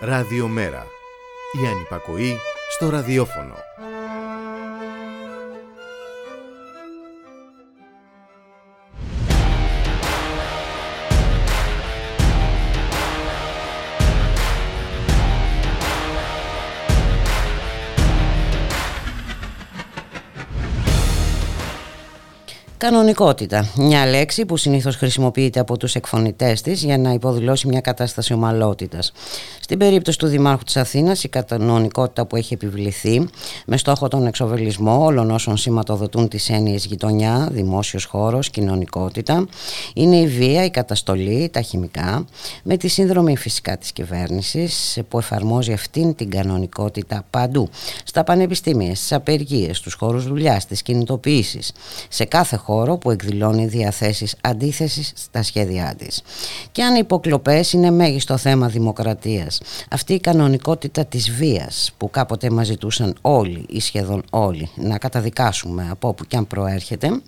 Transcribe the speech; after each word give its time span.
Ραδιομέρα. 0.00 0.86
Η 1.62 1.66
ανυπακοή 1.66 2.36
στο 2.70 2.90
ραδιόφωνο. 2.90 3.54
Κανονικότητα. 22.78 23.68
Μια 23.76 24.06
λέξη 24.06 24.46
που 24.46 24.56
συνήθως 24.56 24.96
χρησιμοποιείται 24.96 25.60
από 25.60 25.76
τους 25.76 25.94
εκφωνητές 25.94 26.62
της 26.62 26.82
για 26.82 26.98
να 26.98 27.12
υποδηλώσει 27.12 27.66
μια 27.68 27.80
κατάσταση 27.80 28.32
ομαλότητας. 28.32 29.12
Στην 29.70 29.80
περίπτωση 29.80 30.18
του 30.18 30.26
Δημάρχου 30.26 30.64
της 30.64 30.76
Αθήνας 30.76 31.24
η 31.24 31.28
κανονικότητα 31.28 32.26
που 32.26 32.36
έχει 32.36 32.54
επιβληθεί 32.54 33.28
με 33.66 33.76
στόχο 33.76 34.08
τον 34.08 34.26
εξοβελισμό 34.26 35.04
όλων 35.04 35.30
όσων 35.30 35.56
σηματοδοτούν 35.56 36.28
τις 36.28 36.50
έννοιες 36.50 36.84
γειτονιά, 36.84 37.48
δημόσιος 37.52 38.04
χώρος, 38.04 38.50
κοινωνικότητα 38.50 39.46
είναι 39.94 40.16
η 40.16 40.26
βία, 40.26 40.64
η 40.64 40.70
καταστολή, 40.70 41.48
τα 41.52 41.60
χημικά 41.60 42.24
με 42.62 42.76
τη 42.76 42.88
σύνδρομη 42.88 43.36
φυσικά 43.36 43.76
της 43.78 43.92
κυβέρνησης 43.92 44.98
που 45.08 45.18
εφαρμόζει 45.18 45.72
αυτήν 45.72 46.14
την 46.14 46.30
κανονικότητα 46.30 47.24
παντού. 47.30 47.68
Στα 48.04 48.24
πανεπιστήμια, 48.24 48.94
στις 48.94 49.12
απεργίες, 49.12 49.76
στους 49.76 49.94
χώρους 49.94 50.26
δουλειάς, 50.26 50.62
στις 50.62 50.82
κινητοποιήσεις, 50.82 51.72
σε 52.08 52.24
κάθε 52.24 52.56
χώρο 52.56 52.96
που 52.96 53.10
εκδηλώνει 53.10 53.66
διαθέσεις 53.66 54.34
αντίθεσης 54.40 55.12
στα 55.16 55.42
σχέδιά 55.42 55.94
της. 55.98 56.22
Και 56.72 56.82
αν 56.82 56.94
οι 56.94 57.00
υποκλοπές 57.02 57.72
είναι 57.72 57.90
μέγιστο 57.90 58.36
θέμα 58.36 58.68
δημοκρατίας, 58.68 59.57
αυτή 59.90 60.14
η 60.14 60.20
κανονικότητα 60.20 61.04
της 61.04 61.30
βίας 61.30 61.92
που 61.96 62.10
κάποτε 62.10 62.50
μας 62.50 62.66
ζητούσαν 62.66 63.16
όλοι 63.20 63.64
ή 63.68 63.80
σχεδόν 63.80 64.22
όλοι 64.30 64.70
να 64.76 64.98
καταδικάσουμε 64.98 65.88
από 65.90 66.08
όπου 66.08 66.24
και 66.24 66.36
αν 66.36 66.46
προέρχεται, 66.46 67.20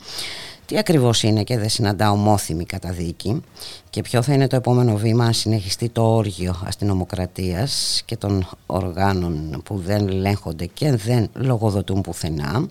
τι 0.71 0.79
ακριβώς 0.79 1.23
είναι 1.23 1.43
και 1.43 1.59
δεν 1.59 1.69
συναντά 1.69 2.11
ομόθυμη 2.11 2.65
καταδίκη 2.65 3.43
και 3.91 4.03
ποιο 4.03 4.23
θα 4.23 4.33
είναι 4.33 4.47
το 4.47 4.57
επόμενο 4.57 4.97
βήμα 4.97 5.25
αν 5.25 5.33
συνεχιστεί 5.33 5.89
το 5.89 6.15
όργιο 6.15 6.63
αστυνομοκρατίας 6.67 8.03
και 8.05 8.17
των 8.17 8.49
οργάνων 8.67 9.63
που 9.65 9.79
δεν 9.79 10.09
ελέγχονται 10.09 10.67
και 10.67 10.93
δεν 10.97 11.29
λογοδοτούν 11.35 12.01
πουθενά 12.01 12.69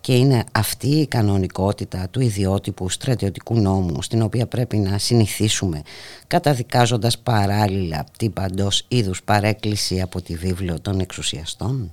και 0.00 0.16
είναι 0.16 0.44
αυτή 0.52 0.88
η 0.88 1.06
κανονικότητα 1.06 2.08
του 2.10 2.20
ιδιότυπου 2.20 2.88
στρατιωτικού 2.88 3.60
νόμου 3.60 4.02
στην 4.02 4.22
οποία 4.22 4.46
πρέπει 4.46 4.76
να 4.76 4.98
συνηθίσουμε 4.98 5.82
καταδικάζοντας 6.26 7.18
παράλληλα 7.18 8.06
την 8.18 8.32
παντός 8.32 8.84
είδους 8.88 9.22
παρέκκληση 9.22 10.00
από 10.00 10.22
τη 10.22 10.34
βίβλιο 10.34 10.80
των 10.80 11.00
εξουσιαστών; 11.00 11.92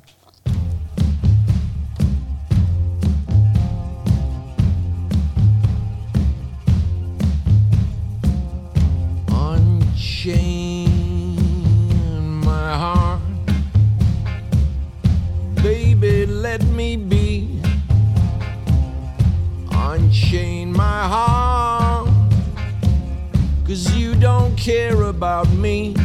unchain 10.20 11.32
my 12.44 12.74
heart. 12.74 13.22
Baby, 15.64 16.26
let 16.26 16.62
me 16.66 16.98
be. 16.98 17.62
Unchain 19.72 20.74
my 20.74 21.04
heart. 21.08 22.10
Cause 23.66 23.96
you 23.96 24.14
don't 24.16 24.58
care 24.58 25.04
about 25.04 25.50
me. 25.52 25.96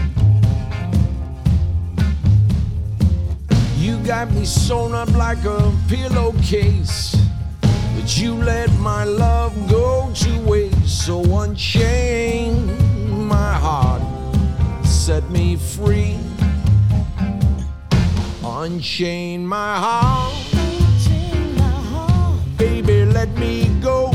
You 3.78 3.98
got 4.06 4.31
me 4.31 4.44
sewn 4.44 4.94
up 4.94 5.10
like 5.14 5.44
a 5.44 5.72
pillowcase. 5.88 7.16
But 7.60 8.16
you 8.16 8.34
let 8.34 8.72
my 8.78 9.02
love 9.02 9.54
go 9.69 10.12
to 10.14 10.41
waste. 10.42 11.04
So 11.04 11.20
unchain 11.41 12.94
my 13.25 13.54
heart, 13.54 14.02
set 15.04 15.28
me 15.28 15.54
free. 15.54 16.16
Unchain 18.42 19.47
my 19.47 19.76
heart, 19.76 20.32
baby, 22.56 23.04
let 23.04 23.28
me 23.37 23.69
go. 23.82 24.10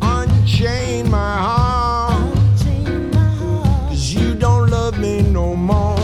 Unchain 0.00 1.10
my 1.10 1.36
heart, 1.36 2.32
cause 3.88 4.14
you 4.14 4.36
don't 4.36 4.70
love 4.70 4.96
me 5.00 5.22
no 5.22 5.56
more. 5.56 5.98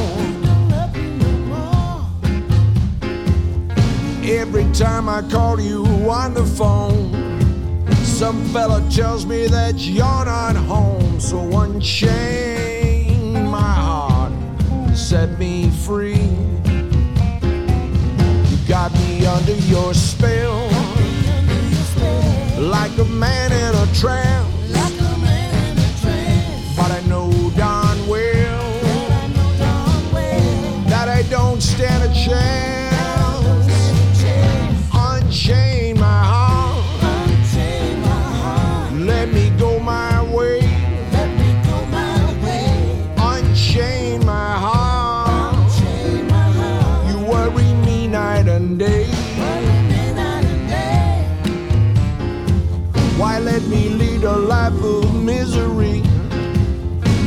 Every 4.25 4.65
time 4.73 5.09
I 5.09 5.23
call 5.31 5.61
you 5.61 5.85
on 6.11 6.35
the 6.35 6.45
phone, 6.45 7.24
some 8.15 8.45
fella 8.53 8.81
tells 8.91 9.27
me 9.27 9.49
that 9.49 9.75
you're 9.75 10.25
not 10.25 10.55
home. 10.55 11.19
So 11.19 11.41
unchain 11.59 13.51
my 13.51 13.59
heart, 13.61 14.33
set 14.97 15.37
me 15.37 15.69
free. 15.71 16.31
You 18.51 18.57
got 18.69 18.93
me 18.95 19.27
under 19.27 19.57
your 19.67 19.93
spell, 19.95 20.69
like 22.61 22.97
a 22.99 23.05
man 23.05 23.51
in 23.51 23.75
a 23.75 23.87
trance. 23.95 24.49
But 26.77 26.91
I 26.93 27.03
know 27.09 27.33
darn 27.57 28.07
well 28.07 28.81
that 30.87 31.09
I 31.09 31.23
don't 31.31 31.61
stand 31.61 32.05
a 32.05 32.15
chance. 32.15 32.64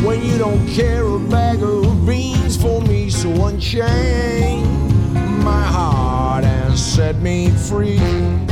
When 0.07 0.23
you 0.23 0.37
don't 0.37 0.65
care 0.69 1.03
a 1.03 1.19
bag 1.19 1.61
of 1.61 2.07
beans 2.07 2.55
for 2.55 2.81
me? 2.83 3.09
So 3.09 3.29
unchain 3.45 4.63
my 5.43 5.63
heart 5.63 6.45
and 6.45 6.79
set 6.79 7.17
me 7.17 7.49
free. 7.49 8.46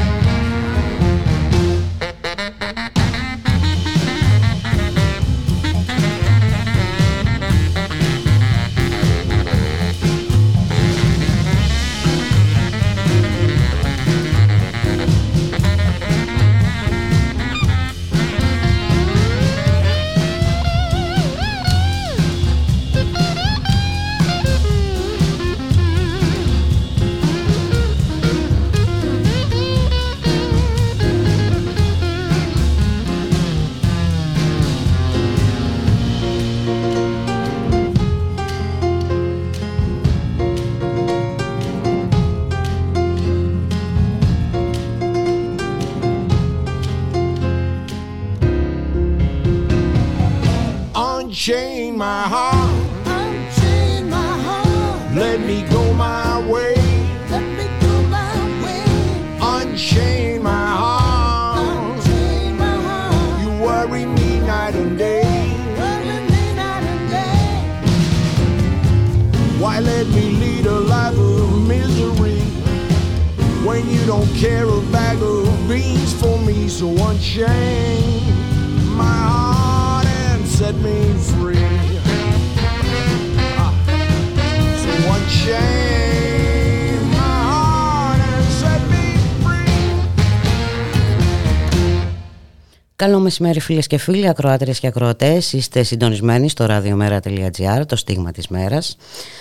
Μεσημέρι 93.40 93.66
φίλες 93.66 93.88
και 93.88 93.98
φίλοι, 93.98 94.28
ακροάτριες 94.28 94.80
και 94.80 94.88
ακροατές. 94.88 95.54
Είστε 95.54 95.84
συντονισμένοι 95.84 96.50
στο 96.50 96.66
radiomera.gr, 96.70 97.86
το 97.88 97.96
στίγμα 97.96 98.32
της 98.32 98.48
μέρας. 98.48 98.98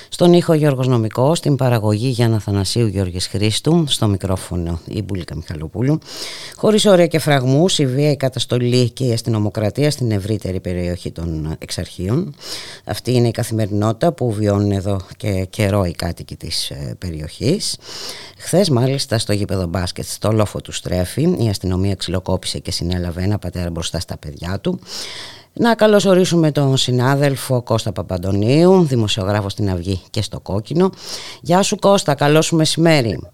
Στον 0.09 0.33
ήχο 0.33 0.53
Γιώργος 0.53 0.87
Νομικός, 0.87 1.39
στην 1.39 1.57
παραγωγή 1.57 2.09
Γιάννα 2.09 2.39
Θανασίου 2.39 2.87
Γιώργης 2.87 3.27
Χρήστου, 3.27 3.85
στο 3.89 4.07
μικρόφωνο 4.07 4.81
η 4.85 5.03
Μπουλίκα 5.03 5.37
Μιχαλοπούλου. 5.37 5.99
Χωρίς 6.57 6.85
όρια 6.87 7.07
και 7.07 7.19
φραγμούς, 7.19 7.79
η 7.79 7.87
βία, 7.87 8.11
η 8.11 8.17
καταστολή 8.17 8.91
και 8.91 9.05
η 9.05 9.13
αστυνομοκρατία 9.13 9.91
στην 9.91 10.11
ευρύτερη 10.11 10.61
περιοχή 10.61 11.11
των 11.11 11.57
εξαρχείων. 11.59 12.35
Αυτή 12.85 13.13
είναι 13.13 13.29
η 13.29 13.31
καθημερινότητα 13.31 14.13
που 14.13 14.33
βιώνουν 14.33 14.73
εδώ 14.73 15.01
και 15.17 15.47
καιρό 15.51 15.85
οι 15.85 15.93
κάτοικοι 15.93 16.37
της 16.37 16.71
ε, 16.71 16.97
περιοχής. 16.99 17.77
Χθες, 18.37 18.69
μάλιστα, 18.69 19.19
στο 19.19 19.33
γήπεδο 19.33 19.67
μπάσκετ, 19.67 20.05
στο 20.05 20.33
λόφο 20.33 20.61
του 20.61 20.73
Στρέφη, 20.73 21.37
η 21.39 21.49
αστυνομία 21.49 21.95
ξυλοκόπησε 21.95 22.59
και 22.59 22.71
συνέλαβε 22.71 23.23
ένα 23.23 23.39
πατέρα 23.39 23.71
μπροστά 23.85 24.01
στα 24.01 24.17
παιδιά 24.19 24.59
του. 24.61 24.81
Να 25.53 25.75
καλωσορίσουμε 25.75 26.51
τον 26.51 26.77
συνάδελφο 26.77 27.63
Κώστα 27.63 27.93
Παπαντονίου, 27.93 28.85
δημοσιογράφος 28.85 29.53
στην 29.53 29.71
Αυγή 29.71 30.03
και 30.11 30.23
στο 30.23 30.41
Κόκκινο. 30.41 30.91
Γεια 31.41 31.63
σου 31.63 31.77
Κώστα, 31.77 32.15
καλό 32.15 32.43
σου 32.43 32.57
μεσημέρι. 32.57 33.31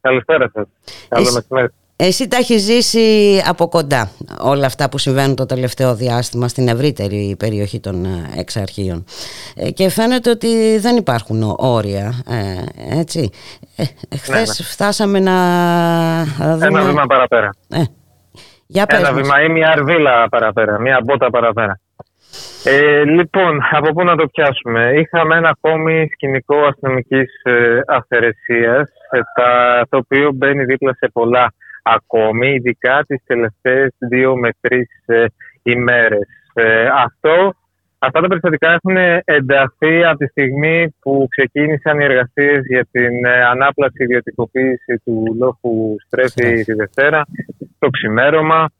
Καλησπέρα 0.00 0.50
σας. 0.54 0.66
Καλό 1.08 1.32
μεσημέρι. 1.32 1.68
Εσύ 1.96 2.28
τα 2.28 2.36
έχεις 2.36 2.62
ζήσει 2.62 3.42
από 3.46 3.68
κοντά 3.68 4.10
όλα 4.40 4.66
αυτά 4.66 4.88
που 4.88 4.98
συμβαίνουν 4.98 5.36
το 5.36 5.46
τελευταίο 5.46 5.94
διάστημα 5.94 6.48
στην 6.48 6.68
ευρύτερη 6.68 7.34
περιοχή 7.38 7.80
των 7.80 8.04
ε, 8.04 8.30
εξαρχείων 8.36 9.04
ε, 9.54 9.70
και 9.70 9.88
φαίνεται 9.88 10.30
ότι 10.30 10.78
δεν 10.78 10.96
υπάρχουν 10.96 11.54
όρια, 11.56 12.22
ε, 12.28 12.98
έτσι. 12.98 13.30
Ε, 13.76 13.84
χθες 14.16 14.28
ναι, 14.28 14.40
ναι. 14.40 14.64
φτάσαμε 14.64 15.20
να 15.20 15.34
δούμε... 16.38 16.66
Ένα 16.66 16.82
βήμα 16.82 17.06
παραπέρα. 17.06 17.54
Ε, 17.68 17.82
για 18.72 18.86
πες 18.86 18.98
Ένα 18.98 19.12
βήμα 19.12 19.42
ή 19.42 19.48
μια 19.48 19.70
αρβίλα 19.70 20.28
παραπέρα, 20.28 20.80
μια 20.80 21.00
μπότα 21.04 21.30
παραπέρα. 21.30 21.80
Ε, 22.64 23.04
λοιπόν, 23.04 23.60
από 23.70 23.92
πού 23.92 24.04
να 24.04 24.16
το 24.16 24.26
πιάσουμε; 24.26 24.92
Είχαμε 24.94 25.36
ένα 25.36 25.48
ακόμη 25.48 26.08
σκηνικό 26.12 26.56
αστυνομικής 26.64 27.42
ε, 27.42 27.80
αυθαιρεσίας, 27.86 28.90
το 29.88 29.96
οποίο 29.96 30.32
μπαίνει 30.34 30.64
δίπλα 30.64 30.94
σε 30.94 31.10
πολλά 31.12 31.54
ακόμη, 31.82 32.50
ειδικά 32.50 33.04
τις 33.06 33.22
τελευταίες 33.26 33.94
δύο 33.98 34.36
με 34.36 34.50
τρεις 34.60 34.88
ε, 35.06 35.24
ημέρες. 35.62 36.28
Ε, 36.54 36.86
αυτό, 36.86 37.54
αυτά 38.00 38.20
τα 38.20 38.26
περιστατικά 38.26 38.68
έχουν 38.72 38.96
ενταθεί 39.24 40.04
από 40.04 40.18
τη 40.18 40.26
στιγμή 40.26 40.94
που 41.00 41.26
ξεκίνησαν 41.30 42.00
οι 42.00 42.04
εργασίες 42.04 42.60
για 42.66 42.86
την 42.90 43.24
ε, 43.24 43.44
ανάπλαση 43.44 44.02
ιδιωτικοποίηση 44.02 45.02
του 45.04 45.36
λόγου 45.38 45.96
Στρέφη 46.06 46.64
τη 46.64 46.72
Δευτέρα, 46.72 47.26
το 47.78 47.88
ξημέρωμα, 47.88 48.70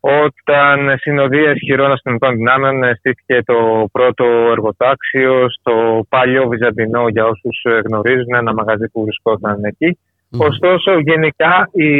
όταν 0.00 0.98
συνοδεία 0.98 1.50
ισχυρών 1.50 1.92
αστυνομικών 1.92 2.36
δυνάμεων 2.36 2.94
στήθηκε 2.96 3.42
το 3.44 3.88
πρώτο 3.92 4.24
εργοτάξιο 4.50 5.50
στο 5.50 6.06
παλιό 6.08 6.48
Βυζαντινό, 6.48 7.08
για 7.08 7.24
όσους 7.24 7.62
γνωρίζουν, 7.86 8.34
ένα 8.34 8.52
μαγαζί 8.54 8.88
που 8.92 9.02
βρισκόταν 9.02 9.64
εκεί. 9.64 9.98
Ωστόσο, 10.38 10.98
γενικά 10.98 11.68
η 11.72 11.92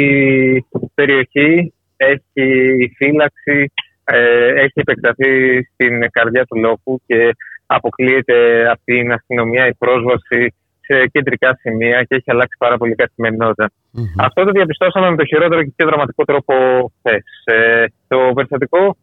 περιοχή 0.93 1.73
έχει 1.97 2.93
φύλαξη, 2.97 3.71
ε, 4.03 4.47
έχει 4.47 4.79
επεκταθεί 4.85 5.63
στην 5.63 6.09
καρδιά 6.11 6.45
του 6.45 6.57
λόγου 6.59 7.01
και 7.05 7.35
αποκλείεται 7.65 8.69
από 8.69 8.81
την 8.83 9.11
αστυνομία 9.11 9.67
η 9.67 9.73
πρόσβαση 9.73 10.53
σε 10.79 11.07
κεντρικά 11.11 11.57
σημεία 11.61 12.03
και 12.03 12.15
έχει 12.15 12.31
αλλάξει 12.31 12.55
πάρα 12.57 12.77
πολύ 12.77 12.95
καθημερινότητα. 12.95 13.71
Αυτό 14.17 14.43
το 14.43 14.51
διαπιστώσαμε 14.51 15.09
με 15.09 15.15
το 15.15 15.25
χειρότερο 15.25 15.63
και 15.63 15.73
πιο 15.75 15.85
δραματικό 15.87 16.23
τρόπο 16.23 16.53
χθες. 16.97 17.23
Ε, 17.43 17.85
το 18.07 18.31
περιστατικό 18.35 18.97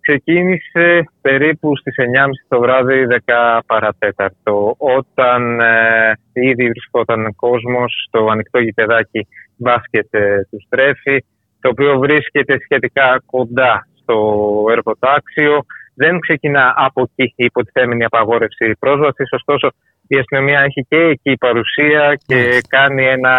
ξεκίνησε 0.00 1.10
περίπου 1.20 1.76
στις 1.76 1.94
9.30 1.96 2.26
το 2.48 2.60
βράδυ 2.60 3.06
10 3.26 3.58
παρατέταρτο 3.66 4.74
όταν 4.78 5.60
ε, 5.60 6.12
ήδη 6.32 6.68
βρισκόταν 6.68 7.34
κόσμος 7.34 8.04
στο 8.06 8.26
ανοιχτό 8.30 8.58
γηπεδάκι 8.58 9.26
μπάσκετ 9.56 10.14
ε, 10.14 10.46
του 10.50 10.58
Στρέφη 10.66 11.24
το 11.60 11.68
οποίο 11.68 11.98
βρίσκεται 11.98 12.58
σχετικά 12.60 13.22
κοντά 13.26 13.86
στο 14.08 14.64
εργοτάξιο. 14.70 15.64
Δεν 15.94 16.18
ξεκινά 16.18 16.74
από 16.76 17.00
εκεί 17.14 17.32
η 17.36 17.44
υποτιθέμενη 17.44 18.04
απαγόρευση 18.04 18.76
πρόσβασης. 18.78 19.28
Ωστόσο, 19.32 19.68
η 20.06 20.18
αστυνομία 20.18 20.60
έχει 20.60 20.86
και 20.88 20.96
εκεί 20.96 21.36
παρουσία 21.36 22.18
και 22.26 22.60
κάνει 22.68 23.04
ένα 23.06 23.36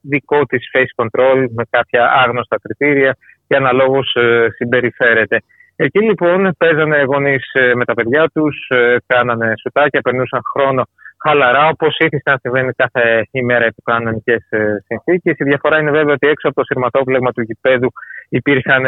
δικό 0.00 0.44
της 0.44 0.70
face 0.72 1.04
control 1.04 1.44
με 1.54 1.64
κάποια 1.70 2.12
άγνωστα 2.24 2.56
κριτήρια 2.62 3.16
και 3.46 3.56
αναλόγως 3.56 4.14
ε, 4.14 4.46
συμπεριφέρεται. 4.56 5.38
Εκεί 5.76 6.00
λοιπόν 6.02 6.54
παίζανε 6.58 7.02
γονείς 7.02 7.52
ε, 7.52 7.74
με 7.74 7.84
τα 7.84 7.94
παιδιά 7.94 8.30
τους, 8.34 8.66
ε, 8.68 8.96
κάνανε 9.06 9.52
σουτάκια, 9.62 10.00
περνούσαν 10.00 10.40
χρόνο 10.52 10.82
χαλαρά, 11.26 11.68
όπως 11.68 11.96
ήθισαν 11.98 12.32
να 12.32 12.38
συμβαίνει 12.42 12.72
κάθε 12.72 13.28
ημέρα 13.30 13.66
υπό 13.66 13.82
κανονικές 13.84 14.46
ε, 14.48 14.84
συνθήκες. 14.86 15.34
Η 15.38 15.44
διαφορά 15.44 15.78
είναι 15.78 15.90
βέβαια 15.90 16.14
ότι 16.14 16.28
έξω 16.28 16.48
από 16.48 16.56
το 16.56 16.64
σειρματόπλεγμα 16.64 17.32
του 17.32 17.42
γηπέδου 17.42 17.88
υπήρχαν 18.28 18.84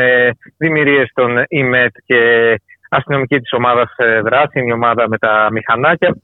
δημιουργίες 0.56 1.10
των 1.14 1.44
ΙΜΕΤ 1.48 1.94
και 2.04 2.20
αστυνομική 2.90 3.40
της 3.40 3.52
ομάδας 3.52 3.94
δράση, 4.24 4.60
η 4.66 4.72
ομάδα 4.72 5.08
με 5.08 5.18
τα 5.18 5.48
μηχανάκια. 5.52 6.16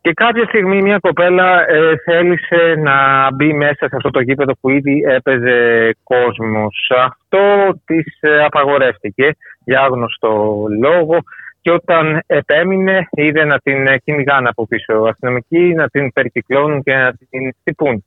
Και 0.00 0.12
κάποια 0.14 0.44
στιγμή 0.44 0.82
μια 0.82 0.98
κοπέλα 0.98 1.68
ε, 1.68 1.96
θέλησε 2.04 2.74
να 2.78 2.96
μπει 3.34 3.52
μέσα 3.52 3.88
σε 3.88 3.96
αυτό 3.96 4.10
το 4.10 4.20
γήπεδο 4.20 4.52
που 4.60 4.70
ήδη 4.70 5.02
έπαιζε 5.06 5.90
κόσμος. 6.02 6.90
Αυτό 7.04 7.74
της 7.84 8.18
ε, 8.20 8.44
απαγορεύτηκε 8.44 9.36
για 9.64 9.80
άγνωστο 9.80 10.64
λόγο 10.80 11.18
και 11.68 11.74
όταν 11.74 12.22
επέμεινε 12.26 13.08
είδε 13.10 13.44
να 13.44 13.58
την 13.58 13.76
κυνηγάνε 14.04 14.48
από 14.48 14.66
πίσω 14.66 14.92
αστυνομικοί, 14.92 15.74
να 15.74 15.88
την 15.88 16.12
περικυκλώνουν 16.12 16.82
και 16.82 16.94
να 16.94 17.12
την 17.12 17.54
χτυπούν. 17.60 18.04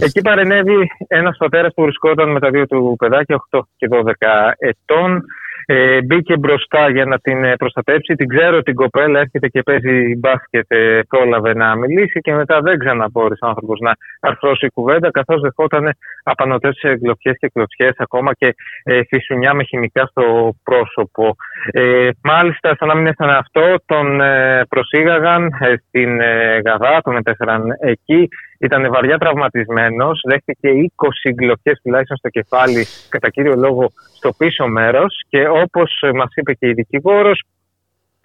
Εκεί 0.00 0.20
παρενέβη 0.20 0.90
ένας 1.06 1.36
πατέρας 1.36 1.72
που 1.74 1.82
βρισκόταν 1.82 2.30
με 2.30 2.40
τα 2.40 2.50
δύο 2.50 2.66
του 2.66 2.96
παιδάκια, 2.98 3.42
8 3.50 3.60
και 3.76 3.88
12 3.90 4.54
ετών, 4.58 5.24
ε, 5.66 6.02
μπήκε 6.02 6.36
μπροστά 6.36 6.90
για 6.90 7.04
να 7.04 7.18
την 7.18 7.44
ε, 7.44 7.56
προστατέψει. 7.56 8.14
Την 8.14 8.28
ξέρω 8.28 8.62
την 8.62 8.74
κοπέλα, 8.74 9.20
έρχεται 9.20 9.48
και 9.48 9.62
παίζει 9.62 10.16
μπάσκετ, 10.18 10.64
ε, 10.68 11.00
πρόλαβε 11.08 11.54
να 11.54 11.76
μιλήσει 11.76 12.20
και 12.20 12.32
μετά 12.32 12.60
δεν 12.60 12.78
ξαναμπόρεσε 12.78 13.44
ο 13.44 13.48
άνθρωπος 13.48 13.78
να 13.80 13.92
αρθρώσει 14.20 14.68
κουβέντα, 14.74 15.10
καθώς 15.10 15.40
δεχόταν 15.40 15.94
απανοτές 16.22 16.80
γλωτιέ 17.02 17.32
και 17.32 17.50
κλωτσιές, 17.54 17.94
ακόμα 17.96 18.32
και 18.34 18.54
ε, 18.82 19.00
φυσουνιά 19.08 19.54
με 19.54 19.64
χημικά 19.64 20.06
στο 20.06 20.54
πρόσωπο. 20.62 21.36
Ε, 21.70 22.08
μάλιστα, 22.22 22.76
σαν 22.78 22.88
να 22.88 22.94
μην 22.94 23.06
έφτανε 23.06 23.36
αυτό, 23.36 23.74
τον 23.86 24.20
ε, 24.20 24.64
προσήγαγαν 24.68 25.44
ε, 25.44 25.74
στην 25.86 26.20
Γαδά, 26.64 27.00
τον 27.02 27.16
επέφεραν 27.16 27.62
εκεί. 27.80 28.28
Ήταν 28.62 28.90
βαριά 28.92 29.18
τραυματισμένος, 29.18 30.20
δέχτηκε 30.28 30.68
20 30.68 31.32
γκλοκέ 31.34 31.72
τουλάχιστον 31.82 32.16
στο 32.16 32.28
κεφάλι, 32.28 32.86
κατά 33.08 33.28
κύριο 33.30 33.54
λόγο 33.54 33.92
στο 34.16 34.32
πίσω 34.32 34.66
μέρος. 34.66 35.22
Και 35.28 35.48
όπως 35.48 36.02
μας 36.14 36.30
είπε 36.34 36.52
και 36.54 36.68
η 36.68 36.72
δικηγόρος, 36.72 37.42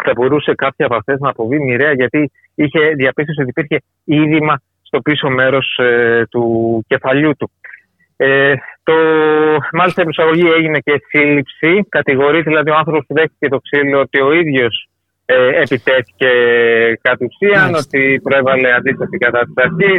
θα 0.04 0.12
μπορούσε 0.16 0.54
κάποια 0.56 0.86
από 0.86 0.96
αυτές 0.96 1.20
να 1.20 1.30
αποβεί 1.30 1.60
μοιραία, 1.60 1.94
γιατί 1.94 2.32
είχε 2.56 2.80
διαπίστωση 2.90 3.42
ότι 3.42 3.50
υπήρχε 3.50 3.78
είδημα 4.04 4.62
στο 4.82 5.02
πίσω 5.02 5.30
μέρος 5.30 5.78
ε, 5.78 6.24
του 6.30 6.84
κεφαλιού 6.88 7.32
του. 7.38 7.52
Ε, 8.18 8.54
το, 8.84 8.94
μάλιστα 9.74 10.02
η 10.02 10.04
προσαγωγή 10.04 10.48
έγινε 10.58 10.80
και 10.80 11.02
σύλληψη. 11.08 11.86
Κατηγορεί 11.90 12.42
δηλαδή 12.42 12.70
ο 12.70 12.76
άνθρωπος 12.76 13.04
που 13.08 13.14
δέχτηκε 13.14 13.48
το 13.48 13.60
ξύλο 13.60 14.00
ότι 14.00 14.22
ο 14.22 14.34
ίδιος 14.34 14.88
ε, 15.30 15.62
επιτέθηκε 15.62 16.30
κατ' 17.02 17.22
ουσίαν, 17.22 17.76
ότι 17.76 18.20
προέβαλε 18.24 18.74
αντίσταση 18.74 19.18
κατά 19.18 19.40
τη 19.40 19.54
αρχή, 19.56 19.94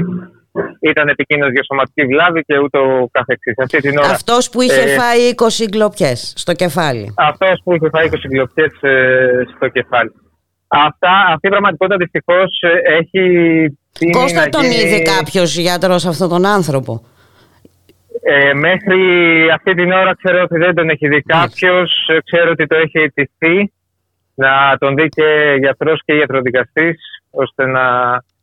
ήταν 0.80 1.08
επικίνδυνος 1.08 1.52
για 1.52 1.64
σωματική 1.64 2.04
βλάβη 2.06 2.40
και 2.42 2.58
ούτω 2.58 3.08
καθεξής. 3.10 3.54
Αυτός 4.10 4.50
που 4.50 4.62
είχε 4.62 4.80
ε, 4.80 4.86
φάει 4.98 5.22
20 5.36 5.68
γκλοπιές 5.70 6.32
στο 6.36 6.52
κεφάλι. 6.52 7.14
Αυτός 7.16 7.60
που 7.64 7.74
είχε 7.74 7.88
φάει 7.92 8.08
20 8.12 8.14
γκλοπιές 8.28 8.72
ε, 8.80 9.44
στο 9.56 9.68
κεφάλι. 9.68 10.12
Αυτά, 10.68 11.12
αυτή 11.34 11.46
η 11.46 11.50
πραγματικότητα 11.50 11.96
δυστυχώς 11.96 12.60
ε, 12.60 12.94
έχει. 12.98 13.22
Κώστα 14.10 14.48
τον 14.48 14.64
είδε 14.64 14.98
κάποιος 15.16 15.56
γιατρός 15.56 16.06
αυτόν 16.06 16.28
τον 16.28 16.46
άνθρωπο; 16.46 17.02
Ε, 18.22 18.52
μέχρι 18.52 19.00
αυτή 19.54 19.74
την 19.74 19.92
ώρα 19.92 20.14
ξέρω 20.22 20.42
ότι 20.42 20.58
δεν 20.58 20.74
τον 20.74 20.88
έχει 20.88 21.08
δει 21.08 21.22
κάποιος. 21.22 21.90
Ξέρω 22.24 22.50
ότι 22.50 22.66
το 22.66 22.76
έχει 22.76 22.98
αιτηθεί 22.98 23.72
να 24.44 24.76
τον 24.78 24.94
δει 24.94 25.08
και 25.08 25.56
γιατρός 25.58 26.00
και 26.04 26.14
ιατροδικαστή, 26.14 26.94
ώστε 27.30 27.66
να 27.66 27.84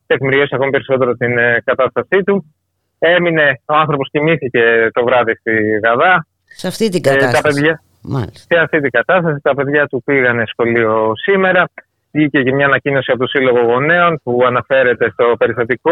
τεκμηριώσει 0.07 0.55
ακόμη 0.55 0.71
περισσότερο 0.71 1.15
την 1.15 1.37
ε, 1.37 1.61
κατάστασή 1.63 2.23
του. 2.25 2.53
Έμεινε, 2.99 3.61
ο 3.65 3.75
άνθρωπος 3.75 4.09
κοιμήθηκε 4.11 4.89
το 4.93 5.03
βράδυ 5.03 5.35
στη 5.35 5.53
Γαδά. 5.83 6.27
Σε 6.45 6.67
αυτή 6.67 6.89
την 6.89 7.01
κατάσταση. 7.01 7.37
Ε, 7.37 7.41
τα 7.41 7.47
παιδιά, 7.47 7.81
σε 8.31 8.57
αυτή 8.59 8.81
την 8.81 8.91
κατάσταση. 8.91 9.39
Τα 9.41 9.53
παιδιά 9.55 9.87
του 9.87 10.01
πήγανε 10.05 10.43
σχολείο 10.45 11.11
σήμερα. 11.15 11.69
Βγήκε 12.11 12.41
και 12.41 12.53
μια 12.53 12.65
ανακοίνωση 12.65 13.11
από 13.11 13.19
το 13.19 13.27
Σύλλογο 13.27 13.59
Γονέων 13.59 14.19
που 14.23 14.43
αναφέρεται 14.45 15.09
στο 15.09 15.35
περιστατικο 15.37 15.91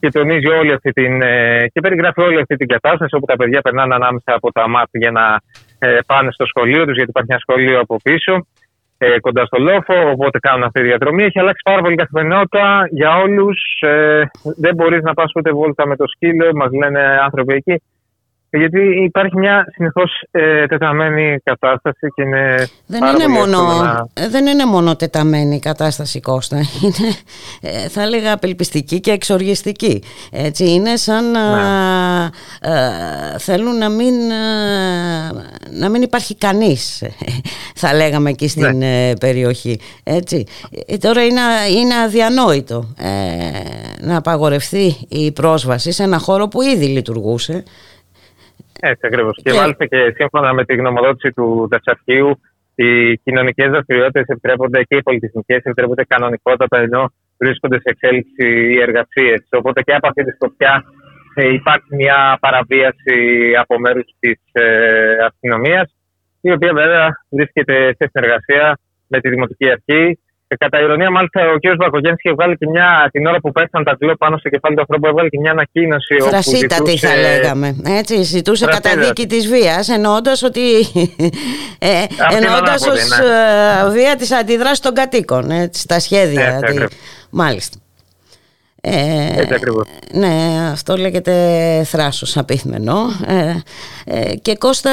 και 0.00 0.08
τονίζει 0.08 0.48
όλη 0.48 0.72
αυτή 0.72 0.90
την. 0.92 1.22
Ε, 1.22 1.66
και 1.72 1.80
περιγράφει 1.80 2.20
όλη 2.20 2.40
αυτή 2.40 2.56
την 2.56 2.68
κατάσταση 2.68 3.14
όπου 3.14 3.26
τα 3.26 3.36
παιδιά 3.36 3.60
περνάνε 3.60 3.94
ανάμεσα 3.94 4.32
από 4.34 4.52
τα 4.52 4.68
μάτια 4.68 5.00
για 5.00 5.10
να 5.10 5.40
ε, 5.78 5.98
πάνε 6.06 6.30
στο 6.32 6.44
σχολείο 6.46 6.84
τους, 6.84 6.94
γιατί 6.94 7.10
υπάρχει 7.10 7.32
ένα 7.32 7.40
σχολείο 7.46 7.80
από 7.80 7.96
πίσω, 8.02 8.46
ε, 9.02 9.20
κοντά 9.20 9.44
στο 9.44 9.58
λόφο, 9.58 10.10
οπότε 10.10 10.38
κάνουν 10.38 10.62
αυτή 10.62 10.80
τη 10.80 10.86
διαδρομή. 10.86 11.22
Έχει 11.24 11.38
αλλάξει 11.38 11.62
πάρα 11.64 11.82
πολύ 11.82 11.94
καθημερινότητα 11.94 12.86
για 12.90 13.16
όλους. 13.16 13.58
Ε, 13.80 14.22
δεν 14.56 14.74
μπορείς 14.74 15.02
να 15.02 15.14
πας 15.14 15.32
ούτε 15.36 15.50
βόλτα 15.52 15.86
με 15.86 15.96
το 15.96 16.04
σκύλο, 16.06 16.50
μας 16.54 16.70
λένε 16.72 17.00
άνθρωποι 17.22 17.54
εκεί. 17.54 17.82
Γιατί 18.52 18.80
υπάρχει 19.04 19.36
μια 19.36 19.64
συνεχώ 19.74 20.02
ε, 20.30 20.66
τεταμένη 20.66 21.38
κατάσταση 21.44 22.08
και 22.14 22.22
είναι. 22.22 22.68
Δεν 22.86 23.02
είναι, 23.04 23.28
μόνο, 23.28 23.58
ε, 24.14 24.28
δεν 24.28 24.46
είναι 24.46 24.66
μόνο 24.66 24.96
τεταμένη 24.96 25.54
η 25.54 25.58
κατάσταση, 25.58 26.20
Κώστα. 26.20 26.56
Είναι, 26.82 27.14
ε, 27.60 27.88
θα 27.88 28.02
έλεγα, 28.02 28.32
απελπιστική 28.32 29.00
και 29.00 29.10
εξοργιστική. 29.10 30.02
Έτσι, 30.32 30.70
είναι 30.70 30.96
σαν 30.96 31.30
να 31.30 32.22
ναι. 32.22 32.30
θέλουν 33.38 33.78
να 33.78 33.88
μην, 33.88 34.14
να 35.70 35.88
μην 35.88 36.02
υπάρχει 36.02 36.36
κανείς, 36.36 37.04
θα 37.82 37.94
λέγαμε 37.94 38.30
εκεί 38.30 38.48
στην 38.48 38.76
ναι. 38.76 39.12
περιοχή. 39.20 39.80
Έτσι. 40.02 40.46
Τώρα 41.00 41.24
είναι, 41.24 41.40
είναι 41.78 41.94
αδιανόητο 42.04 42.94
να 44.00 44.16
απαγορευτεί 44.16 44.96
η 45.08 45.32
πρόσβαση 45.32 45.92
σε 45.92 46.02
ένα 46.02 46.18
χώρο 46.18 46.48
που 46.48 46.62
ήδη 46.62 46.86
λειτουργούσε 46.86 47.64
έτσι 48.80 49.06
ακριβώς. 49.06 49.36
Και... 49.42 49.50
και 49.50 49.56
μάλιστα 49.56 49.86
και 49.86 50.14
σύμφωνα 50.16 50.52
με 50.52 50.64
τη 50.64 50.74
γνωμοδότηση 50.74 51.32
του 51.32 51.66
Τατσαρχείου, 51.70 52.40
οι 52.74 53.16
κοινωνικές 53.16 53.70
δραστηριότητες 53.70 54.26
επιτρέπονται 54.26 54.82
και 54.82 54.96
οι 54.96 55.02
πολιτισμικές 55.02 55.62
επιτρέπονται 55.62 56.04
κανονικότατα 56.04 56.78
ενώ 56.78 57.12
βρίσκονται 57.38 57.76
σε 57.76 57.88
εξέλιξη 57.94 58.46
οι 58.70 58.80
εργασίες. 58.80 59.46
Οπότε 59.50 59.82
και 59.82 59.94
από 59.94 60.08
αυτή 60.08 60.24
τη 60.24 60.30
σκοπιά 60.30 60.84
ε, 61.34 61.52
υπάρχει 61.52 61.94
μια 61.96 62.38
παραβίαση 62.40 63.18
από 63.58 63.78
μέρους 63.78 64.06
της 64.18 64.40
ε, 64.52 65.16
αστυνομίας, 65.28 65.94
η 66.40 66.52
οποία 66.52 66.72
βέβαια 66.72 67.08
βρίσκεται 67.30 67.94
σε 67.98 68.10
συνεργασία 68.12 68.78
με 69.06 69.20
τη 69.20 69.28
Δημοτική 69.28 69.70
Αρχή 69.70 70.18
και 70.50 70.56
κατά 70.58 70.80
ηρωνία, 70.80 71.10
μάλιστα, 71.10 71.40
ο 71.54 71.56
κ. 71.58 71.76
Μπακογέννη 71.76 72.16
είχε 72.18 72.34
βγάλει 72.34 72.56
και 72.56 72.66
μια 72.66 73.08
την 73.12 73.26
ώρα 73.26 73.40
που 73.40 73.52
πέσαν 73.52 73.84
τα 73.84 73.96
κλειό 73.98 74.14
πάνω 74.16 74.38
στο 74.38 74.48
κεφάλι 74.48 74.74
του 74.74 74.80
ανθρώπου, 74.80 75.06
έβγαλε 75.06 75.28
και 75.28 75.38
μια 75.38 75.50
ανακοίνωση. 75.50 76.14
Φρασίτατη, 76.20 76.90
ζητούσε... 76.90 77.06
θα 77.06 77.16
λέγαμε. 77.16 77.76
Έτσι, 77.86 78.22
ζητούσε 78.22 78.66
καταδίκη 78.66 79.26
της 79.26 79.48
βίας, 79.48 79.88
εννοώντας 79.88 80.42
ότι. 80.42 80.60
ε, 81.90 82.04
εννοώντας 82.36 82.86
ως 82.86 83.08
ναι. 83.08 83.26
Ε, 83.86 83.90
βία 83.90 84.16
της 84.16 84.32
αντιδράσης 84.32 84.80
των 84.80 84.94
κατοίκων, 84.94 85.50
έτσι, 85.50 85.80
στα 85.80 86.00
σχέδια. 86.00 86.46
Έτσι, 86.46 86.72
δηλαδή. 86.72 86.94
Μάλιστα. 87.30 87.78
Ε, 88.82 89.40
Έτσι 89.40 89.54
ακριβώς. 89.54 89.86
Ναι, 90.12 90.68
αυτό 90.72 90.96
λέγεται 90.96 91.34
θράσος 91.84 92.36
απίθμενο 92.36 92.94
ε, 93.26 93.54
ε, 94.04 94.36
και 94.36 94.56
Κώστα 94.56 94.90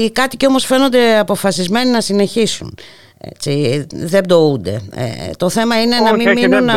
οι 0.00 0.10
κάτοικοι 0.10 0.46
όμως 0.46 0.64
φαίνονται 0.64 1.18
αποφασισμένοι 1.18 1.90
να 1.90 2.00
συνεχίσουν 2.00 2.74
έτσι, 3.20 3.86
δεν 3.92 4.20
πτωούνται. 4.20 4.80
Ε, 4.94 5.30
το 5.36 5.50
θέμα 5.50 5.82
είναι 5.82 5.96
να 5.98 6.14
μην 6.14 6.32
μείνουν 6.32 6.64
ναι. 6.64 6.72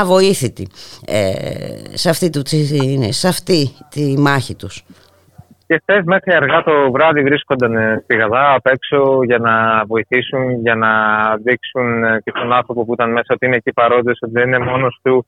αβοήθητοι 0.00 0.68
ε, 1.06 1.32
σε, 1.92 2.08
αυτή 2.10 2.30
του, 2.30 2.42
σε 3.08 3.28
αυτή 3.28 3.68
τη 3.90 4.18
μάχη 4.18 4.54
τους. 4.54 4.84
Και 5.66 5.80
χθε 5.82 6.02
μέχρι 6.04 6.34
αργά 6.34 6.62
το 6.62 6.90
βράδυ 6.90 7.22
βρίσκονταν 7.22 7.76
ε, 7.76 8.00
στη 8.04 8.16
Γαδά 8.16 8.54
απ' 8.54 8.66
έξω 8.66 9.18
για 9.24 9.38
να 9.38 9.84
βοηθήσουν, 9.84 10.60
για 10.60 10.74
να 10.74 10.90
δείξουν 11.36 12.04
ε, 12.04 12.20
και 12.24 12.32
στον 12.34 12.52
άνθρωπο 12.52 12.84
που 12.84 12.92
ήταν 12.92 13.10
μέσα 13.10 13.34
ότι 13.34 13.46
είναι 13.46 13.56
εκεί 13.56 13.72
παρόντες, 13.72 14.18
ότι 14.20 14.32
δεν 14.32 14.46
είναι 14.46 14.58
μόνος 14.58 14.98
του. 15.02 15.26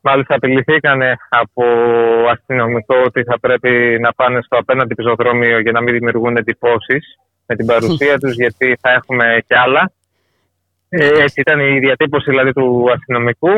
Μάλιστα 0.00 0.34
απειληθήκαν 0.34 1.00
από 1.28 1.64
αστυνομικό 2.32 2.96
ότι 3.04 3.22
θα 3.22 3.38
πρέπει 3.40 3.98
να 4.00 4.12
πάνε 4.12 4.40
στο 4.42 4.58
απέναντι 4.58 4.94
πεζοδρόμιο 4.94 5.58
για 5.60 5.72
να 5.72 5.80
μην 5.80 5.94
δημιουργούν 5.94 6.36
εντυπώσεις 6.36 7.18
με 7.48 7.54
την 7.56 7.66
παρουσία 7.66 8.18
τους 8.18 8.34
γιατί 8.34 8.78
θα 8.80 8.90
έχουμε 8.90 9.42
κι 9.46 9.54
άλλα. 9.54 9.92
Ε, 10.88 11.22
έτσι 11.22 11.40
ήταν 11.40 11.60
η 11.60 11.78
διατύπωση 11.78 12.30
δηλαδή 12.30 12.52
του 12.52 12.86
αστυνομικού. 12.94 13.52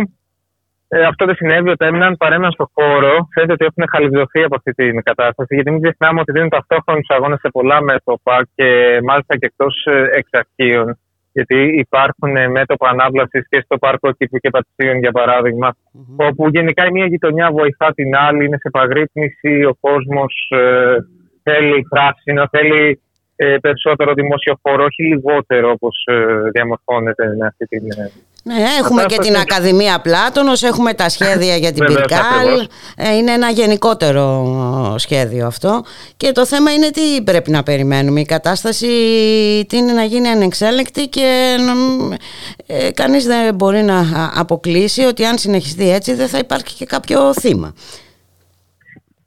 Ε, 0.88 1.04
αυτό 1.04 1.26
δεν 1.26 1.35
συνέβη 1.35 1.68
όταν 1.68 1.88
έμειναν, 1.88 2.16
παρέμειναν 2.16 2.52
στο 2.52 2.70
χώρο. 2.75 3.28
Φαίνεται 3.35 3.52
ότι 3.52 3.64
έχουν 3.64 3.85
χαλιβδοθεί 3.92 4.42
από 4.42 4.56
αυτή 4.56 4.73
την 4.73 5.02
κατάσταση. 5.02 5.54
Γιατί 5.54 5.70
μην 5.70 5.82
ξεχνάμε 5.82 6.20
ότι 6.20 6.32
δίνουν 6.32 6.49
ταυτόχρονους 6.49 7.09
αγώνες 7.09 7.40
σε 7.40 7.49
πολλά 7.50 7.82
μέτωπα 7.82 8.49
και 8.54 9.00
μάλιστα 9.04 9.37
και 9.37 9.47
εκτός 9.47 9.85
ε, 9.85 10.09
εξαρχείων. 10.18 10.99
Γιατί 11.32 11.59
υπάρχουν 11.85 12.50
μέτωπα 12.50 12.88
ανάβλασης 12.88 13.49
και 13.49 13.61
στο 13.64 13.78
πάρκο 13.78 14.12
Κύπρου 14.12 14.38
και 14.38 14.50
Πατσίων, 14.50 14.99
για 14.99 15.12
παραδειγμα 15.12 15.76
όπου 16.16 16.49
γενικά 16.49 16.87
η 16.87 16.90
μία 16.90 17.06
γειτονιά 17.06 17.50
βοηθά 17.50 17.92
την 17.94 18.16
άλλη, 18.16 18.44
είναι 18.44 18.59
σε 18.61 18.70
παγρύπνηση, 18.70 19.64
ο 19.64 19.76
κόσμος 19.80 20.49
ε, 20.50 20.97
θέλει 21.42 21.87
πράσινο, 21.88 22.49
θέλει 22.50 23.00
ε, 23.42 23.59
περισσότερο 23.61 24.12
δημόσιο 24.14 24.59
χώρο, 24.62 24.85
όχι 24.85 25.02
λιγότερο 25.02 25.70
όπως 25.70 26.04
ε, 26.06 26.14
διαμορφώνεται 26.52 27.25
με 27.38 27.47
αυτή 27.47 27.66
την... 27.66 27.90
Ε, 27.90 28.11
ναι, 28.42 28.54
έχουμε 28.78 29.04
και 29.04 29.18
την 29.18 29.37
Ακαδημία 29.37 30.00
Πλάτωνος, 30.00 30.62
έχουμε 30.62 30.94
τα 30.94 31.09
σχέδια 31.09 31.56
για 31.56 31.73
την 31.73 31.85
Πυρκάλ. 31.85 32.68
Είναι 33.18 33.32
ένα 33.32 33.50
γενικότερο 33.50 34.44
σχέδιο 34.99 35.47
αυτό. 35.47 35.82
Και 36.16 36.32
το 36.32 36.47
θέμα 36.47 36.73
είναι 36.73 36.90
τι 36.90 37.23
πρέπει 37.23 37.50
να 37.50 37.62
περιμένουμε. 37.62 38.20
Η 38.20 38.25
κατάσταση 38.25 38.87
τι 39.68 39.76
είναι 39.76 39.92
να 39.92 40.04
γίνει 40.04 40.28
ανεξέλεκτη 40.28 41.09
και 41.09 41.56
ε, 42.66 42.90
κανείς 42.90 43.25
δεν 43.25 43.54
μπορεί 43.54 43.82
να 43.82 44.04
αποκλείσει 44.35 45.02
ότι 45.02 45.25
αν 45.25 45.38
συνεχιστεί 45.38 45.90
έτσι 45.90 46.14
δεν 46.14 46.28
θα 46.28 46.38
υπάρχει 46.38 46.75
και 46.75 46.85
κάποιο 46.85 47.35
θύμα. 47.35 47.75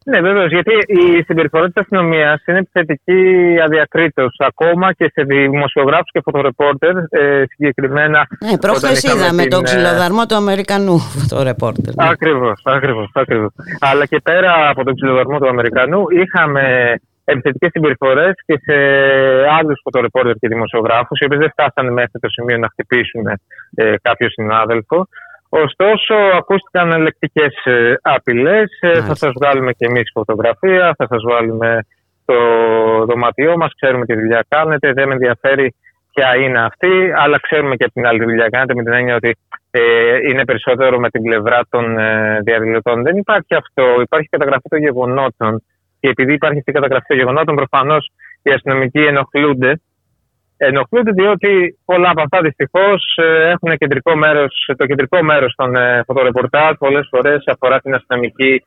Ναι, 0.06 0.22
βεβαίως. 0.22 0.52
Γιατί 0.52 0.74
η 0.88 1.24
συμπεριφορά 1.28 1.66
της 1.66 1.76
αστυνομίας 1.76 2.44
είναι 2.46 2.58
επιθετική 2.58 3.22
αδιακρίτω. 3.66 4.26
Ακόμα 4.38 4.94
και 4.94 5.12
σε 5.14 5.24
δημοσιογράφους 5.24 6.12
και 6.12 6.22
φωτορεπόρτερ 6.24 6.96
ε, 7.10 7.44
συγκεκριμένα. 7.48 8.28
Ναι, 8.50 8.58
προχθές 8.58 9.04
είδαμε 9.04 9.42
την... 9.42 9.50
τον 9.50 9.60
ε, 9.60 9.64
ξυλοδαρμό 9.64 10.26
του 10.26 10.36
Αμερικανού 10.36 10.98
φωτορεπόρτερ. 11.20 11.96
Ναι. 11.96 12.10
Ακριβώς, 12.10 12.62
ακριβώς. 12.64 13.52
Αλλά 13.80 14.06
και 14.06 14.20
πέρα 14.24 14.70
από 14.70 14.84
τον 14.84 14.96
ξυλοδαρμό 14.96 15.40
του 15.40 15.48
Αμερικανού, 15.48 16.06
είχαμε 16.10 16.96
επιθετικές 17.26 17.70
συμπεριφορές 17.72 18.34
και 18.46 18.60
σε 18.66 18.76
άλλους 19.58 19.80
φωτορεπόρτερ 19.84 20.34
και 20.34 20.48
δημοσιογράφους, 20.48 21.20
οι 21.20 21.26
οποίοι 21.26 21.38
δεν 21.38 21.52
φτάσανε 21.52 21.92
μέχρι 21.92 22.20
το 22.20 22.30
σημείο 22.30 22.58
να 22.58 22.68
χτυπήσουν 22.68 23.26
ε, 23.76 23.96
κάποιο 24.02 24.30
συνάδελφο. 24.30 25.08
Ωστόσο, 25.56 26.14
ακούστηκαν 26.14 26.92
ελεκτικέ 26.92 27.46
ε, 27.64 27.94
απειλές. 28.02 28.78
Ε, 28.80 29.02
θα 29.02 29.16
σας 29.16 29.32
βγάλουμε 29.40 29.72
και 29.72 29.86
εμείς 29.86 30.12
φωτογραφία, 30.14 30.94
θα 30.98 31.08
σας 31.10 31.22
βάλουμε 31.30 31.86
το 32.26 32.36
δωμάτιό 33.06 33.58
μας. 33.58 33.72
Ξέρουμε 33.76 34.06
τι 34.06 34.14
δουλειά 34.14 34.46
κάνετε. 34.48 34.94
Δεν 34.94 35.08
με 35.08 35.14
ενδιαφέρει 35.14 35.76
ποια 36.14 36.36
είναι 36.36 36.60
αυτή, 36.66 37.12
αλλά 37.16 37.40
ξέρουμε 37.40 37.76
και 37.76 37.90
την 37.94 38.06
άλλη 38.06 38.24
δουλειά 38.24 38.48
κάνετε 38.50 38.74
με 38.76 38.84
την 38.84 38.94
έννοια 38.94 39.16
ότι 39.16 39.36
ε, 39.72 39.82
είναι 40.30 40.46
περισσότερο 40.46 41.00
με 41.00 41.10
την 41.10 41.22
πλευρά 41.22 41.60
των 41.70 42.00
ε, 42.00 42.40
διαδηλωτών. 42.44 43.04
Δεν 43.04 43.18
υπάρχει 43.18 43.56
αυτό. 43.56 44.02
Υπάρχει 44.02 44.28
καταγραφή 44.28 44.70
των 44.70 44.80
γεγονότων. 44.80 45.64
Και 46.00 46.10
επειδή 46.10 46.34
υπάρχει 46.34 46.58
αυτή 46.58 46.72
η 46.72 46.74
καταγραφή 46.74 47.06
των 47.08 47.18
γεγονότων, 47.18 47.56
προφανώς 47.56 48.12
οι 48.44 48.52
αστυνομικοί 48.52 49.00
ενοχλούνται 49.00 49.82
ενοχλούνται 50.66 51.12
διότι 51.12 51.78
πολλά 51.86 52.10
από 52.10 52.22
αυτά 52.22 52.42
δυστυχώς 52.42 53.18
ε, 53.18 53.50
έχουν 53.50 53.78
κεντρικό 53.78 54.16
μέρος, 54.16 54.70
το 54.78 54.86
κεντρικό 54.86 55.24
μέρος 55.24 55.54
των 55.56 55.76
ε, 55.76 56.04
φωτορεπορτάζ 56.06 56.76
πολλές 56.80 57.08
φορές 57.12 57.44
αφορά 57.48 57.80
την 57.80 57.94
αστυνομική 57.94 58.64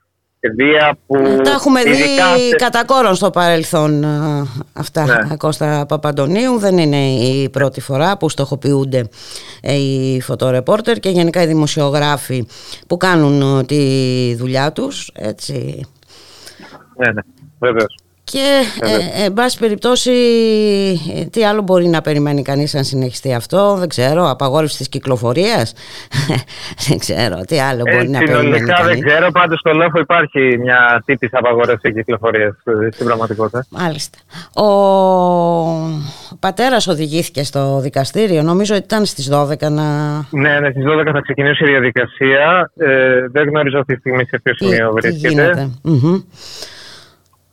βία 0.55 0.97
που. 1.07 1.15
Ε, 1.15 1.41
τα 1.41 1.51
έχουμε 1.51 1.83
δει 1.83 1.93
σε... 1.93 2.55
κατά 2.55 2.85
κόρον 2.85 3.15
στο 3.15 3.29
παρελθόν 3.29 4.05
αυτά. 4.73 5.05
Ναι. 5.05 5.37
Κώστα 5.37 5.85
Παπαντονίου 5.87 6.57
δεν 6.57 6.77
είναι 6.77 7.05
η 7.05 7.49
πρώτη 7.49 7.81
φορά 7.81 8.17
που 8.17 8.29
στοχοποιούνται 8.29 9.09
οι 9.61 10.21
φωτορεπόρτερ 10.21 10.99
και 10.99 11.09
γενικά 11.09 11.41
οι 11.41 11.47
δημοσιογράφοι 11.47 12.47
που 12.87 12.97
κάνουν 12.97 13.65
τη 13.65 14.35
δουλειά 14.35 14.71
τους 14.71 15.11
έτσι. 15.15 15.87
Ναι, 16.97 17.11
ναι, 17.11 17.21
βεβαίως. 17.59 17.95
Και 18.31 18.61
ε, 18.81 19.23
εν 19.25 19.33
πάση 19.33 19.59
περιπτώσει 19.59 20.11
τι 21.31 21.45
άλλο 21.45 21.61
μπορεί 21.61 21.87
να 21.87 22.01
περιμένει 22.01 22.41
κανείς 22.41 22.75
αν 22.75 22.83
συνεχιστεί 22.83 23.33
αυτό 23.33 23.75
δεν 23.75 23.89
ξέρω, 23.89 24.29
απαγόρευση 24.29 24.77
της 24.77 24.89
κυκλοφορίας. 24.89 25.73
Δεν 26.87 26.97
ξέρω 26.97 27.41
τι 27.47 27.59
άλλο 27.59 27.81
μπορεί 27.91 28.05
ε, 28.05 28.09
να 28.09 28.19
περιμένει 28.19 28.65
κανείς. 28.65 28.85
δεν 28.85 29.07
ξέρω, 29.07 29.31
πάντως 29.31 29.59
στο 29.59 29.73
λόγο 29.73 29.99
υπάρχει 29.99 30.57
μια 30.59 31.03
τύπης 31.05 31.29
απαγόρευση 31.31 31.93
κυκλοφορίας 31.93 32.55
ε, 32.63 32.91
στην 32.91 33.05
πραγματικότητα. 33.05 33.65
Μάλιστα. 33.69 34.17
Ο 34.53 34.69
πατέρας 36.39 36.87
οδηγήθηκε 36.87 37.43
στο 37.43 37.79
δικαστήριο 37.79 38.41
νομίζω 38.41 38.75
ότι 38.75 38.83
ήταν 38.83 39.05
στις 39.05 39.29
12 39.33 39.59
να... 39.59 40.15
Ναι, 40.29 40.59
ναι 40.59 40.69
στις 40.69 40.83
12 40.87 41.09
θα 41.13 41.21
ξεκινήσει 41.21 41.63
η 41.63 41.67
διαδικασία. 41.67 42.71
Ε, 42.77 43.27
δεν 43.31 43.49
γνωρίζω 43.49 43.79
αυτή 43.79 43.93
τη 43.93 43.99
στιγμή 43.99 44.25
σε 44.25 44.39
ποιο 44.43 44.53
σημείο 44.55 44.91
βρίσκεται 44.93 45.69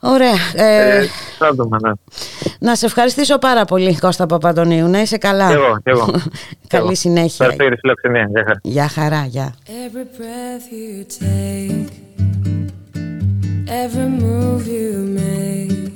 Ωραία. 0.05 0.35
Ε, 0.55 0.99
ε, 0.99 1.07
δούμε, 1.55 1.79
ναι. 1.83 1.91
Να 2.59 2.75
σε 2.75 2.87
ευχαριστήσω 2.87 3.39
πάρα 3.39 3.65
πολύ 3.65 3.99
Κώστα 3.99 4.27
Παπαντονίου. 4.27 4.89
Να 4.89 5.01
είσαι 5.01 5.19
καλά. 5.19 5.49
Και 5.49 5.55
εγώ, 5.55 5.79
και 5.83 5.91
εγώ. 5.91 6.05
Καλή 6.69 6.85
εγώ. 6.85 6.95
συνέχεια. 6.95 7.47
Ευχαριστώ 7.47 7.77
φιλοξενία. 7.81 8.29
Γεια 8.31 8.45
χαρά. 8.45 8.61
Γεια 8.63 8.89
χαρά, 8.89 9.25
γεια. 9.25 9.55
Every 9.67 10.07
breath 10.19 10.67
you 10.73 11.05
take 11.23 11.89
Every 13.85 14.09
move 14.23 14.67
you 14.67 14.91
make 15.21 15.95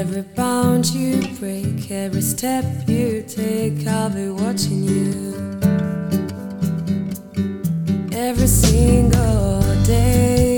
Every 0.00 0.22
bound 0.36 0.86
you 0.90 1.26
break, 1.40 1.90
every 1.90 2.20
step 2.20 2.64
you 2.86 3.24
take, 3.26 3.86
I'll 3.86 4.10
be 4.10 4.28
watching 4.28 4.84
you. 4.84 5.34
Every 8.12 8.46
single 8.46 9.62
day, 9.84 10.57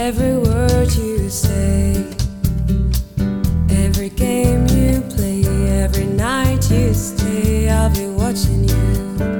every 0.00 0.38
word 0.38 0.90
you 0.94 1.28
say, 1.28 1.92
every 3.68 4.08
game 4.08 4.66
you 4.68 5.02
play, 5.14 5.44
every 5.82 6.06
night 6.06 6.70
you 6.70 6.94
stay, 6.94 7.68
I'll 7.68 7.90
be 7.90 8.06
watching 8.06 8.66
you. 8.66 9.39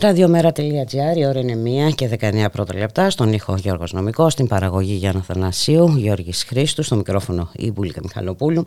Ραδιομέρα.gr, 0.00 1.16
η 1.16 1.26
ώρα 1.26 1.40
είναι 1.40 1.88
1 1.88 1.94
και 1.94 2.08
19 2.20 2.46
πρώτα 2.52 2.74
λεπτά. 2.78 3.10
Στον 3.10 3.32
ήχο 3.32 3.54
Γιώργος 3.56 3.92
Νομικός, 3.92 4.32
στην 4.32 4.46
παραγωγή 4.46 4.94
Γιάννα 4.94 5.22
Θανασίου, 5.22 5.94
Γιώργης 5.96 6.44
Χρήστου, 6.44 6.82
στο 6.82 6.96
μικρόφωνο 6.96 7.50
η 7.56 7.70
Μπουλίκα 7.70 8.00
Μιχαλοπούλου. 8.02 8.64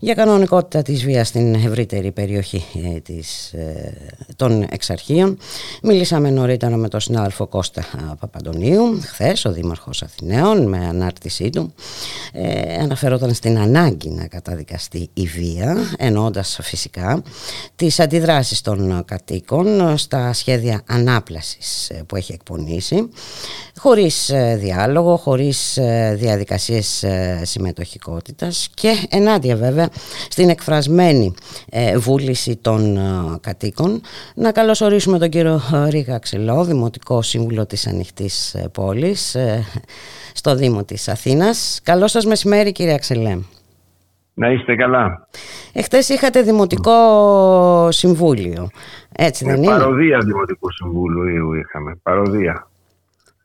Για 0.00 0.14
κανονικότητα 0.14 0.82
της 0.82 1.04
βίας 1.04 1.28
στην 1.28 1.54
ευρύτερη 1.54 2.12
περιοχή 2.12 2.64
ε, 2.94 3.00
της, 3.00 3.52
ε, 3.52 3.92
των 4.36 4.66
εξαρχείων. 4.70 5.38
Μιλήσαμε 5.82 6.30
νωρίτερα 6.30 6.76
με 6.76 6.88
τον 6.88 7.00
συνάδελφο 7.00 7.46
Κώστα 7.46 7.80
α, 7.80 8.16
Παπαντονίου, 8.16 9.00
χθες 9.00 9.44
ο 9.44 9.52
Δήμαρχος 9.52 10.02
Αθηναίων, 10.02 10.68
με 10.68 10.86
ανάρτησή 10.86 11.50
του. 11.50 11.74
Ε, 12.32 12.74
αναφερόταν 12.74 13.34
στην 13.34 13.58
ανάγκη 13.58 14.10
να 14.10 14.26
καταδικαστεί 14.26 15.10
η 15.14 15.26
βία, 15.26 15.76
εννοώντας 15.98 16.58
φυσικά 16.62 17.22
τις 17.76 18.00
αντιδράσεις 18.00 18.60
των 18.60 19.04
κατοίκων 19.04 19.98
στα 19.98 20.32
σχέδια 20.32 20.82
ανάπλασης 20.86 21.90
ε, 21.90 22.02
που 22.06 22.16
έχει 22.16 22.32
εκπονήσει, 22.32 23.08
χωρίς 23.78 24.28
ε, 24.28 24.56
διάλογο, 24.60 25.16
χωρίς 25.16 25.76
ε, 25.76 26.16
διαδικασίες 26.18 27.02
ε, 27.02 27.40
συμμετοχικότητας 27.44 28.68
και 28.74 29.06
ενάντια 29.08 29.56
βέβαια 29.56 29.88
στην 30.28 30.48
εκφρασμένη 30.48 31.34
ε, 31.70 31.98
βούληση 31.98 32.56
των 32.56 32.96
ε, 32.96 33.00
κατοίκων. 33.40 34.00
Να 34.34 34.52
καλωσορίσουμε 34.52 35.18
τον 35.18 35.28
κύριο 35.28 35.60
Ρίγα 35.88 36.18
Ξελό, 36.18 36.64
Δημοτικό 36.64 37.22
Σύμβουλο 37.22 37.66
της 37.66 37.86
Ανοιχτής 37.86 38.54
ε, 38.54 38.68
Πόλης 38.72 39.34
ε, 39.34 39.64
στο 40.34 40.54
Δήμο 40.54 40.84
της 40.84 41.08
Αθήνας. 41.08 41.80
Καλό 41.82 42.08
σας 42.08 42.24
μεσημέρι 42.24 42.72
κύριε 42.72 42.94
Αξελέ. 42.94 43.38
Να 44.34 44.50
είστε 44.50 44.74
καλά. 44.74 45.28
Εχθές 45.72 46.08
είχατε 46.08 46.42
Δημοτικό 46.42 47.88
Συμβούλιο, 47.90 48.68
έτσι 49.12 49.44
δεν 49.44 49.58
Με 49.58 49.66
είναι; 49.66 49.76
παροδία 49.76 50.18
Δημοτικού 50.18 50.72
Συμβουλίου 50.72 51.54
είχαμε. 51.54 51.98
Παροδία. 52.02 52.68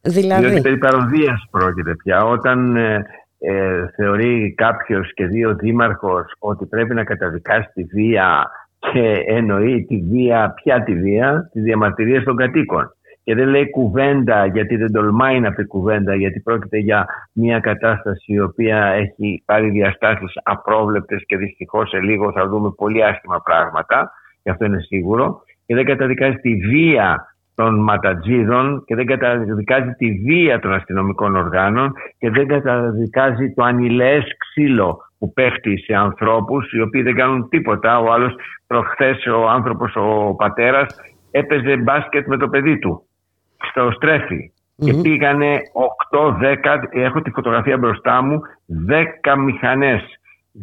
Δηλαδή, 0.01 0.45
Διότι 0.45 0.62
περί 0.62 0.77
παροδίας 0.77 1.47
πρόκειται 1.51 1.95
πια. 1.95 2.25
Όταν 2.25 2.75
ε, 2.75 3.05
ε, 3.39 3.86
θεωρεί 3.95 4.54
κάποιος 4.58 5.13
και 5.13 5.25
δύο 5.25 5.56
δήμαρχος 5.56 6.34
ότι 6.39 6.65
πρέπει 6.65 6.93
να 6.93 7.04
καταδικάσει 7.04 7.69
τη 7.73 7.84
βία 7.84 8.52
και 8.80 9.23
εννοεί 9.28 9.86
τη 9.86 9.97
βία, 9.97 10.54
ποια 10.54 10.84
τη 10.84 10.93
βία, 10.93 11.49
τη 11.54 11.60
διαμαρτυρία 11.60 12.23
των 12.23 12.36
κατοίκων. 12.36 12.93
Και 13.23 13.36
δεν 13.36 13.47
λέει 13.47 13.69
κουβέντα 13.69 14.45
γιατί 14.45 14.75
δεν 14.75 14.91
τολμάει 14.91 15.39
να 15.39 15.54
πει 15.54 15.65
κουβέντα 15.65 16.15
γιατί 16.15 16.39
πρόκειται 16.39 16.78
για 16.78 17.06
μια 17.34 17.60
κατάσταση 17.60 18.34
η 18.34 18.39
οποία 18.39 18.86
έχει 18.86 19.43
πάρει 19.45 19.69
διαστάσεις 19.69 20.34
απρόβλεπτες 20.43 21.23
και 21.25 21.38
δυστυχώς 21.38 21.89
σε 21.89 21.99
λίγο 21.99 22.32
θα 22.32 22.47
δούμε 22.47 22.71
πολύ 22.71 23.04
άσχημα 23.04 23.41
πράγματα 23.41 24.12
και 24.43 24.49
αυτό 24.49 24.65
είναι 24.65 24.80
σίγουρο 24.80 25.43
και 25.65 25.75
δεν 25.75 25.86
καταδικάζει 25.86 26.36
τη 26.36 26.56
βία 26.56 27.28
των 27.59 27.83
ματατζίδων 27.83 28.83
και 28.85 28.95
δεν 28.95 29.05
καταδικάζει 29.05 29.91
τη 29.97 30.11
βία 30.11 30.59
των 30.59 30.73
αστυνομικών 30.73 31.35
οργάνων 31.35 31.93
και 32.17 32.29
δεν 32.29 32.47
καταδικάζει 32.47 33.53
το 33.53 33.63
ανηλαίες 33.63 34.23
ξύλο 34.37 34.97
που 35.19 35.33
πέφτει 35.33 35.77
σε 35.77 35.93
ανθρώπους 35.93 36.71
οι 36.71 36.81
οποίοι 36.81 37.01
δεν 37.01 37.15
κάνουν 37.15 37.49
τίποτα. 37.49 37.99
Ο 37.99 38.11
άλλος 38.11 38.35
προχθές 38.67 39.25
ο 39.25 39.49
άνθρωπος, 39.49 39.95
ο 39.95 40.35
πατέρας 40.35 40.95
έπαιζε 41.31 41.77
μπάσκετ 41.77 42.27
με 42.27 42.37
το 42.37 42.47
παιδί 42.49 42.79
του 42.79 43.03
στο 43.69 43.91
στρέφι. 43.91 44.51
Και 44.75 44.93
πήγανε 44.93 45.59
8-10, 46.11 46.79
έχω 46.91 47.21
τη 47.21 47.31
φωτογραφία 47.31 47.77
μπροστά 47.77 48.21
μου, 48.21 48.39
10 48.87 49.35
μηχανές, 49.37 50.01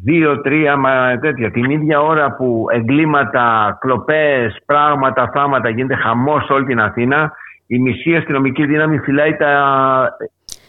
2-3 0.07 0.77
μα 0.79 1.19
τέτοια. 1.21 1.51
Την 1.51 1.71
ίδια 1.71 2.01
ώρα 2.01 2.33
που 2.37 2.67
εγκλήματα, 2.73 3.77
κλοπές, 3.81 4.57
πράγματα, 4.67 5.31
θάματα 5.35 5.69
γίνεται 5.69 5.95
χαμός 5.95 6.45
σε 6.45 6.53
όλη 6.53 6.65
την 6.65 6.81
Αθήνα, 6.81 7.33
η 7.67 7.79
μισή 7.79 8.17
αστυνομική 8.17 8.67
δύναμη 8.67 8.99
φυλάει 8.99 9.37
τα 9.37 10.17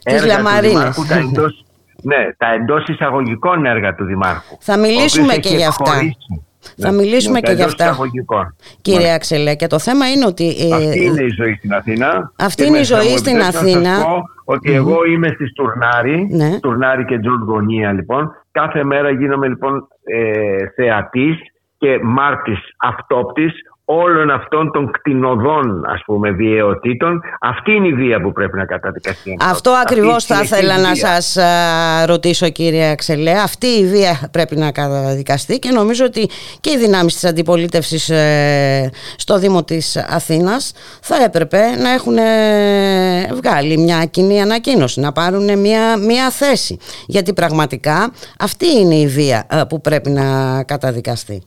Τις 0.04 0.14
έργα 0.14 0.22
του 0.22 0.44
λαμαρίνες. 0.44 0.72
Δημάρχου, 0.72 1.06
τα 1.06 1.16
εντός, 1.16 1.66
ναι, 2.10 2.32
τα 2.38 2.48
εντός 2.54 2.84
εισαγωγικών 2.88 3.66
έργα 3.66 3.96
του 3.96 4.06
Δημάρχου. 4.06 4.58
Θα 4.60 4.74
ο 4.74 4.78
μιλήσουμε 4.80 5.24
οποίος 5.24 5.40
και 5.40 5.48
έχει 5.48 5.58
για 5.58 5.68
αυτά. 5.68 5.90
εκχωρήσει. 5.92 6.47
Θα 6.78 6.92
Ναι, 6.92 6.98
μιλήσουμε 6.98 7.34
ναι, 7.34 7.40
τα 7.42 7.48
και 7.48 7.54
για 7.56 7.64
εντός 7.64 7.74
αυτά. 7.74 7.84
εισαγωγικών. 7.86 8.56
κύριε 8.82 9.14
Αξελέ, 9.14 9.56
και 9.56 9.68
το 9.68 9.80
θέμα 9.80 10.10
είναι 10.12 10.26
ότι... 10.26 10.48
ε, 10.60 10.76
Αυτή 10.76 11.04
είναι 11.04 11.22
η 11.24 11.30
ζωή 11.30 11.54
στην 11.58 11.74
Αθήνα. 11.74 12.32
Αυτή 12.40 12.62
Και 12.62 12.68
είναι 12.68 12.78
η 12.78 12.80
μέσα 12.80 12.96
ζωή 13.02 13.12
μου 13.12 13.18
στην 13.18 13.36
επιτρέψτε 13.36 13.62
να 13.64 13.70
Αθήνα. 13.72 13.96
σας 13.96 14.04
πω 14.04 14.24
Ότι 14.44 14.72
εγώ 14.74 15.06
είμαι 15.06 15.28
στη 15.28 15.48
Στουρνάρη, 15.48 16.28
Ναι. 16.32 16.52
Στουρνάρη 16.58 17.06
και 17.06 17.20
Τζωρτζ 17.20 17.44
γωνία 17.48 17.92
λοιπόν. 17.92 18.32
Κάθε 18.52 18.84
μέρα 18.84 19.10
γίνομαι 19.12 19.48
λοιπόν 19.48 19.88
ε, 20.04 20.68
θεατής 20.76 21.36
και 21.78 22.00
μάρτης 22.04 22.60
αυτόπτης 22.78 23.54
όλων 23.90 24.30
αυτών 24.30 24.72
των 24.72 24.92
κτηνωδών 24.92 25.86
ας 25.86 26.02
πούμε 26.06 26.32
βιαιοτήτων. 26.32 27.22
Αυτή 27.40 27.72
είναι 27.72 27.88
η 27.88 27.94
βία 27.94 28.22
που 28.22 28.32
πρέπει 28.32 28.58
να 28.58 28.66
καταδικαστεί. 28.66 29.38
Αυτό 29.42 29.70
Αυτή 29.70 29.84
ακριβώς 29.86 30.24
η 30.24 30.28
θα 30.28 30.36
συνεχής 30.36 30.58
ήθελα 30.58 30.78
να 30.78 30.92
βία. 30.92 30.96
σας 30.96 31.38
α, 31.38 32.06
ρωτήσω 32.06 32.50
κύριε 32.50 32.90
Αξελέ. 32.90 33.32
Αυτή 33.32 33.68
η 33.68 33.86
βία 33.88 34.30
πρέπει 34.32 34.56
να 34.56 34.72
καταδικαστεί 34.72 35.60
και 35.60 35.72
νομίζω 35.72 36.06
ότι 36.06 36.30
και 36.62 36.72
οι 36.72 36.78
δυνάμεις 36.78 37.14
της 37.14 37.26
αντιπολίτευσης 37.26 38.10
ε, 38.10 38.92
στο 39.16 39.38
Δήμο 39.40 39.64
της 39.64 39.98
Αθήνας 39.98 40.74
θα 41.02 41.16
έπρεπε 41.24 41.58
να 41.82 41.90
έχουν 41.90 42.18
ε, 42.18 43.30
βγάλει 43.34 43.78
μια 43.78 44.06
κοινή 44.06 44.42
ανακοίνωση, 44.42 45.00
να 45.00 45.12
πάρουν 45.12 45.60
μια, 45.60 45.98
μια 45.98 46.30
θέση. 46.30 46.78
Γιατί 47.08 47.34
πραγματικά 47.34 48.12
αυτή 48.40 48.66
είναι 48.80 48.96
η 48.96 49.08
βία 49.08 49.48
ε, 49.50 49.62
που 49.70 49.82
πρέπει 49.82 50.10
να 50.10 50.64
καταδικαστεί. 50.64 51.44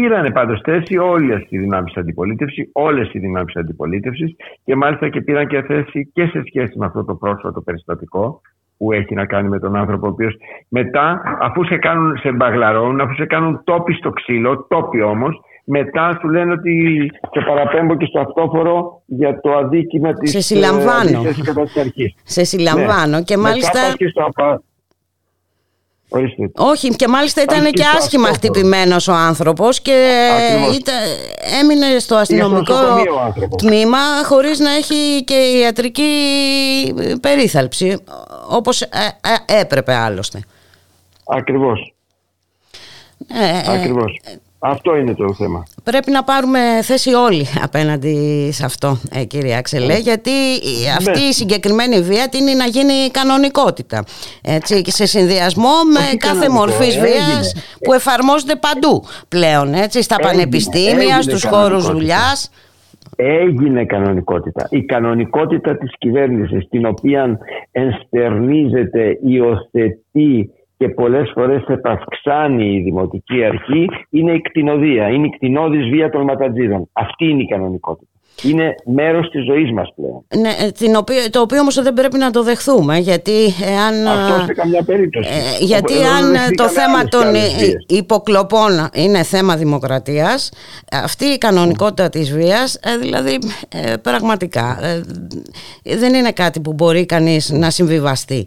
Πήρανε 0.00 0.30
πάντως 0.30 0.60
θέση 0.64 0.96
όλε 0.98 1.34
οι 1.48 1.58
δυνάμεις 1.58 1.96
αντιπολίτευσης, 1.96 2.68
όλες 2.72 3.12
οι 3.12 3.18
δυνάμεις 3.18 3.56
αντιπολίτευσης 3.56 4.36
και 4.64 4.76
μάλιστα 4.76 5.08
και 5.08 5.20
πήραν 5.20 5.46
και 5.46 5.62
θέση 5.62 6.10
και 6.12 6.26
σε 6.26 6.42
σχέση 6.46 6.78
με 6.78 6.86
αυτό 6.86 7.04
το 7.04 7.14
πρόσφατο 7.14 7.60
περιστατικό 7.60 8.40
που 8.76 8.92
έχει 8.92 9.14
να 9.14 9.26
κάνει 9.26 9.48
με 9.48 9.58
τον 9.58 9.76
άνθρωπο, 9.76 10.06
ο 10.06 10.10
οποίος 10.10 10.34
μετά, 10.68 11.22
αφού 11.40 11.64
σε 11.64 11.76
κάνουν, 11.76 12.16
σε 12.18 12.32
μπαγλαρώνουν, 12.32 13.00
αφού 13.00 13.14
σε 13.14 13.26
κάνουν 13.26 13.60
τόπι 13.64 13.92
στο 13.92 14.10
ξύλο, 14.10 14.66
τόπι 14.68 15.02
όμως, 15.02 15.40
μετά 15.64 16.18
σου 16.20 16.28
λένε 16.28 16.52
ότι 16.52 17.06
σε 17.32 17.44
παραπέμπω 17.46 17.96
και 17.96 18.06
στο 18.06 18.20
αυτόφορο 18.20 19.02
για 19.06 19.40
το 19.40 19.52
αδίκημα 19.56 20.12
της 20.12 20.30
Σε 20.30 20.40
συλλαμβάνω. 20.40 21.22
κατά 21.44 21.62
της 21.62 21.76
αρχής. 21.76 22.14
Σε 22.24 22.44
συλλαμβάνω 22.44 23.22
και 23.22 23.36
μάλιστα... 23.36 23.70
Μετά 23.78 23.86
πας 23.86 23.96
και 23.96 24.08
στο 24.08 24.22
απα- 24.24 24.62
Ορίστε. 26.08 26.50
Όχι, 26.56 26.88
και 26.96 27.08
μάλιστα 27.08 27.42
ήταν 27.42 27.56
Πάνε 27.56 27.70
και 27.70 27.76
και 27.76 27.82
στο 27.88 27.96
άσχημα 27.98 28.28
αυτόφορο. 28.28 28.52
χτυπημένος 28.52 29.08
ο 29.08 29.12
άνθρωπος 29.12 29.80
και 29.80 30.08
Ακριβώς. 30.36 30.76
ήταν, 30.76 30.94
έμεινε 31.60 31.98
στο 31.98 32.14
αστυνομικό 32.14 32.74
νοσοκομείο 32.74 33.14
ο 33.14 33.20
άνθρωπος. 33.20 33.62
τμήμα 33.62 33.98
χωρίς 34.24 34.58
να 34.58 34.70
έχει 34.70 35.24
και 35.24 35.34
ιατρική 35.34 36.10
περίθαλψη, 37.20 37.98
όπως 38.48 38.84
έπρεπε 39.46 39.94
άλλωστε. 39.94 40.40
Ακριβώς. 41.24 41.94
Ε, 43.28 43.70
ε, 43.70 43.72
Ακριβώς. 43.78 44.20
Αυτό 44.68 44.96
είναι 44.96 45.14
το 45.14 45.34
θέμα. 45.34 45.62
Πρέπει 45.84 46.10
να 46.10 46.24
πάρουμε 46.24 46.58
θέση 46.82 47.14
όλοι 47.14 47.46
απέναντι 47.62 48.48
σε 48.52 48.64
αυτό, 48.64 48.98
ε, 49.12 49.24
κύριε 49.24 49.56
Αξελέ, 49.56 49.96
γιατί 49.98 50.30
η- 50.30 50.88
αυτή 50.98 51.20
η 51.20 51.32
συγκεκριμένη 51.32 52.00
βία 52.02 52.28
τίνει 52.28 52.54
να 52.54 52.64
γίνει 52.66 53.10
κανονικότητα. 53.10 54.04
Έτσι, 54.42 54.82
και 54.82 54.90
σε 54.90 55.06
συνδυασμό 55.06 55.70
με 55.92 55.98
Όχι 55.98 56.16
κάθε 56.16 56.32
κανονικό, 56.38 56.52
μορφής 56.52 56.96
έγινε. 56.96 57.06
βίας 57.06 57.54
που 57.84 57.92
εφαρμόζεται 57.92 58.54
παντού 58.56 59.04
πλέον, 59.28 59.74
έτσι, 59.74 60.02
στα 60.02 60.16
Έγινε, 60.18 60.32
πανεπιστήμια, 60.32 60.90
έγινε 60.90 61.22
στους 61.22 61.44
χώρους 61.44 61.82
κανονικότητα. 61.84 61.92
δουλειάς. 61.92 62.50
Έγινε 63.16 63.84
κανονικότητα. 63.84 64.66
Η 64.70 64.82
κανονικότητα 64.84 65.76
της 65.78 65.90
κυβέρνησης, 65.98 66.68
την 66.68 66.86
οποία 66.86 67.38
ενστερνίζεται, 67.72 69.18
υιοθετεί 69.22 70.50
και 70.76 70.88
πολλές 70.88 71.30
φορές 71.34 71.64
επαυξάνει 71.66 72.74
η 72.74 72.80
Δημοτική 72.80 73.44
Αρχή, 73.44 73.88
είναι 74.10 74.32
η 74.32 74.40
κτηνοδία. 74.40 75.08
Είναι 75.08 75.26
η 75.26 75.30
κτηνώδης 75.30 75.88
βία 75.88 76.10
των 76.10 76.22
ματατζίδων. 76.22 76.88
Αυτή 76.92 77.24
είναι 77.24 77.42
η 77.42 77.46
κανονικότητα. 77.46 78.10
Είναι 78.42 78.74
μέρος 78.84 79.30
της 79.30 79.44
ζωής 79.44 79.72
μας 79.72 79.92
πλέον. 79.96 80.24
Ναι, 80.40 80.66
ε, 80.66 80.70
την 80.70 80.96
οποία, 80.96 81.30
το 81.30 81.40
οποίο 81.40 81.60
όμως 81.60 81.82
δεν 81.82 81.92
πρέπει 81.92 82.18
να 82.18 82.30
το 82.30 82.42
δεχθούμε, 82.42 82.98
γιατί 82.98 83.32
εάν... 83.64 84.06
Αυτό 84.06 84.44
σε 84.44 84.52
καμιά 84.52 84.82
περίπτωση. 84.82 85.28
Ε, 85.32 85.64
γιατί 85.64 85.94
Εδώ 85.94 86.08
αν 86.08 86.32
δεν 86.32 86.32
το 86.32 86.64
δεχτήκαμε 86.64 86.80
θέμα 86.80 86.98
άλλες 86.98 87.10
των 87.10 87.20
και 87.20 87.26
άλλες 87.26 87.56
βίες. 87.58 87.84
υποκλοπών 87.88 88.88
είναι 88.94 89.22
θέμα 89.22 89.56
δημοκρατίας, 89.56 90.50
αυτή 90.92 91.24
η 91.24 91.38
κανονικότητα 91.38 92.08
της 92.08 92.32
βίας, 92.32 92.74
ε, 92.74 92.96
δηλαδή 92.96 93.38
ε, 93.68 93.96
πραγματικά 93.96 94.78
ε, 94.82 95.96
δεν 95.96 96.14
είναι 96.14 96.32
κάτι 96.32 96.60
που 96.60 96.72
μπορεί 96.72 97.06
κανείς 97.06 97.50
να 97.50 97.70
συμβιβαστεί. 97.70 98.46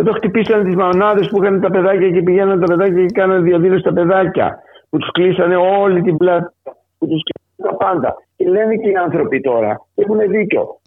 Εδώ 0.00 0.12
χτυπήσανε 0.12 0.64
τις 0.64 0.74
μανάδε 0.74 1.26
που 1.30 1.42
είχαν 1.42 1.60
τα 1.60 1.70
παιδάκια 1.70 2.10
και 2.10 2.22
πηγαίνανε 2.22 2.60
τα 2.66 2.66
παιδάκια 2.72 3.06
και 3.06 3.12
κάνανε 3.20 3.40
διαδήλωση 3.40 3.80
στα 3.80 3.92
παιδάκια. 3.92 4.58
Που 4.90 4.98
τους 4.98 5.10
κλείσανε 5.10 5.56
όλη 5.56 6.02
την 6.02 6.16
πλάτη. 6.16 6.54
Που 6.98 7.06
τους 7.06 7.22
κλείσανε 7.26 7.62
τα 7.68 7.74
πάντα. 7.84 8.16
Και 8.36 8.48
λένε 8.48 8.76
και 8.76 8.88
οι 8.88 8.94
άνθρωποι 8.94 9.40
τώρα. 9.40 9.86
Έχουν 9.94 10.18
δίκιο. 10.28 10.80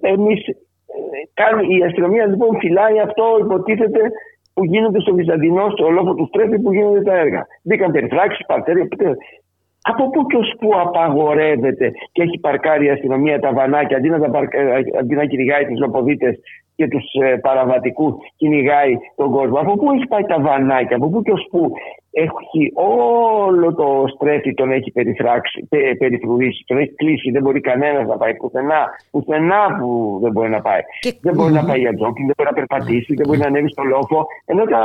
Εμείς. 0.00 0.40
Η 1.78 1.84
αστυνομία 1.84 2.26
λοιπόν 2.26 2.58
φυλάει 2.58 3.00
αυτό, 3.00 3.24
υποτίθεται, 3.40 4.00
που 4.54 4.64
γίνεται 4.64 5.00
στο 5.00 5.14
Βυζαντινό, 5.14 5.70
στο 5.70 5.88
λόφο 5.88 6.14
του 6.14 6.26
Στρέφη 6.26 6.58
που 6.58 6.72
γίνονται 6.72 7.02
τα 7.02 7.14
έργα. 7.14 7.46
Μπήκαν 7.62 7.92
περιφράξεις, 7.92 8.46
παρτέρια, 8.46 8.88
πτέρια. 8.88 9.16
Από 9.82 10.10
πού 10.10 10.26
και 10.26 10.36
ως 10.36 10.54
πού 10.60 10.70
απαγορεύεται 10.80 11.92
και 12.12 12.22
έχει 12.22 12.38
παρκάρει 12.38 12.84
η 12.86 12.90
αστυνομία 12.90 13.38
τα 13.38 13.52
βανάκια 13.52 13.96
αντί 13.96 14.08
να, 14.08 14.20
τα 14.20 14.30
παρκα... 14.30 14.58
αντί 15.00 15.14
να 15.14 15.24
κυνηγάει 15.24 15.66
τους 15.66 15.78
λοποδίτες 15.78 16.38
και 16.78 16.88
τους 16.88 17.04
ε, 17.22 17.36
παραβατικούς, 17.36 18.14
κυνηγάει 18.36 18.92
τον 19.16 19.30
κόσμο. 19.30 19.56
Από 19.58 19.72
πού 19.76 19.86
έχει 19.94 20.06
πάει 20.06 20.22
τα 20.32 20.40
βανάκια, 20.40 20.96
από 20.96 21.08
πού 21.10 21.22
και 21.22 21.32
ως 21.32 21.46
πού 21.50 21.72
έχει 22.10 22.62
όλο 22.74 23.74
το 23.74 24.04
στρέφει 24.14 24.54
τον 24.54 24.70
έχει 24.72 24.90
περιφράξει, 24.90 25.66
πε, 25.68 25.78
περιφρουρήσει, 25.98 26.64
τον 26.66 26.78
έχει 26.78 26.94
κλείσει, 26.94 27.30
δεν 27.30 27.42
μπορεί 27.42 27.60
κανένας 27.60 28.06
να 28.06 28.16
πάει 28.16 28.34
πουθενά, 28.34 28.80
πουθενά 29.10 29.62
που 29.78 30.18
δεν 30.22 30.32
μπορεί 30.32 30.50
να 30.50 30.60
πάει. 30.60 30.80
Και- 31.00 31.14
Δεν 31.22 31.34
μπορεί 31.34 31.52
να 31.52 31.64
πάει 31.64 31.80
για 31.80 31.94
τζόκινγκ, 31.94 32.26
δεν 32.30 32.34
μπορεί 32.36 32.48
να 32.52 32.58
περπατήσει, 32.60 33.14
δεν 33.14 33.26
μπορεί 33.26 33.38
να 33.38 33.46
ανέβει 33.46 33.70
στο 33.70 33.82
λόφο, 33.82 34.26
ενώ 34.44 34.64
τα 34.64 34.82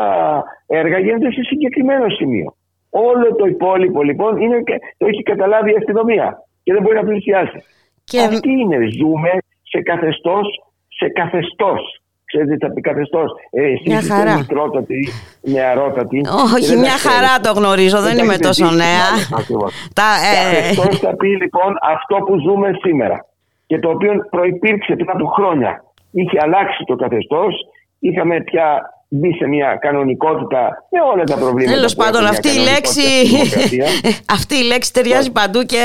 έργα 0.68 0.98
γίνονται 1.00 1.32
σε 1.32 1.42
συγκεκριμένο 1.44 2.10
σημείο. 2.10 2.56
Όλο 2.90 3.36
το 3.36 3.46
υπόλοιπο 3.46 4.04
λοιπόν 4.04 4.38
είναι, 4.42 4.62
και- 4.68 4.80
το 4.98 5.06
έχει 5.06 5.24
καταλάβει 5.24 5.72
η 5.72 5.76
αστυνομία 5.78 6.28
και 6.64 6.74
δεν 6.74 6.82
μπορεί 6.82 6.96
να 6.96 7.04
πλησιάσει. 7.04 7.60
Και- 8.04 8.20
Αυτή 8.20 8.52
είναι. 8.52 8.78
Ζούμε 9.00 9.30
σε 9.72 9.82
καθεστώς, 9.82 10.46
σε 10.98 11.08
καθεστώς. 11.20 11.82
Ξέρετε, 12.26 12.68
θα 12.68 12.74
πει 12.74 12.82
καθεστώς. 12.82 13.32
Ε, 13.52 13.62
εσείς 13.64 13.88
Μια 13.88 14.00
είστε 14.00 14.14
χαρά. 14.14 14.36
μικρότατοι, 14.38 15.02
νεαρότατοι. 15.42 16.20
και 16.22 16.30
Όχι, 16.56 16.66
δεν 16.66 16.76
τα 16.76 16.82
μια 16.86 16.98
χαρά 17.08 17.28
ξέρετε. 17.28 17.48
το 17.48 17.52
γνωρίζω, 17.60 18.00
δεν 18.08 18.18
είμαι 18.18 18.34
έχετε 18.34 18.48
τόσο 18.48 18.66
ζήσει, 18.66 18.76
νέα. 18.84 19.06
μάλλον, 19.12 19.40
ακριβώς. 19.42 19.72
Τα, 20.00 20.08
ε, 20.32 20.36
Καθεστώς 20.44 21.00
θα 21.00 21.16
πει 21.16 21.28
λοιπόν 21.44 21.72
αυτό 21.94 22.16
που 22.26 22.34
ζούμε 22.46 22.70
σήμερα 22.86 23.18
και 23.70 23.80
το 23.80 23.90
οποίο 23.90 24.12
προϋπήρξε 24.30 24.94
πριν 24.96 25.10
από 25.10 25.26
χρόνια. 25.38 25.72
Είχε 26.12 26.38
αλλάξει 26.42 26.84
το 26.90 26.96
καθεστώς, 26.96 27.54
είχαμε 28.00 28.36
πια 28.42 28.68
μπει 29.16 29.34
σε 29.40 29.46
μια 29.48 29.78
κανονικότητα 29.82 30.86
με 30.90 31.00
όλα 31.14 31.24
τα 31.24 31.36
προβλήματα. 31.36 31.76
Τέλος 31.76 31.96
που 31.96 32.04
πάντων, 32.04 32.22
έχουν 32.22 32.34
αυτή 32.36 32.48
μια 32.50 32.62
η 32.62 32.64
λέξη. 32.64 33.02
κανονικότητα 33.02 33.60
στη 33.60 33.68
δημοκρατία. 33.76 33.88
αυτή 34.38 34.56
η 34.56 34.64
λέξη 34.64 34.94
ταιριάζει 34.94 35.32
παντού 35.32 35.64
και. 35.64 35.84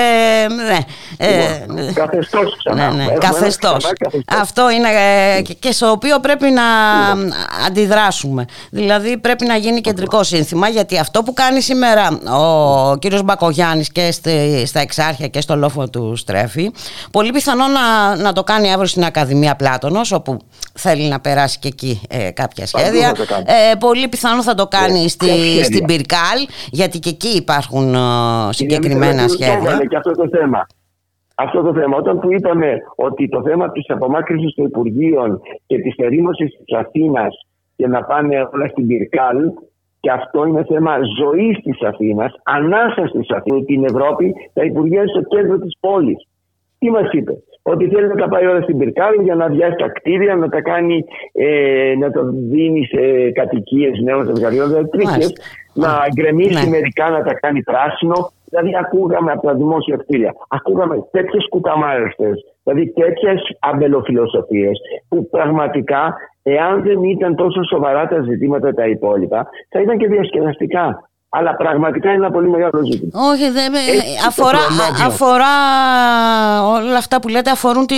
Ναι, 0.68 0.78
ε, 1.26 1.64
ναι. 1.66 1.92
Καθεστώς 1.92 2.56
ξανά. 2.58 2.76
Ναι, 2.90 2.96
ναι, 2.96 3.02
Έχουμε 3.02 3.10
ένα 3.12 3.18
καθεστώς. 3.18 3.76
ξανά 3.76 3.94
καθεστώς. 3.98 4.40
Αυτό 4.40 4.70
είναι 4.70 4.88
ε, 5.36 5.42
και- 5.42 5.54
και 5.54 5.72
στο 5.72 5.90
οποίο 5.90 6.20
πρέπει 6.20 6.50
να 6.50 6.62
αντιδράσουμε. 7.66 8.44
Δηλαδή 8.70 9.18
πρέπει 9.18 9.44
να 9.44 9.56
γίνει 9.56 9.80
κεντρικό 9.80 10.22
σύνθημα 10.22 10.68
γιατί 10.68 10.98
αυτό 10.98 11.22
που 11.22 11.32
κάνει 11.34 11.60
σήμερα 11.60 12.08
ο 12.92 12.96
κύριος 12.96 13.22
Μπακογιάννης 13.22 13.92
και 13.92 14.10
στη- 14.12 14.62
στα 14.66 14.80
Εξάρχεια 14.80 15.28
και 15.28 15.40
στο 15.40 15.56
λόφο 15.56 15.88
του 15.88 16.16
Στρέφη 16.16 16.70
πολύ 17.10 17.30
πιθανό 17.32 17.64
να, 17.66 18.16
να 18.16 18.32
το 18.32 18.44
κάνει 18.44 18.72
αύριο 18.72 18.86
στην 18.86 19.04
Ακαδημία 19.04 19.56
Πλάτωνος 19.56 20.12
όπου 20.12 20.36
θέλει 20.78 21.08
να 21.08 21.20
περάσει 21.20 21.58
και 21.58 21.68
εκεί 21.68 22.00
ε, 22.10 22.30
κάποια 22.30 22.66
σχέδια. 22.66 23.08
θα 23.08 23.12
το 23.12 23.26
κάνει. 23.26 23.44
Ε, 23.46 23.74
πολύ 23.78 24.08
πιθανό 24.08 24.42
θα 24.42 24.54
το 24.54 24.66
κάνει 24.66 25.00
Ναι, 25.02 25.08
στη, 25.08 25.26
ποια 25.26 25.34
σχέδια; 25.34 25.64
στην 25.64 25.84
Πυρκάλ 25.86 26.38
γιατί 26.70 26.98
και 26.98 27.08
εκεί 27.08 27.36
υπάρχουν 27.36 27.94
ε, 27.94 27.98
Κυρία 27.98 28.52
συγκεκριμένα 28.52 29.22
Μητροπούλου, 29.22 29.38
το 29.38 29.44
σχέδια. 29.44 29.70
έβαλε 29.70 29.86
και 29.86 29.96
αυτό 29.96 30.12
το 30.12 30.28
θέμα. 30.28 30.66
Αυτό 31.34 31.62
το 31.62 31.72
θέμα. 31.72 31.96
Όταν 31.96 32.20
του 32.20 32.30
είπαμε 32.30 32.78
ότι 32.94 33.28
το 33.28 33.42
θέμα 33.42 33.70
της 33.72 33.84
απομάκρυνσης 33.90 34.54
των 34.54 34.64
Υπουργείων 34.64 35.40
και 35.66 35.78
της 35.78 35.94
ερήμωσης 35.96 36.50
της 36.64 36.76
Αθήνας 36.78 37.46
και 37.76 37.86
να 37.86 38.04
πάνε 38.04 38.48
όλα 38.52 38.68
στην 38.68 38.86
Πυρκάλ 38.86 39.36
και 40.00 40.10
αυτό 40.10 40.46
είναι 40.46 40.64
θέμα 40.64 40.92
ζωής 41.20 41.58
της 41.62 41.82
Αθήνας, 41.82 42.32
ανάσας 42.42 43.10
της 43.10 43.30
Αθήνας, 43.30 43.64
την 43.64 43.84
Ευρώπη, 43.84 44.34
τα 44.52 44.64
Υπουργεία 44.64 45.00
είναι 45.00 45.10
στο 45.10 45.22
κέντρο 45.22 45.58
της 45.58 45.76
πόλης. 45.80 46.26
Τι 46.78 46.90
μας 46.90 47.08
είπε, 47.12 47.32
ότι 47.72 47.88
θέλει 47.88 48.09
να 48.09 48.14
τα 48.14 48.28
πάει 48.28 48.46
όλα 48.46 48.61
στην 48.62 48.78
Πυρκάλ 48.78 49.14
για 49.22 49.35
να 49.35 49.44
αδειάσει 49.44 49.76
τα 49.76 49.88
κτίρια, 49.88 50.35
να 50.37 50.48
τα 50.48 50.61
κάνει, 50.61 51.04
ε, 51.33 51.94
να 51.98 52.11
τα 52.11 52.20
δίνει 52.50 52.85
σε 52.85 53.31
κατοικίες 53.31 54.00
νέων 54.02 54.24
ζευγαριών, 54.26 54.68
δηλαδή 54.68 54.88
τρίχες, 54.88 55.11
Μάλιστα. 55.11 55.42
να 55.74 55.88
γκρεμίσει 56.14 56.64
Ναι. 56.64 56.70
μερικά 56.70 57.11
να 57.11 57.22
τα 57.22 57.35
κάνει 57.35 57.62
πράσινο. 57.62 58.31
Δηλαδή, 58.50 58.70
ακούγαμε 58.81 59.33
από 59.33 59.46
τα 59.46 59.54
δημόσια 59.54 59.96
κτίρια, 59.96 60.33
ακούγαμε 60.48 60.96
τέτοιες 61.11 61.46
κουταμάρεστε, 61.48 62.31
δηλαδή 62.62 62.92
τέτοιες 62.92 63.57
αμπελοφιλοσοφίες, 63.59 64.78
που 65.09 65.28
πραγματικά, 65.28 66.16
εάν 66.42 66.83
δεν 66.83 67.02
ήταν 67.02 67.37
τόσο 67.37 67.62
σοβαρά 67.64 68.09
τα 68.09 68.20
ζητήματα 68.20 68.74
τα 68.74 68.87
υπόλοιπα, 68.87 69.48
θα 69.68 69.81
ήταν 69.81 69.98
και 69.98 70.07
διασκεδαστικά. 70.07 71.08
Αλλά 71.30 71.56
πραγματικά 71.56 72.08
είναι 72.08 72.18
ένα 72.24 72.30
πολύ 72.30 72.48
μεγάλο 72.48 72.84
ζήτημα. 72.92 73.10
Όχι, 73.32 73.50
δεν, 73.50 73.72
με- 73.72 73.78
Έτσι 73.78 74.16
το 74.20 74.24
αφορά, 74.26 74.58
προνόμιο. 74.58 75.06
αφορά 75.06 75.54
όλα 76.68 76.96
αυτά 76.96 77.20
που 77.20 77.28
λέτε 77.28 77.50
αφορούν 77.50 77.86
τη 77.86 77.94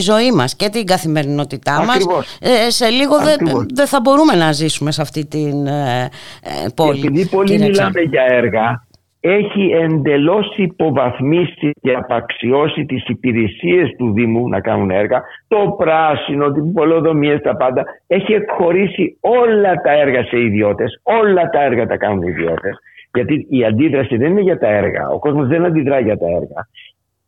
ζωή 0.00 0.32
μας 0.32 0.56
και 0.56 0.68
την 0.68 0.86
καθημερινότητά 0.86 1.72
μας. 1.72 1.86
Ναι. 1.86 1.92
Ακριβώς. 1.92 2.36
Ε, 2.40 2.70
σε 2.70 2.88
λίγο 2.88 3.16
δεν 3.18 3.32
Ακριβώς. 3.34 3.66
δεν 3.74 3.86
θα 3.86 4.00
μπορούμε 4.00 4.34
να 4.34 4.52
ζήσουμε 4.52 4.90
σε 4.92 5.02
αυτή 5.02 5.26
την 5.26 5.66
ε, 5.66 6.08
ε, 6.42 6.68
πόλη. 6.74 7.00
Και 7.00 7.06
επειδή 7.06 7.26
πολύ 7.28 7.50
κύριε 7.50 7.66
μιλάμε 7.66 7.90
Ξάνη. 7.90 8.06
για 8.08 8.22
έργα, 8.36 8.86
έχει 9.26 9.70
εντελώς 9.70 10.56
υποβαθμίσει 10.56 11.70
και 11.80 11.92
απαξιώσει 11.92 12.84
τις 12.84 13.04
υπηρεσίες 13.06 13.90
του 13.98 14.12
Δήμου 14.12 14.48
να 14.48 14.60
κάνουν 14.60 14.90
έργα, 14.90 15.22
το 15.48 15.74
πράσινο, 15.78 16.52
την 16.52 16.72
πολεοδομία, 16.72 17.40
τα 17.40 17.56
πάντα. 17.56 17.84
Έχει 18.06 18.32
εκχωρήσει 18.32 19.18
όλα 19.20 19.74
τα 19.74 19.92
έργα 19.92 20.24
σε 20.24 20.40
ιδιώτες, 20.40 21.00
όλα 21.02 21.48
τα 21.48 21.62
έργα 21.62 21.86
τα 21.86 21.96
κάνουν 21.96 22.22
οι 22.22 22.26
ιδιώτες. 22.28 22.78
Γιατί 23.14 23.46
η 23.50 23.64
αντίδραση 23.64 24.16
δεν 24.16 24.30
είναι 24.30 24.40
για 24.40 24.58
τα 24.58 24.68
έργα, 24.68 25.08
ο 25.08 25.18
κόσμος 25.18 25.46
δεν 25.48 25.64
αντιδρά 25.64 26.00
για 26.00 26.18
τα 26.18 26.26
έργα. 26.26 26.68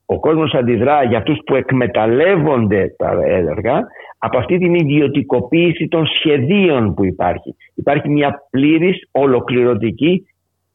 Ο 0.06 0.18
κόσμος 0.18 0.54
αντιδρά 0.54 1.02
για 1.02 1.18
αυτούς 1.18 1.38
που 1.46 1.54
εκμεταλλεύονται 1.54 2.94
τα 2.96 3.18
έργα 3.24 3.86
από 4.18 4.38
αυτή 4.38 4.58
την 4.58 4.74
ιδιωτικοποίηση 4.74 5.88
των 5.88 6.06
σχεδίων 6.06 6.94
που 6.94 7.04
υπάρχει. 7.04 7.56
Υπάρχει 7.74 8.08
μια 8.08 8.42
πλήρης 8.50 9.08
ολοκληρωτική 9.10 10.26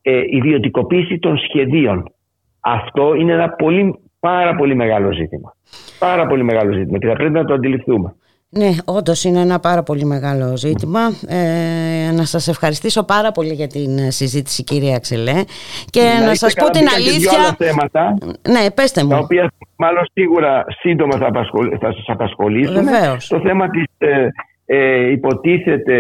ε, 0.02 0.22
ιδιωτικοποίηση 0.30 1.20
των 1.20 1.38
σχεδίων. 1.38 2.12
Αυτό 2.60 3.14
είναι 3.16 3.34
ένα 3.34 3.50
πολύ, 3.50 3.96
πάρα 4.20 4.56
πολύ 4.56 4.76
μεγάλο 4.76 5.12
ζήτημα. 5.14 5.56
Πάρα 6.00 6.28
πολύ 6.28 6.44
μεγάλο 6.44 6.74
ζήτημα 6.74 6.98
και 6.98 7.08
θα 7.08 7.14
πρέπει 7.14 7.32
να 7.34 7.46
το 7.46 7.54
αντιληφθούμε. 7.54 8.16
Ναι, 8.54 8.70
όντως 8.86 9.24
είναι 9.24 9.40
ένα 9.40 9.60
πάρα 9.60 9.84
πολύ 9.84 10.06
μεγάλο 10.06 10.58
ζήτημα. 10.58 11.00
Ε, 11.28 12.12
να 12.12 12.26
σας 12.26 12.48
ευχαριστήσω 12.48 13.04
πάρα 13.06 13.32
πολύ 13.32 13.54
για 13.54 13.68
την 13.68 13.98
ε, 13.98 14.12
συζήτηση 14.12 14.64
κύριε 14.64 14.96
Αξελέ 14.96 15.44
και 15.90 16.02
να, 16.02 16.32
είστε 16.32 16.36
σας 16.36 16.54
πω 16.54 16.60
καλά, 16.60 16.70
την 16.72 16.82
μπήκα 16.82 16.96
και 16.98 17.02
δύο 17.20 17.30
αλήθεια. 17.30 17.40
άλλα 17.40 17.56
θέματα, 17.58 18.18
Ναι, 18.50 18.72
πέστε 18.72 19.00
τα 19.00 19.06
μου. 19.06 19.20
οποία 19.24 19.52
μάλλον 19.76 20.04
σίγουρα 20.14 20.66
σύντομα 20.80 21.18
θα, 21.18 21.28
απασχολ- 21.28 21.76
θα 21.80 21.94
σας 21.94 22.04
απασχολήσουν. 22.08 22.74
Βεβαίως. 22.84 23.28
Το 23.28 23.40
θέμα 23.40 23.70
της 23.70 23.84
ε, 23.98 24.28
ε, 24.66 25.12
υποτίθεται 25.12 25.96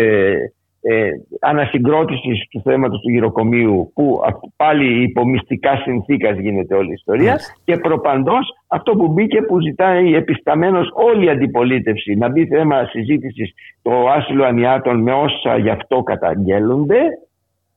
ε, 0.82 1.10
ανασυγκρότησης 1.40 2.48
του 2.50 2.62
θέματος 2.64 3.02
του 3.02 3.10
γυροκομείου 3.10 3.92
που 3.94 4.22
α- 4.26 4.40
πάλι 4.56 5.04
υπό 5.04 5.26
μυστικά 5.26 5.76
συνθήκας 5.76 6.38
γίνεται 6.38 6.76
όλη 6.76 6.90
η 6.90 6.94
ιστορία 6.94 7.40
και 7.64 7.78
προπαντός 7.78 8.56
αυτό 8.68 8.92
που 8.92 9.08
μπήκε 9.08 9.42
που 9.42 9.62
ζητάει 9.62 10.16
επισταμένος 10.16 10.92
όλη 10.94 11.26
η 11.26 11.30
αντιπολίτευση 11.30 12.16
να 12.16 12.30
μπει 12.30 12.46
θέμα 12.46 12.86
συζήτησης 12.86 13.54
το 13.82 13.92
άσυλο 14.10 14.44
ανιάτων 14.44 15.02
με 15.02 15.14
όσα 15.14 15.58
γι' 15.58 15.70
αυτό 15.70 16.04
καταγγέλλονται 16.04 17.00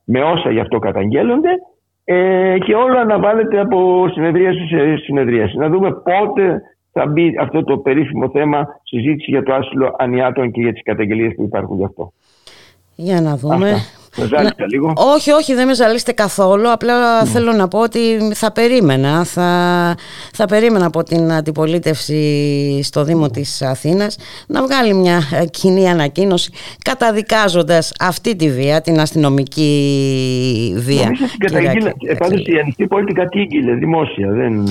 με 0.05 0.23
όσα 0.23 0.51
γι' 0.51 0.61
αυτό 0.61 0.79
καταγγέλλονται 0.79 1.51
ε, 2.05 2.59
και 2.59 2.75
όλο 2.75 2.99
αναβάλλεται 2.99 3.61
από 3.61 4.09
συνεδρίαση 4.13 4.67
σε 4.67 4.97
συνεδρίαση. 4.97 5.57
Να 5.57 5.69
δούμε 5.69 5.93
πότε 5.93 6.63
θα 6.93 7.07
μπει 7.07 7.37
αυτό 7.41 7.65
το 7.65 7.79
περίφημο 7.79 8.31
θέμα 8.31 8.67
συζήτηση 8.83 9.31
για 9.31 9.43
το 9.43 9.55
άσυλο 9.55 9.95
ανιάτων 9.99 10.51
και 10.51 10.61
για 10.61 10.73
τις 10.73 10.83
καταγγελίες 10.83 11.35
που 11.35 11.43
υπάρχουν 11.43 11.77
γι' 11.77 11.85
αυτό. 11.85 12.13
Για 12.95 13.21
να 13.21 13.37
δούμε. 13.37 13.71
Αυτά. 13.73 13.87
Με 14.17 14.27
ζάλισα 14.27 14.55
λίγο. 14.71 14.93
Όχι, 14.97 15.31
όχι, 15.31 15.55
δεν 15.55 15.67
με 15.67 15.75
ζαλίστε 15.75 16.13
καθόλου. 16.13 16.71
Απλά 16.71 17.25
θέλω 17.25 17.53
να 17.53 17.69
πω 17.69 17.79
ότι 17.79 17.99
θα 18.35 18.53
περίμενα. 18.53 19.25
Θα, 19.25 19.49
θα 20.33 20.47
περίμενα 20.47 20.87
από 20.87 21.03
την 21.03 21.33
αντιπολίτευση 21.33 22.81
στο 22.83 23.05
Δήμο 23.05 23.31
της 23.31 23.63
Αθήνας 23.63 24.17
να 24.47 24.63
βγάλει 24.63 24.95
μια 24.95 25.23
ε, 25.33 25.45
κοινή 25.47 25.89
ανακοίνωση 25.91 26.51
καταδικάζοντας 26.85 27.93
αυτή 28.01 28.37
τη 28.37 28.51
βία, 28.51 28.81
την 28.81 29.01
αστυνομική 29.01 30.75
βία. 30.77 31.03
Νομίζω 31.03 31.25
την 31.25 31.39
κύριε 31.39 31.59
καταγγείλα. 31.61 31.89
Ακη- 31.91 32.11
Ε, 32.11 32.15
πάντως 32.15 32.41
η 32.47 32.59
ανοιχτή 32.63 32.87
πόλη 32.87 33.05
την 33.05 33.15
κατήγγειλε 33.15 33.75
δημόσια. 33.75 34.31
Δεν... 34.31 34.69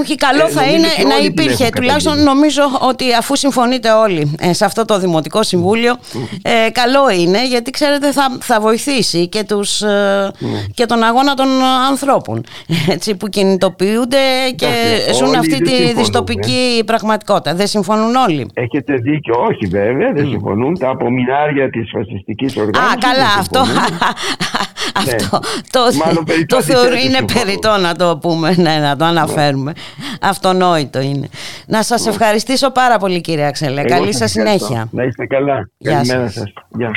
Όχι, 0.00 0.14
καλό 0.14 0.44
Ε, 0.46 0.48
θα 0.48 0.60
νομίζω 0.60 0.76
είναι 0.78 0.88
και 0.96 1.02
να 1.02 1.14
όλοι 1.14 1.22
την 1.22 1.30
υπήρχε. 1.32 1.62
έχουν 1.64 1.74
Τουλάχιστον 1.74 2.12
καταγγείλει. 2.12 2.36
νομίζω 2.38 2.62
ότι 2.80 3.04
αφού 3.14 3.36
συμφωνείτε 3.36 3.90
όλοι 3.90 4.34
ε, 4.40 4.52
σε 4.52 4.64
αυτό 4.64 4.84
το 4.84 4.98
Δημοτικό 4.98 5.42
Συμβούλιο, 5.42 5.96
ε, 6.42 6.70
καλό 6.70 7.10
είναι 7.20 7.46
γιατί 7.48 7.70
ξέρετε 7.70 8.12
θα, 8.12 8.36
θα 8.40 8.60
βοηθήσει 8.60 8.80
και, 9.30 9.44
τους, 9.44 9.82
ε, 9.82 10.30
και 10.74 10.86
τον 10.86 11.02
αγώνα 11.02 11.34
των 11.34 11.46
ανθρώπων 11.90 12.44
έτσι, 12.88 13.14
που 13.16 13.28
κινητοποιούνται 13.28 14.16
και 14.56 14.66
Εντάξει, 14.66 15.14
ζουν 15.14 15.26
όλοι 15.28 15.36
αυτή 15.36 15.50
δεν 15.50 15.62
τη 15.62 15.68
συμφωνούν, 15.74 15.94
δυστοπική 15.96 16.82
πραγματικότητα. 16.86 17.54
Δεν 17.54 17.66
συμφωνούν 17.66 18.14
όλοι. 18.14 18.50
Έχετε 18.54 18.94
δίκιο, 18.94 19.34
όχι 19.50 19.66
βέβαια, 19.66 20.12
δεν 20.12 20.28
συμφωνούν. 20.28 20.78
Τα 20.78 20.88
απομεινάρια 20.88 21.70
της 21.70 21.90
φασιστικής 21.92 22.56
Α, 22.56 22.60
οργάνωσης. 22.62 22.98
καλά, 23.00 23.14
δεν 23.16 23.38
αυτό, 23.38 23.64
συμφωνούν. 23.64 23.98
αυτό 25.06 25.38
το, 25.70 25.80
Μάλλον 26.04 26.24
περί 26.24 26.46
το 26.46 26.56
το 26.56 26.62
θεωρώ 26.62 26.80
αντιθέτω 26.88 27.06
είναι 27.06 27.16
συμφωνώ. 27.18 27.40
περιττό 27.44 27.76
να 27.76 27.94
το 27.96 28.18
πούμε, 28.20 28.54
ναι, 28.66 28.76
να 28.78 28.96
το 28.96 29.04
αναφέρουμε. 29.04 29.72
Αυτονόητο 30.20 31.00
είναι. 31.00 31.28
Να 31.66 31.82
σας 31.82 32.06
ευχαριστήσω 32.06 32.70
πάρα 32.70 32.98
πολύ 32.98 33.20
κύριε 33.20 33.46
Αξελέ. 33.46 33.80
Εγώ 33.80 33.88
Καλή 33.88 34.12
σας 34.12 34.16
σας 34.30 34.36
ευχαριστώ. 34.36 34.66
συνέχεια. 34.66 34.88
Να 34.92 35.02
είστε 35.04 35.26
καλά. 35.26 35.68
Γεια 35.78 35.92
Καλημέρα 35.92 36.22
σας. 36.30 36.32
σας. 36.34 36.52
Γεια. 36.68 36.90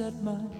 At 0.00 0.14
my 0.22 0.55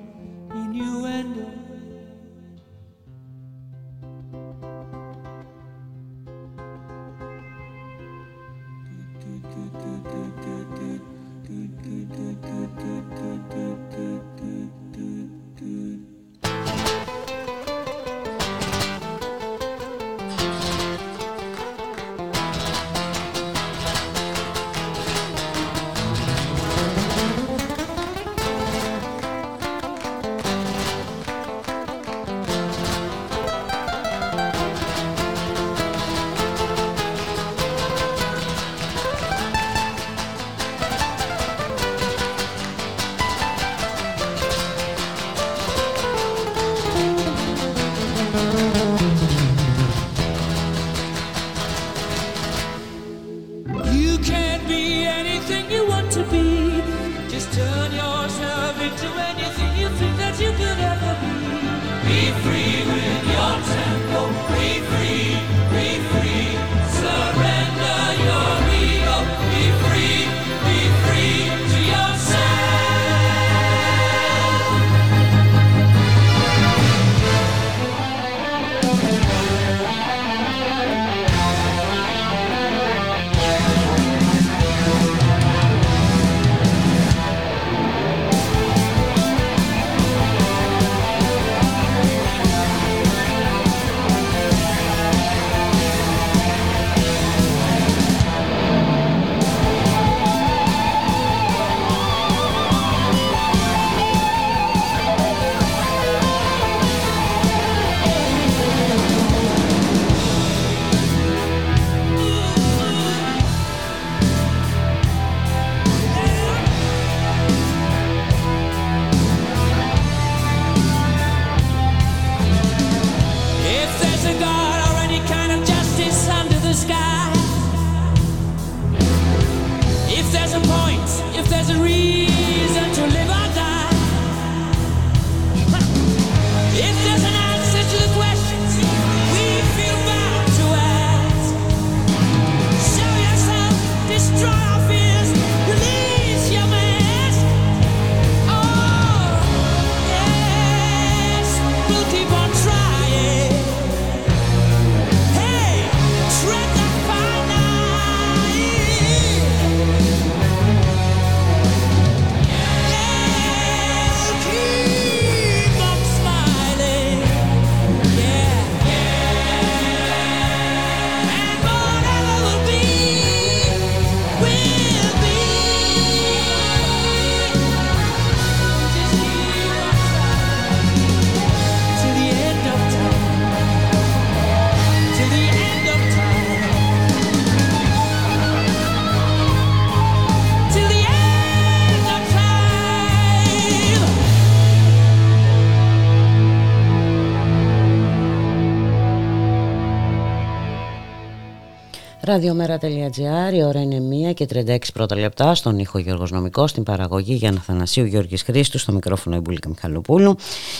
Ραδιομέρα.gr, 202.36 203.54
η 203.54 203.62
ώρα 203.62 203.80
είναι 203.80 204.30
1 204.30 204.34
και 204.34 204.46
36 204.52 204.78
πρώτα 204.94 205.16
λεπτά, 205.16 205.54
στον 205.54 205.78
ήχο 205.78 205.98
Γιώργος 205.98 206.30
Νομικός, 206.30 206.70
στην 206.70 206.82
παραγωγή 206.82 207.34
Γιάννα 207.34 207.60
Θανασίου 207.60 208.04
Γιώργης 208.04 208.42
Χρήστου, 208.42 208.78
στο 208.78 208.92
μικρόφωνο 208.92 209.36
Ιμπούλικα 209.36 209.68
Μιχαλοπούλου. 209.68 210.36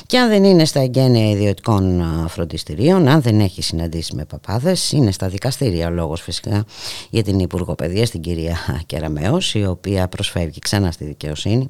Και 0.06 0.18
αν 0.18 0.28
δεν 0.28 0.44
είναι 0.44 0.64
στα 0.64 0.80
εγγένεια 0.80 1.30
ιδιωτικών 1.30 2.00
α, 2.00 2.28
φροντιστηρίων, 2.28 3.08
αν 3.08 3.22
δεν 3.22 3.40
έχει 3.40 3.62
συναντήσει 3.62 4.14
με 4.14 4.24
παπάδες, 4.24 4.92
είναι 4.92 5.10
στα 5.10 5.28
δικαστήρια. 5.28 5.86
Ο 5.86 5.90
λόγος 5.90 6.20
φυσικά 6.20 6.64
για 7.10 7.22
την 7.22 7.38
Υπουργό 7.38 7.74
Παιδείας, 7.74 8.10
την 8.10 8.20
κυρία 8.20 8.56
Κεραμέως, 8.86 9.54
η 9.54 9.66
οποία 9.66 10.08
προσφεύγει 10.08 10.58
ξανά 10.58 10.90
στη 10.90 11.04
δικαιοσύνη 11.04 11.68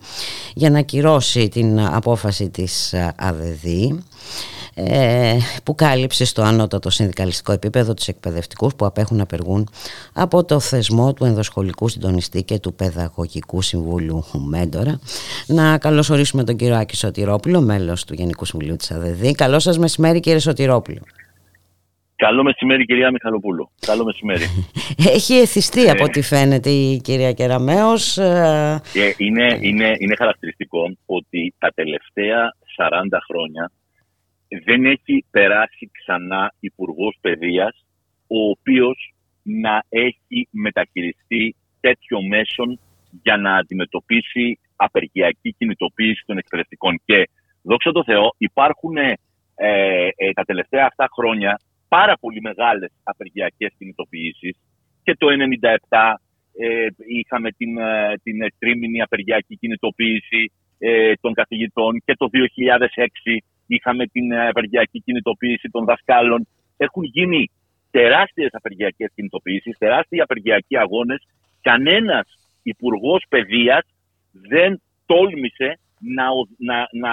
για 0.54 0.70
να 0.70 0.78
ακυρώσει 0.78 1.48
την 1.48 1.80
απόφαση 1.80 2.50
της 2.50 2.94
α, 2.94 3.14
ΑΔΔ 3.16 3.64
ε, 3.64 3.96
που 5.64 5.74
κάλυψε 5.74 6.24
στο 6.24 6.42
ανώτατο 6.42 6.90
συνδικαλιστικό 6.90 7.52
επίπεδο 7.52 7.94
τους 7.94 8.08
εκπαιδευτικούς 8.08 8.74
που 8.74 8.86
απέχουν 8.86 9.16
να 9.16 9.22
απεργούν 9.22 9.68
από 10.14 10.44
το 10.44 10.60
θεσμό 10.60 11.12
του 11.12 11.24
ενδοσχολικού 11.24 11.88
συντονιστή 11.88 12.42
και 12.42 12.58
του 12.58 12.74
παιδαγωγικού 12.74 13.62
συμβούλου 13.62 14.24
Μέντορα. 14.48 15.00
Να 15.46 15.78
καλωσορίσουμε 15.78 16.44
τον 16.44 16.56
κύριο 16.56 16.76
Άκη 16.76 16.96
Σωτηρόπουλο, 16.96 17.60
μέλος 17.60 18.04
του 18.04 18.14
Γενικού 18.14 18.44
Συμβουλίου 18.44 18.76
της 18.76 18.90
ΑΔΔ. 18.90 19.30
Καλό 19.30 19.58
σας 19.58 19.78
μεσημέρι 19.78 20.20
κύριε 20.20 20.38
Σωτηρόπουλο. 20.38 21.00
Καλό 22.16 22.42
μεσημέρι, 22.42 22.84
κυρία 22.84 23.10
Μιχαλοπούλου. 23.10 23.70
Καλό 23.86 24.04
μεσημέρι. 24.04 24.44
Έχει 25.16 25.34
εθιστεί 25.34 25.90
από 25.90 26.04
ό,τι 26.04 26.22
φαίνεται 26.22 26.70
η 26.70 27.00
κυρία 27.00 27.32
Κεραμέως. 27.32 28.18
ε, 28.18 28.80
Και 28.92 29.14
είναι, 29.18 29.58
είναι, 29.60 29.92
είναι 29.98 30.16
χαρακτηριστικό 30.16 30.96
ότι 31.06 31.54
τα 31.58 31.68
τελευταία 31.74 32.56
40 32.76 33.18
χρόνια 33.28 33.70
δεν 34.64 34.84
έχει 34.84 35.24
περάσει 35.30 35.90
ξανά 35.92 36.52
υπουργός 36.60 37.16
παιδείας 37.20 37.84
ο 38.26 38.48
οποίος 38.48 39.14
να 39.42 39.84
έχει 39.88 40.48
μεταχειριστεί 40.50 41.56
τέτοιο 41.80 42.22
μέσον 42.22 42.78
για 43.22 43.36
να 43.36 43.56
αντιμετωπίσει 43.56 44.58
απεργιακή 44.76 45.54
κινητοποίηση 45.58 46.22
των 46.26 46.38
εκπαιδευτικών. 46.38 47.00
Και 47.04 47.28
δόξα 47.62 47.92
τω 47.92 48.04
Θεώ 48.04 48.34
υπάρχουν 48.38 48.96
ε, 48.96 49.14
ε, 49.54 50.32
τα 50.32 50.42
τελευταία 50.42 50.86
αυτά 50.86 51.08
χρόνια 51.16 51.60
πάρα 51.88 52.16
πολύ 52.20 52.40
μεγάλες 52.40 52.92
απεργιακές 53.02 53.72
κινητοποιήσεις 53.78 54.56
και 55.02 55.14
το 55.18 55.26
1997 55.88 56.14
ε, 56.58 56.86
είχαμε 57.20 57.50
την, 57.50 57.78
ε, 57.78 58.14
την 58.22 58.38
τρίμηνη 58.58 59.00
απεργιακή 59.02 59.56
κινητοποίηση 59.56 60.52
ε, 60.78 61.12
των 61.20 61.32
καθηγητών 61.32 62.02
και 62.04 62.14
το 62.16 62.28
2006 62.32 63.38
είχαμε 63.66 64.06
την 64.06 64.32
ε, 64.32 64.48
απεργιακή 64.48 65.00
κινητοποίηση 65.00 65.68
των 65.68 65.84
δασκάλων. 65.84 66.46
Έχουν 66.76 67.04
γίνει 67.04 67.50
τεράστιες 67.90 68.48
απεργιακές 68.52 69.10
κινητοποιήσεις, 69.14 69.78
τεράστιοι 69.78 70.20
απεργιακοί 70.20 70.76
αγώνες 70.78 71.26
κανένας 71.62 72.26
υπουργός 72.62 73.24
παιδείας 73.28 73.84
δεν 74.32 74.82
τόλμησε 75.06 75.78
να, 75.98 76.28
ο- 76.28 76.48
να, 76.58 76.88
να 76.92 77.12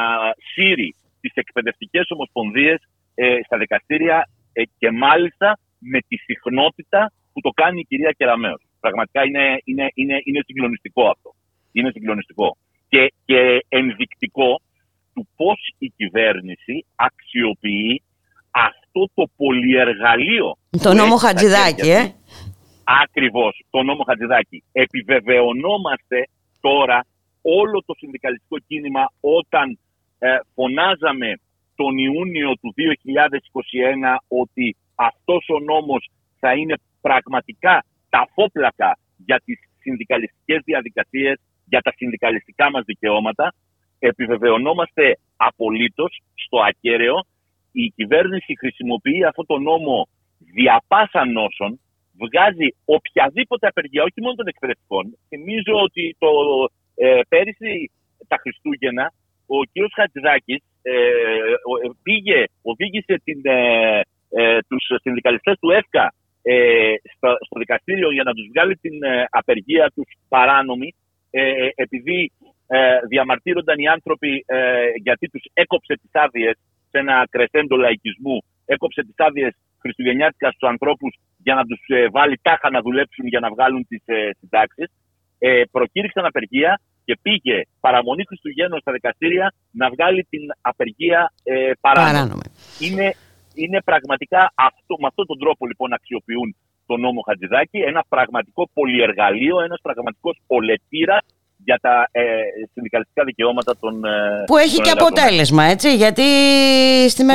σύρει 0.53 0.95
τις 1.21 1.31
εκπαιδευτικές 1.35 2.05
ομοσπονδίες 2.09 2.79
ε, 3.15 3.37
στα 3.45 3.57
δικαστήρια 3.57 4.29
ε, 4.53 4.63
και 4.77 4.91
μάλιστα 4.91 5.59
με 5.79 5.99
τη 6.07 6.15
συχνότητα 6.17 7.11
που 7.33 7.41
το 7.41 7.49
κάνει 7.49 7.79
η 7.79 7.83
κυρία 7.83 8.11
Κεραμέως. 8.17 8.61
Πραγματικά 8.79 9.25
είναι, 9.25 9.57
είναι, 9.63 9.87
είναι, 9.93 10.19
είναι 10.23 10.41
συγκλονιστικό 10.45 11.07
αυτό. 11.07 11.33
Είναι 11.71 11.91
συγκλονιστικό. 11.91 12.57
Και, 12.89 13.13
και 13.25 13.65
ενδεικτικό 13.67 14.61
του 15.13 15.27
πώς 15.35 15.59
η 15.77 15.93
κυβέρνηση 15.97 16.85
αξιοποιεί 16.95 18.01
αυτό 18.51 19.09
το 19.13 19.23
πολυεργαλείο. 19.35 20.57
Το 20.69 20.89
που 20.89 20.95
νόμο 20.95 21.15
έχει 21.15 21.17
στα 21.17 21.27
Χατζηδάκη, 21.27 21.81
χέρια 21.85 21.99
ε. 21.99 22.03
της. 22.03 22.15
Ακριβώς, 23.03 23.63
το 23.69 23.83
νόμο 23.83 24.03
Χατζηδάκη. 24.03 24.63
Επιβεβαιωνόμαστε 24.71 26.27
τώρα 26.61 27.05
όλο 27.41 27.83
το 27.85 27.93
συνδικαλιστικό 27.97 28.57
κίνημα 28.67 29.11
όταν 29.19 29.79
ε, 30.19 30.27
φωνάζαμε 30.55 31.29
τον 31.75 31.97
Ιούνιο 31.97 32.51
του 32.61 32.73
2021 32.77 34.15
ότι 34.27 34.75
αυτός 34.95 35.45
ο 35.49 35.59
νόμος 35.59 36.09
θα 36.39 36.53
είναι 36.53 36.75
πραγματικά 37.01 37.85
ταφόπλακα 38.09 38.97
για 39.25 39.41
τις 39.45 39.59
συνδικαλιστικές 39.79 40.61
διαδικασίες, 40.65 41.35
για 41.65 41.81
τα 41.81 41.91
συνδικαλιστικά 41.95 42.71
μας 42.71 42.83
δικαιώματα. 42.85 43.53
Επιβεβαιωνόμαστε 44.09 45.17
απολύτως 45.35 46.21
στο 46.43 46.57
ακέραιο. 46.69 47.25
Η 47.71 47.85
κυβέρνηση 47.95 48.57
χρησιμοποιεί 48.57 49.23
αυτό 49.23 49.45
το 49.45 49.57
νόμο 49.57 50.07
δια 50.53 50.83
πάσα 50.87 51.25
νόσων, 51.25 51.79
βγάζει 52.21 52.67
οποιαδήποτε 52.85 53.67
απεργία, 53.67 54.03
όχι 54.03 54.21
μόνο 54.21 54.33
των 54.35 54.47
εκπαιδευτικών. 54.47 55.17
Θυμίζω 55.27 55.75
ότι 55.87 56.15
το 56.19 56.29
ε, 56.95 57.19
πέρυσι 57.27 57.91
τα 58.27 58.37
Χριστούγεννα 58.41 59.13
ο 59.45 59.57
κ. 59.73 59.75
Χατζηδάκης 59.95 60.61
ε, 60.81 60.91
ο- 61.71 61.79
ε, 61.85 61.89
πήγε, 62.03 62.43
οδήγησε 62.61 63.21
την, 63.23 63.41
ε, 63.43 64.01
ε, 64.29 64.59
τους 64.67 64.83
συνδικαλιστές 65.01 65.55
του 65.59 65.69
ΕΦΚΑ 65.71 66.13
ε, 66.41 66.93
στο, 67.15 67.29
στο 67.45 67.59
δικαστήριο 67.59 68.11
για 68.11 68.23
να 68.23 68.33
τους 68.33 68.47
βγάλει 68.53 68.75
την 68.75 69.03
ε, 69.03 69.25
απεργία 69.29 69.91
τους 69.95 70.07
παράνομη 70.29 70.95
ε, 71.29 71.67
επειδή 71.75 72.31
ε, 72.67 72.99
διαμαρτύρονταν 73.09 73.77
οι 73.79 73.87
άνθρωποι 73.87 74.43
ε, 74.45 74.57
γιατί 75.01 75.27
τους 75.27 75.43
έκοψε 75.53 75.93
τις 76.01 76.11
άδειες 76.13 76.55
σε 76.89 76.97
ένα 76.99 77.27
κρεσέντο 77.29 77.75
λαϊκισμού, 77.75 78.37
έκοψε 78.65 79.01
τις 79.01 79.15
άδειες 79.17 79.53
χριστουγεννιάτικας 79.81 80.53
στους 80.53 80.69
ανθρώπους 80.69 81.11
για 81.45 81.55
να 81.55 81.63
τους 81.69 81.81
ε, 81.87 82.07
βάλει 82.15 82.39
τάχα 82.41 82.69
να 82.69 82.81
δουλέψουν 82.81 83.25
για 83.27 83.39
να 83.39 83.49
βγάλουν 83.49 83.85
τις 83.89 84.03
ε, 84.05 84.29
συντάξεις. 84.39 84.89
Ε, 85.39 85.61
προκήρυξαν 85.71 86.25
απεργία 86.25 86.81
και 87.05 87.17
πήγε 87.21 87.57
παραμονή 87.79 88.23
Χριστουγέννων 88.25 88.79
στα 88.79 88.91
δικαστήρια 88.91 89.53
να 89.71 89.89
βγάλει 89.89 90.21
την 90.29 90.43
απεργία 90.61 91.33
ε, 91.43 91.71
παράνομη. 91.81 92.11
Παράνομη. 92.11 92.47
Είναι, 92.85 93.07
είναι 93.53 93.79
πραγματικά 93.89 94.41
αυτό, 94.69 94.93
με 95.01 95.07
αυτόν 95.07 95.25
τον 95.25 95.37
τρόπο 95.39 95.65
λοιπόν 95.65 95.93
αξιοποιούν 95.93 96.55
τον 96.85 96.99
νόμο 96.99 97.21
Χατζηδάκη, 97.27 97.77
ένα 97.91 98.03
πραγματικό 98.09 98.69
πολυεργαλείο, 98.73 99.61
ένας 99.61 99.79
πραγματικός 99.81 100.35
πολετήρα 100.47 101.17
για 101.65 101.77
τα 101.81 102.07
ε, 102.11 102.21
συνδικαλιστικά 102.73 103.23
δικαιώματα 103.23 103.77
των 103.79 104.05
ε, 104.05 104.43
Που 104.45 104.57
έχει 104.57 104.75
των 104.75 104.83
και 104.83 104.89
εργαζομένων. 104.89 105.19
αποτέλεσμα, 105.19 105.63
έτσι, 105.63 105.95
γιατί 105.95 106.23
στη 107.09 107.23
με... 107.23 107.33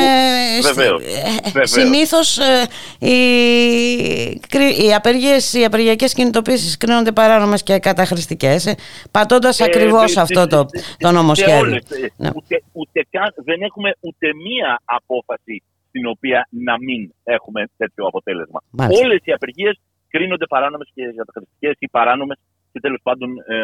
βεβαίως, 0.63 1.03
στη- 1.03 1.13
ε, 1.13 1.41
βεβαίως. 1.45 1.71
συνήθως 1.71 2.39
ε, 2.39 2.67
οι, 3.07 4.41
κρι- 4.49 4.79
οι, 4.83 4.95
απεργίες, 4.95 5.55
οι 5.55 5.65
απεργιακές 5.65 6.15
κινητοποίησεις 6.15 6.77
κρίνονται 6.77 7.13
παράνομες 7.13 7.63
και 7.63 7.79
καταχρηστικές, 7.79 8.67
ε, 8.67 8.75
πατώντας 9.11 9.61
Ε, 9.61 9.65
ακριβώς 9.65 10.11
σε- 10.11 10.21
αυτό 10.21 10.41
σε- 10.41 10.47
το, 10.47 10.67
σε- 10.73 10.97
το 10.99 11.07
σε 11.09 11.13
νομοσχέδιο. 11.15 11.59
όλες, 11.59 11.91
ε, 11.91 12.07
Ναι. 12.17 12.31
ούτε, 12.35 12.63
ούτε 12.73 13.07
καν, 13.11 13.35
δεν 13.37 13.63
έχουμε 13.63 13.91
ούτε 14.01 14.27
μία 14.47 14.81
απόφαση 14.85 15.63
στην 15.89 16.07
οποία 16.07 16.49
να 16.51 16.79
μην 16.79 17.13
έχουμε 17.25 17.65
τέτοιο 17.77 18.07
αποτέλεσμα. 18.07 18.61
Μάλιστα. 18.71 19.05
Όλες 19.05 19.21
οι 19.25 19.33
απεργίες 19.33 19.81
κρίνονται 20.09 20.47
παράνομες 20.47 20.89
και 20.95 21.03
καταχρηστικές 21.17 21.75
ή 21.79 21.89
παράνομες 21.89 22.39
και 22.79 22.87
τέλος 22.87 23.01
πάντων 23.03 23.31
ε, 23.47 23.59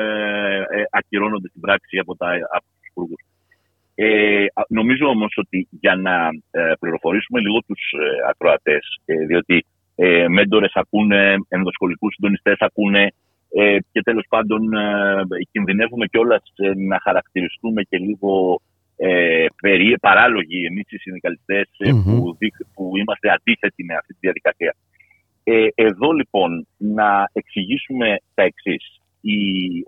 ε, 0.59 0.85
ακυρώνονται 0.91 1.49
στην 1.49 1.61
πράξη 1.61 1.99
από, 1.99 2.17
τα, 2.17 2.29
από 2.51 2.65
τους 2.75 2.89
υπουργούς. 2.91 3.23
Ε, 3.95 4.45
α, 4.55 4.63
νομίζω 4.69 5.07
όμως 5.07 5.33
ότι 5.37 5.69
για 5.71 5.95
να 5.97 6.29
ε, 6.51 6.73
πληροφορήσουμε 6.81 7.41
λίγο 7.41 7.59
τους 7.67 7.81
ε, 7.93 8.29
ακροατές, 8.29 8.99
ε, 9.05 9.27
διότι 9.27 9.67
ε, 9.95 10.29
μέντορες 10.29 10.73
ακούνε, 10.75 11.37
ενδοσχολικούς 11.49 12.15
συντονιστές 12.15 12.57
ακούνε 12.59 13.13
ε, 13.51 13.77
και 13.93 14.03
τέλος 14.03 14.27
πάντων 14.29 14.73
ε, 14.73 15.23
κινδυνεύουμε 15.51 16.07
κιόλας 16.07 16.43
ε, 16.57 16.73
να 16.75 17.01
χαρακτηριστούμε 17.01 17.83
και 17.83 17.99
λίγο 17.99 18.61
ε, 18.97 19.47
περί, 19.61 19.99
παράλογοι 20.01 20.65
εμείς 20.65 20.85
οι 20.89 20.99
συνδικαλιστές 20.99 21.69
ε, 21.79 21.93
Μμμ. 21.93 22.03
που, 22.03 22.37
δείχ- 22.39 22.67
που 22.75 22.97
είμαστε 22.97 23.31
αντίθετοι 23.31 23.85
με 23.85 23.95
αυτή 23.95 24.13
τη 24.13 24.19
διαδικασία. 24.21 24.75
Ε, 25.45 25.67
εδώ 25.75 26.13
λοιπόν 26.13 26.67
να 26.77 27.31
εξηγήσουμε 27.33 28.17
τα 28.35 28.43
εξής. 28.43 28.99
Οι, 29.31 29.37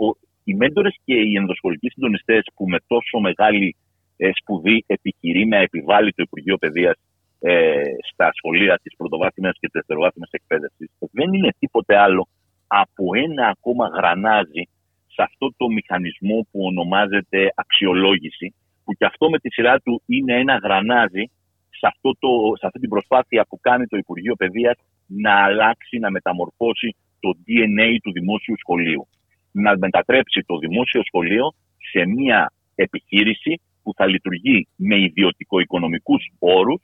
ο- 0.07 0.19
οι 0.45 0.55
μέντορες 0.55 0.97
και 1.05 1.15
οι 1.15 1.37
ενδοσχολικοί 1.37 1.89
συντονιστές 1.89 2.43
που 2.55 2.69
με 2.69 2.79
τόσο 2.87 3.19
μεγάλη 3.19 3.77
ε, 4.17 4.31
σπουδή 4.41 4.85
επιχειρεί 4.87 5.47
να 5.47 5.57
επιβάλλει 5.57 6.11
το 6.13 6.23
Υπουργείο 6.23 6.57
Παιδείας 6.57 6.97
ε, 7.41 7.83
στα 8.13 8.31
σχολεία 8.37 8.79
της 8.83 8.97
πρωτοβάθμιας 8.97 9.53
και 9.53 9.67
της 9.67 9.73
δευτεροβάθμιας 9.73 10.31
εκπαίδευσης 10.31 10.91
δεν 11.19 11.33
είναι 11.33 11.51
τίποτε 11.59 11.97
άλλο 11.97 12.29
από 12.67 13.05
ένα 13.15 13.47
ακόμα 13.49 13.87
γρανάζι 13.97 14.63
σε 15.07 15.23
αυτό 15.23 15.47
το 15.57 15.69
μηχανισμό 15.69 16.47
που 16.51 16.61
ονομάζεται 16.71 17.53
αξιολόγηση 17.55 18.55
που 18.85 18.93
και 18.93 19.05
αυτό 19.05 19.31
με 19.31 19.39
τη 19.39 19.53
σειρά 19.53 19.81
του 19.81 20.03
είναι 20.07 20.35
ένα 20.39 20.57
γρανάζι 20.57 21.25
σε, 21.71 21.87
αυτό 21.87 22.11
το, 22.19 22.29
σε 22.59 22.67
αυτή 22.67 22.79
την 22.81 22.89
προσπάθεια 22.89 23.47
που 23.49 23.61
κάνει 23.61 23.87
το 23.87 23.97
Υπουργείο 23.97 24.35
Παιδείας 24.35 24.77
να 25.07 25.45
αλλάξει, 25.45 25.99
να 25.99 26.11
μεταμορφώσει 26.11 26.97
το 27.21 27.31
DNA 27.47 27.89
του 28.03 28.13
δημόσιου 28.13 28.55
σχολείου. 28.59 29.09
Να 29.63 29.79
μετατρέψει 29.79 30.41
το 30.47 30.59
δημόσιο 30.59 31.03
σχολείο 31.05 31.55
σε 31.91 32.07
μια 32.07 32.53
επιχείρηση 32.75 33.61
που 33.83 33.93
θα 33.97 34.07
λειτουργεί 34.07 34.69
με 34.77 35.01
ιδιωτικο-οικονομικούς 35.01 36.23
όρους, 36.39 36.81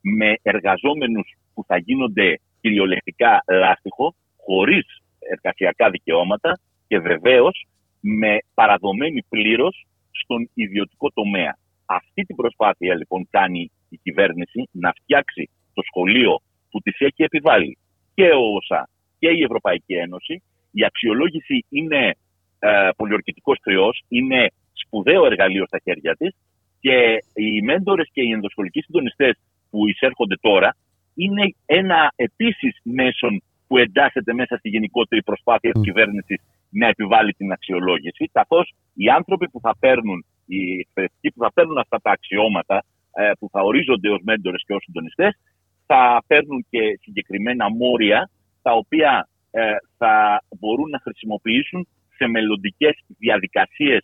με 0.00 0.34
εργαζόμενους 0.42 1.36
που 1.54 1.64
θα 1.66 1.76
γίνονται 1.78 2.40
κυριολεκτικά 2.60 3.44
λάστιχο, 3.48 4.14
χωρίς 4.36 4.86
εργασιακά 5.18 5.90
δικαιώματα 5.90 6.58
και 6.88 6.98
βεβαίως 6.98 7.66
με 8.00 8.38
παραδομένη 8.54 9.22
πλήρως 9.28 9.86
στον 10.10 10.50
ιδιωτικό 10.54 11.10
τομέα. 11.10 11.56
Αυτή 11.86 12.22
την 12.22 12.36
προσπάθεια 12.36 12.94
λοιπόν 12.94 13.26
κάνει 13.30 13.70
η 13.88 13.96
κυβέρνηση 14.02 14.68
να 14.70 14.92
φτιάξει 14.92 15.50
το 15.74 15.82
σχολείο 15.82 16.40
που 16.70 16.80
της 16.80 16.96
έχει 16.98 17.22
επιβάλει 17.22 17.78
και 18.14 18.28
ο 18.30 18.54
ΩΣΑ 18.54 18.88
και 19.18 19.28
η 19.28 19.42
Ευρωπαϊκή 19.42 19.94
Ένωση. 19.94 20.42
Η 20.72 20.84
αξιολόγηση 20.84 21.66
είναι 21.68 22.14
ε, 22.58 22.88
πολιορκητικός 22.96 23.58
τριός, 23.62 24.02
είναι 24.08 24.50
σπουδαίο 24.72 25.26
εργαλείο 25.26 25.66
στα 25.66 25.78
χέρια 25.82 26.16
της 26.16 26.36
και 26.80 27.24
οι 27.34 27.62
μέντορες 27.62 28.08
και 28.12 28.22
οι 28.22 28.30
ενδοσχολικοί 28.30 28.80
συντονιστές 28.80 29.38
που 29.70 29.88
εισέρχονται 29.88 30.36
τώρα 30.40 30.76
είναι 31.14 31.54
ένα 31.66 32.12
επίσης 32.16 32.80
μέσον 32.82 33.42
που 33.66 33.78
εντάσσεται 33.78 34.32
μέσα 34.32 34.56
στη 34.56 34.68
γενικότερη 34.68 35.22
προσπάθεια 35.22 35.72
της 35.72 35.82
κυβέρνησης 35.82 36.40
να 36.70 36.86
επιβάλλει 36.86 37.32
την 37.32 37.52
αξιολόγηση, 37.52 38.30
καθώς 38.32 38.74
οι 38.94 39.08
άνθρωποι 39.08 39.48
που 39.50 39.60
θα 39.60 39.76
παίρνουν, 39.80 40.24
οι 40.46 40.78
εκπαιδευτικοί 40.78 41.30
που 41.30 41.42
θα 41.42 41.52
παίρνουν 41.52 41.78
αυτά 41.78 41.98
τα 42.02 42.10
αξιώματα, 42.10 42.84
ε, 43.12 43.30
που 43.38 43.48
θα 43.52 43.60
ορίζονται 43.60 44.10
ως 44.10 44.20
μέντορες 44.22 44.62
και 44.66 44.74
ως 44.74 44.82
συντονιστές, 44.82 45.38
θα 45.86 46.24
παίρνουν 46.26 46.66
και 46.70 46.98
συγκεκριμένα 47.00 47.70
μόρια, 47.70 48.30
τα 48.62 48.72
οποία 48.72 49.28
ε, 49.60 49.76
θα 49.98 50.14
μπορούν 50.58 50.88
να 50.94 51.00
χρησιμοποιήσουν 51.04 51.80
σε 52.16 52.24
μελλοντικές 52.26 52.94
διαδικασίες 53.24 54.02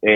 ε, 0.00 0.12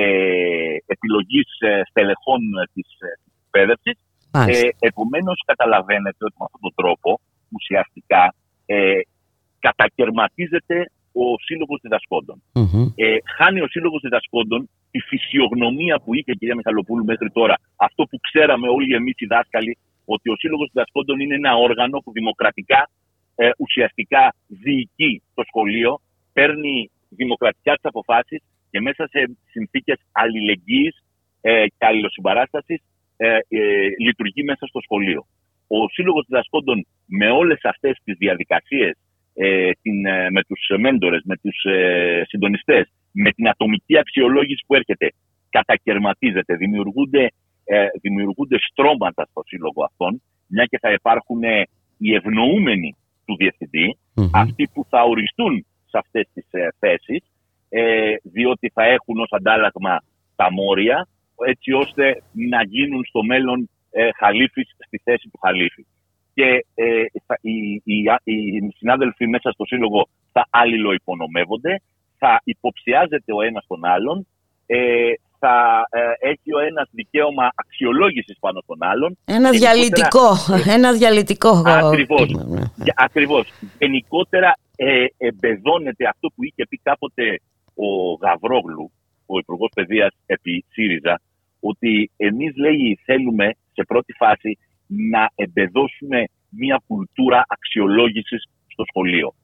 επιλογής 0.94 1.48
ε, 1.58 1.80
στελεχών 1.90 2.40
ε, 2.62 2.64
της 2.74 2.88
ε, 2.98 3.06
εκπαίδευσης. 3.44 3.96
Μάλιστα. 4.32 4.66
Ε, 4.66 4.70
επομένως 4.78 5.42
καταλαβαίνετε 5.46 6.22
ότι 6.28 6.36
με 6.38 6.44
αυτόν 6.44 6.60
τον 6.60 6.74
τρόπο 6.80 7.20
ουσιαστικά 7.56 8.34
ε, 8.66 9.00
κατακαιρματίζεται 9.58 10.76
ο 11.12 11.24
Σύλλογος 11.46 11.80
Διδασκόντων. 11.82 12.42
Μμμ. 12.54 12.92
Ε, 12.94 13.16
χάνει 13.36 13.60
ο 13.60 13.68
Σύλλογος 13.68 14.00
Διδασκόντων 14.00 14.68
τη 14.90 14.98
φυσιογνωμία 15.00 16.00
που 16.00 16.14
είχε 16.14 16.32
η 16.32 16.36
κυρία 16.36 16.54
Μιχαλοπούλου 16.54 17.04
μέχρι 17.04 17.30
τώρα. 17.30 17.54
Αυτό 17.76 18.04
που 18.04 18.18
ξέραμε 18.26 18.68
όλοι 18.68 18.94
εμείς 18.94 19.14
οι 19.16 19.26
δάσκαλοι, 19.26 19.78
ότι 20.04 20.30
ο 20.30 20.36
Σύλλογος 20.36 20.68
Διδασκόντων 20.72 21.20
είναι 21.20 21.34
ένα 21.34 21.56
όργανο 21.56 21.98
που 21.98 22.12
δημοκρατικά 22.12 22.90
ε, 23.34 23.50
ουσιαστικά 23.58 24.34
διοικεί 24.46 25.22
το 25.34 25.42
σχολείο, 25.46 26.00
παίρνει 26.32 26.90
δημοκρατικά 27.08 27.72
τις 27.72 27.84
αποφάσεις 27.84 28.42
και 28.70 28.80
μέσα 28.80 29.08
σε 29.08 29.36
συνθήκες 29.50 29.98
αλληλεγγύης 30.12 31.02
ε, 31.40 31.66
και 31.66 31.86
αλληλοσυμπαράστασης 31.86 32.82
ε, 33.16 33.38
ε, 33.48 33.88
λειτουργεί 33.98 34.42
μέσα 34.42 34.66
στο 34.66 34.80
σχολείο. 34.80 35.26
Ο 35.66 35.88
Σύλλογος 35.92 36.24
Διδασκόντων 36.28 36.86
με 37.06 37.30
όλες 37.30 37.58
αυτές 37.62 37.98
τις 38.04 38.16
διαδικασίες 38.18 38.98
ε, 39.34 39.70
την, 39.82 40.06
ε, 40.06 40.30
με 40.30 40.42
τους 40.42 40.60
μέντορες, 40.78 41.22
με 41.24 41.36
τους 41.36 41.64
ε, 41.64 42.22
συντονιστές, 42.28 42.92
με 43.12 43.30
την 43.30 43.48
ατομική 43.48 43.98
αξιολόγηση 43.98 44.64
που 44.66 44.74
έρχεται, 44.74 45.12
κατακαιρματίζεται, 45.50 46.56
δημιουργούνται, 46.56 47.28
ε, 47.64 47.86
δημιουργούνται 48.00 48.58
στρώματα 48.70 49.26
στο 49.30 49.42
σύλλογο 49.46 49.84
αυτών, 49.84 50.22
μια 50.46 50.64
και 50.64 50.78
θα 50.78 50.92
υπάρχουν 50.92 51.42
ε, 51.42 51.62
οι 51.98 52.14
ευνοούμενοι 52.14 52.96
του 53.26 53.36
διευθυντή, 53.36 53.98
Μμμ. 54.14 54.28
αυτοί 54.32 54.68
που 54.74 54.86
θα 54.88 55.02
οριστούν 55.02 55.66
σε 55.86 55.98
αυτές 55.98 56.28
τις 56.34 56.46
ε, 56.50 56.68
θέσεις, 56.78 57.22
ε, 57.68 58.14
διότι 58.22 58.70
θα 58.74 58.84
έχουν 58.84 59.18
ως 59.20 59.28
αντάλλαγμα 59.30 60.02
τα 60.36 60.52
μόρια, 60.52 61.08
έτσι 61.46 61.72
ώστε 61.72 62.22
να 62.50 62.62
γίνουν 62.62 63.04
στο 63.04 63.22
μέλλον 63.22 63.70
ε, 63.90 64.08
χαλίφης 64.16 64.74
στη 64.86 64.98
θέση 65.04 65.28
του 65.32 65.38
χαλίφη. 65.42 65.86
Και 66.34 66.66
ε, 66.74 67.04
θα- 67.26 67.38
οι, 67.40 67.74
οι, 67.84 68.02
οι 68.24 68.70
συνάδελφοι 68.76 69.26
μέσα 69.26 69.50
στο 69.50 69.64
σύλλογο 69.64 70.08
θα 70.32 70.46
αλληλοϊπονομεύονται, 70.50 71.80
θα 72.18 72.40
υποψιάζεται 72.44 73.32
ο 73.32 73.42
ένας 73.42 73.64
τον 73.66 73.84
άλλον, 73.84 74.26
ε, 74.66 75.10
θα 75.44 75.54
ε, 75.90 76.30
έχει 76.30 76.48
ο 76.54 76.58
ένας 76.70 76.88
δικαίωμα 76.90 77.46
αξιολόγησης 77.54 78.36
πάνω 78.40 78.60
στον 78.60 78.78
άλλον. 78.90 79.10
Ένας 79.24 79.52
Γενικότερα- 79.56 79.74
διαλυτικό. 79.74 80.28
Ένας 80.76 80.98
διαλυτικό. 80.98 81.62
Ακριβώς. 81.66 82.28
Ναι. 82.32 82.62
Για- 82.84 82.94
Ακριβώς. 82.96 83.44
Γενικότερα 83.78 84.50
ε, 84.76 85.04
εμπεδώνεται 85.16 86.04
αυτό 86.12 86.28
που 86.34 86.44
είχε 86.44 86.66
πει 86.68 86.76
κάποτε 86.82 87.40
ο 87.74 87.88
Γαβρόγλου, 88.22 88.92
ο 89.26 89.38
Υπουργός 89.38 89.70
Παιδείας 89.74 90.12
επί 90.26 90.64
ΣΥΡΙΖΑ, 90.72 91.20
ότι 91.60 92.10
εμείς 92.16 92.52
λέει 92.56 92.98
θέλουμε 93.04 93.46
σε 93.72 93.82
πρώτη 93.84 94.12
φάση 94.12 94.58
να 94.86 95.30
εμπεδώσουμε 95.34 96.24
μια 96.48 96.82
κουλτούρα 96.86 97.44
αξιολόγησης 97.48 98.42
στο 98.72 98.84
σχολείο. 98.90 99.34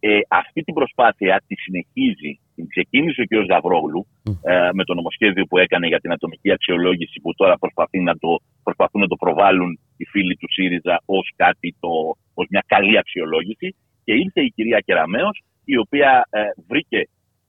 Ε, 0.00 0.18
αυτή 0.28 0.62
την 0.62 0.74
προσπάθεια 0.74 1.42
τη 1.46 1.54
συνεχίζει, 1.54 2.40
την 2.56 2.68
ξεκίνησε 2.68 3.20
ο 3.22 3.26
κ. 3.30 3.32
Γαβρόγλου 3.50 4.06
ε, 4.42 4.68
με 4.72 4.84
το 4.84 4.94
νομοσχέδιο 4.94 5.44
που 5.44 5.58
έκανε 5.58 5.86
για 5.86 6.00
την 6.00 6.12
ατομική 6.12 6.50
αξιολόγηση 6.52 7.20
που 7.20 7.34
τώρα 7.34 7.58
προσπαθεί 7.58 8.00
να 8.00 8.14
το, 8.18 8.30
προσπαθούν 8.62 9.00
να 9.00 9.06
το 9.06 9.16
προβάλλουν 9.16 9.78
οι 9.96 10.04
φίλοι 10.04 10.36
του 10.36 10.52
ΣΥΡΙΖΑ 10.52 11.02
ως 11.04 11.32
κάτι 11.36 11.76
το, 11.80 11.90
ως 12.34 12.46
μια 12.50 12.64
καλή 12.66 12.98
αξιολόγηση 12.98 13.68
και 14.04 14.12
ήρθε 14.12 14.40
η 14.42 14.50
κυρία 14.54 14.80
Κεραμέως 14.80 15.42
η 15.64 15.76
οποία 15.78 16.26
ε, 16.30 16.40
βρήκε 16.68 17.08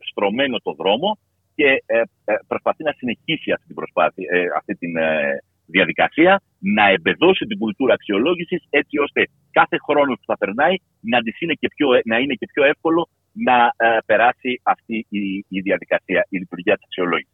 στρωμένο 0.10 0.58
το 0.58 0.72
δρόμο 0.74 1.18
και 1.56 1.84
ε, 1.86 1.98
ε, 2.00 2.34
προσπαθεί 2.48 2.84
να 2.84 2.94
συνεχίσει 2.98 3.52
αυτή 3.52 3.66
την 3.66 3.76
προσπάθεια, 3.76 4.28
ε, 4.32 4.46
αυτή 4.58 4.74
την 4.76 4.98
ε, 4.98 5.44
διαδικασία, 5.66 6.42
να 6.60 6.90
εμπεδώσει 6.90 7.46
την 7.46 7.58
κουλτούρα 7.58 7.94
αξιολόγησης 7.94 8.62
έτσι 8.70 8.98
ώστε 8.98 9.30
κάθε 9.52 9.78
χρόνος 9.88 10.16
που 10.20 10.26
θα 10.26 10.38
περνάει 10.38 10.76
να, 11.00 11.22
της 11.22 11.42
είναι, 11.42 11.54
και 11.54 11.68
πιο, 11.76 11.94
ε- 11.94 12.02
να 12.06 12.18
είναι 12.18 12.34
και 12.34 12.48
πιο 12.54 12.64
εύκολο 12.64 13.10
να 13.46 13.74
ε, 13.88 13.98
περάσει 14.06 14.60
αυτή 14.64 15.06
η, 15.10 15.46
η 15.48 15.60
διαδικασία, 15.62 16.26
η 16.30 16.38
λειτουργία 16.38 16.76
της 16.76 16.84
αξιολόγησης. 16.86 17.32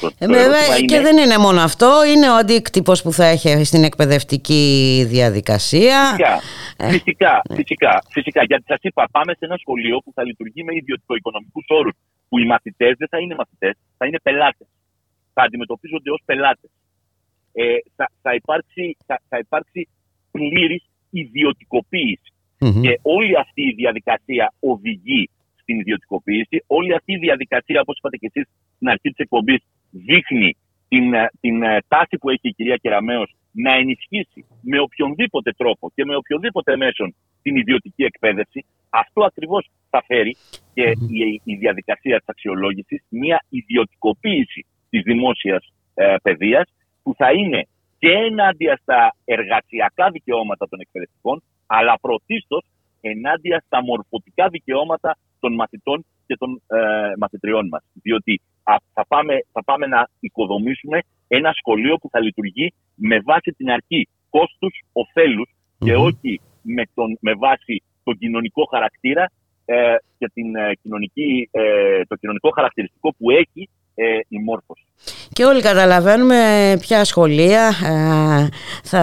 Το, 0.00 0.06
Ε, 0.18 0.26
το 0.26 0.32
βέβαια, 0.32 0.44
ερώτημα 0.64 0.86
και 0.86 0.94
είναι- 0.94 1.02
δεν 1.02 1.16
είναι 1.16 1.38
μόνο 1.38 1.60
αυτό, 1.60 2.04
είναι 2.14 2.30
ο 2.30 2.34
αντίκτυπος 2.34 3.02
που 3.02 3.12
θα 3.12 3.24
έχει 3.24 3.64
στην 3.64 3.84
εκπαιδευτική 3.84 5.04
διαδικασία. 5.08 5.98
Φυσικά, 6.08 6.40
Ε, 6.76 6.90
φυσικά, 6.90 7.42
φυσικά, 7.54 8.02
φυσικά. 8.10 8.42
Γιατί 8.44 8.64
σας 8.66 8.78
είπα, 8.82 9.08
πάμε 9.10 9.32
σε 9.32 9.44
ένα 9.44 9.56
σχολείο 9.56 9.98
που 9.98 10.12
θα 10.14 10.24
λειτουργεί 10.24 10.64
με 10.64 10.74
ιδιωτικο-οικονομικούς 10.74 11.64
όρους. 11.68 11.94
Που 12.28 12.38
οι 12.38 12.46
μαθητές 12.46 12.94
δεν 12.98 13.08
θα 13.10 13.18
είναι 13.18 13.34
μαθητές, 13.34 13.74
θα 13.98 14.06
είναι 14.06 14.18
πελάτες. 14.22 14.66
Θα 15.34 15.42
αντιμετωπίζονται 15.42 16.10
ως 16.10 16.20
πελάτες. 16.24 16.70
Ε, 17.52 17.64
θα, 17.96 18.10
θα, 18.22 18.34
υπάρξει, 18.34 18.96
θα, 19.06 19.20
θα 19.28 19.38
υπάρξει 19.38 19.88
πλήρης 20.30 20.82
ιδιωτικοποίηση. 21.10 22.32
Μμμ. 22.60 22.80
Και 22.82 22.98
όλη 23.02 23.38
αυτή 23.38 23.62
η 23.62 23.74
διαδικασία 23.76 24.52
οδηγεί 24.60 25.30
στην 25.68 25.80
ιδιωτικοποίηση. 25.80 26.64
Όλη 26.66 26.94
αυτή 26.94 27.12
η 27.12 27.18
διαδικασία, 27.18 27.80
όπως 27.80 27.98
είπατε 27.98 28.16
και 28.16 28.30
εσείς 28.32 28.48
στην 28.74 28.88
αρχή 28.88 29.08
της 29.08 29.18
εκπομπής, 29.24 29.60
δείχνει 29.90 30.56
την, 30.88 31.14
ε, 31.14 31.30
την 31.40 31.62
ε, 31.62 31.78
τάση 31.88 32.16
που 32.20 32.30
έχει 32.30 32.48
η 32.48 32.52
κυρία 32.52 32.76
Κεραμέως 32.76 33.34
να 33.52 33.72
ενισχύσει 33.74 34.40
με 34.62 34.78
οποιονδήποτε 34.80 35.50
τρόπο 35.52 35.90
και 35.94 36.04
με 36.04 36.14
οποιοδήποτε 36.16 36.76
μέσον 36.76 37.14
την 37.42 37.56
ιδιωτική 37.56 38.04
εκπαίδευση. 38.04 38.64
Αυτό 38.90 39.24
ακριβώς 39.24 39.70
θα 39.90 40.02
φέρει 40.06 40.36
και 40.74 40.82
η, 41.10 41.40
η 41.44 41.54
διαδικασία 41.54 42.16
της 42.18 42.28
αξιολόγησης 42.28 43.02
μια 43.08 43.44
ιδιωτικοποίηση 43.48 44.66
της 44.90 45.02
δημόσιας 45.02 45.72
ε, 45.94 46.14
παιδείας 46.22 46.66
που 47.02 47.14
θα 47.16 47.32
είναι 47.32 47.66
και 47.98 48.10
ενάντια 48.10 48.78
στα 48.82 49.14
εργασιακά 49.24 50.10
δικαιώματα 50.10 50.68
των 50.68 50.80
εκπαιδευτικών 50.80 51.42
αλλά 51.66 51.98
πρωτίστως 52.00 52.64
ενάντια 53.00 53.62
στα 53.66 53.82
μορφωτικά 53.82 54.48
δικαιώματα 54.48 55.16
των 55.40 55.54
μαθητών 55.54 56.04
και 56.26 56.36
των 56.36 56.62
ε, 56.66 57.12
μαθητριών 57.18 57.68
μας. 57.68 57.82
Διότι 57.92 58.40
α, 58.62 58.74
θα, 58.92 59.06
πάμε, 59.06 59.34
θα 59.52 59.64
πάμε 59.64 59.86
να 59.86 60.08
οικοδομήσουμε 60.20 60.98
ένα 61.28 61.52
σχολείο 61.52 61.96
που 61.96 62.08
θα 62.10 62.20
λειτουργεί 62.20 62.74
με 62.94 63.20
βάση 63.20 63.50
την 63.56 63.70
αρχή 63.70 64.08
κόστους, 64.30 64.82
ωφέλους 64.92 65.50
και 65.78 65.96
Μμμ. 65.96 66.02
όχι 66.02 66.40
με, 66.62 66.82
τον, 66.94 67.18
με 67.20 67.34
βάση 67.34 67.82
τον 68.04 68.18
κοινωνικό 68.18 68.64
χαρακτήρα 68.64 69.30
ε, 69.64 69.94
και 70.18 70.30
την, 70.34 70.56
ε, 70.56 70.72
κοινωνική, 70.82 71.48
ε, 71.50 72.02
το 72.08 72.16
κοινωνικό 72.16 72.50
χαρακτηριστικό 72.50 73.14
που 73.18 73.30
έχει 73.30 73.68
ε, 74.00 74.18
η 74.28 74.38
μόρφωση. 74.44 74.82
Και 75.32 75.44
όλοι 75.44 75.60
καταλαβαίνουμε 75.62 76.36
ποια 76.80 77.04
σχολεία 77.04 77.64
ε, 77.66 78.48
θα 78.82 79.02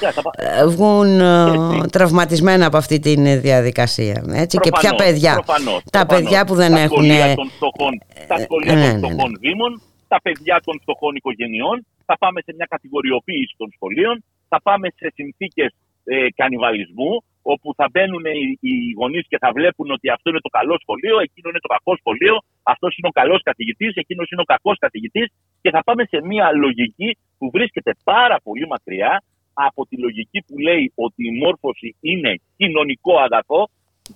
Yeah, 0.00 0.10
θα 0.12 0.22
πα- 0.22 0.30
ε, 0.36 0.66
βγουν 0.66 1.20
ε, 1.20 1.76
Έτσι. 1.76 1.88
τραυματισμένα 1.90 2.66
από 2.66 2.76
αυτή 2.76 2.98
τη 2.98 3.36
διαδικασία. 3.36 4.24
Έτσι, 4.42 4.58
και 4.58 4.70
ποια 4.78 4.90
Προφανώς, 4.90 5.04
παιδιά. 5.12 5.32
προφανώς, 5.34 5.80
τα 5.90 6.06
προφανώς. 6.06 6.22
παιδιά 6.30 6.44
που 6.44 6.54
δεν 6.54 6.70
τα 6.72 6.78
έχουν... 6.80 7.04
Σχολεία 7.04 7.34
των 7.34 7.48
φτωχών, 7.56 7.92
τα 8.26 8.36
σχολεία 8.44 8.74
ναι, 8.74 8.80
των 8.80 8.90
ναι, 8.90 8.92
ναι. 8.92 8.98
φτωχών 9.14 9.32
δήμων, 9.40 9.72
τα 10.08 10.18
παιδιά 10.24 10.60
των 10.64 10.74
φτωχών 10.82 11.14
οικογενειών, 11.18 11.76
θα 12.08 12.14
πάμε 12.22 12.38
σε 12.46 12.52
μια 12.56 12.66
κατηγοριοποίηση 12.74 13.54
των 13.60 13.68
σχολείων, 13.76 14.24
θα 14.48 14.58
πάμε 14.66 14.86
σε 14.98 15.06
συνθήκες 15.14 15.70
ε, 16.04 16.26
κανιβαλισμού, 16.40 17.12
όπου 17.52 17.68
θα 17.78 17.86
μπαίνουν 17.92 18.24
οι, 18.24 18.58
οι 18.68 18.74
γονείς 18.98 19.24
και 19.30 19.38
θα 19.38 19.50
βλέπουν 19.56 19.88
ότι 19.96 20.06
αυτό 20.10 20.30
είναι 20.30 20.44
το 20.46 20.52
καλό 20.58 20.74
σχολείο, 20.82 21.16
εκείνο 21.26 21.46
είναι 21.50 21.64
το 21.66 21.72
κακό 21.76 21.92
σχολείο, 22.00 22.36
αυτός 22.62 22.96
είναι 22.96 23.08
ο 23.12 23.14
καλός 23.20 23.40
καθηγητής, 23.48 23.92
εκείνος 23.94 24.30
είναι 24.30 24.44
ο 24.46 24.48
κακός 24.54 24.76
καθηγητής, 24.78 25.26
και 25.62 25.70
θα 25.70 25.80
πάμε 25.86 26.02
σε 26.12 26.18
μια 26.30 26.46
λογική 26.52 27.10
που 27.38 27.50
βρίσκεται 27.50 27.92
πάρα 28.04 28.36
πολύ 28.46 28.66
μακριά 28.66 29.22
από 29.52 29.86
τη 29.88 29.96
λογική 30.04 30.38
που 30.46 30.58
λέει 30.58 30.92
ότι 30.94 31.20
η 31.30 31.32
μόρφωση 31.42 31.96
είναι 32.00 32.32
κοινωνικό 32.56 33.18
αγαθό, 33.26 33.68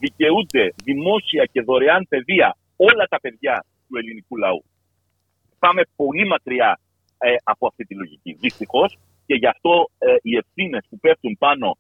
δικαιούνται 0.03 0.65
δημόσια 0.85 1.45
και 1.53 1.61
δωρεάν 1.63 2.07
παιδεία 2.09 2.57
όλα 2.77 3.05
τα 3.13 3.21
παιδιά 3.21 3.65
του 3.89 3.97
ελληνικού 3.97 4.37
λαού. 4.37 4.63
Πάμε 5.59 5.83
πολύ 5.97 6.27
μακριά 6.27 6.81
ε, 7.19 7.35
από 7.43 7.67
αυτή 7.67 7.85
τη 7.85 7.95
λογική. 7.95 8.33
Δυστυχώς 8.33 8.99
και 9.27 9.35
γι' 9.35 9.47
αυτό 9.47 9.91
ε, 9.99 10.17
οι 10.23 10.37
ευθύνες 10.37 10.87
που 10.91 10.99
πέφτουν 10.99 11.37
πάνω 11.39 11.67
ε, 11.67 11.77
ε, 11.77 11.80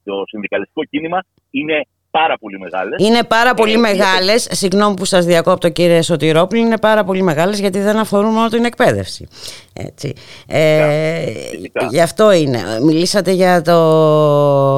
στο 0.00 0.22
συνδικαλιστικό 0.26 0.84
κίνημα 0.84 1.24
είναι 1.50 1.80
πάρα 2.10 2.38
πολύ 2.38 2.58
μεγάλες. 2.58 3.06
Είναι 3.08 3.24
πάρα 3.24 3.54
πολύ 3.54 3.72
Ε, 3.72 3.76
μεγάλες, 3.76 4.46
συγγνώμη 4.50 4.96
που 4.96 5.04
σας 5.04 5.24
διακόπτω 5.24 5.68
κύριε 5.68 6.02
Σωτηρόπουλη, 6.02 6.60
είναι 6.60 6.78
πάρα 6.78 7.04
πολύ 7.04 7.22
μεγάλες 7.22 7.60
γιατί 7.60 7.78
δεν 7.80 7.96
αφορούν 7.96 8.32
μόνο 8.32 8.48
την 8.48 8.64
εκπαίδευση. 8.64 9.28
Έτσι. 9.72 10.12
Ε, 10.46 11.26
φυσικά. 11.50 11.86
γι' 11.90 12.00
αυτό 12.00 12.32
είναι. 12.32 12.58
Μιλήσατε 12.82 13.30
για 13.32 13.62
το 13.62 13.76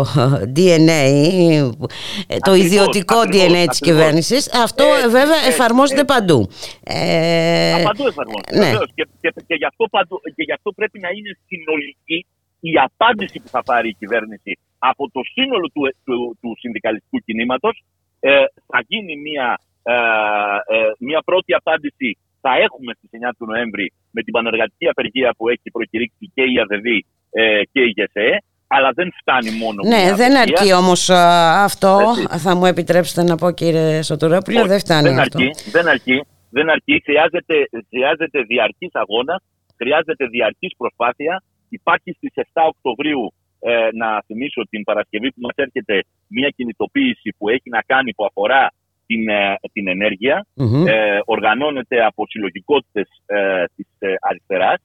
DNA, 0.56 0.88
ε, 1.46 1.60
το 1.60 2.50
Ακριβώς, 2.50 2.58
ιδιωτικό 2.58 3.16
ακριβώς, 3.18 3.46
DNA 3.46 3.50
της 3.52 3.60
ακριβώς. 3.62 3.78
κυβέρνησης. 3.80 4.54
Αυτό 4.54 4.84
Έτσι, 4.84 5.04
ε, 5.04 5.08
βέβαια 5.08 5.36
έτσι, 5.36 5.48
εφαρμόζεται 5.48 6.00
έτσι. 6.00 6.14
παντού. 6.14 6.48
Ε, 6.84 7.72
Α, 7.74 7.82
παντού 7.82 8.06
εφαρμόζεται. 8.06 8.56
ναι. 8.58 8.64
βεβαίως. 8.70 8.90
Και, 8.94 9.06
και, 9.20 9.30
και, 9.46 9.54
γι 9.54 9.64
αυτό 9.64 9.84
παντού- 9.90 10.22
και 10.36 10.42
γι' 10.48 10.52
αυτό 10.52 10.72
πρέπει 10.72 10.98
να 10.98 11.08
είναι 11.16 11.30
συνολική 11.48 12.26
η 12.60 12.72
απάντηση 12.88 13.40
που 13.40 13.48
θα 13.48 13.62
πάρει 13.62 13.88
η 13.88 13.94
κυβέρνηση 13.94 14.58
από 14.78 15.10
το 15.10 15.20
σύνολο 15.32 15.66
του, 15.74 15.82
του, 16.04 16.38
του 16.40 16.56
συνδικαλιστικού 16.58 17.18
κινήματος. 17.18 17.84
Ε, 18.20 18.44
θα 18.66 18.84
γίνει 18.86 19.16
μια, 19.16 19.60
ε, 19.82 19.92
ε, 20.76 20.90
μια 20.98 21.20
πρώτη 21.24 21.54
απάντηση 21.54 22.18
θα 22.40 22.52
έχουμε 22.64 22.92
στις 22.96 23.10
9 23.12 23.30
του 23.38 23.46
Νοέμβρη 23.46 23.92
με 24.10 24.22
την 24.22 24.32
πανεργατική 24.32 24.88
απεργία 24.88 25.34
που 25.36 25.48
έχει 25.48 25.70
προκηρύξει 25.72 26.30
και 26.34 26.42
η 26.42 26.54
ΑΔΔ 26.62 26.86
ε, 27.30 27.62
και 27.72 27.80
η 27.80 27.92
ΓΕΣΕ. 27.96 28.42
Αλλά 28.70 28.90
δεν 28.94 29.08
φτάνει 29.20 29.50
μόνο 29.50 29.82
ναι, 29.82 30.02
μια 30.02 30.14
δεν 30.14 30.36
απεργία. 30.36 30.58
αρκεί 30.58 30.72
όμως 30.72 31.10
α, 31.10 31.22
αυτό, 31.64 31.98
Έτσι. 32.22 32.38
θα 32.38 32.54
μου 32.54 32.66
επιτρέψετε 32.66 33.22
να 33.22 33.36
πω 33.36 33.50
κύριε 33.50 34.02
Σωτηρόπουλο, 34.02 34.58
Όχι, 34.58 34.68
δεν 34.68 34.78
φτάνει 34.78 35.08
δεν 35.08 35.18
αυτό. 35.18 35.38
Αρκεί, 35.38 35.70
δεν 35.70 35.88
αρκεί. 35.88 36.24
Δεν 36.50 36.70
αρκεί. 36.70 37.02
Χρειάζεται, 37.04 37.54
χρειάζεται 37.88 38.42
διαρκής 38.42 38.90
αγώνα, 38.92 39.40
χρειάζεται 39.76 40.26
διαρκής 40.26 40.72
προσπάθεια. 40.76 41.42
Υπάρχει 41.68 42.12
στις 42.12 42.32
7 42.34 42.42
Οκτωβρίου, 42.66 43.32
ε, 43.60 43.88
να 43.92 44.22
θυμίσω 44.26 44.62
την 44.70 44.84
Παρασκευή 44.84 45.28
που 45.32 45.40
μας 45.40 45.54
έρχεται, 45.54 46.04
μια 46.28 46.48
κινητοποίηση 46.56 47.34
που 47.38 47.48
έχει 47.48 47.68
να 47.70 47.82
κάνει, 47.86 48.14
που 48.14 48.24
αφορά 48.24 48.72
την, 49.06 49.28
ε, 49.28 49.54
την 49.72 49.88
ενέργεια. 49.88 50.46
Μμμ. 50.54 50.86
Ε, 50.86 51.20
οργανώνεται 51.24 52.04
από 52.04 52.26
συλλογικότητες 52.28 53.08
ε, 53.26 53.64
της 53.76 53.86
ε, 53.98 54.14
αριστεράς 54.20 54.80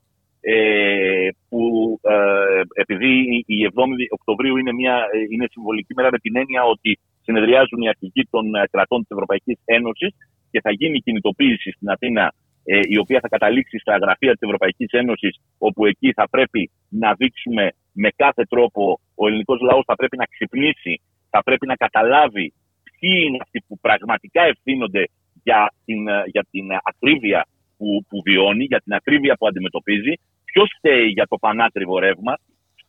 ε, 0.45 1.27
που 1.49 1.61
ε, 2.01 2.61
επειδή 2.73 3.43
η 3.45 3.57
7η 3.73 4.05
Οκτωβρίου 4.09 4.57
είναι, 4.57 4.73
μια, 4.73 4.95
ε, 5.11 5.17
είναι 5.29 5.47
συμβολική 5.51 5.93
μέρα 5.93 6.09
με 6.11 6.17
την 6.17 6.35
έννοια 6.35 6.63
ότι 6.63 6.99
συνεδριάζουν 7.21 7.81
οι 7.81 7.87
αρχηγοί 7.87 8.23
των 8.29 8.55
ε, 8.55 8.63
κρατών 8.71 8.99
της 9.01 9.09
Ευρωπαϊκής 9.09 9.59
Ένωσης 9.65 10.11
και 10.51 10.61
θα 10.61 10.71
γίνει 10.71 10.99
κινητοποίηση 10.99 11.71
στην 11.71 11.89
Αθήνα 11.89 12.33
ε, 12.65 12.79
η 12.83 12.97
οποία 12.97 13.19
θα 13.19 13.27
καταλήξει 13.27 13.77
στα 13.77 13.97
γραφεία 13.97 14.31
της 14.31 14.41
Ευρωπαϊκής 14.41 14.91
Ένωσης 14.91 15.39
όπου 15.57 15.85
εκεί 15.85 16.13
θα 16.13 16.29
πρέπει 16.29 16.71
να 16.89 17.13
δείξουμε 17.13 17.71
με 17.93 18.09
κάθε 18.15 18.43
τρόπο 18.43 18.99
ο 19.15 19.27
ελληνικός 19.27 19.59
λαός 19.61 19.83
θα 19.85 19.95
πρέπει 19.95 20.17
να 20.17 20.25
ξυπνήσει, 20.25 21.01
θα 21.29 21.43
πρέπει 21.43 21.67
να 21.67 21.75
καταλάβει 21.75 22.53
ποιοι 22.83 23.23
είναι 23.25 23.37
αυτοί 23.41 23.63
που 23.67 23.79
πραγματικά 23.79 24.41
ευθύνονται 24.43 25.03
για 25.43 25.73
την, 25.85 26.07
ε, 26.07 26.23
για 26.25 26.45
την 26.51 26.65
ακρίβεια 26.83 27.47
που, 27.77 28.05
που 28.09 28.21
βιώνει, 28.25 28.63
για 28.63 28.79
την 28.79 28.93
ακρίβεια 28.93 29.35
που 29.35 29.47
αντιμετωπίζει, 29.47 30.13
ποιος 30.45 30.69
φταίει 30.77 31.07
για 31.07 31.25
το 31.27 31.37
πανάκριβο 31.37 31.99
ρεύμα. 31.99 32.33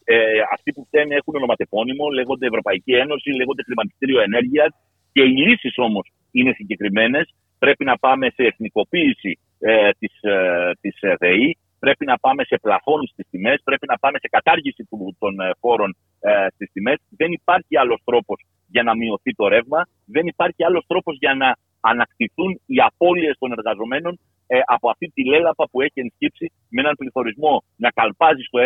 Ε, 0.04 0.16
αυτοί 0.52 0.72
που 0.72 0.84
φταίνε 0.86 1.14
έχουν 1.14 1.34
ονοματεπώνυμο, 1.36 2.08
λέγονται 2.08 2.46
Ευρωπαϊκή 2.46 2.92
Ένωση, 2.92 3.30
λέγονται 3.30 3.62
Χρηματιστήριο 3.62 4.20
Ενέργειας 4.20 4.70
και 5.12 5.22
οι 5.22 5.36
λύσεις 5.46 5.74
όμως 5.76 6.12
είναι 6.30 6.52
συγκεκριμένες. 6.52 7.34
Πρέπει 7.58 7.84
να 7.84 7.98
πάμε 7.98 8.30
σε 8.30 8.42
εθνικοποίηση 8.42 9.38
ε, 9.66 9.90
της, 9.98 10.14
ε, 10.22 10.70
της 10.80 10.96
ε, 11.00 11.14
ΔΕΗ, 11.18 11.58
πρέπει 11.84 12.04
να 12.04 12.16
πάμε 12.24 12.42
σε 12.44 12.56
πλαφόν 12.64 13.00
στις 13.06 13.26
τιμές, 13.30 13.58
πρέπει 13.64 13.86
να 13.92 13.96
πάμε 14.02 14.18
σε 14.18 14.28
κατάργηση 14.36 14.82
του, 14.88 15.16
των 15.18 15.40
ε, 15.40 15.50
φόρων 15.60 15.90
ε, 16.20 16.46
στις 16.54 16.68
τιμές. 16.72 16.98
Δεν 17.20 17.30
υπάρχει 17.32 17.76
άλλος 17.82 18.00
τρόπος 18.04 18.38
για 18.74 18.82
να 18.82 18.92
μειωθεί 18.96 19.32
το 19.40 19.48
ρεύμα, 19.48 19.80
δεν 20.04 20.26
υπάρχει 20.26 20.64
άλλος 20.64 20.84
τρόπος 20.86 21.16
για 21.18 21.34
να 21.34 21.48
ανακτηθούν 21.80 22.50
οι 22.66 22.76
απώλειες 22.88 23.36
των 23.38 23.52
εργαζομένων 23.52 24.18
ε, 24.46 24.60
από 24.64 24.90
αυτή 24.90 25.06
τη 25.14 25.22
λέλαπα 25.24 25.64
που 25.70 25.80
έχει 25.80 25.98
ενσκύψει 26.04 26.46
με 26.68 26.80
έναν 26.80 26.94
πληθωρισμό 27.00 27.54
να 27.76 27.90
καλπάζει 27.98 28.42
στο 28.48 28.58
11%, 28.60 28.64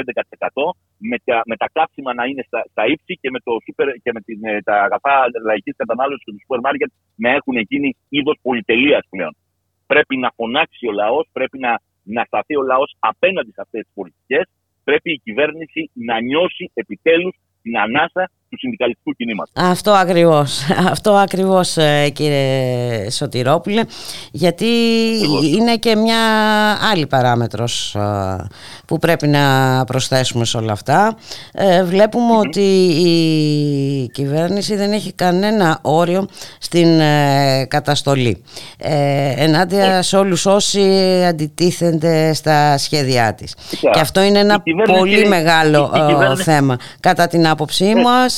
με 1.11 1.16
τα, 1.24 1.42
με 1.46 1.57
τα 1.57 1.68
κάψιμα 1.72 2.14
να 2.14 2.24
είναι 2.24 2.42
στα, 2.46 2.61
στα 2.70 2.86
ύψη 2.86 3.12
και 3.22 3.30
με, 3.30 3.38
το 3.46 3.53
super, 3.64 3.86
και 4.03 4.11
με 4.16 4.20
την, 4.20 4.38
ε, 4.44 4.62
τα 4.62 4.74
αγαθά 4.86 5.14
λαϊκής 5.49 5.74
κατανάλωσης 5.76 6.24
του 6.24 6.36
σούπερ 6.40 6.61
μάρκετ 6.61 6.90
να 7.14 7.30
έχουν 7.38 7.57
γίνει 7.70 7.96
είδος 8.09 8.36
πολυτελείας 8.42 9.05
πλέον. 9.11 9.34
Πρέπει 9.93 10.14
να 10.16 10.30
φωνάξει 10.36 10.86
ο 10.86 10.93
λαός, 10.93 11.24
πρέπει 11.32 11.59
να, 11.59 11.72
να 12.03 12.22
σταθεί 12.24 12.55
ο 12.57 12.62
λαός 12.62 12.91
απέναντι 12.99 13.51
σε 13.57 13.61
αυτές 13.64 13.82
τις 13.84 13.93
πολιτικές. 13.95 14.45
Πρέπει 14.84 15.12
η 15.12 15.20
κυβέρνηση 15.24 15.91
να 16.09 16.20
νιώσει 16.20 16.64
επιτέλους 16.74 17.34
την 17.62 17.78
ανάσα 17.78 18.24
του 18.51 18.59
συνδικαλιστικού 18.59 19.12
κινήματος. 19.12 19.53
Αυτό 19.57 19.90
ακριβώς, 19.90 20.61
αυτό 20.92 21.12
ακριβώς 21.12 21.76
ε, 21.76 22.09
κύριε 22.09 23.11
Σωτηρόπουλε, 23.11 23.82
γιατί 24.32 24.66
είναι 25.59 25.76
και 25.76 25.96
μια 25.96 26.18
άλλη 26.92 27.07
παράμετρος 27.07 27.94
ε, 27.94 28.46
που 28.86 28.99
πρέπει 28.99 29.26
να 29.26 29.84
προσθέσουμε 29.86 30.44
σε 30.44 30.57
όλα 30.57 30.72
αυτά. 30.72 31.16
Ε, 31.53 31.84
βλέπουμε 31.84 32.36
ότι 32.36 32.61
η 33.07 34.09
κυβέρνηση 34.12 34.76
δεν 34.76 34.92
έχει 34.92 35.12
κανένα 35.12 35.78
όριο 35.82 36.26
στην 36.59 37.01
ε, 37.01 37.64
καταστολή. 37.68 38.42
Ε, 38.78 39.32
ενάντια 39.36 40.03
σε 40.03 40.16
όλους 40.16 40.46
όσοι 40.46 40.80
αντιτίθενται 41.28 42.32
στα 42.34 42.78
σχέδιά 42.78 43.34
της. 43.34 43.55
Κοίτα, 43.68 43.90
Και 43.90 44.01
αυτό 44.01 44.22
είναι 44.22 44.38
η 44.38 44.40
ένα 44.40 44.61
κυβέρνηση- 44.62 44.99
πολύ 44.99 45.26
μεγάλο 45.28 45.92
η- 45.94 45.99
η 45.99 46.03
ε, 46.03 46.07
κυβέρνηση- 46.07 46.42
θέμα. 46.42 46.76
Κατά 47.01 47.26
την 47.26 47.49
άποψή 47.49 47.94
μας, 47.94 48.38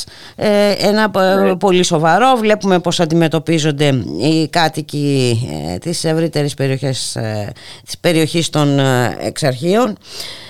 ένα 0.81 1.11
ε, 1.15 1.53
πολύ 1.59 1.83
σοβαρό. 1.83 2.35
Βλέπουμε 2.35 2.79
πώς 2.79 2.99
αντιμετωπίζονται 2.99 3.87
οι 4.21 4.47
κάτοικοι 4.49 5.37
ε, 5.73 5.77
της 5.77 6.03
ευρύτερης 6.03 6.53
περιοχής, 6.53 7.15
ε, 7.15 7.51
της 7.85 7.99
περιοχής 7.99 8.49
των 8.49 8.79
ε, 8.79 9.15
εξαρχείων. 9.19 9.97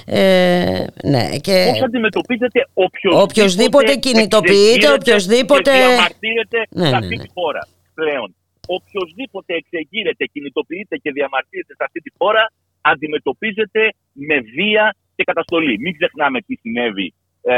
Ε, 0.06 0.86
ναι, 1.04 1.24
και... 1.42 1.66
Πώς 1.72 1.82
αντιμετωπίζεται 1.82 2.68
οποιοδήποτε, 2.74 3.24
Οποιοσδήποτε 3.24 3.96
κινητοποιείται, 3.96 4.62
εξεγείρεται 4.62 4.94
οποιοσδήποτε- 4.94 5.64
Και 5.64 5.72
διαμαρτύρεται 5.88 6.60
Ναι, 6.70 6.84
σε 6.86 6.90
ναι, 6.92 6.98
αυτή 6.98 7.16
ναι. 7.16 7.24
τη 7.24 7.30
χώρα 7.34 7.68
πλέον. 7.94 8.36
Οποιοδήποτε 8.78 9.54
εξεγείρεται, 9.62 10.26
κινητοποιείται 10.34 10.96
και 11.04 11.12
διαμαρτύρεται 11.12 11.74
σε 11.78 11.84
αυτή 11.88 12.00
τη 12.06 12.12
χώρα 12.18 12.44
αντιμετωπίζεται 12.82 13.82
με 14.14 14.38
βία 14.56 14.96
και 15.16 15.24
καταστολή. 15.24 15.80
Μην 15.80 15.94
ξεχνάμε 15.98 16.42
τι 16.42 16.56
συνέβη 16.62 17.14
ε, 17.42 17.56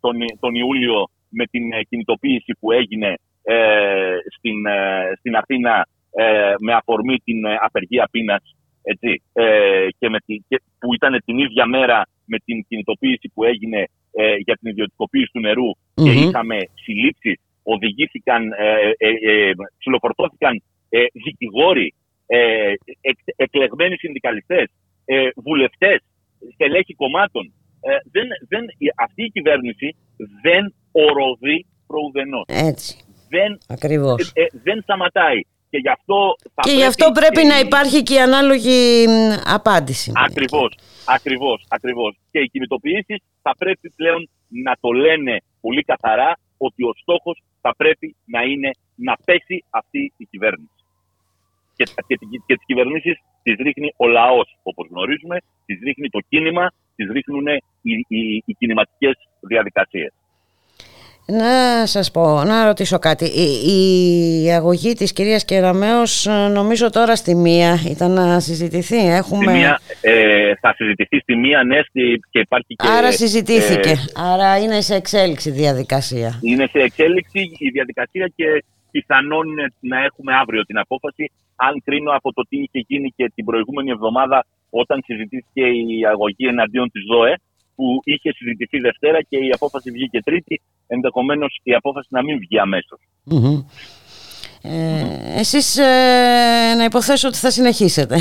τον, 0.00 0.14
τον 0.40 0.54
Ιούλιο 0.54 1.10
με 1.34 1.44
την 1.46 1.72
ε, 1.72 1.82
κινητοποίηση 1.82 2.52
που 2.60 2.72
έγινε 2.72 3.14
ε, 3.42 4.16
στην, 4.36 4.66
ε, 4.66 5.12
στην 5.18 5.36
Αθήνα 5.36 5.86
ε, 6.10 6.54
με 6.60 6.72
αφορμή 6.74 7.16
την 7.24 7.44
ε, 7.44 7.56
απεργία 7.60 8.08
πείνας 8.10 8.56
έτσι, 8.82 9.22
ε, 9.32 9.86
και 9.98 10.08
με 10.08 10.18
τη, 10.26 10.34
και, 10.48 10.60
που 10.78 10.94
ήταν 10.94 11.22
την 11.24 11.38
ίδια 11.38 11.66
μέρα 11.66 12.02
με 12.26 12.38
την 12.44 12.64
κινητοποίηση 12.68 13.30
που 13.34 13.44
έγινε 13.44 13.80
ε, 14.12 14.34
για 14.36 14.56
την 14.56 14.70
ιδιωτικοποίηση 14.70 15.30
του 15.32 15.40
νερού 15.40 15.70
και 15.94 16.10
Μμμ. 16.10 16.22
είχαμε 16.28 16.56
συλλήψεις, 16.74 17.40
οδηγήθηκαν, 17.62 18.52
ε, 18.52 18.90
ε, 18.96 19.08
ε, 19.08 19.52
ψιλοφορτώθηκαν 19.78 20.62
ε, 20.88 21.04
δικηγόροι, 21.24 21.94
ε, 22.26 22.72
εκ, 23.00 23.18
εκλεγμένοι 23.36 23.96
συνδικαλιστές, 23.96 24.66
ε, 25.04 25.28
βουλευτές, 25.36 25.98
στελέχη 26.54 26.94
κομμάτων. 26.94 27.52
Ε, 27.80 27.96
δεν, 28.12 28.26
δεν, 28.48 28.64
η- 28.78 28.92
αυτή 28.96 29.22
η 29.24 29.30
κυβέρνηση 29.30 29.96
δεν 30.42 30.74
οροδεί 31.06 31.66
προουδενός. 31.86 32.44
Έτσι, 32.46 32.96
Δεν, 33.28 33.58
ακριβώς. 33.68 34.32
ε, 34.34 34.42
ε, 34.42 34.46
δεν 34.62 34.82
σταματάει. 34.82 35.40
Και 35.70 35.78
γι' 35.80 35.88
αυτό, 35.98 36.36
θα 36.54 36.62
Και 36.62 36.70
γι' 36.72 36.84
αυτό 36.92 37.10
πρέπει 37.20 37.40
και 37.42 37.46
να 37.52 37.56
η- 37.58 37.62
υπάρχει 37.66 38.02
και 38.02 38.14
η 38.14 38.20
ανάλογη 38.28 39.06
μ, 39.08 39.50
απάντηση. 39.58 40.12
Ακριβώς, 40.28 40.70
ακριβώς, 41.16 41.64
ακριβώς. 41.68 42.16
Και 42.30 42.38
οι 42.38 42.48
κινητοποιήσεις 42.48 43.18
θα 43.42 43.52
πρέπει 43.58 43.90
πλέον 43.90 44.28
να 44.48 44.72
το 44.80 44.90
λένε 44.92 45.34
πολύ 45.60 45.82
καθαρά 45.82 46.38
ότι 46.58 46.82
ο 46.84 46.92
στόχος 47.02 47.42
θα 47.60 47.74
πρέπει 47.76 48.16
να 48.24 48.40
είναι 48.42 48.70
να 48.94 49.14
πέσει 49.24 49.64
αυτή 49.70 50.12
η 50.16 50.24
κυβέρνηση. 50.30 50.70
Και, 51.76 51.84
και, 52.06 52.14
και 52.46 52.54
τις 52.56 52.64
κυβερνήσεις 52.66 53.16
τις 53.42 53.56
ρίχνει 53.56 53.88
ο 53.96 54.06
λαός, 54.06 54.58
όπως 54.62 54.86
γνωρίζουμε, 54.90 55.36
τις 55.66 55.78
ρίχνει 55.82 56.08
το 56.08 56.20
κίνημα, 56.28 56.72
τις 56.96 57.08
ρίχνουν 57.10 57.46
οι, 57.82 57.92
οι, 58.08 58.42
οι 58.46 58.52
κινηματικές 58.58 59.14
διαδικασίες. 59.40 60.12
Να 61.26 61.86
σας 61.86 62.10
πω, 62.10 62.44
να 62.44 62.64
ρωτήσω 62.66 62.98
κάτι. 62.98 63.24
Η, 63.24 63.48
η 64.44 64.50
αγωγή 64.52 64.92
της 64.92 65.12
κυρίας 65.12 65.44
Κεραμέως 65.44 66.26
ε, 66.26 66.48
νομίζω 66.48 66.90
τώρα 66.90 67.16
στη 67.16 67.34
μία 67.34 67.78
ήταν 67.90 68.10
να 68.12 68.40
συζητηθεί. 68.40 68.96
Έχουμε... 68.96 69.44
Στη 69.44 69.52
μία, 69.52 69.80
ε, 70.00 70.54
θα 70.54 70.74
συζητηθεί 70.76 71.18
στη 71.18 71.36
μία, 71.36 71.62
ναι, 71.64 71.80
στη- 71.88 72.20
και 72.30 72.38
υπάρχει 72.38 72.74
και... 72.74 72.88
Άρα 72.98 73.12
συζητήθηκε. 73.12 73.88
ε, 73.90 73.96
Άρα 74.32 74.58
είναι 74.58 74.80
σε 74.80 74.94
εξέλιξη 74.94 75.50
διαδικασία. 75.50 76.38
Είναι 76.42 76.66
σε 76.70 76.78
εξέλιξη 76.78 77.40
η 77.58 77.68
διαδικασία 77.68 78.32
και 78.36 78.64
πιθανόν 78.90 79.46
να 79.80 80.04
έχουμε 80.04 80.32
αύριο 80.34 80.62
την 80.64 80.78
απόφαση. 80.78 81.32
Αν 81.56 81.82
κρίνω 81.84 82.10
από 82.14 82.32
το 82.32 82.42
τι 82.48 82.56
είχε 82.56 82.84
γίνει 82.88 83.12
και 83.16 83.32
την 83.34 83.44
προηγούμενη 83.44 83.90
εβδομάδα 83.90 84.46
όταν 84.70 85.02
συζητήθηκε 85.04 85.64
η 85.66 86.06
αγωγή 86.12 86.46
εναντίον 86.46 86.90
της 86.90 87.02
ΔΟΕ, 87.10 87.34
που 87.76 88.00
είχε 88.04 88.32
συζητηθεί 88.32 88.78
Δευτέρα 88.78 89.22
και 89.22 89.36
η 89.36 89.50
απόφαση 89.54 89.90
βγήκε 89.90 90.22
Τρίτη, 90.22 90.60
ενδεχομένως 90.86 91.60
η 91.62 91.74
απόφαση 91.74 92.08
να 92.10 92.22
μην 92.22 92.38
βγει 92.38 92.58
αμέσως. 92.58 92.98
Μμμ. 93.24 93.64
Ε, 94.66 95.38
εσείς 95.40 95.76
ε, 95.78 96.74
να 96.76 96.84
υποθέσω 96.84 97.28
ότι 97.28 97.36
θα 97.36 97.50
συνεχίσετε 97.50 98.16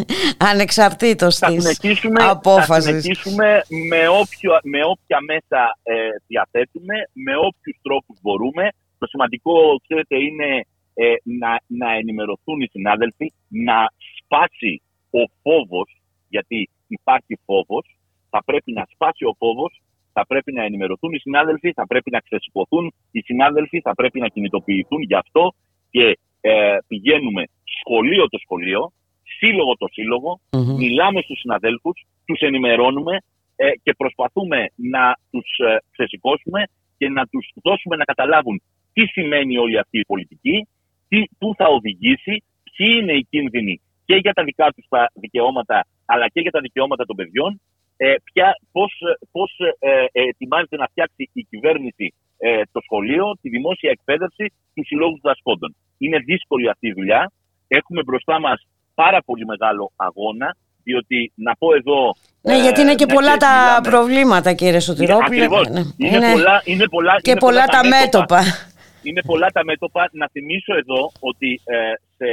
ανεξαρτήτως 0.52 1.36
Θα 1.38 1.46
της 1.46 1.62
συνεχίσουμε, 1.62 2.20
θα 2.20 2.30
απόφασης. 2.30 2.84
συνεχίσουμε 2.84 3.62
με, 3.88 4.08
όποιο, 4.08 4.52
με 4.62 4.80
όποια 4.84 5.18
μέσα 5.20 5.78
ε, 5.82 5.94
διαθέτουμε, 6.26 6.94
με 7.12 7.36
όποιους 7.36 7.78
τρόπους 7.82 8.18
μπορούμε. 8.22 8.68
Το 8.98 9.06
σημαντικό, 9.06 9.52
ξέρετε, 9.86 10.16
είναι 10.16 10.64
ε, 10.94 11.04
να, 11.22 11.60
να 11.66 11.92
ενημερωθούν 11.96 12.60
οι 12.60 12.68
συνάδελφοι, 12.70 13.32
να 13.48 13.78
σπάσει 14.18 14.82
ο 15.10 15.22
φόβος, 15.42 16.00
γιατί 16.28 16.70
υπάρχει 16.86 17.38
φόβος, 17.44 17.96
θα 18.30 18.44
πρέπει 18.44 18.72
να 18.72 18.84
σπάσει 18.92 19.24
ο 19.24 19.34
φόβος, 19.38 19.82
θα 20.16 20.26
πρέπει 20.26 20.52
να 20.52 20.62
ενημερωθούν 20.62 21.12
οι 21.12 21.18
συνάδελφοι, 21.18 21.72
θα 21.72 21.86
πρέπει 21.86 22.10
να 22.10 22.20
ξεσηκωθούν 22.26 22.84
οι 23.10 23.20
συνάδελφοι, 23.20 23.80
θα 23.80 23.94
πρέπει 23.94 24.18
να 24.20 24.28
κινητοποιηθούν 24.28 25.02
γι' 25.02 25.14
αυτό 25.24 25.54
και 25.90 26.18
ε, 26.40 26.76
πηγαίνουμε 26.86 27.42
σχολείο 27.80 28.28
το 28.28 28.38
σχολείο, 28.44 28.92
σύλλογο 29.38 29.72
το 29.76 29.88
σύλλογο, 29.92 30.40
Μμμ. 30.52 30.76
μιλάμε 30.76 31.20
στους 31.20 31.38
συναδέλφους, 31.38 32.06
τους 32.24 32.40
ενημερώνουμε 32.40 33.14
ε, 33.56 33.70
και 33.82 33.92
προσπαθούμε 33.96 34.58
να 34.74 35.04
τους 35.30 35.48
ε, 35.68 35.78
ξεσηκώσουμε 35.90 36.60
και 36.98 37.08
να 37.08 37.26
τους 37.26 37.50
δώσουμε 37.62 37.96
να 37.96 38.04
καταλάβουν 38.04 38.62
τι 38.92 39.06
σημαίνει 39.06 39.58
όλη 39.58 39.78
αυτή 39.78 39.98
η 39.98 40.04
πολιτική, 40.06 40.68
τι, 41.08 41.22
πού 41.38 41.54
θα 41.56 41.66
οδηγήσει, 41.66 42.34
ποιοι 42.64 42.98
είναι 43.00 43.12
οι 43.12 43.26
κίνδυνοι 43.30 43.80
και 44.04 44.16
για 44.16 44.32
τα 44.32 44.42
δικά 44.44 44.72
τους 44.76 44.86
τα 44.88 45.10
δικαιώματα 45.14 45.86
αλλά 46.04 46.28
και 46.28 46.40
για 46.40 46.50
τα 46.50 46.60
δικαιώματα 46.60 47.04
των 47.04 47.16
παιδιών, 47.16 47.60
ε, 47.96 48.14
ποια, 48.32 48.58
πώς, 48.72 48.92
ε, 49.10 49.26
πώς 49.30 49.50
ε, 49.78 49.88
ε, 49.90 50.28
ετοιμάζεται 50.28 50.76
να 50.76 50.86
φτιάξει 50.86 51.30
η 51.32 51.42
κυβέρνηση 51.50 52.14
ε, 52.38 52.62
το 52.72 52.80
σχολείο, 52.80 53.38
τη 53.40 53.48
δημόσια 53.48 53.90
εκπαίδευση, 53.90 54.52
τους 54.74 54.86
συλλόγους 54.86 55.20
δασκόντων. 55.22 55.76
Είναι 55.98 56.18
δύσκολη 56.18 56.68
αυτή 56.68 56.86
η 56.86 56.92
δουλειά. 56.92 57.32
Έχουμε 57.68 58.02
μπροστά 58.02 58.40
μας 58.40 58.66
πάρα 58.94 59.22
πολύ 59.22 59.44
μεγάλο 59.44 59.92
αγώνα 59.96 60.56
Διότι 60.82 61.32
να 61.34 61.56
πω 61.56 61.74
εδώ. 61.74 62.14
Ναι, 62.40 62.56
γιατί 62.60 62.80
είναι 62.80 62.94
και 62.94 63.04
μια 63.04 63.14
πολλά 63.14 63.36
τα 63.36 63.52
μιλάμε- 63.60 63.88
προβλήματα, 63.90 64.52
κύριε 64.52 64.80
Σωτηρόπουλε. 64.80 65.26
Ακριβώς. 65.26 65.68
Ναι. 65.68 65.82
Είναι, 65.96 66.32
πολλά, 66.32 66.62
είναι 66.64 66.86
πολλά, 66.88 67.20
και 67.20 67.30
είναι 67.30 67.40
πολλά 67.40 67.64
τα 67.64 67.80
μέτωπα. 67.86 68.40
Είναι 69.02 69.22
πολλά 69.26 69.48
τα 69.56 69.64
μέτωπα. 69.64 70.08
Να 70.12 70.28
θυμίσω 70.28 70.74
εδώ 70.76 71.12
ότι 71.20 71.60
ε, 71.64 71.76
σε 72.16 72.26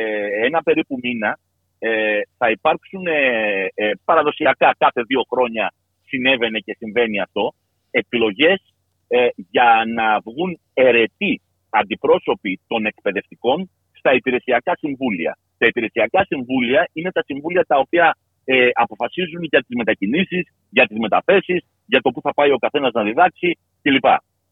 ένα 0.45 0.63
περίπου 0.63 0.99
μήνα 1.03 1.39
ε, 1.83 2.21
θα 2.37 2.49
υπάρξουν 2.49 3.07
ε, 3.07 3.65
ε, 3.73 3.91
παραδοσιακά 4.05 4.75
κάθε 4.77 5.01
δύο 5.07 5.21
χρόνια 5.31 5.73
συνέβαινε 6.05 6.59
και 6.59 6.75
συμβαίνει 6.77 7.19
αυτό 7.21 7.53
εκλογές 7.91 8.59
ε, 9.07 9.27
για 9.35 9.83
να 9.95 10.19
βγουν 10.19 10.59
αιρετοί 10.73 11.41
αντιπρόσωποι 11.69 12.59
των 12.67 12.85
εκπαιδευτικών 12.85 13.69
στα 13.91 14.13
υπηρεσιακά 14.13 14.73
συμβούλια. 14.77 15.37
Τα 15.57 15.65
υπηρεσιακά 15.65 16.25
συμβούλια 16.25 16.89
είναι 16.93 17.11
τα 17.11 17.23
συμβούλια 17.25 17.63
τα 17.65 17.77
οποία 17.77 18.17
ε, 18.45 18.69
αποφασίζουν 18.73 19.43
για 19.43 19.59
τις 19.59 19.75
μετακινήσεις, 19.75 20.43
για 20.69 20.87
τις 20.87 20.97
μεταθέσεις, 20.97 21.59
για 21.85 22.01
το 22.01 22.09
που 22.11 22.21
θα 22.21 22.33
πάει 22.33 22.51
ο 22.51 22.57
καθένας 22.57 22.91
να 22.93 23.03
διδάξει 23.03 23.57
κλπ. 23.81 24.05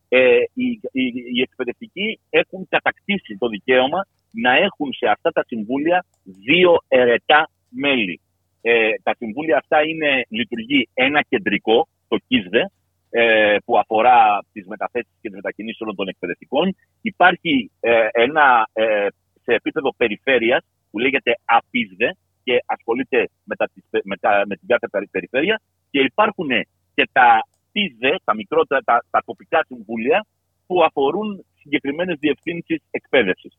Ε, 0.10 0.38
οι, 0.54 0.68
οι, 0.92 1.06
οι 1.34 1.42
εκπαιδευτικοί 1.42 2.20
έχουν 2.30 2.68
κατακτήσει 2.70 3.38
το 3.40 3.48
δικαίωμα 3.48 4.08
να 4.32 4.52
έχουν 4.52 4.94
σε 4.94 5.08
αυτά 5.08 5.32
τα 5.32 5.44
συμβούλια 5.48 6.06
δύο 6.24 6.78
ερετά 6.88 7.50
μέλη. 7.70 8.22
Ε, 8.62 8.90
τα 9.04 9.16
συμβούλια 9.18 9.58
αυτά 9.58 9.88
είναι, 9.88 10.26
λειτουργεί 10.30 10.90
ένα 10.94 11.22
κεντρικό, 11.22 11.88
το 12.08 12.18
ΚΙΣΔΕ, 12.28 12.66
ε, 13.10 13.56
που 13.66 13.78
αφορά 13.78 14.46
τις 14.54 14.66
μεταθέσεις 14.68 15.12
και 15.22 15.28
τις 15.28 15.36
μετακινήσεις 15.36 15.82
όλων 15.82 15.96
των 15.96 16.08
εκπαιδευτικών. 16.08 16.76
Υπάρχει 17.02 17.72
ε, 17.80 18.08
ένα 18.12 18.68
ε, 18.74 19.08
σε 19.44 19.54
επίπεδο 19.54 19.94
περιφέρειας 19.98 20.66
που 20.92 21.00
λέγεται 21.00 21.38
ΑΠΙΣΔΕ 21.46 22.10
και 22.44 22.64
ασχολείται 22.66 23.30
με, 23.44 23.56
τα, 23.56 23.70
με, 24.04 24.16
τα, 24.18 24.44
με 24.48 24.56
την 24.56 24.68
κάθε 24.68 24.88
περι- 24.88 25.10
περιφέρεια 25.10 25.62
και 25.92 26.00
υπάρχουν 26.00 26.50
και 26.94 27.10
τα 27.12 27.48
ΤΙΣΔΕ, 27.72 28.16
τα 28.24 28.36
μικρότερα, 28.36 28.82
τα, 28.82 29.04
τα 29.10 29.22
τοπικά 29.26 29.64
συμβούλια 29.68 30.26
που 30.68 30.84
αφορούν 30.84 31.46
συγκεκριμένες 31.62 32.18
διευθύνσεις 32.20 32.80
εκπαίδευσης. 32.92 33.54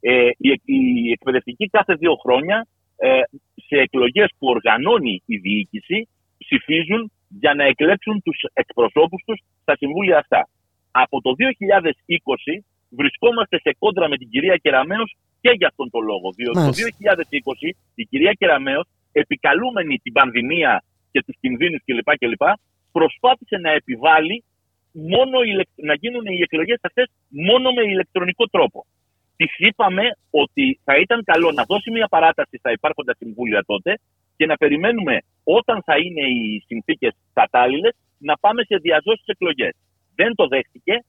Ε, 0.00 0.28
η, 0.38 0.60
η 0.64 1.10
εκπαιδευτική 1.10 1.66
κάθε 1.68 1.94
δύο 1.94 2.14
χρόνια 2.14 2.66
ε, 2.96 3.20
σε 3.54 3.76
εκλογές 3.76 4.28
που 4.38 4.46
οργανώνει 4.48 5.22
η 5.26 5.36
διοίκηση 5.36 6.08
ψηφίζουν 6.38 7.12
για 7.28 7.54
να 7.54 7.64
εκλέξουν 7.64 8.22
τους 8.22 8.38
εκπροσώπους 8.52 9.22
τους 9.26 9.40
στα 9.62 9.76
συμβούλια 9.76 10.18
αυτά. 10.18 10.48
Από 10.90 11.20
το 11.20 11.30
2020 11.36 12.62
βρισκόμαστε 12.90 13.58
σε 13.60 13.74
κόντρα 13.78 14.08
με 14.08 14.16
την 14.16 14.28
κυρία 14.30 14.56
Κεραμέως 14.56 15.16
και 15.40 15.50
για 15.50 15.66
αυτόν 15.68 15.90
τον 15.90 16.04
λόγο. 16.04 16.32
Διότι 16.36 16.58
Μάλιστα. 16.58 16.82
το 16.82 16.88
2020 17.64 17.70
η 17.94 18.04
κυρία 18.04 18.32
Κεραμέως, 18.32 18.86
επικαλούμενη 19.12 19.98
την 19.98 20.12
πανδημία 20.12 20.82
και 21.10 21.22
τους 21.26 21.36
κινδύνους 21.40 21.80
κλπ. 21.84 22.16
κλπ 22.18 22.42
προσπάθησε 22.92 23.56
να 23.56 23.70
επιβάλλει 23.70 24.44
μόνο 24.92 25.42
ηλεκ- 25.42 25.78
να 25.88 25.94
γίνουν 25.94 26.24
οι 26.26 26.40
εκλογές 26.42 26.78
αυτές 26.82 27.06
μόνο 27.28 27.72
με 27.72 27.82
ηλεκτρονικό 27.82 28.46
τρόπο. 28.46 28.86
Της 29.36 29.52
είπαμε 29.56 30.02
ότι 30.30 30.80
θα 30.84 30.96
ήταν 30.96 31.24
καλό 31.24 31.52
να 31.52 31.62
δώσει 31.64 31.90
μια 31.90 32.08
παράταση 32.08 32.56
στα 32.58 32.70
υπάρχοντα 32.72 33.14
συμβούλια 33.18 33.62
τότε 33.66 33.98
και 34.36 34.46
να 34.46 34.56
περιμένουμε 34.56 35.18
όταν 35.44 35.82
θα 35.82 35.96
είναι 35.96 36.20
οι 36.20 36.62
συνθήκες 36.66 37.12
κατάλληλες 37.32 37.94
να 38.18 38.34
πάμε 38.36 38.62
σε 38.62 38.76
διαζώσεις 38.76 39.26
εκλογές. 39.26 39.74
Δεν 40.14 40.34
το 40.34 40.46
δέχτηκε. 40.46 41.04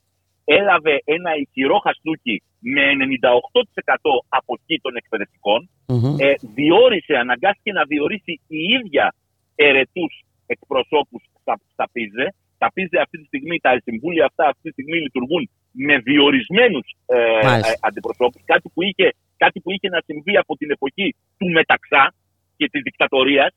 Έλαβε 0.45 1.01
ένα 1.05 1.31
ισχυρό 1.43 1.77
χαστούκι 1.85 2.43
με 2.59 2.83
98% 2.91 4.09
αποχή 4.29 4.79
των 4.81 4.95
εκπαιδευτικών. 4.95 5.69
Μμμ. 5.87 6.15
Ε, 6.19 6.33
διόρισε, 6.55 7.13
αναγκάστηκε 7.15 7.71
να 7.71 7.83
διορίσει 7.83 8.33
η 8.47 8.61
ίδια 8.77 9.15
ερετούς 9.55 10.13
εκπροσώπους 10.45 11.23
στα, 11.41 11.59
στα 11.73 11.85
ΠΙΖΕ. 11.91 12.27
Τα 12.57 12.71
ΠΙΖΕ 12.73 12.99
αυτή 12.99 13.17
τη 13.17 13.25
στιγμή, 13.25 13.59
τα 13.59 13.81
συμβούλια 13.83 14.25
αυτά 14.25 14.43
αυτή 14.47 14.61
τη 14.61 14.71
στιγμή 14.71 14.97
λειτουργούν 15.05 15.49
με 15.85 15.95
διορισμένους 15.97 16.87
ε, 17.05 17.15
Μάλιστα. 17.47 17.71
ε, 17.71 17.87
αντιπροσώπους. 17.87 18.41
Κάτι 18.45 18.67
που, 18.73 18.81
είχε, 18.87 19.07
κάτι 19.37 19.57
που 19.61 19.71
είχε 19.71 19.87
να 19.95 20.01
συμβεί 20.05 20.37
από 20.37 20.55
την 20.55 20.69
εποχή 20.71 21.15
του 21.37 21.47
Μεταξά 21.57 22.13
και 22.57 22.65
της 22.71 22.81
δικτατορίας 22.87 23.51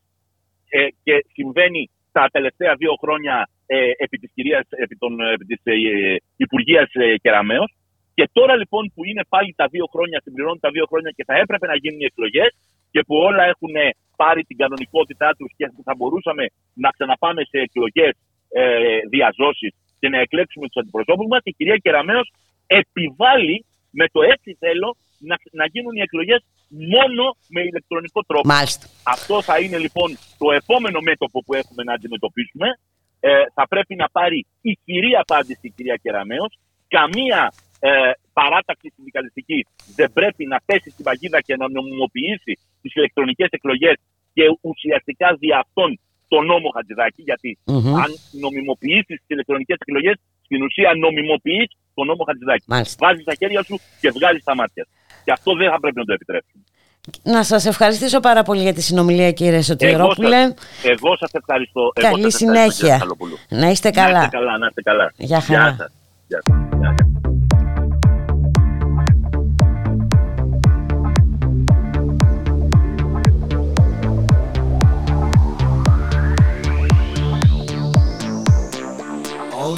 ε, 0.69 0.87
και 1.03 1.15
συμβαίνει 1.33 1.91
τα 2.13 2.25
τελευταία 2.33 2.75
δύο 2.75 2.95
χρόνια 3.03 3.49
ε, 3.67 3.91
επί 3.97 4.17
της, 4.19 4.31
κυρίας, 4.35 4.67
επί 4.85 4.97
των, 4.97 5.21
επί 5.21 5.45
της 5.45 5.61
ε, 5.65 5.73
ε, 5.73 6.17
Υπουργείας 6.37 6.91
ε, 6.93 7.17
Κεραμέως. 7.23 7.71
Και 8.15 8.29
τώρα 8.33 8.57
λοιπόν 8.57 8.93
που 8.95 9.05
είναι 9.05 9.25
πάλι 9.29 9.55
τα 9.57 9.67
δύο 9.75 9.87
χρόνια, 9.93 10.21
συμπληρώνουν 10.25 10.61
τα 10.61 10.71
δύο 10.71 10.87
χρόνια 10.91 11.11
και 11.17 11.25
θα 11.25 11.35
έπρεπε 11.43 11.67
να 11.67 11.77
γίνουν 11.77 12.01
οι 12.01 12.05
εκλογές 12.05 12.51
και 12.91 13.01
που 13.07 13.15
όλα 13.17 13.45
έχουν 13.53 13.75
πάρει 14.17 14.43
την 14.45 14.57
κανονικότητά 14.57 15.29
τους 15.39 15.51
και 15.57 15.67
που 15.75 15.83
θα 15.85 15.95
μπορούσαμε 15.97 16.45
να 16.75 16.89
ξαναπάμε 16.91 17.43
σε 17.51 17.59
εκλογές 17.67 18.13
ε, 18.53 18.63
διαζώσεις 19.15 19.73
και 20.01 20.09
να 20.09 20.19
εκλέξουμε 20.21 20.67
τους 20.67 20.83
αντιπροσώπους 20.83 21.27
μας, 21.33 21.41
η 21.45 21.53
κυρία 21.53 21.77
Κεραμέως 21.77 22.33
επιβάλλει 22.67 23.65
με 23.91 24.07
το 24.13 24.21
έτσι 24.23 24.57
θέλω 24.59 24.97
να, 25.19 25.37
να 25.51 25.67
γίνουν 25.67 25.95
οι 25.97 26.01
εκλογές 26.01 26.41
μόνο 26.69 27.25
με 27.49 27.61
ηλεκτρονικό 27.61 28.21
τρόπο. 28.23 28.49
Μάλιστα. 28.49 28.87
Αυτό 29.03 29.43
θα 29.43 29.61
είναι 29.61 29.79
λοιπόν 29.79 30.19
το 30.39 30.53
επόμενο 30.53 31.01
μέτωπο 31.01 31.43
που 31.45 31.55
έχουμε 31.55 31.83
να 31.83 31.93
αντιμετωπίσουμε. 31.93 32.69
Ε, 33.21 33.45
θα 33.55 33.69
πρέπει 33.69 33.95
να 33.95 34.09
πάρει 34.09 34.47
η 34.61 34.73
κυρία 34.85 35.21
απάντηση 35.21 35.61
η 35.63 35.73
κυρία 35.77 35.97
Κεραμέως. 36.03 36.59
Καμία 36.89 37.53
ε, 37.81 38.11
παράταξη 38.33 38.93
συνδικαλιστική 38.95 39.67
δεν 39.97 40.13
πρέπει 40.13 40.47
να 40.47 40.59
πέσει 40.67 40.91
στην 40.91 41.05
παγίδα 41.05 41.41
και 41.41 41.57
να 41.57 41.69
νομιμοποιήσει 41.69 42.53
τις 42.83 42.95
ηλεκτρονικές 42.95 43.49
εκλογές 43.51 43.97
και 44.33 44.45
ουσιαστικά 44.61 45.35
δι' 45.41 45.53
αυτόν 45.53 46.01
τον 46.33 46.43
νόμο 46.51 46.69
Χατζηδάκη. 46.77 47.23
Γιατί 47.31 47.51
Μμμ. 47.65 47.95
αν 48.03 48.11
νομιμοποιήσεις 48.45 49.17
τις 49.21 49.31
ηλεκτρονικές 49.35 49.79
εκλογές, 49.85 50.17
στην 50.47 50.59
ουσία 50.67 50.91
νομιμοποιείς 51.05 51.69
τον 51.97 52.05
νόμο 52.11 52.23
Χατζηδάκη. 52.29 52.65
Μάλιστα. 52.75 52.97
Βάζεις 53.07 53.25
τα 53.31 53.35
χέρια 53.41 53.63
σου 53.69 53.75
και 54.01 54.09
βγάζει 54.17 54.41
τα 54.49 54.55
μάτια. 54.61 54.85
Και 55.25 55.33
αυτό 55.37 55.51
δεν 55.61 55.69
θα 55.73 55.79
πρέπει 55.83 55.99
να 56.03 56.05
το 56.09 56.13
επιτρέψουμε. 56.19 56.63
Να 57.35 57.43
σας 57.51 57.63
ευχαριστήσω 57.73 58.21
πάρα 58.21 58.43
πολύ 58.43 58.63
για 58.63 58.75
τη 58.75 58.83
συνομιλία 58.83 59.31
κύριε 59.33 59.53
Εγώ 59.53 59.63
Σωτηρόπουλε. 59.63 60.41
σας, 60.43 60.55
εγώ 60.95 61.17
σας 61.17 61.31
ευχαριστώ. 61.41 61.81
Εγώ 61.95 62.11
Καλή 62.11 62.23
σας 62.31 62.41
ευχαριστώ, 62.41 62.45
κύριε 62.45 62.71
συνέχεια. 62.71 62.99
Σαλοπούλου. 62.99 63.37
Να 63.49 63.67
είστε 63.71 63.89
Να 63.91 63.95
καλά. 64.03 64.19
είστε 64.25 64.37
καλά, 64.37 64.59
να 64.59 64.67
είστε 64.67 64.83
καλά. 64.83 65.13
Γεια 65.17 65.41
χαρά. 65.41 65.69
Γεια 65.69 65.77
σας. 65.79 65.93
Γεια 66.29 66.41
σας. 66.99 67.10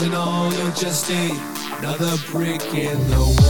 In 0.01 0.15
all, 0.15 0.51
you're 0.55 0.71
just 0.71 1.11
another 1.11 2.17
brick 2.31 2.65
in 2.75 2.99
the 3.11 3.19
wall. 3.19 3.42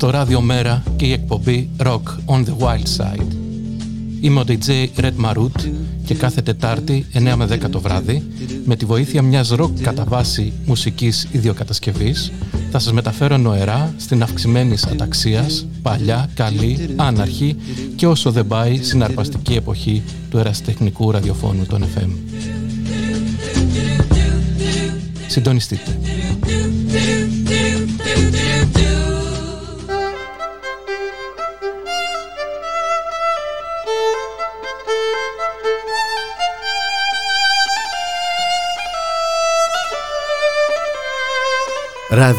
Στο 0.00 0.10
ράδιο 0.10 0.40
Μέρα 0.40 0.82
και 0.96 1.06
η 1.06 1.12
εκπομπή 1.12 1.70
Rock 1.84 2.02
on 2.26 2.44
the 2.44 2.56
Wild 2.58 2.96
Side. 2.96 3.26
Είμαι 4.20 4.40
ο 4.40 4.44
DJ 4.48 4.86
Red 4.96 5.12
Marut 5.24 5.70
και 6.04 6.14
κάθε 6.14 6.42
Τετάρτη 6.42 7.06
9 7.14 7.34
με 7.36 7.44
10 7.44 7.70
το 7.70 7.80
βράδυ 7.80 8.26
με 8.64 8.76
τη 8.76 8.84
βοήθεια 8.84 9.22
μιας 9.22 9.54
rock 9.58 9.70
κατά 9.82 10.04
βάση 10.04 10.52
μουσικής 10.64 11.28
ιδιοκατασκευής 11.32 12.32
θα 12.70 12.78
σας 12.78 12.92
μεταφέρω 12.92 13.36
νοερά 13.36 13.94
στην 13.96 14.22
αυξημένη 14.22 14.76
αταξίας, 14.90 15.66
παλιά, 15.82 16.30
καλή, 16.34 16.94
άναρχη 16.96 17.56
και 17.96 18.06
όσο 18.06 18.30
δεν 18.30 18.46
πάει 18.46 18.76
συναρπαστική 18.76 19.54
εποχή 19.54 20.02
του 20.30 20.38
ερασιτεχνικού 20.38 21.10
ραδιοφώνου 21.10 21.66
των 21.66 21.84
FM. 21.84 22.10
Συντονιστείτε. 25.26 25.99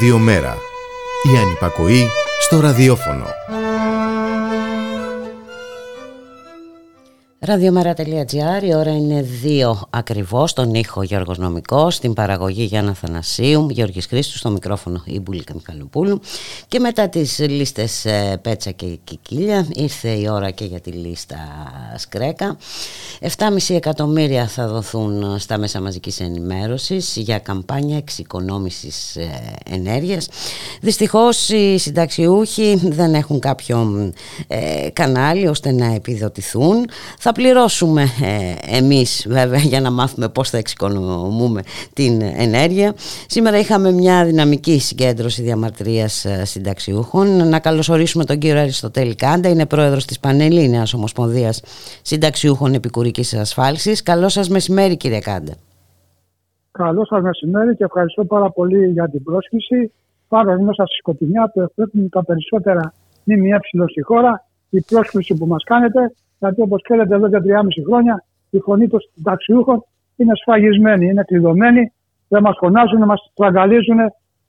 Ραδιομέρα. 0.02 0.58
Η 1.34 1.38
ανυπακοή 1.38 2.08
στο 2.40 2.60
ραδιόφωνο. 2.60 3.26
Ραδιομέρα.gr, 7.44 8.64
η 8.64 8.76
ώρα 8.76 8.92
είναι 8.92 9.26
2 9.44 9.74
ακριβώς, 9.90 10.54
τον 10.54 10.74
ήχο 10.74 11.04
Γιώργος 11.04 11.38
Νομικός, 11.38 11.96
στην 11.96 12.14
παραγωγή 12.14 12.64
Γιάννα 12.64 12.94
Θανασίου, 12.94 13.68
Γιώργης 13.70 14.06
Χρήστου, 14.06 14.38
στο 14.38 14.50
μικρόφωνο 14.50 15.04
η 15.06 15.20
Μπουλίκα 15.20 15.54
Μιχαλοπούλου 15.54 16.20
και 16.68 16.80
μετά 16.80 17.10
τις 17.10 17.40
λίστες 17.40 18.06
ε, 18.06 18.40
Πέτσα 18.42 18.72
και 18.72 18.86
Κικίλια 19.04 19.68
ήρθε 19.74 20.10
η 20.10 20.28
ώρα 20.30 20.52
και 20.52 20.66
για 20.66 20.80
τη 20.80 20.92
λίστα 20.92 21.38
Σκρέκα. 21.98 22.58
7,5 23.38 23.76
εκατομμύρια 23.76 24.48
θα 24.48 24.68
δοθούν 24.68 25.40
στα 25.40 25.58
μέσα 25.58 25.82
μαζικής 25.82 26.20
ενημέρωσης 26.20 27.16
για 27.16 27.40
καμπάνια 27.40 27.98
εξοικονόμησης 27.98 29.16
ε, 29.16 29.56
ενέργειας. 29.70 30.28
Δυστυχώς 30.82 31.50
οι 31.50 31.78
συνταξιούχοι 31.78 32.80
δεν 32.84 33.14
έχουν 33.14 33.40
κάποιο 33.40 34.12
ε, 34.48 34.90
κανάλι 34.94 35.48
ώστε 35.48 35.72
να 35.72 35.94
επιδοτηθούν. 35.94 36.90
Θα 37.20 37.31
πληρώσουμε 37.32 38.02
ε, 38.02 38.78
εμείς 38.78 39.26
βέβαια 39.30 39.60
για 39.60 39.82
να 39.82 39.92
μάθουμε 39.92 40.30
πώς 40.30 40.50
θα 40.50 40.58
εξοικονομούμε 40.58 41.62
την 41.94 42.22
ενέργεια. 42.22 42.94
Σήμερα 43.28 43.60
είχαμε 43.60 43.92
μια 43.92 44.26
δυναμική 44.26 44.80
συγκέντρωση 44.80 45.42
διαμαρτυρίας 45.42 46.26
ε, 46.26 46.46
συνταξιούχων. 46.46 47.48
Να 47.48 47.60
καλωσορίσουμε 47.60 48.26
τον 48.26 48.38
κύριο 48.38 48.60
Αριστοτέλη 48.60 49.16
Κάντα, 49.16 49.50
είναι 49.50 49.66
πρόεδρος 49.66 50.06
της 50.06 50.20
Πανελλήνιας 50.20 50.94
Ομοσπονδίας 50.94 51.62
Συνταξιούχων 52.02 52.74
Επικουρικής 52.74 53.34
Ασφάλισης. 53.34 54.04
Καλό 54.04 54.30
σας 54.30 54.50
μεσημέρι 54.50 54.98
κύριε 54.98 55.20
Κάντα. 55.20 55.54
Καλό 56.72 57.06
σας 57.06 57.22
μεσημέρι 57.22 57.76
και 57.76 57.84
ευχαριστώ 57.84 58.26
πάρα 58.26 58.52
πολύ 58.52 58.88
για 58.88 59.10
την 59.10 59.24
πρόσκληση. 59.24 59.92
Πάρα 60.28 60.62
μέσα 60.62 60.86
στη 60.86 60.96
σκοτεινιά 60.96 61.52
που 61.54 61.62
εκπέμπουν 61.62 62.10
τα 62.10 62.26
περισσότερα 62.26 62.94
ΜΜΕ 63.24 63.60
στη 63.90 64.02
χώρα. 64.02 64.46
Η 64.70 64.82
πρόσκληση 64.82 65.34
που 65.34 65.46
μας 65.46 65.64
κάνετε, 65.64 66.14
γιατί 66.42 66.62
όπως 66.62 66.82
ξέρετε, 66.82 67.16
εδώ 67.16 67.30
και 67.30 67.38
3,5 67.38 67.84
χρόνια 67.88 68.24
η 68.50 68.60
φωνή 68.60 68.88
των 68.88 69.00
συνταξιούχων 69.00 69.84
είναι 70.16 70.32
σφαγισμένη, 70.36 71.06
είναι 71.06 71.24
κλειδωμένη. 71.24 71.92
Δεν 72.28 72.42
μας 72.42 72.56
φωνάζουν, 72.60 73.04
μας 73.04 73.30
στραγγαλίζουν 73.32 74.00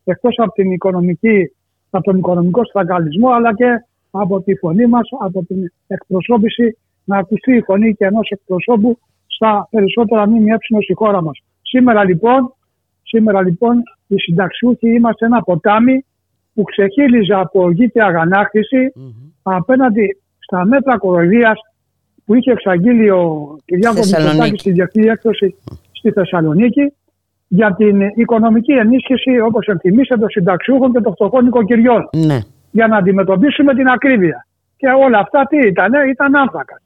εκτός 0.05 0.35
από, 0.39 0.53
την 0.53 0.71
οικονομική, 0.71 1.53
από 1.91 2.05
τον 2.05 2.17
οικονομικό 2.17 2.65
στραγγαλισμό, 2.65 3.29
αλλά 3.31 3.55
και 3.55 3.85
από 4.11 4.41
τη 4.41 4.55
φωνή 4.55 4.87
μας, 4.87 5.09
από 5.21 5.45
την 5.45 5.73
εκπροσώπηση, 5.87 6.79
να 7.05 7.19
ακουστεί 7.19 7.57
η 7.57 7.63
φωνή 7.63 7.95
και 7.95 8.05
ενός 8.05 8.29
εκπροσώπου 8.31 8.99
στα 9.27 9.69
περισσότερα 9.71 10.27
ΜΜΕ 10.29 10.57
στη 10.83 10.95
χώρα 10.95 11.23
μας. 11.23 11.39
Σήμερα 11.63 12.05
λοιπόν, 12.05 12.55
σήμερα 13.03 13.43
λοιπόν 13.43 13.83
οι 14.07 14.17
συνταξιούχοι 14.19 14.95
είμαστε 14.95 15.27
ένα 15.27 15.43
ποτάμι 15.43 16.05
που 16.55 16.63
ξεχύλιζε 16.63 17.35
από 17.35 17.71
γη 17.71 17.91
και 17.91 18.03
αγανάκτηση 18.03 18.93
απέναντι 19.43 20.21
στα 20.39 20.65
μέτρα 20.65 20.99
κοροϊδίας 20.99 21.59
που 22.33 22.39
είχε 22.39 22.51
εξαγγείλει 22.51 23.11
ο 23.11 23.57
Κυριάκος 23.65 23.99
Θεσσαλονίκη. 24.01 24.31
Μητσοτάκης 24.33 24.61
στη 24.61 24.71
Διεθνή 24.71 25.07
Έκδοση 25.07 25.57
στη 25.93 26.11
Θεσσαλονίκη 26.11 26.93
για 27.49 27.75
την 27.75 28.01
οικονομική 28.15 28.73
ενίσχυση, 28.73 29.41
όπως 29.41 29.67
ενθυμίσετε, 29.67 30.21
των 30.21 30.31
συνταξιούχων 30.31 30.93
και 30.93 31.01
των 31.01 31.13
φτωχών 31.13 31.47
οικοκυριών 31.47 32.09
Ναι. 32.27 32.39
για 32.71 32.87
να 32.87 32.97
αντιμετωπίσουμε 32.97 33.75
την 33.75 33.87
ακρίβεια. 33.89 34.47
Και 34.77 34.87
όλα 34.89 35.19
αυτά 35.19 35.47
τι 35.47 35.67
ήταν, 35.67 35.93
ήταν 36.11 36.37
άνθρακα. 36.37 36.81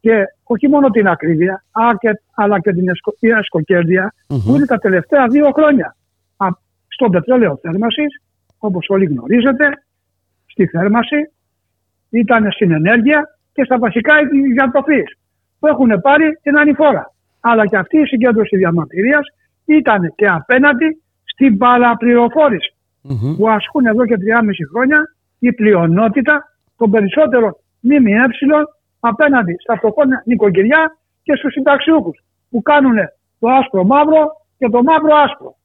Και 0.00 0.24
όχι 0.44 0.68
μόνο 0.68 0.90
την 0.90 1.08
ακρίβεια, 1.08 1.64
α, 1.70 1.82
και- 1.98 2.20
αλλά 2.34 2.60
και 2.60 2.72
την 2.72 2.88
εσκο, 2.88 3.14
η 3.18 3.32
ασκοκέρδεια 3.32 4.14
που 4.26 4.54
είναι 4.54 4.66
τα 4.66 4.78
τελευταία 4.78 5.26
δύο 5.26 5.50
χρόνια. 5.50 5.96
Α, 6.36 6.46
στον 6.88 7.10
πετρέλαιο 7.10 7.58
θέρμανσης, 7.62 8.22
όπως 8.58 8.86
όλοι 8.88 9.04
γνωρίζετε, 9.04 9.64
στη 10.46 10.66
θέρμανση, 10.66 11.30
ήταν 12.10 12.50
στην 12.52 12.70
ενέργεια 12.72 13.33
και 13.54 13.64
στα 13.64 13.78
βασικά 13.78 14.14
διατροφή 14.54 15.02
που 15.58 15.66
έχουν 15.66 16.00
πάρει 16.00 16.38
την 16.42 16.58
ανηφόρα. 16.58 17.12
Αλλά 17.40 17.66
και 17.66 17.76
αυτή 17.76 17.98
η 17.98 18.06
συγκέντρωση 18.06 18.56
διαμαρτυρίας 18.56 19.26
ήταν 19.64 20.12
και 20.16 20.26
απέναντι 20.26 21.02
στην 21.24 21.58
παραπληροφόρηση 21.58 22.74
Μμμ. 23.02 23.36
που 23.36 23.50
ασκούν 23.50 23.86
εδώ 23.86 24.06
και 24.06 24.16
3,5 24.16 24.42
χρόνια 24.72 25.00
η 25.38 25.52
πλειονότητα 25.52 26.34
των 26.76 26.90
περισσότερων 26.90 27.56
ΜΜΕ 27.80 28.14
απέναντι 29.00 29.56
στα 29.58 29.76
φτωχόνα 29.76 30.22
νοικοκυριά 30.24 30.96
και 31.22 31.34
στους 31.36 31.52
συνταξιούχους 31.52 32.18
που 32.50 32.62
κάνουν 32.62 32.96
το 33.38 33.48
άσπρο 33.48 33.84
μαύρο 33.84 34.22
και 34.58 34.68
το 34.68 34.82
μαύρο 34.82 35.14
άσπρο. 35.24 35.56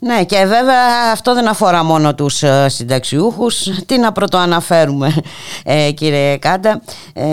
Ναι 0.00 0.24
και 0.24 0.36
βέβαια 0.46 1.12
αυτό 1.12 1.34
δεν 1.34 1.48
αφορά 1.48 1.84
μόνο 1.84 2.14
τους 2.14 2.42
ε, 2.42 2.68
συνταξιούχους. 2.68 3.84
Τι 3.86 3.98
να 3.98 4.12
πρωτοαναφέρουμε 4.12 5.08
ε, 5.64 5.90
κύριε 5.92 6.36
Κάντα. 6.38 6.80
Ε, 7.14 7.24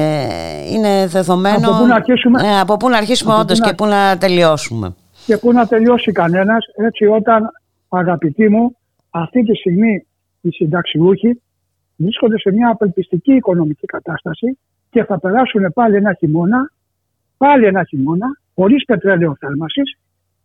Είναι 0.74 1.08
δεδομένο 1.08 1.68
Από 1.70 1.78
πού 1.78 1.86
να 1.88 1.96
αρχίσουμε; 1.96 2.42
Ε, 2.48 2.60
Από 2.60 2.78
πού 2.78 2.90
να 2.90 2.98
αρχίσουμε 2.98 3.32
Από 3.34 3.42
όντως 3.42 3.58
πού 3.60 3.64
να- 3.66 3.70
και 3.70 3.76
πού 3.76 3.86
να 3.86 4.18
τελειώσουμε. 4.18 4.96
Και 5.26 5.38
που 5.38 5.52
να 5.52 5.68
τελειώσει 5.68 6.12
κανένας. 6.12 6.66
Έτσι 6.76 7.06
όταν 7.06 7.52
αγαπητοί 7.90 8.50
μου 8.50 8.76
αυτή 9.10 9.44
τη 9.44 9.56
στιγμή 9.56 10.06
οι 10.42 10.50
συνταξιούχοι 10.50 11.42
βρίσκονται 11.96 12.40
σε 12.40 12.52
μια 12.52 12.70
απελπιστική 12.70 13.34
οικονομική 13.34 13.86
κατάσταση 13.86 14.58
και 14.90 15.04
θα 15.04 15.20
περάσουν 15.20 15.74
πάλι 15.74 15.96
ένα 15.96 16.14
χειμώνα, 16.14 16.72
πάλι 17.38 17.66
ένα 17.66 17.84
χειμώνα, 17.84 18.28
χωρίς 18.56 18.86
πετρέλαιο 18.86 19.36
θέρμασης, 19.40 19.98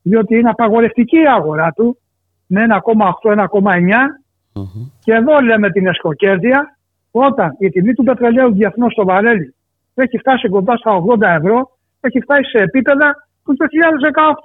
διότι 0.02 0.36
είναι 0.36 0.48
απαγορευτική 0.48 1.16
η 1.16 1.26
αγορά 1.36 1.72
του 1.72 1.98
με 2.53 2.66
1,8-1,9 3.22 3.40
και 5.05 5.12
εδώ 5.12 5.40
λέμε 5.40 5.70
την 5.70 5.86
εσκοκέρδεια 5.86 6.76
όταν 7.11 7.57
η 7.59 7.68
τιμή 7.68 7.94
του 7.94 8.03
πετρελαίου 8.03 8.53
διεθνώς 8.53 8.92
στο 8.92 9.05
βαρέλι 9.05 9.55
έχει 9.94 10.18
φτάσει 10.18 10.48
κοντά 10.48 10.76
στα 10.76 11.03
80 11.18 11.20
ευρώ, 11.20 11.78
έχει 12.01 12.20
φτάσει 12.20 12.51
σε 12.51 12.59
επίπεδα 12.59 13.28
του 13.44 13.57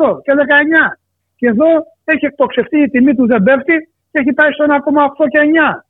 2018 0.08 0.22
και 0.24 0.32
19. 0.34 0.98
Και 1.36 1.48
εδώ 1.48 1.68
έχει 2.04 2.26
εκτοξευτεί 2.26 2.80
η 2.82 2.90
τιμή 2.90 3.16
του 3.16 3.28
δεν 3.28 3.44
πέφτει 3.44 3.90
και 4.12 4.20
έχει 4.20 4.34
πάει 4.34 4.52
στο 4.52 4.66
1,8 4.68 5.26
και 5.30 5.40
9. 5.40 5.86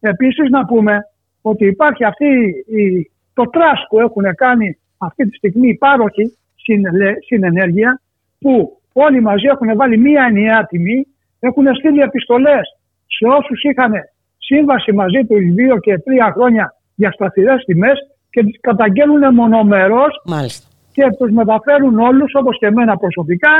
Επίσης 0.00 0.50
να 0.50 0.64
πούμε 0.64 1.00
ότι 1.42 1.66
υπάρχει 1.66 2.04
αυτή 2.04 2.26
η, 2.66 3.10
το 3.34 3.42
τραστ 3.42 3.86
που 3.88 4.00
έχουν 4.00 4.34
κάνει 4.34 4.78
αυτή 4.98 5.28
τη 5.28 5.36
στιγμή 5.36 5.68
οι 5.68 5.74
πάροχοι 5.74 6.36
στην, 6.54 6.94
λε- 6.94 7.22
στην 7.24 7.44
ενέργεια 7.44 8.00
που 8.38 8.80
όλοι 8.92 9.20
μαζί 9.20 9.46
έχουν 9.46 9.76
βάλει 9.76 9.98
μία 9.98 10.24
ενιαία 10.28 10.66
τιμή, 10.66 11.06
έχουν 11.46 11.74
στείλει 11.74 12.00
επιστολές 12.00 12.64
σε 13.06 13.24
όσους 13.38 13.62
είχαν 13.62 13.92
σύμβαση 14.38 14.92
μαζί 14.92 15.20
τους 15.28 15.54
δύο 15.54 15.78
και 15.78 15.98
τρία 15.98 16.32
χρόνια 16.36 16.74
για 16.94 17.10
σταθερές 17.12 17.64
τιμές 17.64 17.98
και 18.30 18.42
τις 18.42 18.60
καταγγέλνουν 18.60 19.34
μονομερώς 19.34 20.22
Μάλιστα. 20.26 20.66
και 20.92 21.04
τους 21.18 21.30
μεταφέρουν 21.30 21.98
όλους 21.98 22.30
όπως 22.34 22.58
και 22.58 22.66
εμένα 22.66 22.96
προσωπικά 22.96 23.54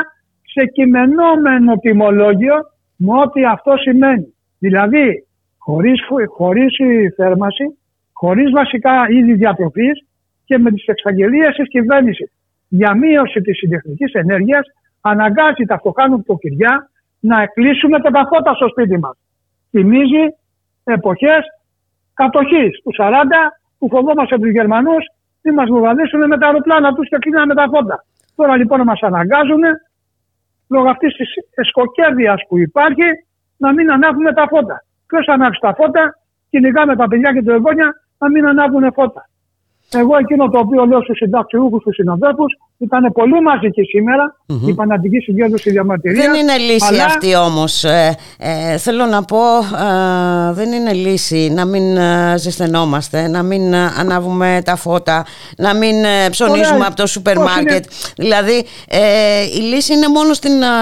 σε 0.53 0.65
κυμαινόμενο 0.67 1.77
τιμολόγιο 1.77 2.55
με 2.97 3.21
ό,τι 3.21 3.45
αυτό 3.45 3.77
σημαίνει. 3.77 4.35
Δηλαδή 4.59 5.27
χωρίς, 5.59 6.05
φου- 6.09 6.31
χωρίς 6.31 6.79
η 6.79 7.11
θέρμαση, 7.17 7.79
χωρίς 8.13 8.51
βασικά 8.51 8.93
είδη 9.09 9.33
διατροφής 9.35 10.07
και 10.45 10.59
με 10.59 10.71
τις 10.71 10.85
εξαγγελίες 10.87 11.55
της 11.57 11.69
κυβέρνησης 11.69 12.33
για 12.69 12.95
μείωση 12.95 13.41
της 13.41 13.57
συντεχνικής 13.59 14.13
ενέργειας 14.13 14.67
αναγκάζει 15.01 15.65
τα 15.67 15.79
φτωχά 15.79 16.09
νοικοκυριά 16.09 16.91
να 17.31 17.47
κλείσουμε 17.47 17.99
και 17.99 18.11
τα 18.11 18.23
φώτα 18.31 18.55
στο 18.55 18.69
σπίτι 18.69 18.99
μας. 18.99 19.17
Θυμίζει 19.71 20.25
εποχές 20.85 21.43
κατοχής 22.15 22.73
του 22.83 22.93
40 22.99 23.13
που 23.79 23.89
φοβόμαστε 23.89 24.39
τους 24.39 24.51
Γερμανούς 24.51 25.05
τι 25.43 25.51
μας 25.53 25.69
βουβαδίσουν 25.69 26.27
με 26.27 26.39
τα 26.39 26.47
αεροπλάνα 26.47 26.93
τους 26.95 27.09
και 27.09 27.17
κλείναμε 27.19 27.55
τα 27.55 27.67
φώτα. 27.73 28.05
Τώρα 28.37 28.57
λοιπόν 28.57 28.81
μας 28.81 29.01
αναγκάζουν 29.01 29.63
λόγω 30.69 30.89
αυτής 30.89 31.15
της 31.15 31.29
εσκοκέρδιας 31.55 32.41
που 32.49 32.59
υπάρχει 32.59 33.09
να 33.57 33.73
μην 33.73 33.93
ανάβουμε 33.93 34.33
τα 34.33 34.47
φώτα. 34.49 34.85
Ποιος 35.07 35.25
θα 35.25 35.33
ανάψει 35.33 35.61
τα 35.61 35.75
φώτα, 35.75 36.19
κυνηγάμε 36.51 36.97
τα 36.97 37.07
παιδιά 37.09 37.33
και 37.33 37.43
τα 37.43 37.53
εγγόνια 37.53 37.89
να 38.19 38.31
μην 38.31 38.47
ανάβουν 38.47 38.93
φώτα. 38.93 39.29
Εγώ 39.93 40.17
εκείνο 40.17 40.49
το 40.49 40.59
οποίο 40.59 40.85
λέω 40.85 41.03
στους 41.03 41.17
συνταξιούχους, 41.17 41.81
στους 41.81 41.95
συναδέλφους, 41.95 42.59
ήταν 42.79 43.13
πολύ 43.13 43.41
μαζική 43.43 43.83
σήμερα, 43.83 44.37
η 44.67 44.75
πανατική 44.75 45.19
συγκέντρωση 45.19 45.71
διαμαρτυρία. 45.71 46.23
Δεν 46.23 46.35
είναι 46.41 46.57
λύση 46.57 46.87
αλλά 46.89 47.05
αυτή 47.05 47.37
όμως. 47.37 47.85
Ε, 47.85 48.17
ε, 48.39 48.77
θέλω 48.79 49.05
να 49.07 49.23
πω, 49.25 49.39
ε, 49.39 50.53
δεν 50.53 50.73
είναι 50.73 50.93
λύση 50.93 51.51
να 51.55 51.65
μην 51.65 51.97
ε, 51.97 52.35
ζεσθενόμαστε, 52.39 53.29
να 53.29 53.43
μην 53.43 53.73
ε, 53.73 53.93
ανάβουμε 53.99 54.63
τα 54.65 54.77
φώτα, 54.77 55.25
να 55.57 55.75
μην 55.75 56.05
ε, 56.05 56.29
ψωνίζουμε 56.31 56.75
Ωραία. 56.77 56.87
από 56.87 56.97
το 56.97 57.07
σούπερ 57.07 57.35
Πώς 57.35 57.45
μάρκετ. 57.45 57.85
Δηλαδή, 58.17 58.65
ε, 58.89 59.43
η 59.57 59.61
λύση 59.61 59.93
είναι 59.95 60.09
μόνο 60.09 60.33
στην, 60.33 60.65
α, 60.65 60.73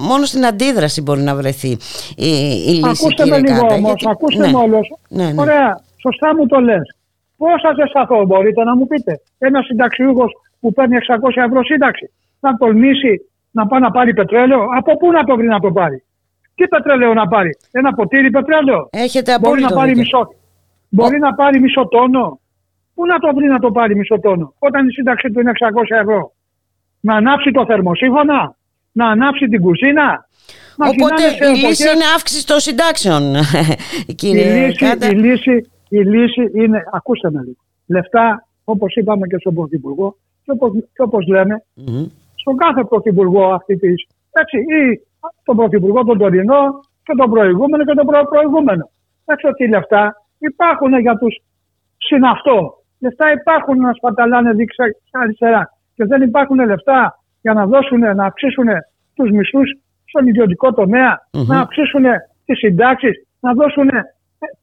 μόνο 0.00 0.24
στην 0.24 0.46
αντίδραση 0.46 1.02
μπορεί 1.02 1.20
να 1.22 1.34
βρεθεί 1.34 1.68
η, 2.16 2.28
η 2.66 2.70
λύση, 2.70 2.82
Ακούστε 2.84 3.26
με 3.26 3.36
κύριε 3.36 3.38
λίγο 3.38 3.60
Κάντα, 3.60 3.74
όμως, 3.74 3.88
γιατί- 3.96 4.08
ακούστε 4.10 4.46
ναι. 4.46 4.52
με 4.52 4.58
όλος. 4.58 4.92
Ναι, 5.08 5.24
ναι. 5.24 5.40
Ωραία, 5.40 5.80
σωστά 6.00 6.34
μου 6.36 6.46
το 6.46 6.60
λες. 6.60 6.96
Πώ 7.36 7.46
θα 7.62 7.70
ζεσταθώ, 7.78 8.24
μπορείτε 8.24 8.64
να 8.64 8.76
μου 8.76 8.86
πείτε. 8.86 9.20
Ένας 9.38 9.64
συνταξιούχος 9.66 10.32
που 10.60 10.72
παίρνει 10.72 10.96
600 10.96 11.42
ευρώ 11.46 11.64
σύνταξη 11.64 12.10
να 12.40 12.56
τολμήσει 12.56 13.20
να 13.50 13.66
πάει 13.66 13.80
να 13.80 13.90
πάρει 13.90 14.14
πετρέλαιο. 14.14 14.62
Από 14.78 14.96
πού 14.96 15.10
να 15.12 15.24
το 15.24 15.36
βρει 15.36 15.46
να 15.46 15.60
το 15.60 15.70
πάρει; 15.72 16.02
Τι 16.54 16.68
πετρέλαιο 16.68 17.14
να 17.14 17.26
πάρει; 17.28 17.50
Ένα 17.70 17.92
ποτήρι 17.92 18.30
πετρέλαιο; 18.30 18.88
Έχετε 18.92 19.38
Μπορεί 19.40 19.60
να 19.60 19.66
απόλυτο 19.66 19.74
πάρει 19.74 19.92
δίκιο. 19.92 20.18
μισό. 20.18 20.34
Μπορεί 20.88 21.18
να 21.18 21.34
πάρει 21.34 21.60
μισό 21.60 21.88
τόνο. 21.88 22.40
Πού 22.94 23.06
να 23.06 23.18
το 23.18 23.34
βρει 23.34 23.46
να 23.46 23.58
το 23.58 23.70
πάρει 23.70 23.96
μισό 23.96 24.20
τόνο. 24.20 24.54
Όταν 24.58 24.88
η 24.88 24.92
σύνταξη 24.92 25.30
του 25.30 25.40
είναι 25.40 25.50
600 25.50 25.96
ευρώ; 26.00 26.32
Να 27.00 27.14
ανάψει 27.14 27.50
το 27.50 27.64
θερμοσύφωνα. 27.66 28.56
Να 28.92 29.06
ανάψει 29.08 29.48
την 29.48 29.60
κουζίνα; 29.60 30.28
Να 30.76 30.86
Οπότε 30.88 31.14
γυρνάμε 31.28 31.44
σε 31.44 31.44
η 31.44 31.48
λύση 31.50 31.60
εποχές- 31.60 31.94
είναι 31.94 32.04
αύξηση 32.16 32.46
των 32.46 32.58
συντάξεων, 32.60 33.34
η 34.06 34.14
κύριε 34.20 34.66
λύση, 34.66 34.76
Κάντα. 34.84 35.06
η, 35.08 35.14
λύση, 35.14 35.70
η 35.98 36.04
λύση 36.04 36.50
είναι, 36.54 36.78
ακούστε 36.92 37.30
με 37.30 37.40
λίγο, 37.42 37.62
λεφτά 37.86 38.46
όπως 38.64 38.94
είπαμε 38.94 39.26
και 39.26 39.38
στον 39.38 39.54
Πρωθυπουργό 39.54 40.16
και 40.44 40.50
όπως, 40.50 40.72
και 40.94 41.02
όπως 41.02 41.26
λέμε 41.26 41.64
Μμμ. 41.74 42.06
στον 42.34 42.56
κάθε 42.56 42.84
Πρωθυπουργό 42.84 43.44
αυτή 43.44 43.76
της, 43.76 44.06
έτσι, 44.30 44.56
ή 44.58 45.00
τον 45.44 45.56
Πρωθυπουργό 45.56 46.04
τον 46.04 46.18
τωρινό 46.18 46.62
και 47.02 47.14
τον 47.16 47.30
προηγούμενο 47.30 47.84
και 47.84 47.94
τον 47.94 48.06
προ-προηγούμενο. 48.06 48.90
Έτσι 49.24 49.46
ότι 49.46 49.68
λεφτά 49.68 50.14
υπάρχουν 50.38 50.98
για 51.00 51.16
τους 51.18 51.42
συναυτό. 51.96 52.58
Λεφτά 52.98 53.32
υπάρχουν 53.32 53.78
να 53.80 53.92
σπαταλάνε 53.92 54.52
δείξα 54.52 54.84
αριστερά 55.10 55.72
και 55.94 56.04
δεν 56.04 56.22
υπάρχουν 56.22 56.58
λεφτά 56.66 57.18
για 57.40 57.52
να 57.52 57.66
δώσουν, 57.66 57.98
να 57.98 58.24
αυξήσουν 58.24 58.66
τους 59.14 59.30
μισθούς 59.30 59.78
στον 60.04 60.26
ιδιωτικό 60.26 60.72
τομέα, 60.72 61.28
να 61.46 61.60
αυξήσουν 61.60 62.04
τις 62.44 62.58
συντάξεις, 62.58 63.26
να 63.40 63.52
δώσουν 63.54 63.88
ε, 63.88 64.13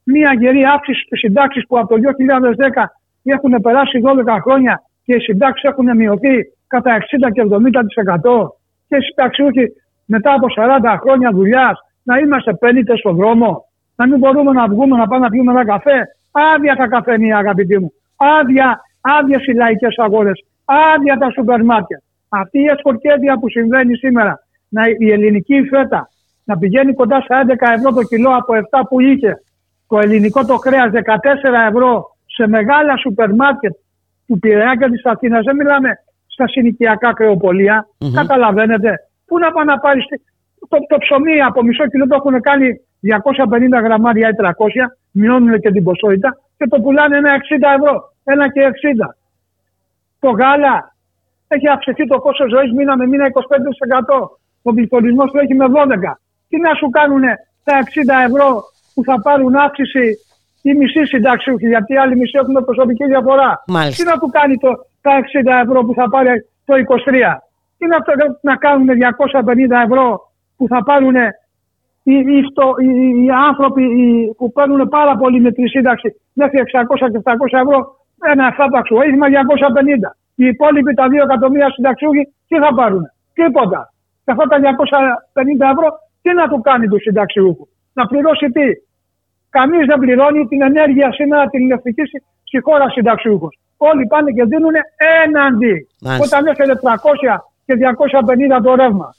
μια 0.04 0.34
γερή 0.40 0.64
αύξηση 0.66 1.02
στις 1.06 1.20
συντάξεις 1.20 1.68
που 1.68 1.80
από 1.80 1.88
το 1.88 1.96
2010 1.96 2.84
έχουν 3.24 3.62
περάσει 3.62 4.02
12 4.04 4.38
χρόνια 4.42 4.82
και 5.04 5.16
οι 5.16 5.20
συντάξεις 5.20 5.70
έχουν 5.70 5.96
μειωθεί 5.96 6.36
κατά 6.68 6.98
60 6.98 7.32
και 7.32 7.42
70% 7.42 8.48
και 8.88 8.96
οι 8.96 9.02
συνταξιούχοι 9.02 9.66
μετά 10.06 10.34
από 10.34 10.48
40 10.58 10.98
χρόνια 11.02 11.30
δουλειάς 11.32 11.80
να 12.04 12.18
είμαστε 12.18 12.54
πέντε 12.54 12.98
στον 12.98 13.16
δρόμο, 13.16 13.66
να 13.96 14.08
μην 14.08 14.18
μπορούμε 14.18 14.52
να 14.52 14.68
βγούμε 14.68 14.98
να 14.98 15.08
πάμε 15.08 15.24
να 15.24 15.30
πιούμε 15.30 15.52
ένα 15.52 15.66
καφέ. 15.66 16.00
Άδεια 16.32 16.76
τα 16.76 16.88
καφενεία, 16.88 17.38
αγαπητοί 17.38 17.80
μου. 17.80 17.94
Άδεια, 18.16 18.82
άδειες 19.02 19.46
οι 19.46 19.54
λαϊκές 19.54 19.96
αγορές. 19.98 20.46
Άδεια 20.66 21.18
τα 21.18 21.30
σούπερ 21.32 21.64
μάρκετ. 21.64 22.00
Αυτή 22.30 22.60
η 22.60 22.70
εσκορκέδια 22.74 23.40
που 23.40 23.50
συμβαίνει 23.50 23.96
σήμερα, 23.96 24.40
να, 24.70 24.82
η 24.98 25.12
ελληνική 25.12 25.62
φέτα 25.70 26.10
να 26.44 26.58
πηγαίνει 26.58 26.94
κοντά 26.94 27.22
στα 27.22 27.46
11 27.48 27.54
ευρώ 27.76 27.94
το 27.94 28.04
κιλό 28.04 28.36
από 28.36 28.54
7 28.54 28.82
που 28.90 29.00
είχε, 29.00 29.42
το 29.92 30.00
ελληνικό 30.00 30.46
το 30.46 30.58
κρέας 30.58 30.90
14 30.94 30.98
ευρώ 31.70 32.16
σε 32.26 32.48
μεγάλα 32.48 32.98
σούπερ 32.98 33.30
μάρκετ 33.36 33.74
του 34.28 34.40
Πειραιά 34.40 34.76
και 34.80 34.90
της 34.90 35.06
Αθήνας. 35.06 35.44
Δεν 35.44 35.56
μιλάμε 35.56 35.90
στα 36.28 36.48
συνοικιακά 36.48 37.14
κρεοπολία. 37.14 37.88
Καταλαβαίνετε. 38.14 38.92
Πού 39.26 39.40
να 39.40 39.52
πάει 39.52 39.66
να 39.66 39.80
πάρει 39.80 40.02
το, 40.70 40.78
το 40.90 40.98
ψωμί 40.98 41.42
από 41.42 41.64
μισό 41.64 41.88
κιλό 41.88 42.08
το 42.08 42.16
έχουν 42.16 42.42
κάνει 42.42 42.68
250 43.80 43.84
γραμμάρια 43.84 44.30
ή 44.30 44.36
300, 44.42 44.48
μειώνουν 45.12 45.60
και 45.60 45.72
την 45.72 45.84
ποσότητα 45.84 46.38
και 46.58 46.68
το 46.68 46.82
πουλάνε 46.82 47.18
ένα 47.18 47.32
60 47.36 47.36
ευρώ. 47.78 48.14
Ένα 48.24 48.52
και 48.52 48.62
60. 49.06 49.16
Το 50.20 50.30
γάλα 50.30 50.96
έχει 51.48 51.68
αυξηθεί 51.68 52.08
το 52.08 52.20
κόστος 52.20 52.50
ζωής 52.50 52.72
μήνα 52.72 52.98
με 52.98 53.08
μήνα 53.08 53.26
25%. 53.26 53.32
Ο 54.62 54.74
πληθωρισμός 54.74 55.32
του 55.32 55.38
έχει 55.38 55.54
με 55.54 55.66
12. 55.66 56.14
Τι 56.50 56.58
να 56.58 56.74
σου 56.74 56.90
κάνουν 56.90 57.24
τα 57.64 57.74
60 58.24 58.28
ευρώ 58.28 58.71
που 58.94 59.04
θα 59.04 59.22
πάρουν 59.22 59.56
αύξηση 59.56 60.06
οι 60.62 60.74
μισοί 60.74 61.04
συνταξιούχοι, 61.06 61.68
γιατί 61.68 61.94
οι 61.94 61.98
άλλοι 61.98 62.16
μισοί 62.18 62.38
έχουν 62.42 62.66
προσωπική 62.66 63.06
διαφορά. 63.06 63.64
Μάλιστα. 63.68 64.04
Τι 64.04 64.10
να 64.10 64.18
του 64.20 64.28
κάνει 64.38 64.58
το, 64.58 64.70
τα 65.02 65.12
60 65.20 65.66
ευρώ 65.66 65.84
που 65.86 65.94
θα 65.94 66.10
πάρει 66.10 66.30
το 66.66 66.74
23. 66.76 67.38
Τι 67.78 67.86
να, 67.88 67.98
το- 68.02 68.38
να 68.42 68.56
κάνουν 68.56 68.88
250 68.90 69.84
ευρώ 69.86 70.32
που 70.58 70.68
θα 70.68 70.84
πάρουν 70.84 71.16
οι, 72.04 72.14
οι, 72.14 72.42
φτω- 72.50 72.78
οι, 72.82 72.90
οι 73.24 73.30
άνθρωποι 73.50 73.84
οι- 73.84 74.34
που 74.38 74.52
παίρνουν 74.52 74.88
πάρα 74.90 75.16
πολύ 75.18 75.40
με 75.42 75.52
τη 75.52 75.68
σύνταξη 75.68 76.08
μέχρι 76.34 76.60
600 76.74 77.12
και 77.12 77.20
700 77.24 77.60
ευρώ 77.66 77.96
ένα 78.32 78.46
εφάπαξο 78.48 78.96
βοήθημα 78.96 79.28
250. 79.28 79.32
Οι 80.36 80.46
υπόλοιποι 80.46 80.94
τα 80.94 81.06
2 81.08 81.14
εκατομμύρια 81.24 81.70
συνταξιούχοι 81.72 82.24
τι 82.48 82.56
θα 82.58 82.74
πάρουν. 82.74 83.04
Τίποτα. 83.34 83.94
Και 84.26 84.32
αυτά 84.32 84.44
τα 84.48 84.58
250 84.60 85.72
ευρώ 85.74 85.88
τι 86.22 86.34
να 86.34 86.48
του 86.48 86.62
κάνει 86.62 86.88
του 86.88 87.00
συνταξιούχου; 87.00 87.68
Να 87.94 88.06
πληρώσει 88.06 88.46
τι; 88.52 88.68
Κανείς 89.50 89.86
δεν 89.86 90.00
πληρώνει 90.00 90.48
την 90.48 90.62
ενέργεια 90.62 91.12
σήμερα 91.12 91.46
την 91.50 91.60
ηλεκτρική 91.66 92.06
στη- 92.06 92.24
στη 92.44 92.60
χώρα 92.62 92.90
συνταξιούχος. 92.90 93.60
Όλοι 93.78 94.06
πάνε 94.08 94.32
και 94.32 94.44
δίνουν 94.44 94.72
έναντι. 95.24 95.88
Μάλιστα. 96.02 96.38
Όταν 96.38 96.48
έφερε 96.52 96.76
300 96.76 97.44
και 97.66 97.74
250 97.76 98.62
το 98.64 98.76
ρεύμα. 98.76 99.16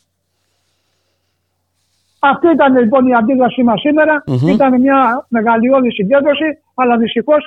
Αυτή 2.18 2.48
ήταν 2.48 2.76
λοιπόν 2.76 3.06
η 3.06 3.14
αντίδρασή 3.14 3.62
μας 3.62 3.80
σήμερα. 3.80 4.22
Ήταν 4.52 4.80
μια 4.80 5.26
μεγαλειώδη 5.28 5.90
συγκέντρωση, 5.92 6.44
αλλά 6.74 6.96
δυστυχώς 6.96 7.44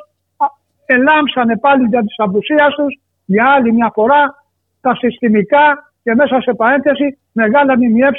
ελάμψανε 0.85 1.57
πάλι 1.57 1.87
για 1.87 1.99
τη 2.01 2.13
απουσία 2.17 2.67
τους 2.75 2.99
για 3.25 3.45
άλλη 3.51 3.73
μια 3.73 3.91
φορά 3.93 4.35
τα 4.81 4.95
συστημικά 4.95 5.91
και 6.03 6.15
μέσα 6.15 6.41
σε 6.41 6.53
παρένθεση 6.53 7.17
μεγάλα 7.31 7.73
ΜΜΕ 7.77 8.09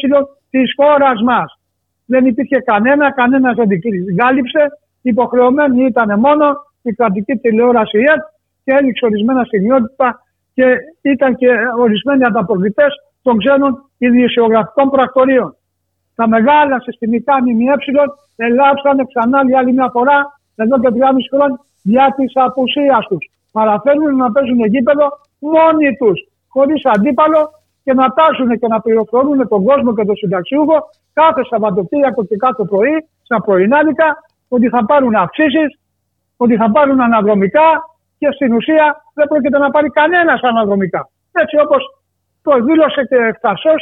της 0.50 0.72
χώρας 0.76 1.20
μας. 1.22 1.55
Δεν 2.07 2.26
υπήρχε 2.26 2.57
κανένα, 2.57 3.12
κανένα 3.12 3.52
δεν 3.52 3.68
την 3.68 4.16
κάλυψε. 4.16 4.62
Υποχρεωμένη 5.02 5.84
ήταν 5.84 6.18
μόνο 6.18 6.44
η 6.82 6.92
κρατική 6.92 7.34
τηλεόραση 7.34 7.98
ΕΤ 7.98 8.22
και 8.64 8.72
έδειξε 8.72 9.04
ορισμένα 9.04 9.44
στιγμιότυπα 9.44 10.20
και 10.54 10.64
ήταν 11.02 11.36
και 11.36 11.48
ορισμένοι 11.78 12.24
ανταποκριτές 12.24 12.92
των 13.22 13.38
ξένων 13.38 13.90
ιδιοσιογραφικών 13.98 14.90
πρακτορείων. 14.90 15.57
Τα 16.14 16.28
μεγάλα 16.28 16.80
συστημικά 16.80 17.34
ΜΜΕ 17.42 17.74
ελάψανε 18.36 19.04
ξανά 19.11 19.42
για 19.46 19.59
άλλη 19.59 19.72
μια 19.72 19.88
φορά 19.92 20.18
εδώ 20.57 20.80
και 20.80 20.88
3,5 20.92 20.96
χρόνια 21.32 21.61
για 21.82 22.14
τη 22.16 22.24
απουσία 22.34 22.98
τους. 23.09 23.30
Παραφέρουν 23.52 24.16
να 24.16 24.32
παίζουν 24.32 24.59
γήπεδο 24.59 25.07
μόνοι 25.38 25.96
τους, 26.00 26.18
χωρίς 26.48 26.84
αντίπαλο 26.84 27.50
και 27.84 27.92
να 27.94 28.07
τάσουν 28.09 28.59
και 28.61 28.66
να 28.66 28.80
πληροφορούν 28.80 29.48
τον 29.48 29.64
κόσμο 29.64 29.94
και 29.94 30.04
τον 30.04 30.16
συνταξιούχο 30.16 30.76
κάθε 31.20 31.42
Σαββατοκύριακο 31.50 32.24
και 32.24 32.36
κάθε 32.36 32.64
πρωί, 32.64 32.96
στα 33.22 33.40
πρωινάδικα, 33.40 34.08
ότι 34.48 34.68
θα 34.68 34.84
πάρουν 34.84 35.14
αυξήσεις, 35.14 35.70
ότι 36.36 36.56
θα 36.56 36.70
πάρουν 36.70 37.00
αναδρομικά 37.00 37.68
και 38.18 38.28
στην 38.34 38.52
ουσία 38.52 38.86
δεν 39.14 39.26
πρόκειται 39.28 39.58
να 39.58 39.70
πάρει 39.70 39.88
κανένας 39.90 40.40
αναδρομικά. 40.42 41.08
Έτσι 41.32 41.56
όπως 41.64 41.82
το 42.42 42.52
δήλωσε 42.64 43.02
και 43.08 43.16
ευθαρσό 43.16 43.74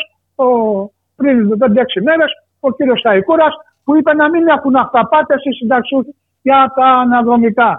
πριν 1.17 1.37
5-6 1.59 2.03
μέρες 2.03 2.31
ο 2.61 2.71
κύριος 2.73 2.99
Σταϊκούρα 2.99 3.49
που 3.85 3.97
είπε 3.97 4.15
να 4.15 4.31
μην 4.31 4.47
έχουν 4.49 4.77
αυταπάτες 4.77 5.45
οι 5.45 5.53
συνταξιούχοι 5.53 6.15
για 6.43 6.73
τα 6.77 6.87
αναδρομικά. 6.87 7.71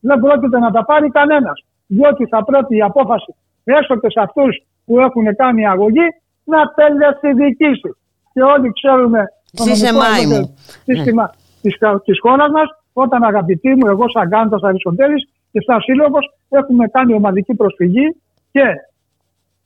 Δεν 0.00 0.20
πρόκειται 0.20 0.58
να 0.58 0.70
τα 0.70 0.84
πάρει 0.84 1.08
κανένας. 1.10 1.64
Διότι 1.86 2.26
θα 2.26 2.44
πρέπει 2.44 2.76
η 2.76 2.82
απόφαση 2.82 3.34
έστω 3.64 3.96
και 3.96 4.10
σε 4.10 4.20
αυτούς 4.20 4.62
που 4.84 5.00
έχουν 5.00 5.36
κάνει 5.36 5.66
αγωγή 5.66 6.06
να 6.44 6.60
τελεσυδικήσει. 6.66 7.96
Και 8.32 8.42
όλοι 8.42 8.72
ξέρουμε 8.72 9.24
το 9.56 9.62
Ζήσε 9.62 9.90
νομικό 9.92 10.04
Μάη 10.10 10.26
μου. 10.26 10.54
σύστημα 10.84 11.30
της, 11.62 11.78
της 12.04 12.18
χώρας 12.20 12.48
μας, 12.50 12.68
όταν 12.92 13.22
αγαπητοί 13.22 13.68
μου, 13.74 13.86
εγώ 13.86 14.08
σαν 14.08 14.28
Γκάντας 14.28 14.62
Αριστοτέλης 14.62 15.28
και 15.52 15.60
σαν 15.66 15.80
σύλλογος 15.80 16.34
έχουμε 16.48 16.86
κάνει 16.88 17.14
ομαδική 17.14 17.54
προσφυγή 17.54 18.16
και 18.52 18.64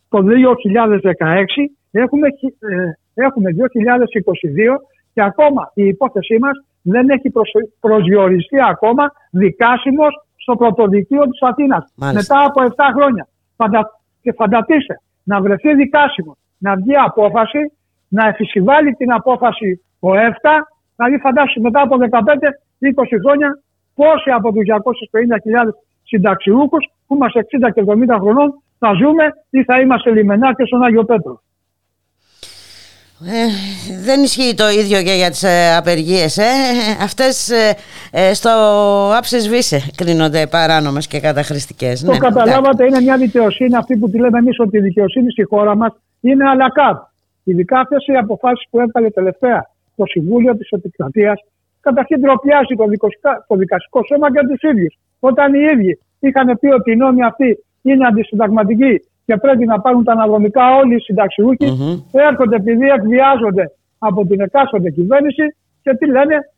το 0.08 0.18
2016 0.22 1.70
έχουμε, 1.90 2.28
χι- 2.38 2.62
ε, 2.62 3.22
έχουμε 3.24 3.50
2022 3.52 4.76
και 5.14 5.22
ακόμα 5.22 5.70
η 5.74 5.86
υπόθεσή 5.86 6.38
μας 6.38 6.64
δεν 6.82 7.08
έχει 7.10 7.30
προσ- 7.30 7.68
προσδιοριστεί 7.80 8.56
ακόμα 8.70 9.12
δικάσιμος 9.30 10.24
στο 10.36 10.56
πρωτοδικείο 10.56 11.22
της 11.22 11.42
Αθήνας. 11.42 11.92
Μάλιστα. 11.94 12.34
Μετά 12.34 12.46
από 12.48 12.62
7 12.62 12.92
χρόνια. 12.96 13.28
Φαντα... 13.56 14.00
Και 14.22 14.32
φανταστείτε 14.32 15.00
να 15.22 15.40
βρεθεί 15.40 15.74
δικάσιμος, 15.74 16.36
να 16.58 16.76
βγει 16.76 16.94
απόφαση, 16.96 17.58
να 18.08 18.28
εφησιβάλει 18.28 18.92
την 18.92 19.12
απόφαση 19.12 19.84
ο 20.00 20.14
ΕΦΤΑ, 20.14 20.66
δηλαδή 20.96 21.18
φαντάσου 21.18 21.60
μετά 21.60 21.80
από 21.80 21.96
15-20 22.00 22.00
χρόνια 23.24 23.60
πόσοι 23.94 24.30
από 24.30 24.52
τους 24.52 24.62
250.000 24.68 25.68
συνταξιούχους 26.02 26.90
που 27.06 27.14
είμαστε 27.14 27.46
60 27.66 27.70
και 27.74 27.84
70 27.86 28.16
χρονών 28.20 28.62
θα 28.78 28.92
ζούμε 28.92 29.24
ή 29.50 29.64
θα 29.64 29.80
είμαστε 29.80 30.10
λιμενάκες 30.10 30.66
στον 30.66 30.82
Άγιο 30.82 31.04
Πέτρο. 31.04 31.40
Ε, 33.24 33.46
δεν 34.04 34.22
ισχύει 34.22 34.54
το 34.54 34.68
ίδιο 34.68 35.02
και 35.02 35.12
για 35.12 35.30
τις 35.30 35.42
ε, 35.42 35.74
απεργίες. 35.76 36.36
Ε. 36.36 36.42
Αυτές 37.02 37.50
ε, 37.50 37.76
ε, 38.10 38.34
στο 38.34 38.50
άψες 39.16 39.48
βίσε 39.48 39.90
κρίνονται 39.96 40.46
παράνομες 40.46 41.06
και 41.06 41.20
καταχρηστικές. 41.20 42.02
Το 42.02 42.16
καταλάβατε, 42.16 42.86
είναι 42.86 43.00
μια 43.00 43.16
δικαιοσύνη 43.16 43.76
αυτή 43.76 43.96
που 43.96 44.10
τη 44.10 44.18
λέμε 44.18 44.38
εμείς 44.38 44.58
ότι 44.58 44.76
η 44.76 44.80
δικαιοσύνη 44.80 45.30
στη 45.30 45.42
χώρα 45.42 45.76
μας 45.76 45.92
είναι 46.20 46.48
αλακάτ. 46.48 46.96
Ειδικά 47.48 47.76
αυτές 47.80 48.06
οι 48.06 48.14
αποφάσεις 48.16 48.66
που 48.70 48.80
έβγαλε 48.80 49.10
τελευταία 49.10 49.60
το 49.96 50.04
Συμβούλιο 50.06 50.56
της 50.56 50.68
Επικρατείας, 50.70 51.38
καταρχήν 51.80 52.20
ντροπιάζει 52.20 52.74
το, 52.76 52.84
δικοσκα- 52.86 53.44
το 53.48 53.54
δικαστικό 53.56 54.00
σώμα 54.08 54.32
και 54.32 54.40
τους 54.48 54.70
ίδιους. 54.70 54.94
Όταν 55.20 55.54
οι 55.54 55.58
ίδιοι 55.72 55.98
είχαν 56.20 56.58
πει 56.60 56.66
ότι 56.66 56.90
οι 56.92 56.96
νόμοι 56.96 57.22
αυτοί 57.24 57.64
είναι 57.82 58.06
αντισυνταγματικοί 58.06 58.94
και 59.26 59.36
πρέπει 59.36 59.64
να 59.66 59.80
πάρουν 59.80 60.04
τα 60.04 60.12
αναδρομικά 60.12 60.76
όλοι 60.76 60.94
οι 60.94 60.98
συνταξιούχοι, 61.00 61.66
έρχονται 62.12 62.56
επειδή 62.56 62.86
εκβιάζονται 62.88 63.64
από 63.98 64.26
την 64.26 64.40
εκάστοτε 64.40 64.90
κυβέρνηση 64.90 65.44
και 65.82 65.94
τι 65.98 66.06
λένε, 66.06 66.34
Έβγα- 66.34 66.55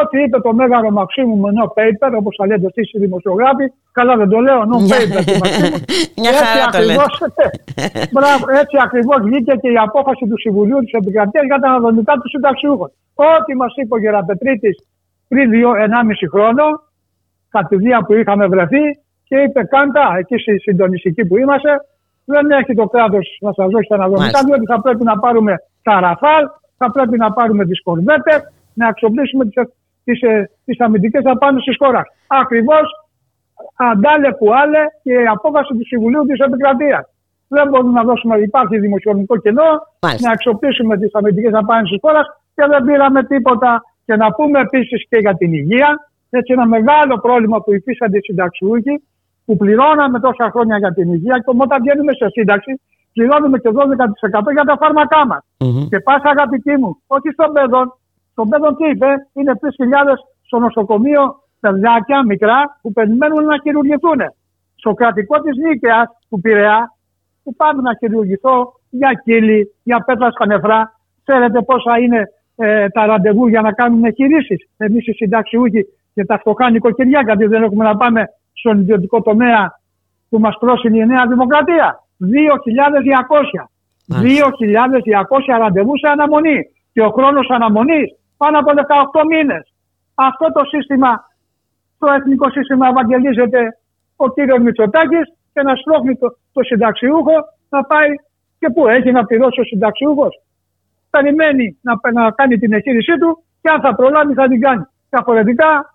ό,τι 0.00 0.22
είπε 0.22 0.40
το 0.40 0.52
μέγαρο 0.54 0.90
Μαξίμου 0.90 1.36
με 1.36 1.50
no 1.58 1.66
paper, 1.78 2.10
όπως 2.20 2.34
θα 2.38 2.46
λέτε 2.46 2.66
εσείς 2.66 2.92
οι 2.92 2.98
δημοσιογράφοι, 2.98 3.64
καλά 3.92 4.16
δεν 4.16 4.28
το 4.28 4.38
λέω, 4.38 4.60
no 4.70 4.76
paper 4.90 5.22
του 5.26 5.38
Μαξίμου. 5.42 5.78
Μια 6.20 6.32
χαρά 6.32 6.66
το 6.74 6.78
λέτε. 6.78 7.02
ακριβώς, 7.02 7.12
μπράβο, 8.14 8.44
έτσι 8.60 8.76
ακριβώς 8.86 9.18
βγήκε 9.26 9.52
και 9.62 9.70
η 9.76 9.78
απόφαση 9.86 10.24
του 10.30 10.38
Συμβουλίου 10.44 10.80
της 10.84 10.92
Επικρατείας 10.92 11.44
για 11.44 11.58
τα 11.58 11.68
αναδρομικά 11.68 12.12
του 12.20 12.28
συνταξιούχων. 12.28 12.90
Ό,τι 13.14 13.52
μας 13.60 13.72
είπε 13.76 13.94
ο 13.94 13.98
Γεραπετρίτης 13.98 14.76
πριν 15.28 15.50
1,5 15.50 16.28
χρόνο, 16.32 16.64
κατηδία 17.48 17.98
που 18.06 18.14
είχαμε 18.14 18.46
βρεθεί, 18.46 18.84
και 19.28 19.36
είπε 19.36 19.62
κάντα, 19.64 20.04
εκεί 20.18 20.38
στη 20.38 20.58
συντονιστική 20.58 21.24
που 21.26 21.36
είμαστε, 21.36 21.70
δεν 22.24 22.50
έχει 22.50 22.74
το 22.74 22.86
κράτος 22.86 23.38
να 23.40 23.52
σας 23.52 23.68
δώσει 23.70 23.86
τα 23.88 23.94
αναδρομικά, 23.94 24.22
Μάλιστα. 24.22 24.46
διότι 24.46 24.66
θα 24.72 24.80
πρέπει 24.80 25.04
να 25.04 25.18
πάρουμε 25.18 25.54
τα 25.82 26.00
ραφάλ, 26.00 26.44
θα 26.76 26.90
πρέπει 26.90 27.16
να 27.16 27.32
πάρουμε 27.32 27.64
τις 27.64 27.82
κορβέτες, 27.82 28.38
να 28.78 28.86
αξιοποιήσουμε 28.88 29.44
τις 29.44 29.54
τις, 30.08 30.20
ε, 30.22 30.50
τις 30.64 30.80
αμυντικές 30.84 31.22
δαπάνες 31.28 31.62
της 31.64 31.76
χώρας. 31.82 32.06
Ακριβώς 32.42 32.86
αντάλε 33.90 34.30
που 34.38 34.46
άλλε 34.62 34.82
και 35.02 35.12
η 35.24 35.28
απόφαση 35.36 35.72
του 35.78 35.86
Συμβουλίου 35.90 36.24
της 36.30 36.38
Επικρατείας. 36.46 37.04
Δεν 37.56 37.64
μπορούμε 37.68 37.92
να 38.00 38.04
δώσουμε, 38.08 38.34
υπάρχει 38.48 38.76
δημοσιονομικό 38.86 39.36
κενό, 39.44 39.70
Μάλιστα. 40.02 40.26
να 40.26 40.32
αξιοποιήσουμε 40.36 40.94
τις 41.00 41.10
αμυντικές 41.18 41.52
δαπάνες 41.58 41.88
της 41.90 41.98
χώρας 42.04 42.26
και 42.54 42.64
δεν 42.72 42.80
πήραμε 42.86 43.20
τίποτα. 43.32 43.70
Και 44.06 44.14
να 44.22 44.28
πούμε 44.36 44.58
επίσης 44.66 44.98
και 45.08 45.18
για 45.24 45.34
την 45.40 45.50
υγεία, 45.52 45.88
έτσι 46.30 46.52
ένα 46.56 46.66
μεγάλο 46.66 47.14
πρόβλημα 47.26 47.56
που 47.62 47.74
υφίστανται 47.74 48.18
οι 48.18 48.24
συνταξιούχοι, 48.28 48.94
που 49.44 49.56
πληρώναμε 49.56 50.18
τόσα 50.20 50.46
χρόνια 50.54 50.76
για 50.78 50.92
την 50.92 51.06
υγεία 51.16 51.36
και 51.44 51.50
όταν 51.64 51.78
βγαίνουμε 51.82 52.12
σε 52.20 52.26
σύνταξη, 52.36 52.72
πληρώνουμε 53.12 53.58
και 53.58 53.70
12% 53.72 54.50
για 54.56 54.64
τα 54.70 54.76
φάρμακά 54.80 55.26
μας. 55.26 55.42
Και 55.90 55.98
πα 56.00 56.14
αγαπητοί 56.34 56.74
μου, 56.80 56.90
όχι 57.06 57.28
στον 57.36 57.52
παιδόν. 57.52 57.86
Στον 58.38 58.50
παιδόν 58.50 58.76
τι 58.76 58.88
είπε, 58.90 59.06
είναι 59.32 59.52
3.000 59.60 59.68
στο 60.46 60.58
νοσοκομείο 60.58 61.22
παιδάκια 61.60 62.24
μικρά 62.24 62.78
που 62.82 62.92
περιμένουν 62.92 63.44
να 63.44 63.56
χειρουργηθούν. 63.62 64.20
Στο 64.74 64.92
κρατικό 64.92 65.40
της 65.40 65.56
Νίκαιας 65.56 66.06
του 66.28 66.40
Πειραιά, 66.40 66.92
που 67.42 67.54
πάμε 67.54 67.82
να 67.82 67.94
χειρουργηθώ 67.98 68.72
για 68.90 69.20
κύλι, 69.24 69.74
για 69.82 69.98
πέτρα 70.06 70.30
στα 70.30 70.46
νεφρά. 70.46 70.80
Ξέρετε 71.24 71.62
πόσα 71.62 71.98
είναι 71.98 72.20
ε, 72.56 72.88
τα 72.88 73.06
ραντεβού 73.06 73.46
για 73.48 73.60
να 73.60 73.72
κάνουμε 73.72 74.10
χειρήσει. 74.10 74.56
Εμείς 74.76 75.06
οι 75.06 75.12
συνταξιούχοι 75.12 75.86
και 76.14 76.24
τα 76.24 76.38
φτωχά 76.38 76.70
νοικοκυριά, 76.70 77.20
γιατί 77.24 77.44
δεν 77.44 77.62
έχουμε 77.62 77.84
να 77.84 77.96
πάμε 77.96 78.24
στον 78.52 78.80
ιδιωτικό 78.80 79.22
τομέα 79.22 79.80
που 80.28 80.38
μας 80.38 80.56
πρόσυνε 80.60 80.96
η 80.98 81.06
Νέα 81.06 81.26
Δημοκρατία. 81.28 82.02
2.200. 82.20 83.68
2.200 84.08 85.58
ραντεβού 85.58 85.98
σε 85.98 86.08
αναμονή. 86.12 86.58
Και 86.92 87.02
ο 87.02 87.10
χρόνος 87.10 87.50
αναμονής 87.50 88.17
πάνω 88.40 88.58
από 88.58 88.70
18 89.20 89.24
μήνες. 89.28 89.72
Αυτό 90.14 90.52
το 90.52 90.62
σύστημα, 90.64 91.10
το 91.98 92.06
εθνικό 92.12 92.50
σύστημα, 92.50 92.88
ευαγγελίζεται 92.88 93.60
ο 94.16 94.30
κύριος 94.32 94.58
Μητσοτάκης 94.58 95.26
και 95.52 95.62
να 95.62 95.74
σπρώχνει 95.76 96.16
το, 96.16 96.36
το 96.52 96.62
συνταξιούχο 96.62 97.36
να 97.68 97.84
πάει 97.84 98.10
και 98.58 98.70
πού 98.74 98.88
έχει 98.88 99.10
να 99.12 99.24
πληρώσει 99.24 99.60
ο 99.60 99.64
συνταξιούχος. 99.64 100.42
Περιμένει 101.10 101.78
να, 101.82 101.92
να 102.12 102.30
κάνει 102.30 102.58
την 102.58 102.72
εγχείρησή 102.72 103.18
του 103.18 103.44
και 103.60 103.68
αν 103.68 103.80
θα 103.80 103.94
προλάβει 103.94 104.34
θα 104.34 104.48
την 104.48 104.60
κάνει. 104.60 104.84
Διαφορετικά, 105.10 105.94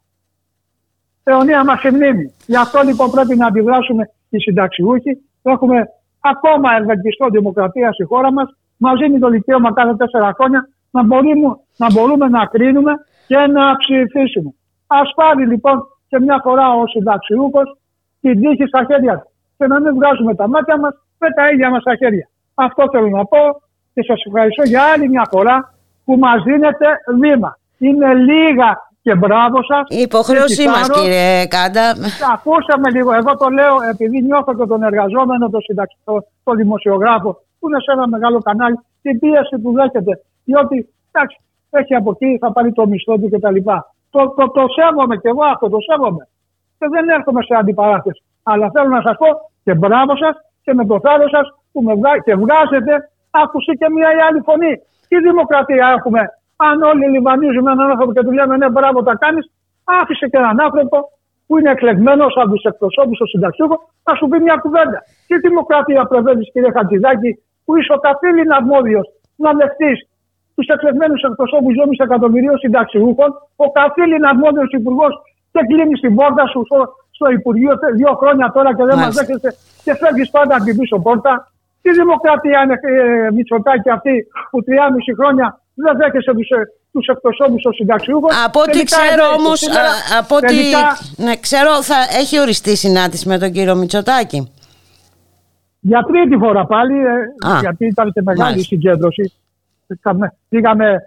αιωνία 1.24 1.64
μας 1.64 1.84
η 1.84 1.90
μνήμη. 1.90 2.34
Γι' 2.46 2.58
αυτό 2.58 2.82
λοιπόν 2.82 3.12
πρέπει 3.12 3.36
να 3.36 3.48
αντιδράσουμε 3.48 4.10
οι 4.30 4.40
συνταξιούχοι. 4.40 5.12
Έχουμε 5.44 5.86
ακόμα 6.20 6.76
ευελπιστώ 6.76 7.28
δημοκρατία 7.30 7.92
στη 7.92 8.04
χώρα 8.04 8.32
μας. 8.32 8.56
Μα 8.78 8.94
δίνει 8.94 9.20
το 9.20 9.30
δικαίωμα 9.30 9.74
κάθε 9.74 9.96
τέσσερα 9.96 10.34
χρόνια 10.34 10.70
να 10.96 11.02
μπορούμε, 11.08 11.50
να 11.82 11.88
μπορούμε 11.94 12.28
να 12.28 12.46
κρίνουμε 12.54 12.94
και 13.28 13.40
να 13.56 13.64
ψηφίσουμε. 13.82 14.52
Α 14.88 15.02
πάρει 15.20 15.44
λοιπόν 15.52 15.78
και 16.10 16.18
μια 16.20 16.38
φορά 16.44 16.66
ο 16.82 16.84
συνταξιούχος 16.88 17.68
την 18.22 18.42
τύχη 18.42 18.66
στα 18.72 18.82
χέρια 18.90 19.16
του. 19.20 19.30
Και 19.58 19.66
να 19.68 19.80
μην 19.82 19.92
βγάζουμε 19.98 20.36
τα 20.36 20.48
μάτια 20.48 20.80
μας 20.80 20.94
με 21.20 21.30
τα 21.38 21.44
ίδια 21.52 21.70
μας 21.70 21.84
τα 21.84 21.96
χέρια. 21.96 22.26
Αυτό 22.54 22.84
θέλω 22.92 23.10
να 23.10 23.26
πω 23.26 23.42
και 23.94 24.04
σας 24.04 24.20
ευχαριστώ 24.28 24.64
για 24.64 24.82
άλλη 24.92 25.10
μια 25.10 25.26
φορά 25.32 25.74
που 26.06 26.14
μας 26.24 26.44
δίνετε 26.44 26.88
βήμα. 27.22 27.58
Είναι 27.78 28.14
λίγα 28.14 28.72
και 29.02 29.16
μπράβο 29.16 29.58
σας. 29.70 29.84
Η 29.98 30.02
υποχρέωσή 30.02 30.68
μας, 30.68 30.90
κύριε 30.90 31.46
Κάντα. 31.46 31.86
Ακούστε 32.34 32.74
με 32.78 32.90
λίγο. 32.96 33.14
Εγώ 33.14 33.32
το 33.38 33.48
λέω 33.50 33.76
επειδή 33.92 34.22
νιώθω 34.22 34.56
και 34.58 34.66
τον 34.66 34.84
εργαζόμενο, 34.84 35.50
τον 35.50 35.62
συνταξ... 35.62 35.96
το, 36.04 36.14
το 36.44 36.52
δημοσιογράφο, 36.54 37.30
που 37.60 37.68
είναι 37.68 37.80
σε 37.80 37.92
ένα 37.92 38.08
μεγάλο 38.08 38.40
κανάλι, 38.48 38.78
την 39.02 39.20
πίεση 39.20 39.56
που 39.62 39.72
δέχεται. 39.74 40.14
Διότι, 40.44 40.78
εντάξει, 41.12 41.38
έχει 41.70 41.96
από 41.96 42.10
εκεί, 42.12 42.38
θα 42.42 42.52
πάρει 42.52 42.72
το 42.72 42.88
μισθό 42.88 43.16
του 43.20 43.30
κτλ. 43.30 43.58
Το, 44.10 44.22
το, 44.38 44.44
το 44.58 44.64
σέβομαι 44.78 45.16
και 45.22 45.30
εγώ 45.34 45.44
αυτό, 45.54 45.70
το 45.70 45.78
σέβομαι. 45.88 46.28
Και 46.78 46.88
δεν 46.94 47.10
έρχομαι 47.10 47.42
σε 47.44 47.54
αντιπαράθεση. 47.60 48.24
Αλλά 48.44 48.72
θέλω 48.74 48.90
να 48.98 49.02
σας 49.02 49.16
πω 49.18 49.28
και 49.64 49.74
μπράβο 49.74 50.14
σας 50.24 50.36
και 50.64 50.74
με 50.74 50.86
το 50.86 51.00
θάρρος 51.04 51.30
σας 51.36 51.48
που 51.72 51.80
με 51.88 51.94
βγά... 52.00 52.12
και 52.26 52.36
βγάζετε, 52.36 52.94
άκουσε 53.32 53.74
και 53.80 53.88
μια 53.96 54.10
ή 54.18 54.20
άλλη 54.28 54.42
φωνή. 54.48 54.74
Τι 55.08 55.18
δημοκρατία 55.28 55.86
έχουμε, 55.98 56.22
αν 56.68 56.82
όλοι 56.82 57.06
λιβανίζουμε 57.14 57.72
έναν 57.72 57.90
άνθρωπο 57.90 58.12
και 58.14 58.24
του 58.26 58.32
λέμε 58.32 58.58
ναι, 58.58 58.70
μπράβο, 58.70 59.04
τα 59.04 59.16
κάνεις, 59.24 59.46
άφησε 59.84 60.26
και 60.32 60.38
έναν 60.38 60.62
άνθρωπο 60.66 60.98
που 61.48 61.58
είναι 61.58 61.72
εκλεγμένος 61.72 62.34
από 62.42 62.52
τους 62.54 62.64
εκπροσώπους 62.64 63.16
στο 63.16 63.26
συνταξιούχο 63.26 63.76
να 64.04 64.16
σου 64.16 64.28
πει 64.28 64.38
μια 64.40 64.58
κουβέντα. 64.64 65.00
Τι 65.28 65.36
δημοκρατία 65.48 66.04
προβαίνει, 66.06 66.44
κύριε 66.54 66.72
Χατζηδάκη, 66.76 67.32
που 67.66 67.76
είσαι 67.78 67.94
ο 67.94 68.00
καθήλυν 68.06 68.52
αρμόδιος 68.52 69.06
να 69.36 69.54
δεχτεί 69.54 69.92
τους 70.56 70.68
εκλεγμένου 70.76 71.18
εκπροσώπους 71.30 71.74
2,5 71.80 72.08
εκατομμυρίων 72.08 72.58
συνταξιούχων, 72.64 73.30
ο 73.64 73.66
καθήλυν 73.78 74.24
αρμόδιος 74.32 74.70
υπουργός 74.80 75.14
και 75.54 75.62
κλείνει 75.70 75.96
την 76.04 76.14
πόρτα 76.20 76.44
σου 76.52 76.60
στο, 76.70 76.80
στο 77.18 77.26
Υπουργείο 77.38 77.74
τε- 77.80 77.94
δύο 78.00 78.12
χρόνια 78.22 78.48
τώρα 78.56 78.70
και 78.78 78.84
δεν 78.90 78.98
μας 79.04 79.14
Μάλιστα. 79.16 79.22
δέχεσαι 79.24 79.50
και 79.86 79.94
φεύγεις 80.02 80.30
πάντα 80.36 80.54
από 80.58 80.64
την 80.68 80.76
πίσω 80.80 80.96
πόρτα. 81.06 81.34
Τι 81.82 81.90
δημοκρατία 82.02 82.58
είναι 82.64 82.76
ε, 83.28 83.32
Μητσοτάκη 83.36 83.90
αυτή 83.98 84.14
που 84.52 84.58
3,5 84.68 84.72
χρόνια 85.20 85.48
δεν 85.84 85.94
δέχεσαι 86.02 86.32
τους 86.38 86.50
τους 86.94 87.08
εκπροσώπους 87.08 87.62
των 87.62 87.74
συνταξιούχων. 87.74 88.30
Από 88.46 88.60
ό,τι 88.60 88.72
Τελικά, 88.72 88.98
ξέρω 88.98 89.26
ε, 89.32 89.36
όμως, 89.38 89.60
σήμερα, 89.60 89.88
α, 89.88 90.20
από 90.20 90.36
ό,τι 90.36 90.46
τελικά, 90.46 90.84
ναι, 91.16 91.36
ξέρω 91.36 91.82
θα 91.82 91.96
έχει 92.20 92.40
οριστεί 92.40 92.76
συνάντηση 92.76 93.28
με 93.28 93.38
τον 93.38 93.52
κύριο 93.52 93.76
Μητσοτάκη. 93.76 94.52
Για 95.80 96.02
τρίτη 96.08 96.38
φορά 96.38 96.66
πάλι, 96.66 96.94
ε, 97.06 97.48
Α, 97.54 97.60
γιατί 97.60 97.86
ήταν 97.86 98.12
και 98.14 98.22
μεγάλη 98.22 98.50
μάλιστα. 98.50 98.68
συγκέντρωση. 98.68 99.34
Είχαμε- 99.88 100.34
Πήγαμε 100.50 100.98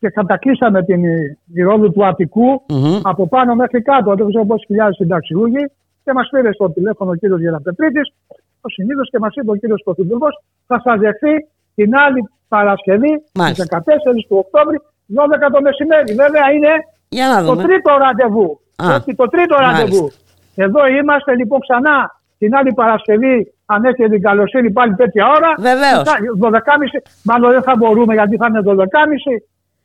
και 0.00 0.08
κατακλείσαμε 0.08 0.82
την 0.84 1.04
η 1.54 1.62
ρόδου 1.62 1.92
του 1.92 2.06
αττικου 2.06 2.62
από 3.02 3.28
πάνω 3.28 3.54
μέχρι 3.54 3.82
κάτω. 3.82 4.14
Δεν 4.14 4.28
ξέρω 4.28 4.44
πόσοι 4.46 4.64
χιλιάδες 4.66 4.96
συνταξιούχοι. 4.96 5.62
Και 6.04 6.12
μας 6.12 6.28
πήρε 6.30 6.52
στο 6.52 6.70
τηλέφωνο 6.70 7.10
ο 7.10 7.14
κύριος 7.14 7.40
Γεραπετρίτης, 7.40 8.12
ο 8.60 8.68
συνήθως 8.68 9.10
και 9.10 9.18
μας 9.18 9.34
είπε 9.34 9.50
ο 9.50 9.54
κύριος 9.54 9.80
Πρωθυπουργός, 9.84 10.42
θα 10.66 10.80
σας 10.84 10.98
δεχθεί 10.98 11.34
την 11.74 11.96
άλλη 11.96 12.28
Παρασκευή, 12.48 13.12
στι 13.32 13.62
14 13.62 14.26
του 14.28 14.36
Οκτώβρη, 14.44 14.76
12 15.06 15.50
το 15.52 15.60
μεσημέρι. 15.60 16.14
Βέβαια 16.14 16.50
είναι 16.54 16.72
Για 17.08 17.28
να 17.28 17.38
το 17.44 17.52
δούμε. 17.52 17.62
τρίτο 17.62 17.90
ραντεβού. 18.04 18.60
Α, 18.84 18.94
Έτσι, 18.94 19.14
το 19.14 19.26
τρίτο 19.34 19.54
μάλιστα. 19.56 19.78
ραντεβού. 19.78 20.10
Εδώ 20.54 20.86
είμαστε 20.86 21.34
λοιπόν 21.36 21.60
ξανά 21.60 22.19
την 22.40 22.50
άλλη 22.58 22.72
Παρασκευή, 22.80 23.36
αν 23.72 23.84
έχετε 23.84 24.08
την 24.14 24.22
καλοσύνη 24.28 24.68
πάλι 24.78 24.92
τέτοια 24.94 25.24
ώρα. 25.36 25.50
Βεβαίως. 25.68 26.02
Μετά, 26.40 26.60
12.30, 26.98 27.00
μάλλον 27.28 27.48
δεν 27.54 27.62
θα 27.62 27.74
μπορούμε 27.78 28.12
γιατί 28.14 28.34
θα 28.36 28.46
είναι 28.48 28.60
12.30. 28.66 28.82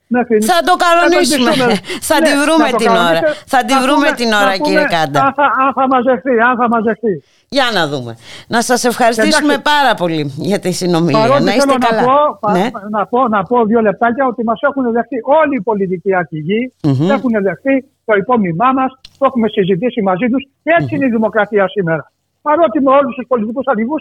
Μέχρι... 0.07 0.35
Θα 0.53 0.59
το 0.69 0.73
κανονίσουμε. 0.85 1.49
ελπιστούμε. 1.49 1.73
Θα 2.09 2.17
τη 2.25 2.31
Ναι, 2.33 2.41
βρούμε 2.43 2.67
το 2.73 2.77
την 2.81 2.89
ώρα. 2.89 2.97
κανονίσετε. 2.97 3.31
Θα 3.53 3.59
τη 3.67 3.73
βρούμε 3.83 4.05
πούμε- 4.07 4.19
την 4.21 4.29
θα 4.33 4.37
ώρα, 4.41 4.51
πούμε 4.57 4.65
κύριε 4.67 4.85
Κάντα. 4.95 5.19
Αν 5.25 5.31
θα, 5.39 5.45
αν 5.63 5.69
θα 5.77 5.85
μαζευτεί, 5.93 6.33
αν 6.49 6.53
θα 6.61 6.67
μαζευτεί. 6.75 7.13
Για 7.57 7.67
να 7.77 7.81
δούμε. 7.91 8.11
Να 8.53 8.61
σας 8.69 8.79
ευχαριστήσουμε 8.91 9.53
Εντάξει. 9.53 9.71
πάρα 9.73 9.91
πολύ 10.01 10.21
για 10.49 10.59
τη 10.63 10.71
συνομιλία. 10.79 11.19
Παρότι 11.21 11.43
Να 11.43 11.53
είστε 11.55 11.71
θέλω 11.71 11.77
καλά. 11.87 12.01
να 12.01 12.07
πω, 12.07 12.17
πα- 12.41 12.51
Ναι. 12.57 12.65
να, 12.95 13.01
πω, 13.11 13.19
να 13.35 13.43
πω 13.49 13.55
δύο 13.71 13.81
λεπτάκια 13.87 14.23
ότι 14.31 14.41
μας 14.49 14.59
έχουν 14.67 14.83
δεχτεί 14.97 15.17
όλοι 15.41 15.55
οι 15.59 15.61
πολιτικοί 15.69 16.11
αρχηγοί, 16.15 16.61
Μμμ. 16.83 17.11
έχουν 17.11 17.31
δεχτεί 17.47 17.75
το 18.05 18.13
υπόμνημά 18.21 18.69
μας, 18.79 18.89
το 19.17 19.23
έχουμε 19.29 19.47
συζητήσει 19.47 20.01
μαζί 20.09 20.25
τους 20.31 20.41
και 20.63 20.71
έτσι 20.79 20.95
είναι 20.95 21.05
η 21.05 21.09
δημοκρατία 21.09 21.65
σήμερα. 21.67 22.11
Παρότι 22.47 22.77
με 22.85 22.91
όλους 22.97 23.15
τους 23.15 23.27
πολιτικούς 23.27 23.65
αρχηγού, 23.73 23.97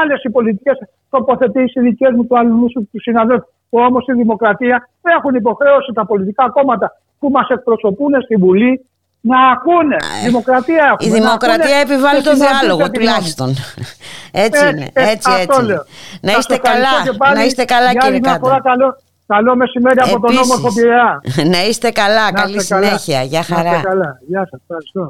άλλες 0.00 0.18
οι 0.24 0.30
πολιτικές 0.30 0.76
τοποθετήσεις 1.10 1.82
δικές 1.86 2.10
μου, 2.16 2.26
του 2.26 2.38
αλλού 2.38 2.66
του 2.92 3.00
συναδέλφου, 3.06 3.46
που 3.70 3.78
όμως 3.88 4.02
στη 4.02 4.12
δημοκρατία 4.22 4.76
έχουν 5.16 5.34
υποχρέωση 5.34 5.90
τα 5.98 6.06
πολιτικά 6.06 6.44
κόμματα 6.56 6.86
που 7.18 7.28
μας 7.30 7.48
εκπροσωπούν 7.48 8.12
στη 8.24 8.34
Βουλή 8.36 8.72
να 9.20 9.38
ακούνε. 9.54 9.96
Δημοκρατία 10.24 10.82
έχουμε. 10.92 11.06
Η 11.06 11.08
να 11.10 11.14
δημοκρατία 11.18 11.64
ακούνε 11.78 11.80
επιβάλλει 11.86 12.20
και 12.22 12.28
το 12.28 12.34
συναντήσετε 12.34 12.58
διάλογο 12.58 12.84
τη 12.84 12.88
γνώμη. 12.90 12.98
τουλάχιστον. 12.98 13.48
Έτσι 14.46 14.64
Ε, 14.64 14.68
είναι. 14.68 14.86
ε, 14.92 15.10
Έτσι, 15.12 15.28
αυτό 15.30 15.42
έτσι. 15.42 15.58
είναι. 15.60 15.72
λέω. 15.72 15.82
Να 16.26 16.30
Σας 16.30 16.38
είστε 16.40 16.54
ευχαριστώ 16.54 16.88
καλά. 16.94 17.10
και 17.10 17.16
πάλι. 17.22 17.34
Να 17.38 17.44
είστε 17.44 17.64
καλά 17.74 17.90
Για 17.90 18.00
άλλη 18.04 18.10
κύριε 18.12 18.20
μια 18.24 18.30
Κάντα. 18.32 18.46
φορά 18.46 18.58
καλό, 18.70 18.88
καλό 19.34 19.56
μεσημέρι 19.62 20.00
από 20.06 20.16
τον 20.20 20.30
Επίσης. 20.34 20.40
όμορφο 20.44 20.68
Πειραιά. 20.76 21.10
Να 21.54 21.60
είστε 21.68 21.88
καλά. 22.02 22.24
Να 22.32 22.40
Καλή 22.40 22.56
είστε 22.56 22.74
καλά. 22.74 22.86
συνέχεια. 22.86 23.20
Γεια 23.22 23.38
Να 23.38 23.40
είστε 23.40 23.54
χαρά. 23.54 23.80
καλά. 23.90 24.10
Γεια 24.30 24.42
σας. 24.50 24.60
Ευχαριστώ. 24.62 25.02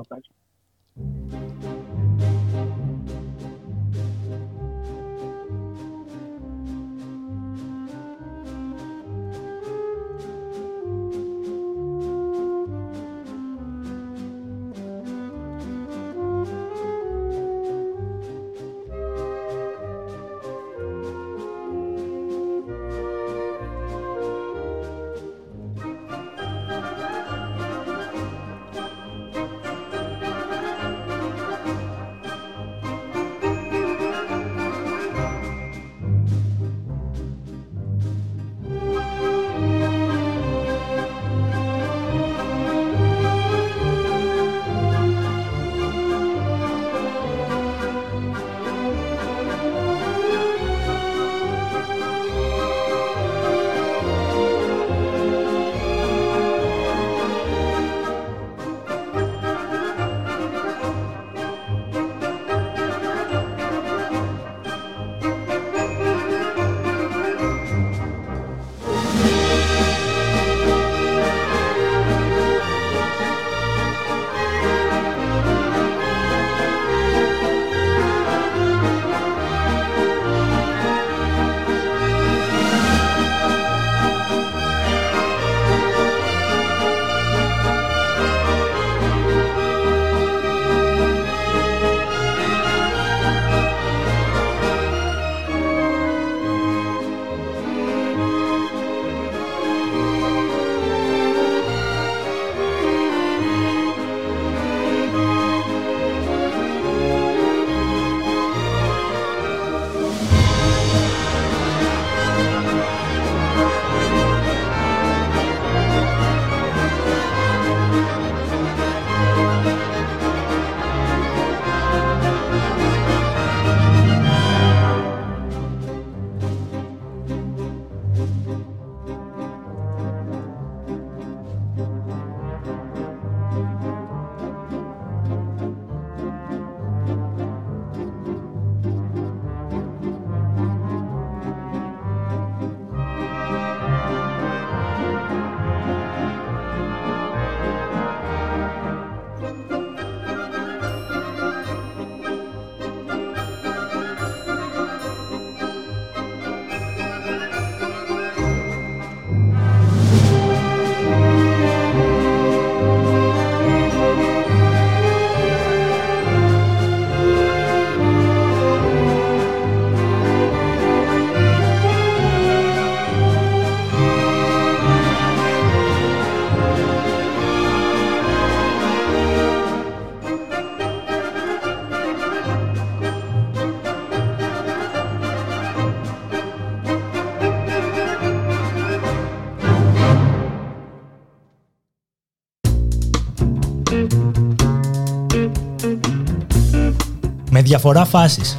Διαφορά 197.69 198.05
φάσης. 198.05 198.59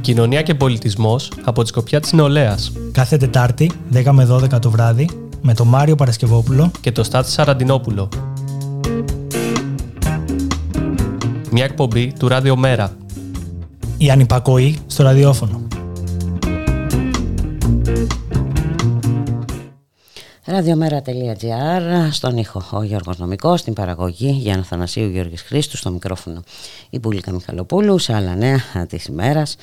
Κοινωνία 0.00 0.42
και 0.42 0.54
πολιτισμός 0.54 1.32
από 1.44 1.62
τη 1.62 1.68
σκοπιά 1.68 2.00
της 2.00 2.12
νεολαίας 2.12 2.72
Κάθε 2.92 3.16
Τετάρτη, 3.16 3.70
10 3.92 4.12
με 4.12 4.24
12 4.24 4.58
το 4.60 4.70
βράδυ, 4.70 5.08
με 5.40 5.54
τον 5.54 5.68
Μάριο 5.68 5.94
Παρασκευόπουλο 5.94 6.70
και 6.80 6.92
το 6.92 7.02
Στάθη 7.02 7.30
Σαραντινόπουλο. 7.30 8.08
Μια 11.50 11.64
εκπομπή 11.64 12.12
του 12.18 12.28
Ράδιο 12.28 12.56
Μέρα. 12.56 12.96
η 13.98 14.10
ανυπακοή 14.10 14.78
στο 14.86 15.02
ραδιόφωνο. 15.02 15.65
Ραδιομέρα.gr 20.56 22.08
Στον 22.10 22.36
ήχο 22.36 22.62
ο 22.70 22.82
Γιώργος 22.82 23.18
Νομικός 23.18 23.60
Στην 23.60 23.72
παραγωγή 23.72 24.30
Γιάννα 24.30 24.64
Θανασίου 24.64 25.08
Γιώργης 25.08 25.42
Χρήστου 25.42 25.76
Στο 25.76 25.90
μικρόφωνο 25.90 26.42
η 26.90 26.98
Πουλίκα 26.98 27.32
Μιχαλοπούλου 27.32 27.98
Σε 27.98 28.14
άλλα 28.14 28.34
νέα 28.34 28.86
της 28.88 29.04
ημέρας. 29.06 29.56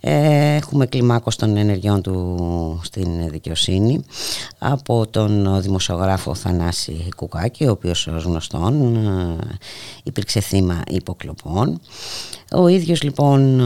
Ε, 0.00 0.54
Έχουμε 0.54 0.86
κλιμάκωση 0.86 1.38
των 1.38 1.56
ενεργειών 1.56 2.02
του 2.02 2.80
Στην 2.84 3.30
δικαιοσύνη 3.30 4.04
Από 4.64 5.06
τον 5.10 5.62
δημοσιογράφο 5.62 6.34
Θανάση 6.34 7.08
Κουκάκη 7.16 7.66
Ο 7.66 7.70
οποίος 7.70 8.06
ως 8.06 8.24
γνωστόν 8.24 8.96
ε, 8.96 9.36
Υπήρξε 10.02 10.40
θύμα 10.40 10.82
υποκλοπών. 10.88 11.80
Ο 12.52 12.68
ίδιος 12.68 13.02
λοιπόν 13.02 13.60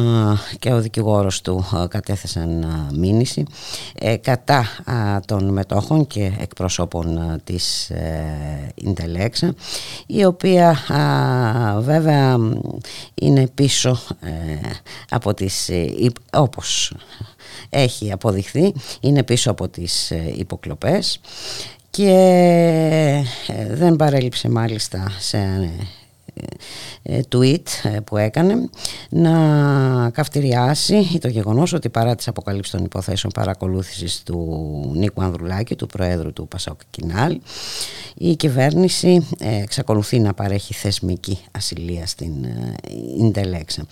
και 0.59 0.73
ο 0.73 0.81
δικηγόρος 0.81 1.41
του 1.41 1.65
κατέθεσαν 1.89 2.67
μήνυση 2.95 3.45
ε, 3.95 4.17
κατά 4.17 4.67
των 5.27 5.53
μετόχων 5.53 6.07
και 6.07 6.33
εκπροσώπων 6.39 7.41
της 7.45 7.93
Ιντελέξα 8.75 9.55
η 10.07 10.25
οποία 10.25 10.79
βέβαια 11.79 12.39
είναι 13.15 13.49
πίσω 13.55 13.99
ε, 14.21 14.31
από 15.11 15.35
τις 15.35 15.71
όπως 16.33 16.93
έχει 17.71 18.13
αποδειχθεί 18.13 18.73
είναι 19.01 19.23
πίσω 19.23 19.51
από 19.51 19.69
τις 19.69 20.13
υποκλοπές 20.37 21.21
και 21.97 22.11
ε, 23.47 23.75
δεν 23.75 23.97
παρέλειψε 23.97 24.49
μάλιστα 24.49 25.13
σε 25.19 25.37
ε, 25.37 25.71
tweet 27.31 27.63
ε, 27.83 28.01
που 28.01 28.17
έκανε 28.17 28.69
να 29.09 30.11
καυτηριάσει 30.11 31.19
το 31.21 31.29
γεγονός 31.29 31.73
ότι 31.73 31.89
παρά 31.89 32.15
τις 32.15 32.29
αποκαλύψεις 32.29 32.73
των 32.73 32.85
υποθέσεων 32.85 33.33
παρακολούθησης 33.33 34.23
του 34.23 34.93
Νίκου 34.95 35.23
Ανδρουλάκη, 35.23 35.75
του 35.75 35.87
Προέδρου 35.87 36.33
του 36.33 36.49
Πασόκ 36.49 36.81
Κινάλ, 36.91 37.41
η 38.15 38.37
κυβέρνηση 38.37 39.27
ε, 39.39 39.63
εξακολουθεί 39.63 40.19
να 40.19 40.35
παρέχει 40.35 40.75
θεσμική 40.75 41.39
ασυλία 41.51 42.07
στην 42.07 42.33
Ιντελέξα. 43.19 43.87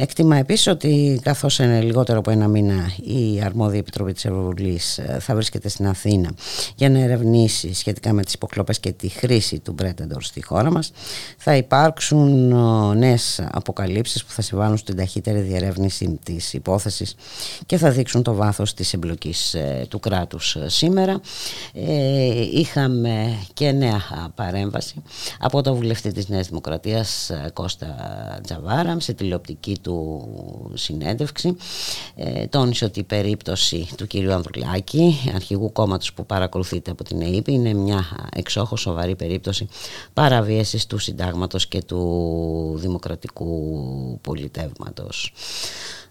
Εκτιμά 0.00 0.36
επίσης 0.36 0.66
ότι 0.66 1.20
καθώς 1.22 1.58
είναι 1.58 1.80
λιγότερο 1.80 2.18
από 2.18 2.30
ένα 2.30 2.48
μήνα 2.48 2.90
η 3.02 3.40
αρμόδια 3.44 3.78
επιτροπή 3.78 4.12
της 4.12 4.24
Ευρωβουλής 4.24 5.00
θα 5.18 5.34
βρίσκεται 5.34 5.68
στην 5.68 5.86
Αθήνα 5.86 6.30
για 6.76 6.90
να 6.90 6.98
ερευνήσει 6.98 7.74
σχετικά 7.74 8.12
με 8.12 8.22
τις 8.22 8.34
υποκλοπές 8.34 8.80
και 8.80 8.92
τη 8.92 9.08
χρήση 9.08 9.58
του 9.58 9.72
Μπρέτεντορ 9.72 10.22
στη 10.22 10.42
χώρα 10.44 10.70
μας 10.70 10.92
θα 11.36 11.56
υπάρξουν 11.56 12.52
ε, 12.52 12.94
νέες 12.94 13.44
αποκαλύψεις 13.52 14.24
που 14.24 14.32
θα 14.32 14.42
συμβάλλουν 14.42 14.76
στην 14.76 14.96
ταχύτερη 14.96 15.40
διερεύνηση 15.40 16.18
της 16.22 16.52
υπόθεσης 16.52 17.14
και 17.66 17.76
θα 17.76 17.90
δείξουν 17.90 18.22
το 18.22 18.34
βάθος 18.34 18.74
της 18.74 18.92
εμπλοκής 18.92 19.54
ε, 19.54 19.86
του 19.88 20.00
κράτους 20.00 20.56
ε, 20.56 20.68
σήμερα. 20.68 21.20
Είχαμε 22.52 23.38
και 23.54 23.72
νέα 23.72 24.00
παρέμβαση 24.34 25.02
από 25.38 25.62
το 25.62 25.74
βουλευτή 25.74 26.12
της 26.12 26.28
Νέας 26.28 26.48
Δημοκρατίας 26.48 27.30
Κώστα 27.52 27.96
Τζαβάρα 28.42 28.96
σε 29.00 29.12
τηλεοπτική 29.12 29.78
του 29.82 30.22
συνέντευξη. 30.74 31.56
Τόνισε 32.48 32.84
ότι 32.84 33.00
η 33.00 33.04
περίπτωση 33.04 33.88
του 33.96 34.06
κυρίου 34.06 34.32
Ανδρουλάκη, 34.32 35.20
αρχηγού 35.34 35.72
κόμματος 35.72 36.12
που 36.12 36.26
παρακολουθείται 36.26 36.90
από 36.90 37.04
την 37.04 37.22
ΕΕΠ, 37.22 37.48
είναι 37.48 37.72
μια 37.72 38.04
εξόχως 38.34 38.80
σοβαρή 38.80 39.16
περίπτωση 39.16 39.68
παραβίασης 40.12 40.86
του 40.86 40.98
συντάγματος 41.04 41.66
και 41.66 41.82
του 41.82 42.74
δημοκρατικού 42.78 44.18
πολιτεύματος. 44.22 45.32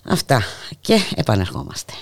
Αυτά 0.06 0.42
και 0.82 1.00
επανερχόμαστε. 1.16 1.94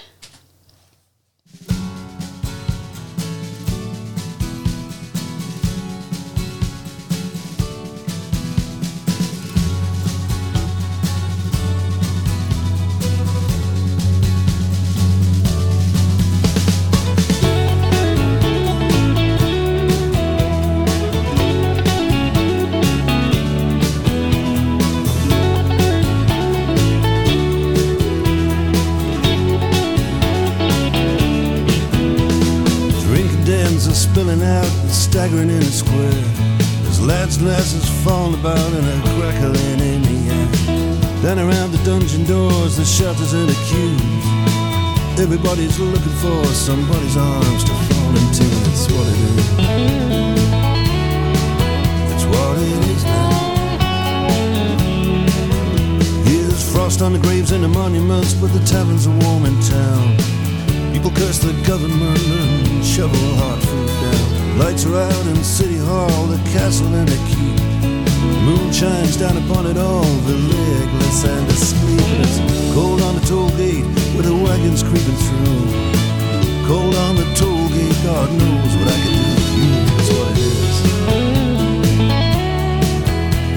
Shutters 43.02 43.34
and 43.34 43.50
the 43.50 43.58
queues. 43.66 44.26
Everybody's 45.20 45.80
looking 45.80 46.16
for 46.22 46.46
somebody's 46.54 47.18
arms 47.18 47.64
to 47.64 47.74
fall 47.90 48.12
into. 48.22 48.46
It's 48.70 48.86
what 48.94 49.08
it 49.12 49.20
is. 49.28 49.48
It's 52.14 52.26
what 52.34 52.58
it 52.60 52.84
is 52.94 53.04
now. 53.04 53.32
Here's 56.30 56.72
frost 56.72 57.02
on 57.02 57.14
the 57.14 57.20
graves 57.20 57.52
and 57.52 57.64
the 57.64 57.68
monuments, 57.68 58.36
but 58.36 58.54
the 58.54 58.64
taverns 58.66 59.08
are 59.08 59.18
warm 59.26 59.46
in 59.46 59.60
town. 59.62 60.16
People 60.94 61.10
curse 61.10 61.40
the 61.40 61.54
government 61.66 62.22
and 62.22 62.86
shovel 62.86 63.18
hard 63.42 63.64
food 63.64 63.88
down. 63.88 64.60
Lights 64.60 64.86
are 64.86 64.98
out 64.98 65.26
in 65.26 65.44
City 65.44 65.78
Hall, 65.78 66.28
the 66.28 66.38
castle 66.52 66.94
and 66.94 67.08
the 67.10 67.18
keep. 67.30 67.71
Moon 68.44 68.72
shines 68.72 69.18
down 69.18 69.38
upon 69.38 69.68
it 69.68 69.78
all, 69.78 70.04
the 70.26 70.34
legless 70.34 71.24
and 71.26 71.48
the 71.48 71.54
sleepless. 71.54 72.40
Cold 72.74 73.02
on 73.02 73.14
the 73.16 73.22
toll 73.22 73.50
gate 73.52 73.86
with 74.18 74.26
the 74.26 74.34
wagons 74.34 74.82
creeping 74.82 75.16
through. 75.28 75.68
Cold 76.66 76.96
on 76.96 77.16
the 77.16 77.26
toll 77.36 77.70
gate, 77.70 77.96
God 78.04 78.32
knows 78.32 78.76
what 78.78 78.88
I 78.88 78.98
can 78.98 79.14
do 79.14 79.24
with 79.38 79.52
you. 79.58 79.70
That's 79.86 80.10
what 80.18 80.32
it 80.32 80.38
is. 80.42 80.76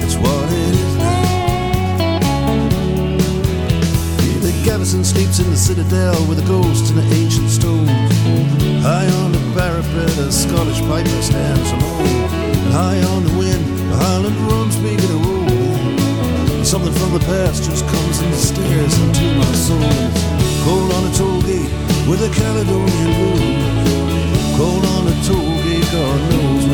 It's 0.03 0.17
what 0.21 0.49
it 0.53 0.73
is 0.85 0.93
now. 1.01 1.25
Here 4.21 4.41
the 4.45 4.53
garrison 4.63 5.03
sleeps 5.03 5.39
in 5.39 5.49
the 5.49 5.57
citadel 5.57 6.15
with 6.27 6.37
the 6.37 6.45
ghosts 6.47 6.89
and 6.91 6.99
the 6.99 7.07
ancient 7.15 7.49
stones. 7.49 7.89
High 8.85 9.09
on 9.23 9.31
the 9.31 9.41
parapet, 9.57 10.17
a 10.19 10.31
Scottish 10.31 10.81
piper 10.81 11.21
stands 11.23 11.71
alone. 11.71 12.29
High 12.71 13.01
on 13.15 13.23
the 13.23 13.33
wind, 13.39 13.64
Highland 13.97 14.37
drums 14.37 14.75
begin 14.77 15.07
to 15.07 15.19
roll. 15.25 16.63
Something 16.63 16.93
from 16.93 17.13
the 17.13 17.23
past 17.25 17.63
just 17.63 17.87
comes 17.87 18.19
and 18.19 18.33
stares 18.35 18.95
into 18.99 19.27
my 19.37 19.51
soul. 19.53 19.93
Cold 20.65 20.91
on 20.93 21.03
a 21.09 21.13
toll 21.13 21.41
gate 21.43 21.71
with 22.09 22.21
a 22.21 22.31
Caledonian 22.33 23.11
blues. 23.17 24.57
Cold 24.57 24.85
on 24.95 25.07
a 25.07 25.15
toll 25.27 25.55
gate, 25.63 25.87
God 25.91 26.19
knows 26.31 26.64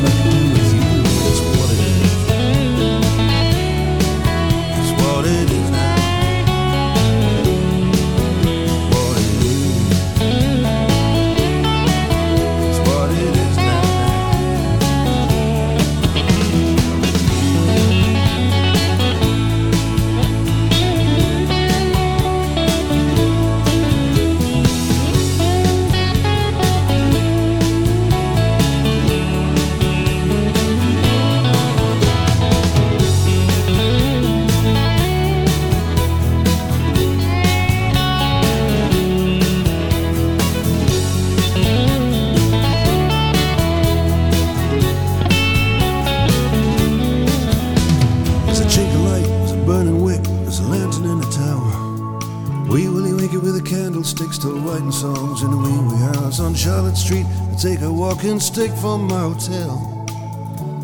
street. 57.12 57.26
I 57.52 57.56
take 57.56 57.82
a 57.82 57.92
walking 57.92 58.40
stick 58.40 58.72
from 58.72 59.08
my 59.08 59.20
hotel. 59.20 60.06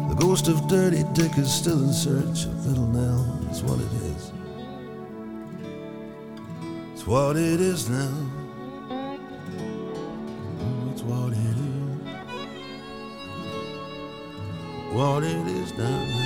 The 0.09 0.15
ghost 0.15 0.47
of 0.47 0.67
Dirty 0.67 1.03
Dick 1.13 1.37
is 1.37 1.53
still 1.53 1.83
in 1.83 1.93
search 1.93 2.45
of 2.45 2.65
Little 2.65 2.87
Nell. 2.87 3.39
It's 3.49 3.61
what 3.61 3.79
it 3.79 3.93
is. 4.11 4.31
It's 6.93 7.07
what 7.07 7.37
it 7.37 7.61
is 7.61 7.89
now. 7.89 8.29
Mm, 10.59 10.91
it's 10.91 11.03
what 11.03 11.33
it 11.33 11.37
is. 11.37 11.77
What 14.93 15.23
it 15.23 15.47
is 15.47 15.77
now. 15.77 16.16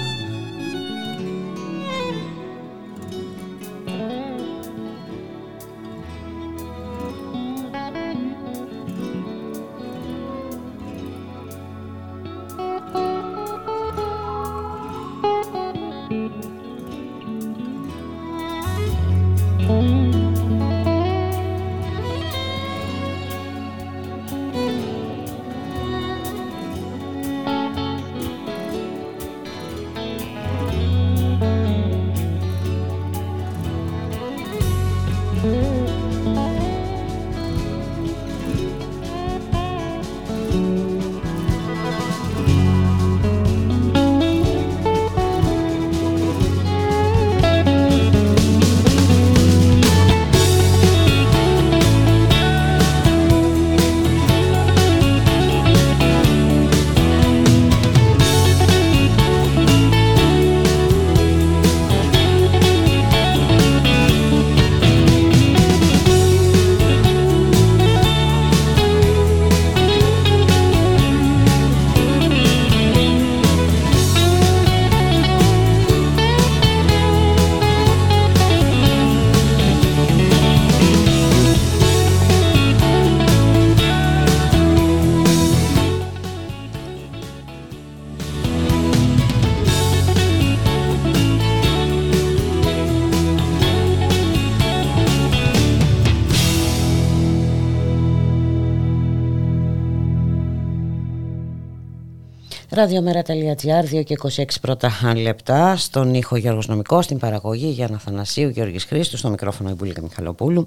There. 102.88 103.02
Ραδιομέρα.gr 103.02 104.00
2 104.00 104.04
και 104.04 104.18
26 104.36 104.46
πρώτα 104.62 104.92
λεπτά 105.16 105.76
στον 105.78 106.14
ήχο 106.14 106.36
Γιώργος 106.36 106.68
Νομικός, 106.68 107.06
στην 107.06 107.18
παραγωγή 107.18 107.68
Γιάννα 107.68 107.98
Θανασίου, 107.98 108.50
Γιώργης 108.50 108.84
Χρήστου, 108.84 109.18
στο 109.18 109.30
μικρόφωνο 109.30 109.70
η 109.70 109.74
Μπουλίκα 109.74 110.02
Μιχαλοπούλου. 110.02 110.66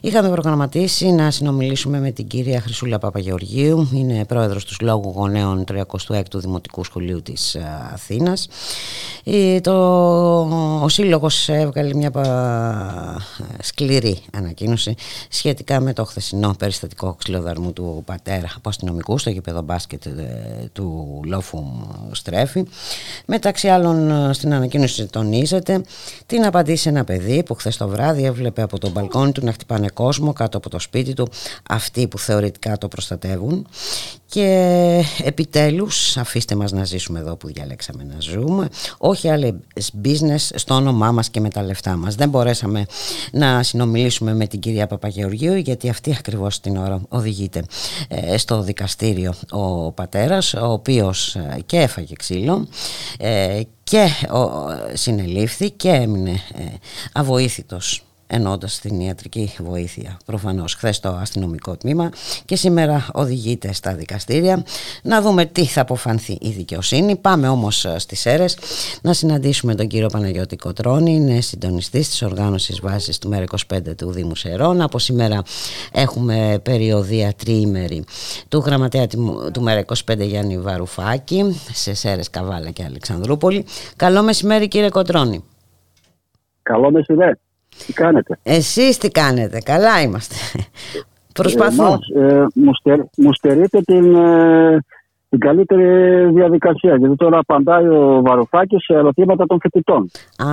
Είχαμε 0.00 0.28
προγραμματίσει 0.30 1.10
να 1.10 1.30
συνομιλήσουμε 1.30 2.00
με 2.00 2.10
την 2.10 2.26
κυρία 2.26 2.60
Χρυσούλα 2.60 2.98
Παπαγεωργίου, 2.98 3.88
είναι 3.94 4.24
πρόεδρος 4.24 4.64
του 4.64 4.74
Συλλόγου 4.74 5.12
Γονέων 5.16 5.64
36ου 5.72 6.22
Δημοτικού 6.34 6.84
Σχολείου 6.84 7.22
της 7.22 7.54
ε, 7.54 7.88
Αθήνας. 7.92 8.48
Ε, 9.24 9.60
Το, 9.60 9.72
ο 10.82 10.88
Σύλλογος 10.88 11.48
έβγαλε 11.48 11.94
μια 11.94 12.10
πα- 12.10 13.20
σκληρή 13.62 14.22
ανακοίνωση 14.32 14.94
σχετικά 15.28 15.80
με 15.80 15.92
το 15.92 16.04
χθεσινό 16.04 16.54
περιστατικό 16.58 17.14
ξυλοδαρμού 17.18 17.72
του 17.72 18.02
πατέρα 18.06 18.46
από 18.56 18.68
αστυνομικού 18.68 19.18
στο 19.18 19.30
γήπεδο 19.30 19.62
μπάσκετ 19.62 20.06
ε, 20.06 20.12
του 20.72 21.20
Λόφου 21.24 21.62
Στρέφη. 22.12 22.64
Μεταξύ 23.26 23.68
άλλων 23.68 24.10
ε, 24.10 24.32
στην 24.32 24.54
ανακοίνωση 24.54 25.06
τονίζεται 25.06 25.82
την 26.26 26.44
απαντήσει 26.44 26.82
σε 26.82 26.88
ένα 26.88 27.04
παιδί 27.04 27.42
που 27.42 27.54
χθες 27.54 27.76
το 27.76 27.88
βράδυ 27.88 28.24
έβλεπε 28.24 28.62
από 28.62 28.78
τον 28.78 28.90
μπαλκόνι 28.90 29.32
του 29.32 29.44
να 29.44 29.52
χτυπάνε 29.52 29.88
κόσμο 29.88 30.32
κάτω 30.32 30.56
από 30.56 30.70
το 30.70 30.78
σπίτι 30.78 31.12
του 31.14 31.28
αυτοί 31.68 32.08
που 32.08 32.18
θεωρητικά 32.18 32.78
το 32.78 32.88
προστατεύουν 32.88 33.66
και 34.30 35.04
επιτέλους 35.22 36.16
αφήστε 36.16 36.54
μας 36.54 36.72
να 36.72 36.84
ζήσουμε 36.84 37.18
εδώ 37.18 37.36
που 37.36 37.48
διαλέξαμε 37.48 38.04
να 38.04 38.20
ζούμε. 38.20 38.68
Όχι 38.98 39.28
άλλες 39.28 39.54
business 40.04 40.48
στο 40.54 40.74
όνομά 40.74 41.12
μας 41.12 41.30
και 41.30 41.40
με 41.40 41.48
τα 41.48 41.62
λεφτά 41.62 41.96
μας. 41.96 42.14
Δεν 42.14 42.28
μπορέσαμε 42.28 42.86
να 43.32 43.62
συνομιλήσουμε 43.62 44.34
με 44.34 44.46
την 44.46 44.60
κυρία 44.60 44.86
Παπαγεωργίου 44.86 45.54
γιατί 45.54 45.88
αυτή 45.88 46.14
ακριβώς 46.18 46.60
την 46.60 46.76
ώρα 46.76 47.00
οδηγείται 47.08 47.62
ε, 48.08 48.36
στο 48.36 48.62
δικαστήριο 48.62 49.34
ο 49.50 49.92
πατέρας 49.92 50.54
ο 50.54 50.72
οποίος 50.72 51.34
ε, 51.34 51.58
και 51.66 51.76
έφαγε 51.76 52.14
ξύλο 52.14 52.68
ε, 53.18 53.60
και 53.82 54.08
ο, 54.32 54.48
συνελήφθη 54.92 55.70
και 55.70 55.88
έμεινε 55.88 56.30
ε, 56.30 56.62
αβοήθητος 57.12 58.02
ενώντας 58.32 58.78
την 58.80 59.00
ιατρική 59.00 59.52
βοήθεια. 59.58 60.16
Προφανώς 60.24 60.74
χθες 60.74 61.00
το 61.00 61.08
αστυνομικό 61.08 61.76
τμήμα 61.76 62.10
και 62.44 62.56
σήμερα 62.56 63.06
οδηγείται 63.12 63.72
στα 63.72 63.94
δικαστήρια 63.94 64.64
να 65.02 65.20
δούμε 65.22 65.44
τι 65.44 65.64
θα 65.64 65.80
αποφανθεί 65.80 66.38
η 66.40 66.48
δικαιοσύνη. 66.50 67.16
Πάμε 67.16 67.48
όμως 67.48 67.84
ε, 67.84 67.98
στις 67.98 68.26
αίρες 68.26 68.58
να 69.02 69.12
συναντήσουμε 69.12 69.74
τον 69.74 69.86
κύριο 69.86 70.06
Παναγιώτη 70.08 70.56
Κοτρώνη 70.56 71.14
είναι 71.14 71.40
συντονιστής 71.40 72.08
της 72.08 72.22
οργάνωσης 72.22 72.80
βάσης 72.80 73.18
του 73.18 73.30
ΜΕΡΑ25 73.34 73.96
του 73.96 74.10
Δήμου 74.10 74.34
Σερών. 74.36 74.80
Από 74.80 74.98
σήμερα 74.98 75.42
έχουμε 75.92 76.60
περιοδία 76.62 77.32
τριήμερη 77.36 78.04
του 78.48 78.58
γραμματέα 78.58 79.06
του- 79.06 79.50
του 79.52 79.64
ΜΕΡΑ25 79.68 80.20
Γιάννη 80.26 80.58
Βαρουφάκη 80.58 81.60
σε 81.72 81.94
Σέρες 81.94 82.30
Καβάλα 82.30 82.70
και 82.70 82.84
Αλεξανδρούπολη. 82.84 83.64
Καλό 83.96 84.22
μεσημέρι 84.22 84.68
κύριε 84.68 84.88
Κοτρώνη. 84.88 85.44
Καλό 86.62 86.90
μεσημέρι. 86.90 87.34
Τι 87.86 87.92
κάνετε; 87.92 88.38
Εσείς 88.42 88.98
τι 88.98 89.10
κάνετε, 89.10 89.58
καλά 89.64 90.00
είμαστε. 90.00 90.34
Προσπαθώ. 91.34 91.86
Εμάς, 91.86 92.32
ε, 92.32 92.46
μου, 92.54 92.74
στερ, 92.74 92.98
μου 93.16 93.32
στερείτε 93.32 93.80
την, 93.80 94.14
ε, 94.14 94.84
την 95.28 95.38
καλύτερη 95.38 95.84
διαδικασία. 96.32 96.96
Γιατί 96.96 97.16
τώρα 97.16 97.38
απαντάει 97.38 97.86
ο 97.86 98.20
Βαρουφάκης 98.24 98.84
σε 98.84 98.94
ερωτήματα 98.94 99.46
των 99.46 99.58
φοιτητών. 99.60 100.10
Α, 100.36 100.50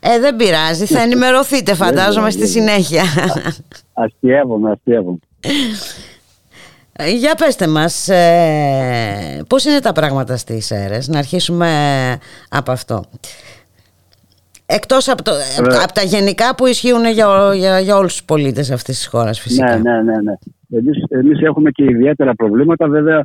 ε, 0.00 0.18
δεν 0.20 0.36
πειράζει, 0.36 0.86
θα 0.86 1.00
ενημερωθείτε 1.00 1.74
φαντάζομαι 1.74 2.30
στη 2.30 2.46
συνέχεια. 2.46 3.02
Αστειεύομαι, 3.92 4.70
αστειεύομαι. 4.70 5.18
Ε, 6.92 7.10
Για 7.10 7.34
πέστε 7.34 7.66
μας, 7.66 8.08
ε, 8.08 9.42
πώς 9.48 9.64
είναι 9.64 9.80
τα 9.80 9.92
πράγματα 9.92 10.36
στις 10.36 10.70
αίρες, 10.70 11.08
να 11.08 11.18
αρχίσουμε 11.18 11.68
από 12.48 12.72
αυτό. 12.72 13.04
Εκτός 14.66 15.08
από, 15.08 15.22
το, 15.22 15.30
από, 15.58 15.68
τα- 15.68 15.82
από 15.84 15.92
τα 15.92 16.02
γενικά 16.02 16.54
που 16.54 16.66
ισχύουν 16.66 17.06
για, 17.06 17.28
ο- 17.28 17.52
για, 17.52 17.80
για 17.80 17.96
όλους 17.96 18.12
τους 18.12 18.24
πολίτες 18.24 18.70
αυτής 18.70 18.96
της 18.96 19.06
χώρας 19.06 19.40
φυσικά. 19.40 19.76
Ναι, 19.78 19.90
ναι, 19.92 20.02
ναι. 20.02 20.20
ναι. 20.20 20.34
Εμείς, 20.78 21.04
εμείς 21.08 21.40
έχουμε 21.40 21.70
και 21.70 21.84
ιδιαίτερα 21.84 22.34
προβλήματα. 22.34 22.88
Βέβαια, 22.88 23.24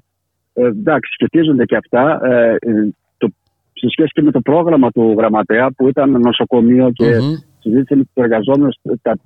ε, 0.54 0.66
εντάξει, 0.66 1.12
σχετίζονται 1.14 1.66
και 1.66 1.76
αυτά. 1.76 2.20
Ε, 2.24 2.50
ε, 2.52 2.90
το, 3.18 3.28
σε 3.74 3.88
σχέση 3.90 4.10
και 4.14 4.22
με 4.22 4.32
το 4.32 4.42
πρόγραμμα 4.42 4.92
του 4.92 5.16
γραμματέα 5.18 5.72
που 5.72 5.88
ήταν 5.88 6.20
νοσοκομείο 6.20 6.92
και 6.94 7.06
Μμμ. 7.06 7.34
συζήτησε 7.60 7.96
με 7.96 8.04
τους 8.04 8.24
εργαζόμενους 8.24 8.76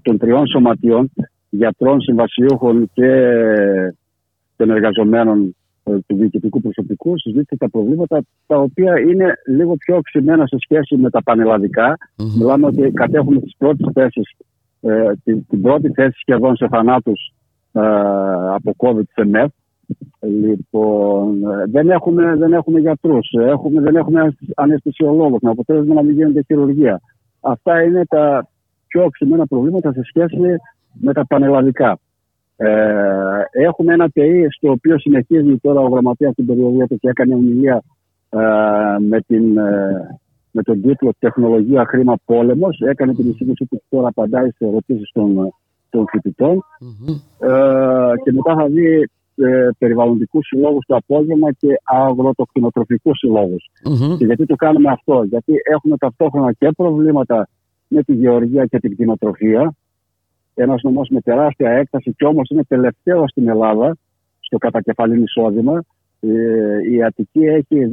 των 0.01 0.17
τριών 0.17 0.47
σωματιών, 0.47 1.11
γιατρών, 1.49 2.01
συμβασιούχων 2.01 2.89
και 2.93 3.09
των 4.55 4.69
εργαζομένων 4.69 5.39
ε, 5.43 5.55
του 5.85 6.15
διοικητικού 6.15 6.61
προσωπικού, 6.61 7.19
συζήτησε 7.19 7.57
τα 7.57 7.69
προβλήματα 7.69 8.23
τα 8.47 8.57
οποία 8.57 8.99
είναι 8.99 9.33
λίγο 9.47 9.75
πιο 9.75 9.95
οξυμένα 9.95 10.47
σε 10.47 10.57
σχέση 10.59 10.97
με 10.97 11.09
τα 11.09 11.23
πανελλαδικά. 11.23 11.97
Μιλάμε 12.37 12.65
ότι 12.65 12.91
κατέχουμε 12.91 13.39
τις 13.39 13.55
πρώτες 13.57 13.89
θέσεις, 13.93 14.35
ε, 14.81 15.11
την, 15.23 15.45
την 15.47 15.61
πρώτη 15.61 15.89
θέση 15.89 16.19
σχεδόν 16.19 16.55
σε 16.55 16.67
θανάτους 16.67 17.33
ε, 17.71 17.81
από 18.53 18.75
COVID 18.77 19.03
σε 19.13 19.25
ΜΕΦ. 19.25 19.51
Λοιπόν, 20.19 21.43
ε, 21.43 21.65
δεν 21.67 21.89
έχουμε, 21.89 22.35
δεν 22.35 22.53
έχουμε 22.53 22.79
γιατρούς, 22.79 23.31
ε, 23.31 23.43
έχουμε, 23.49 23.81
δεν 23.81 23.95
έχουμε 23.95 24.35
αναισθησιολόγους, 24.55 25.39
με 25.41 25.49
αποτέλεσμα 25.49 25.93
να 25.93 26.03
μην 26.03 26.15
γίνεται 26.15 26.41
χειρουργία. 26.45 27.01
Αυτά 27.39 27.83
είναι 27.83 28.05
τα 28.05 28.47
πιο 28.87 29.03
οξυμένα 29.03 29.45
προβλήματα 29.45 29.91
σε 29.91 30.01
σχέση 30.03 30.37
με 30.93 31.13
τα 31.13 31.25
πανελλαδικά. 31.25 31.99
Ε, 32.57 32.67
έχουμε 33.51 33.93
ένα 33.93 34.09
ΤΕΗ 34.09 34.47
στο 34.49 34.71
οποίο 34.71 34.99
συνεχίζει 34.99 35.57
τώρα 35.57 35.79
ο 35.79 35.87
γραμματέας 35.87 36.31
στην 36.31 36.45
περιοδία 36.45 36.87
του 36.87 36.97
και 36.97 37.09
έκανε 37.09 37.33
ομιλία 37.33 37.83
ε, 38.29 38.39
με, 38.99 39.21
την, 39.21 39.57
ε, 39.57 40.19
με 40.51 40.61
τον 40.61 40.81
τίτλο 40.81 41.13
Τεχνολογία, 41.19 41.85
Χρήμα, 41.85 42.15
Πόλεμος. 42.25 42.79
Έκανε 42.79 43.13
την 43.13 43.29
εισήγηση 43.29 43.65
που 43.65 43.81
τώρα 43.89 44.07
απαντάει 44.07 44.49
σε 44.51 44.65
ερωτήσεις 44.65 45.11
των, 45.13 45.53
των 45.89 46.05
φοιτητών. 46.09 46.63
Ε, 47.39 48.11
και 48.23 48.31
μετά 48.31 48.55
θα 48.55 48.67
δει 48.67 49.09
ε, 49.35 49.69
περιβαλλοντικούς 49.77 50.47
συλλόγους 50.47 50.85
το 50.85 50.95
απόγευμα 50.95 51.51
και 51.51 51.67
αγροτοκτηνοτροφικούς 51.83 53.17
συλλόγους. 53.17 53.69
Μμμ. 53.85 54.17
Και 54.17 54.25
γιατί 54.25 54.45
το 54.45 54.55
κάνουμε 54.55 54.91
αυτό, 54.91 55.23
γιατί 55.23 55.53
έχουμε 55.63 55.97
ταυτόχρονα 55.97 56.53
και 56.53 56.71
προβλήματα 56.77 57.47
με 57.87 58.03
τη 58.03 58.13
γεωργία 58.13 58.65
και 58.65 58.79
την 58.79 58.93
κτηνοτροφία. 58.93 59.73
Ένας 60.55 60.81
νομός 60.81 61.09
με 61.09 61.21
τεράστια 61.21 61.71
έκταση 61.71 62.13
και 62.17 62.25
όμως 62.25 62.49
είναι 62.49 62.63
τελευταίο 62.63 63.27
στην 63.27 63.49
Ελλάδα 63.49 63.97
στο 64.39 64.57
κατακεφαλήν 64.57 65.23
εισόδημα. 65.23 65.83
Ε, 66.19 66.91
η 66.91 67.03
Αττική 67.03 67.39
έχει 67.39 67.91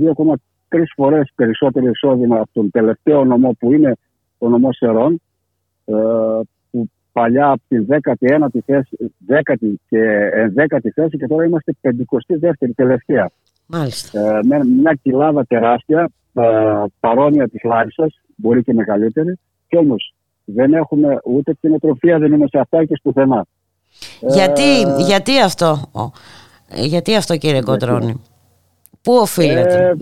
2,3 0.69 0.83
φορές 0.95 1.33
περισσότερο 1.35 1.89
εισόδημα 1.89 2.37
από 2.37 2.51
τον 2.53 2.71
τελευταίο 2.71 3.25
νομό 3.25 3.57
που 3.59 3.73
είναι 3.73 3.97
ο 4.39 4.49
νομός 4.49 4.77
Σερών 4.77 5.21
ε, 5.85 5.95
που 6.71 6.91
παλιά 7.13 7.49
από 7.49 7.63
την 7.69 7.87
19η 7.89 8.59
θέση, 8.65 9.15
10η 9.29 9.73
και 9.89 10.31
11η 10.57 10.89
θέση 10.95 11.17
και 11.17 11.27
τώρα 11.27 11.45
είμαστε 11.45 11.75
52η 11.83 12.71
τελευταία. 12.75 13.31
Μάλιστα. 13.67 14.37
Ε, 14.37 14.41
με 14.43 14.65
μια 14.65 14.99
κοιλάδα 15.03 15.45
τεράστια, 15.47 16.11
ε, 16.33 16.43
παρόμοια 17.01 17.49
της 17.49 17.63
Λάρισας, 17.63 18.21
μπορεί 18.37 18.63
και 18.63 18.73
μεγαλύτερη, 18.73 19.39
και 19.69 19.77
όμως 19.77 20.15
δεν 20.45 20.73
έχουμε 20.73 21.19
ούτε 21.25 21.55
κτηνοτροφία, 21.55 22.19
δεν 22.19 22.33
είμαστε 22.33 22.59
αυτάρκες 22.59 23.01
πουθενά. 23.03 23.47
Γιατί, 24.21 24.81
Ε, 24.81 25.03
γιατί 25.03 25.41
αυτό, 25.41 25.71
ο, 25.93 26.03
ε, 26.69 26.85
γιατί 26.85 27.15
αυτό 27.15 27.37
κύριε 27.37 27.63
Κοντρώνη, 27.63 28.21
πού 29.03 29.13
οφείλεται; 29.13 29.89
Ε, 29.89 29.95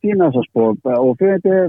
τι 0.00 0.16
να 0.16 0.30
σας 0.30 0.48
πω, 0.52 0.68
ε, 0.82 0.92
οφείλεται 0.98 1.68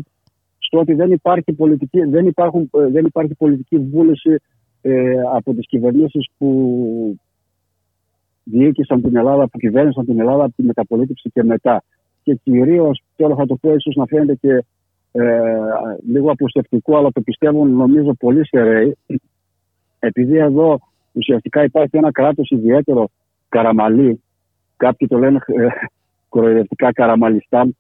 στο 0.58 0.80
ότι 0.80 0.94
δεν 0.94 1.12
υπάρχει 1.12 1.54
πολιτική, 1.54 2.00
δεν 2.04 2.26
υπάρχουν, 2.26 2.70
ε, 2.74 2.88
δεν 2.88 3.06
υπάρχει 3.06 3.36
πολιτική 3.36 3.78
βούληση 3.78 4.36
ε, 4.82 5.14
από 5.34 5.54
τις 5.54 5.68
κυβερνήσεις 5.68 6.28
που 6.38 7.20
διοίκησαν 8.44 9.02
την 9.02 9.16
Ελλάδα, 9.16 9.48
που 9.48 9.58
κυβέρνησαν 9.58 10.06
την 10.06 10.20
Ελλάδα 10.20 10.44
από 10.44 10.54
τη 10.56 10.64
μεταπολίτευση 10.64 11.30
και 11.34 11.44
μετά. 11.44 11.84
Και 12.24 12.40
κυρίως, 12.44 13.02
τώρα 13.16 13.36
θα 13.36 13.46
το 13.46 13.56
πω 13.56 13.74
ίσως 13.74 13.96
να 13.96 14.06
φαίνεται 14.06 14.36
και 14.36 14.66
ε, 15.16 15.22
λίγο 16.12 16.32
αποσευτικό, 16.32 16.98
αλλά 16.98 17.10
το 17.12 17.22
πιστεύουν 17.22 17.76
νομίζω 17.76 18.14
πολύ 18.14 18.48
σεραίοι. 18.48 18.98
Επειδή 20.00 20.38
εδώ 20.38 20.80
ουσιαστικά 21.12 21.64
υπάρχει 21.64 21.98
ένα 21.98 22.12
κράτος 22.12 22.50
ιδιαίτερο 22.50 23.10
καραμαλί, 23.50 24.22
κάποιοι 24.78 25.08
το 25.08 25.18
λένε 25.18 25.38
ε, 25.46 25.68
κοροϊδευτικά 26.30 26.92
καραμαλιστάν, 26.94 27.76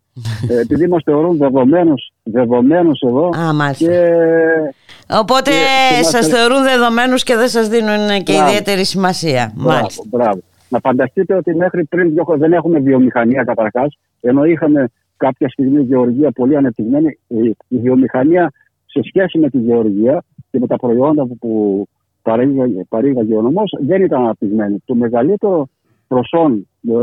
ε, 0.49 0.60
επειδή 0.60 0.88
μας 0.88 1.01
θεωρούν 1.05 1.38
δεδομένους, 1.38 2.11
δεδομένους 2.23 2.99
εδώ 3.01 3.27
Α, 3.30 3.53
μάλιστα. 3.53 3.85
και 3.88 4.14
Οπότε 5.19 5.49
και- 5.51 5.95
και 5.97 6.03
σας 6.03 6.14
είμαστε- 6.14 6.35
θεωρούν 6.35 6.64
δεδομένους 6.64 7.23
και 7.23 7.35
δεν 7.35 7.47
σας 7.47 7.68
δίνουν 7.68 8.07
και 8.23 8.34
Μπράβο. 8.34 8.47
ιδιαίτερη 8.49 8.84
σημασία. 8.85 9.53
Μάλιστα. 9.55 10.03
Μπράβο, 10.07 10.23
μπράβο. 10.23 10.39
Να 10.69 10.80
φανταστείτε 10.80 11.34
ότι 11.35 11.55
μέχρι 11.55 11.84
πριν 11.85 12.10
δύο 12.14 12.23
χρόνια 12.23 12.47
δεν 12.47 12.57
έχουμε 12.57 12.80
βιομηχανία 12.80 13.43
καταρχάς, 13.43 13.97
ενώ 14.22 14.43
είχαμε 14.43 14.89
κάποια 15.26 15.50
στιγμή 15.50 15.82
γεωργία 15.82 16.32
πολύ 16.32 16.56
ανεπτυγμένη. 16.58 17.20
Η, 17.28 17.56
η 17.68 17.78
βιομηχανία 17.78 18.52
σε 18.86 19.00
σχέση 19.04 19.40
με 19.40 19.50
τη 19.50 19.58
γεωργία 19.58 20.24
και 20.52 20.60
με 20.60 20.68
τα 20.68 20.76
προϊόντα 20.76 21.26
που, 21.28 21.38
που 21.38 21.52
παρήγαγε, 22.22 22.82
παρήγαγε 22.90 23.36
ο 23.36 23.41
νομός 23.41 23.70
δεν 23.82 24.02
ήταν 24.04 24.22
αναπτυγμένη. 24.22 24.78
Το 24.86 24.95
μεγαλύτερο 24.95 25.68
προσόν, 26.08 26.68
ε, 26.88 26.94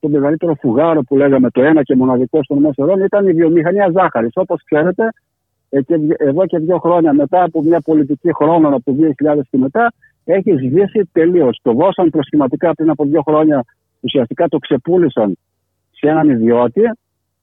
το 0.00 0.08
μεγαλύτερο 0.08 0.54
φουγάρο 0.54 1.02
που 1.02 1.16
λέγαμε 1.16 1.50
το 1.50 1.62
ένα 1.62 1.82
και 1.82 1.96
μοναδικό 1.96 2.42
στον 2.42 2.56
νομό 2.60 2.72
Σερών 2.72 3.00
ήταν 3.00 3.28
η 3.28 3.32
βιομηχανία 3.32 3.92
ζάχαρης. 3.96 4.32
Όπως 4.34 4.62
ξέρετε, 4.64 5.08
ε, 5.68 5.82
και 5.82 5.96
δυ- 5.96 6.20
εδώ 6.20 6.46
και 6.46 6.58
δύο 6.58 6.78
χρόνια 6.78 7.12
μετά 7.12 7.42
από 7.42 7.62
μια 7.62 7.80
πολιτική 7.80 8.30
χρόνων 8.34 8.74
από 8.74 8.84
το 8.84 8.92
2000 8.92 9.48
και 9.50 9.58
μετά 9.58 9.92
έχει 10.24 10.50
σβήσει 10.50 11.08
τελείως. 11.12 11.58
Το 11.62 11.72
δώσαν 11.72 12.10
προσχηματικά 12.10 12.74
πριν 12.74 12.90
από 12.90 13.04
δύο 13.04 13.22
χρόνια, 13.22 13.64
ουσιαστικά 14.00 14.48
το 14.48 14.58
ξεπούλησαν 14.58 15.38
σε 15.90 16.08
έναν 16.08 16.28
ιδιώτη 16.28 16.82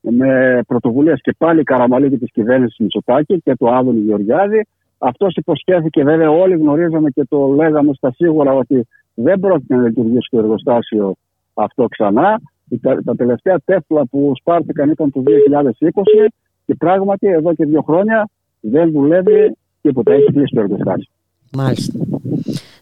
με 0.02 0.62
πρωτοβουλίες 0.68 1.22
και 1.22 1.36
πάλι 1.38 1.64
Καραμαλίτη 1.64 2.18
της 2.18 2.32
κυβέρνησης 2.32 2.78
Μητσοτάκη 2.80 3.42
και 3.42 3.56
του 3.56 3.74
Άδωνη 3.74 4.00
Γεωργιάδη. 4.00 4.68
Αυτός 4.98 5.36
υποσχέθηκε, 5.36 6.04
βέβαια, 6.04 6.30
όλοι 6.30 6.56
γνωρίζαμε 6.56 7.10
και 7.10 7.26
το 7.30 7.48
λέγαμε 7.48 7.94
στα 7.94 8.12
σίγουρα 8.12 8.54
ότι 8.54 8.88
δεν 9.14 9.40
πρόκειται 9.40 9.76
να 9.76 9.82
λειτουργήσει 9.82 10.28
το 10.32 10.38
εργοστάσιο 10.38 11.16
αυτό 11.54 11.88
ξανά. 11.88 12.42
Τα, 12.82 13.04
τα 13.04 13.16
τελευταία 13.16 13.60
τέφλα 13.66 14.06
που 14.06 14.32
σπάρθηκαν 14.40 14.90
ήταν 14.90 15.12
το 15.12 15.24
2020 15.26 16.28
και 16.66 16.76
πράγματι 16.76 17.28
εδώ 17.28 17.54
και 17.54 17.66
δύο 17.66 17.82
χρόνια 17.82 18.30
δεν 18.60 18.92
δουλεύει 18.92 19.58
τίποτα. 19.82 20.14
Έχει 20.14 20.32
κλείσει 20.32 20.56
το 20.56 20.62
εργοστάσιο. 20.62 21.12
Μάλιστα. 21.54 22.00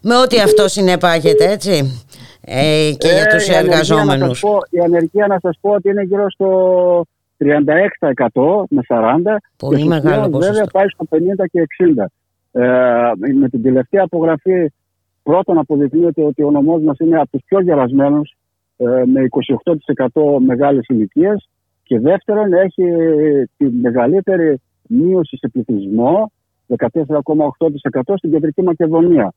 Με 0.08 0.14
ό,τι 0.16 0.36
αυτό 0.40 0.68
συνεπάγεται, 0.68 1.44
έτσι, 1.50 1.70
ε, 2.40 2.90
και 2.98 3.08
για 3.08 3.22
Ε, 3.30 3.36
τους 3.36 3.46
η 3.48 3.52
ανεργία, 3.52 3.52
να 3.52 3.58
εργαζόμενους. 3.58 4.38
σας 4.38 4.50
πω- 4.50 4.66
η 4.70 4.78
ανεργία 4.80 5.26
να 5.26 5.38
σας 5.42 5.58
πω 5.60 5.70
ότι 5.70 5.88
είναι 5.88 6.02
γύρω 6.02 6.30
στο 6.30 6.48
36% 7.36 8.66
με 8.68 8.82
40% 8.88 9.40
Πολύ 9.56 9.76
και 9.76 9.80
στο 9.82 9.88
μεγάλο 9.94 10.14
πλέον 10.16 10.30
ποσοστό. 10.30 10.52
βέβαια 10.52 10.66
πάει 10.72 10.88
στο 10.88 11.04
50% 11.04 11.44
και 11.52 11.60
60%. 11.60 12.06
Ε, 12.52 12.62
με 13.40 13.48
την 13.48 13.62
τελευταία 13.62 14.02
απογραφή 14.04 14.72
πρώτον 15.22 15.58
αποδεικνύεται 15.58 16.22
ότι 16.22 16.42
ο 16.42 16.50
νομός 16.50 16.82
μας 16.82 16.98
είναι 16.98 17.16
από 17.16 17.30
τους 17.30 17.42
πιο 17.44 17.60
γερασμένους 17.60 18.36
ε, 18.76 18.84
με 18.84 19.20
28% 19.20 20.38
μεγάλες 20.46 20.84
ηλικίες 20.88 21.48
και 21.82 21.98
δεύτερον 22.00 22.52
έχει 22.52 22.82
τη 23.56 23.64
μεγαλύτερη 23.64 24.60
μείωση 24.88 25.36
σε 25.36 25.48
πληθυσμό 25.48 26.32
14,8% 26.76 28.14
στην 28.16 28.30
Κεντρική 28.30 28.62
Μακεδονία. 28.62 29.32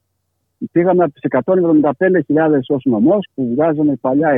Πήγαμε 0.72 1.04
από 1.04 1.14
τις 1.14 1.24
175.000 1.46 2.60
ως 2.68 2.84
νομός 2.86 3.28
που 3.34 3.54
βγάζαμε 3.56 3.96
παλιά 4.02 4.30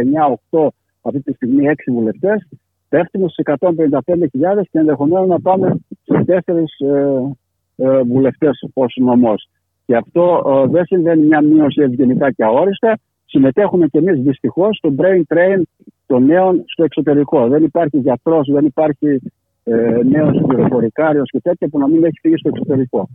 9-8 0.51 0.67
αυτή 1.01 1.21
τη 1.21 1.33
στιγμή 1.33 1.65
6 1.69 1.73
βουλευτές 1.91 2.47
πέφτουμε 2.91 3.27
στις 3.27 3.45
155.000 3.59 4.61
και 4.71 4.79
ενδεχομένως 4.79 5.27
να 5.27 5.39
πάμε 5.39 5.79
σε 6.03 6.23
4 6.27 6.63
ε, 6.77 7.85
ε, 7.85 8.01
βουλευτές 8.01 8.69
ως 8.73 8.93
νομός. 8.99 9.47
Και 9.85 9.95
αυτό 9.95 10.41
ε, 10.45 10.67
δεν 10.71 10.85
συμβαίνει 10.85 11.25
μια 11.25 11.41
μείωση 11.41 11.81
ευγενικά 11.81 12.31
και 12.31 12.43
αόριστα. 12.43 12.97
Συμμετέχουμε 13.25 13.87
και 13.87 13.97
εμείς 13.97 14.19
δυστυχώς 14.21 14.77
στο 14.77 14.93
brain 14.97 15.21
train 15.35 15.61
των 16.05 16.25
νέων 16.25 16.63
στο 16.65 16.83
εξωτερικό. 16.83 17.47
Δεν 17.47 17.63
υπάρχει 17.63 17.97
γιατρός, 17.97 18.49
δεν 18.51 18.65
υπάρχει 18.65 19.21
ε, 19.63 19.99
νέος 20.03 20.41
πληροφορικάριος 20.47 21.29
και 21.29 21.39
τέτοια 21.39 21.67
που 21.67 21.79
να 21.79 21.87
μην 21.87 22.03
έχει 22.03 22.19
φύγει 22.21 22.37
στο 22.37 22.49
εξωτερικό. 22.49 23.09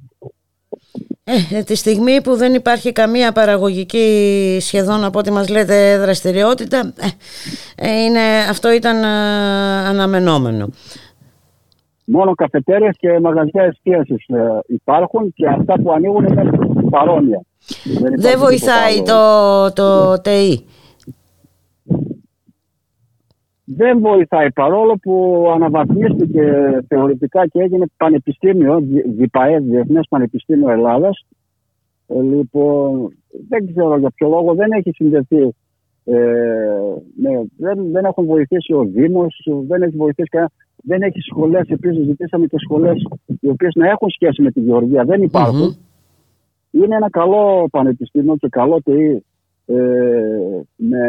Ε, 1.24 1.62
τη 1.62 1.74
στιγμή 1.74 2.20
που 2.22 2.36
δεν 2.36 2.54
υπάρχει 2.54 2.92
καμία 2.92 3.32
παραγωγική 3.32 4.58
σχεδόν 4.60 5.04
από 5.04 5.18
ό,τι 5.18 5.30
μας 5.30 5.48
λέτε 5.48 5.98
δραστηριότητα 5.98 6.92
ε, 6.96 7.08
ε, 7.88 8.02
είναι, 8.04 8.20
αυτό 8.50 8.72
ήταν 8.72 9.02
ε, 9.02 9.06
αναμενόμενο. 9.88 10.68
Μόνο 12.04 12.34
καφετέριες 12.34 12.96
και 12.98 13.18
μαγαζιά 13.20 13.62
εστίασης 13.62 14.26
ε, 14.26 14.58
υπάρχουν 14.66 15.32
και 15.34 15.46
αυτά 15.46 15.74
που 15.82 15.92
ανοίγουν 15.92 16.24
είναι 16.24 16.50
παρόμοια. 16.90 17.40
υπάρχει 17.84 18.16
Δεν 18.16 18.38
βοηθάει 18.38 18.94
τίποτα 18.94 19.12
άλλο. 19.12 19.72
το, 19.72 19.82
το 19.82 20.20
ΤΕΙ. 20.20 20.64
Δεν 23.68 24.00
βοηθάει 24.00 24.52
παρόλο 24.52 24.98
που 25.02 25.46
αναβαθμίστηκε 25.54 26.44
θεωρητικά 26.88 27.46
και 27.46 27.60
έγινε 27.60 27.86
πανεπιστήμιο, 27.96 28.80
Δι- 28.80 29.08
ΔΙΠΑΕ, 29.16 29.58
Διεθνές 29.58 30.06
Πανεπιστήμιο 30.08 30.70
Ελλάδας. 30.70 31.26
Ε, 32.06 32.22
λοιπόν, 32.22 33.16
δεν 33.48 33.66
ξέρω 33.66 33.98
για 33.98 34.10
ποιο 34.14 34.28
λόγο 34.28 34.54
δεν 34.54 34.70
έχει 34.70 34.90
συνδεθεί. 34.94 35.54
Ε, 36.04 36.16
ναι, 37.20 37.42
δεν, 37.56 37.90
δεν 37.90 38.04
έχουν 38.04 38.26
βοηθήσει 38.26 38.72
ο 38.72 38.84
Δήμος, 38.84 39.48
δεν 39.66 39.82
έχει 39.82 39.96
βοηθήσει 39.96 40.28
κανένα. 40.28 40.50
Δεν 40.82 41.02
έχει 41.02 41.20
σχολές, 41.20 41.68
επίσης 41.68 42.04
ζητήσαμε 42.04 42.46
και 42.46 42.58
σχολές 42.58 43.06
οι 43.40 43.48
οποίες 43.48 43.74
να 43.74 43.88
έχουν 43.90 44.10
σχέση 44.10 44.42
με 44.42 44.50
τη 44.50 44.60
γεωργία. 44.60 45.04
Δεν 45.04 45.22
υπάρχουν. 45.22 45.76
Είναι 46.70 46.96
ένα 46.96 47.10
καλό 47.10 47.68
πανεπιστήμιο 47.70 48.36
και 48.36 48.48
καλό 48.48 48.82
ΤΕΙ 48.82 49.24
ε, 49.66 49.76
με 50.76 51.00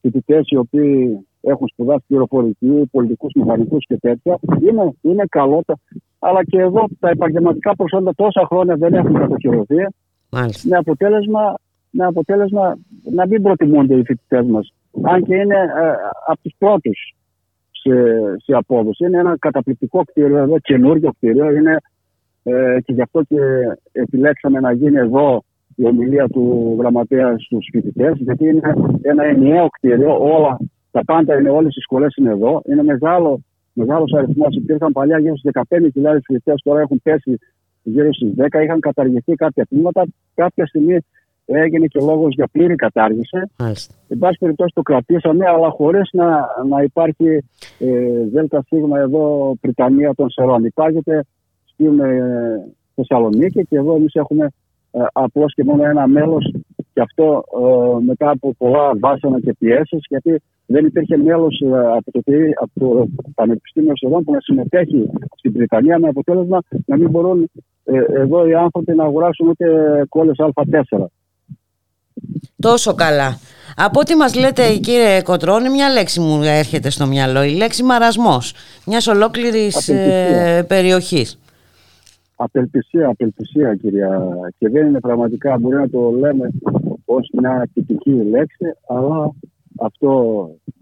φοιτητές 0.00 0.50
οι 0.50 0.56
οποίοι 0.56 1.26
έχουν 1.42 1.68
σπουδάσει 1.68 2.04
πληροφορική, 2.06 2.88
πολιτικούς 2.92 3.32
μηχανικούς 3.34 3.86
και 3.86 3.96
τέτοια. 3.96 4.38
Είναι, 4.60 4.92
είναι 5.02 5.24
καλό, 5.28 5.62
τα- 5.66 5.78
αλλά 6.18 6.44
και 6.44 6.58
εδώ 6.60 6.84
τα 6.98 7.08
επαγγελματικά 7.08 7.76
προσόντα 7.76 8.14
τόσα 8.14 8.46
χρόνια 8.46 8.76
δεν 8.76 8.94
έχουν 8.94 9.14
κατοχυρωθεί. 9.14 9.86
Με 10.68 10.76
αποτέλεσμα, 10.76 11.54
με 11.90 12.04
αποτέλεσμα 12.04 12.78
να 13.12 13.26
μην 13.26 13.42
προτιμούνται 13.42 13.94
οι 13.94 14.04
φοιτητές 14.04 14.46
μας. 14.46 14.72
Αν 15.02 15.22
και 15.24 15.34
είναι 15.34 15.54
ε, 15.54 15.92
από 16.26 16.40
τους 16.42 16.54
πρώτους 16.58 17.14
σε, 17.70 17.92
σε 18.36 18.52
απόδοση. 18.52 19.04
Είναι 19.04 19.18
ένα 19.18 19.36
καταπληκτικό 19.38 20.02
κτίριο 20.04 20.36
εδώ, 20.38 20.58
καινούριο 20.58 21.10
κτίριο. 21.12 21.50
Είναι, 21.50 21.76
ε, 22.42 22.76
και 22.84 22.92
γι' 22.92 23.02
αυτό 23.02 23.22
και 23.22 23.38
επιλέξαμε 23.92 24.60
να 24.60 24.72
γίνει 24.72 24.96
εδώ 24.96 25.42
η 25.74 25.84
ομιλία 25.86 26.28
του 26.28 26.76
γραμματέα 26.78 27.38
στους 27.38 27.68
φοιτητές, 27.72 28.16
γιατί 28.16 28.44
είναι 28.46 28.74
ένα 29.02 29.24
ενιαίο 29.24 29.68
κτίριο, 29.68 30.34
όλα, 30.34 30.58
τα 30.90 31.04
πάντα 31.04 31.38
είναι, 31.38 31.50
όλες 31.50 31.76
οι 31.76 31.80
σχολές 31.80 32.14
είναι 32.16 32.30
εδώ. 32.30 32.62
Είναι 32.66 32.82
μεγάλο, 32.82 33.40
μεγάλος 33.72 34.12
αριθμός, 34.12 34.56
υπήρχαν 34.56 34.92
παλιά 34.92 35.18
γύρω 35.18 35.36
στους 35.36 35.50
15.000 35.68 36.18
φοιτητές, 36.24 36.60
τώρα 36.64 36.80
έχουν 36.80 37.00
πέσει 37.02 37.38
γύρω 37.82 38.14
στις 38.14 38.34
10, 38.36 38.62
είχαν 38.62 38.80
καταργηθεί 38.80 39.34
κάποια 39.34 39.66
τμήματα. 39.66 40.06
Κάποια 40.34 40.66
στιγμή 40.66 40.96
έγινε 41.44 41.86
και 41.86 42.00
λόγος 42.02 42.34
για 42.34 42.48
πλήρη 42.52 42.74
κατάργηση. 42.74 43.38
Μάλιστα. 43.58 43.94
Εν 44.08 44.18
πάση 44.18 44.38
περιπτώσει 44.38 44.72
το 44.74 44.82
κρατήσαμε, 44.82 45.46
αλλά 45.48 45.70
χωρίς 45.70 46.08
να, 46.12 46.46
να 46.68 46.82
υπάρχει 46.82 47.44
ε, 47.78 48.24
ΔΣ 48.32 48.68
εδώ 48.96 49.54
Πριτανία 49.60 50.14
των 50.14 50.30
Σερών. 50.30 50.64
Υπάρχεται 50.64 51.24
στην 51.64 52.00
ε, 52.00 52.20
Θεσσαλονίκη 52.94 53.66
και 53.68 53.76
εδώ 53.76 53.94
εμείς 53.94 54.14
έχουμε 54.14 54.50
ε, 54.90 55.00
απλώς 55.12 55.54
και 55.54 55.64
μόνο 55.64 55.84
ένα 55.84 56.06
μέλος 56.06 56.54
και 56.92 57.00
αυτό 57.00 57.44
ε, 57.60 58.04
μετά 58.04 58.30
από 58.30 58.54
πολλά 58.58 58.90
βάσανα 58.98 59.40
και 59.40 59.54
πιέσεις 59.58 60.00
γιατί 60.08 60.42
δεν 60.72 60.84
υπήρχε 60.84 61.16
μέλος 61.16 61.60
ε, 61.60 61.78
από, 61.96 62.10
το, 62.12 62.20
ΤΕΙ, 62.24 62.52
από 62.60 62.70
το 62.80 63.06
Πανεπιστήμιο 63.34 63.92
Σερών 63.96 64.24
που 64.24 64.32
να 64.32 64.40
συμμετέχει 64.40 65.10
στην 65.36 65.52
Βρυτανία 65.52 65.98
με 65.98 66.08
αποτέλεσμα 66.08 66.58
να 66.86 66.96
μην 66.96 67.10
μπορούν 67.10 67.50
ε, 67.84 68.20
εδώ 68.20 68.46
οι 68.48 68.54
άνθρωποι 68.54 68.94
να 68.94 69.04
αγοράσουν 69.04 69.48
ούτε 69.48 69.66
κόλλες 70.08 70.36
Α4. 70.38 71.04
Τόσο 72.60 72.94
καλά. 72.94 73.38
Από 73.76 74.00
ό,τι 74.00 74.14
μας 74.14 74.34
λέτε 74.34 74.76
κύριε 74.76 75.22
Κοτρώνη, 75.22 75.68
μια 75.68 75.88
λέξη 75.88 76.20
μου 76.20 76.42
έρχεται 76.42 76.90
στο 76.90 77.06
μυαλό, 77.06 77.42
η 77.42 77.54
λέξη 77.54 77.82
μαρασμός, 77.82 78.54
μιας 78.86 79.06
ολόκληρης 79.06 79.88
ε, 79.88 79.92
Απελπισία. 79.92 80.64
περιοχής. 80.64 81.38
Απελπισία, 82.36 83.08
απελπισία 83.08 83.74
κυρία. 83.74 84.28
Και 84.58 84.68
δεν 84.68 84.86
είναι 84.86 85.00
πραγματικά, 85.00 85.58
μπορεί 85.58 85.76
να 85.76 85.90
το 85.90 86.10
λέμε 86.10 86.50
ως 87.04 87.28
μια 87.32 87.68
τυπική 87.74 88.10
λέξη, 88.10 88.64
αλλά 88.88 89.32
αυτό 89.80 90.10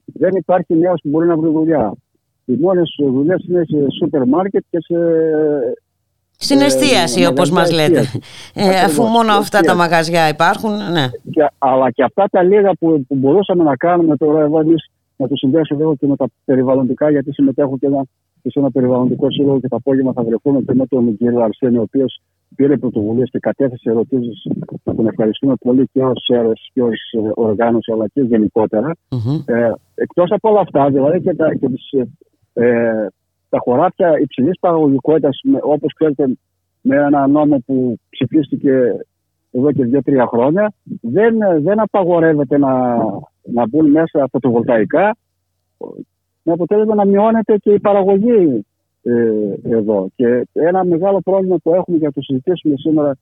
δεν 0.05 0.31
υπάρχει 0.35 0.75
νέος 0.75 1.01
που 1.03 1.09
μπορεί 1.09 1.27
να 1.27 1.37
βρει 1.37 1.51
δουλειά. 1.51 1.93
Οι 2.45 2.57
μόνες 2.61 2.95
δουλειές 2.99 3.45
είναι 3.49 3.65
σε 3.65 3.77
σούπερ 3.99 4.27
μάρκετ 4.27 4.65
και 4.71 4.79
σε... 4.81 4.97
Στην 6.39 6.61
ε, 6.61 6.65
εστίαση 6.65 7.27
όπως 7.27 7.51
μας 7.51 7.71
μαγαζιά 7.71 7.89
λέτε. 7.89 7.99
εστίαση. 7.99 8.21
Ε, 8.55 8.69
αφού 8.69 9.03
Ακριβώς, 9.03 9.11
μόνο 9.11 9.33
αυτά 9.33 9.51
τα 9.51 9.59
εστίαση. 9.59 9.77
μαγαζιά 9.77 10.29
υπάρχουν, 10.29 10.77
ναι. 10.93 11.07
Και, 11.31 11.47
αλλά 11.59 11.91
και 11.91 12.03
αυτά 12.03 12.25
τα 12.31 12.43
λίγα 12.43 12.73
που, 12.81 13.05
που 13.09 13.15
μπορούσαμε 13.15 13.63
να 13.65 13.77
κάνουμε 13.77 14.17
τώρα 14.17 14.41
εγώ 14.41 14.61
εμείς 14.61 14.91
να 15.17 15.29
το 15.29 15.37
συνδέσω 15.37 15.75
λίγο 15.75 15.95
και 15.97 16.07
με 16.07 16.17
τα 16.17 16.27
περιβαλλοντικά 16.45 17.11
γιατί 17.11 17.33
συμμετέχω 17.33 17.79
και, 17.79 17.87
ένα, 17.87 18.03
και 18.43 18.51
σε 18.51 18.59
ένα 18.59 18.71
περιβαλλοντικό 18.71 19.31
σύλλογο 19.31 19.61
και 19.61 19.69
το 19.69 19.77
απόγευμα 19.77 20.13
θα 20.13 20.23
βρεθούμε 20.23 20.61
και 20.61 20.75
με 20.75 20.87
τον 20.87 21.17
κύριο 21.17 21.41
Αρσένη 21.41 21.79
ο 21.79 21.83
οποίος 21.83 22.21
πήρε 22.57 22.77
πρωτοβουλίες 22.77 23.29
και 23.31 23.39
κατέθεσε 23.39 23.91
ερωτήσεις 23.91 24.47
που 24.85 24.95
τον 24.95 25.07
ευχαριστούμε 25.07 25.55
πολύ 25.61 25.89
και 25.93 26.05
ως 26.05 26.25
ΣΕΡΕΣ 26.25 26.71
και 26.73 26.83
ως 26.83 26.99
οργάνωση 27.35 27.93
αλλά 27.93 28.07
και 28.09 28.21
γενικότερα. 28.21 28.93
Ε, 29.47 29.71
Εκτός 29.95 30.31
από 30.31 30.51
όλα 30.51 30.61
αυτά, 30.61 30.91
δηλαδή 30.91 31.21
και, 31.21 31.35
τα, 31.35 31.55
και 31.55 31.69
τις, 31.69 31.91
ε, 32.53 33.07
τα 33.49 33.59
χωράφια 33.59 34.19
υψηλής 34.21 34.59
παραγωγικότητας, 34.61 35.41
όπως 35.63 35.93
ξέρετε, 35.93 36.37
με 36.81 36.97
ένα 36.97 37.27
νόμο 37.27 37.63
που 37.67 37.99
ψηφίστηκε 38.11 39.05
εδώ 39.51 39.73
και 39.73 39.85
δύο-τρία 39.85 40.27
χρόνια, 40.27 40.73
δεν, 41.01 41.37
δεν 41.61 41.81
απαγορεύεται 41.81 42.59
να, 42.59 42.97
να 43.43 43.67
μπουν 43.69 43.91
μέσα 43.91 44.29
φωτοβολταϊκά 44.31 45.17
με 46.43 46.53
αποτέλεσμα 46.53 46.95
να 46.95 47.05
μειώνεται 47.05 47.57
και 47.57 47.73
η 47.73 47.81
παραγωγή 47.81 48.67
ε, 49.09 49.77
εδώ. 49.77 50.09
Και 50.17 50.47
ένα 50.53 50.85
μεγάλο 50.85 51.21
πρόβλημα 51.21 51.57
που 51.63 51.75
έχουμε 51.75 51.97
για 51.97 52.07
να 52.07 52.13
το 52.13 52.21
συζητήσουμε 52.21 52.75
σήμερα 52.77 53.17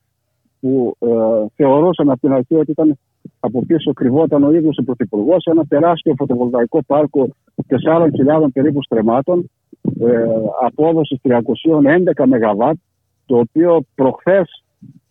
που 0.59 0.95
ε, 0.99 1.07
θεωρούσαμε 1.55 2.11
από 2.11 2.21
την 2.21 2.31
αρχή 2.31 2.55
ότι 2.55 2.71
ήταν 2.71 2.97
από 3.39 3.65
πίσω 3.65 3.93
κρυβόταν 3.93 4.43
ο 4.43 4.51
ίδιος 4.51 4.77
ο 4.77 4.83
Πρωθυπουργός 4.83 5.41
σε 5.41 5.49
ένα 5.49 5.65
τεράστιο 5.65 6.13
φωτοβολταϊκό 6.17 6.83
πάρκο 6.87 7.29
4.000 7.67 8.47
περίπου 8.53 8.83
στρεμμάτων 8.83 9.49
ε, 9.99 10.25
απόδοση 10.61 11.21
311 11.23 11.37
ΜΒ 12.25 12.69
το 13.25 13.37
οποίο 13.37 13.81
προχθές 13.95 14.63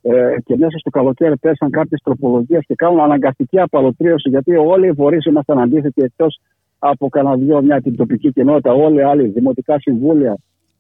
ε, 0.03 0.37
και 0.45 0.57
μέσα 0.57 0.79
στο 0.79 0.91
καλοκαίρι 0.91 1.37
πέσαν 1.37 1.71
κάποιες 1.71 2.01
τροπολογίες 2.05 2.65
και 2.67 2.75
κάνουν 2.75 3.01
αναγκαστική 3.01 3.61
απαλωτρίωση 3.61 4.29
γιατί 4.29 4.57
όλοι 4.57 4.89
οι 4.89 4.95
φορείς 4.95 5.25
ήμασταν 5.25 5.59
αντίθετοι 5.61 6.03
εκτός 6.03 6.41
από 6.79 7.09
κανένα 7.09 7.37
δυο 7.37 7.63
μια 7.63 7.81
την 7.81 7.97
τοπική 7.97 8.33
κοινότητα, 8.33 8.73
όλοι 8.73 8.97
οι 8.97 9.03
άλλοι 9.03 9.29
δημοτικά 9.29 9.79
συμβούλια, 9.79 10.37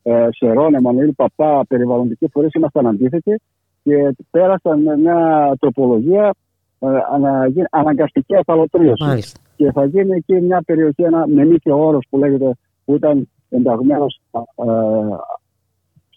ε, 0.08 0.28
Σερών, 0.30 0.74
Εμμανουήλ 0.74 1.12
Παπά, 1.16 1.64
περιβαλλοντικοί 1.68 2.28
φορείς 2.32 2.52
ήμασταν 2.52 2.86
αντίθετοι 2.86 3.40
και 3.82 4.14
πέρασαν 4.30 4.82
με 4.82 4.96
μια 4.96 5.52
τροπολογία 5.60 6.34
ε, 6.78 6.86
ανα, 7.12 7.46
γι- 7.46 7.64
αναγκαστική 7.70 8.36
απαλωτρίωση. 8.36 9.04
Μάλιστα. 9.04 9.40
Και 9.56 9.72
θα 9.72 9.84
γίνει 9.84 10.16
εκεί 10.16 10.40
μια 10.40 10.62
περιοχή, 10.66 11.02
ένα 11.02 11.26
μενίκιο 11.26 11.86
όρος 11.86 12.06
που 12.10 12.18
λέγεται, 12.18 12.56
που 12.84 12.94
ήταν 12.94 13.28
ενταγμένος 13.48 14.20
ε, 14.30 14.42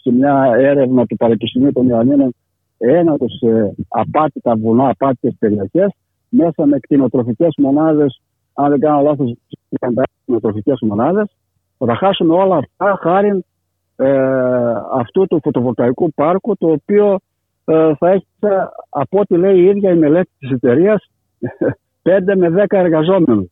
σε 0.01 0.11
μια 0.11 0.53
έρευνα 0.57 1.05
του 1.05 1.15
Πανεπιστημίου 1.15 1.71
των 1.71 1.87
Ιωαννίνων 1.87 2.33
ένα 2.77 3.11
από 3.11 3.25
τις 3.25 3.41
ε, 3.41 3.73
απάτητα 3.87 4.55
βουνά, 4.55 4.89
απάτητες 4.89 5.35
περιοχές 5.39 5.93
μέσα 6.29 6.65
με 6.65 6.79
κτηνοτροφικές 6.79 7.53
μονάδες, 7.57 8.21
αν 8.53 8.69
δεν 8.69 8.79
κάνω 8.79 9.01
λάθος, 9.01 9.35
36 9.79 10.03
κτηνοτροφικές 10.21 10.77
μονάδες. 10.81 11.31
Θα 11.77 11.95
χάσουμε 11.95 12.33
όλα 12.33 12.55
αυτά 12.55 12.99
χάρη 13.01 13.45
ε, 13.99 14.71
αυτού 14.91 15.27
του 15.27 15.39
φωτοβολταϊκού 15.43 16.13
πάρκου 16.13 16.57
το 16.57 16.71
οποίο 16.71 17.19
ε, 17.65 17.91
θα 17.95 18.09
έχει 18.09 18.27
ε, 18.39 18.49
από 18.89 19.19
ό,τι 19.19 19.37
λέει 19.37 19.57
η 19.59 19.65
ίδια 19.65 19.91
η 19.91 19.97
μελέτη 19.97 20.29
της 20.39 20.51
εταιρείας 20.51 21.09
5 22.03 22.35
με 22.37 22.63
10 22.63 22.65
εργαζόμενους. 22.69 23.49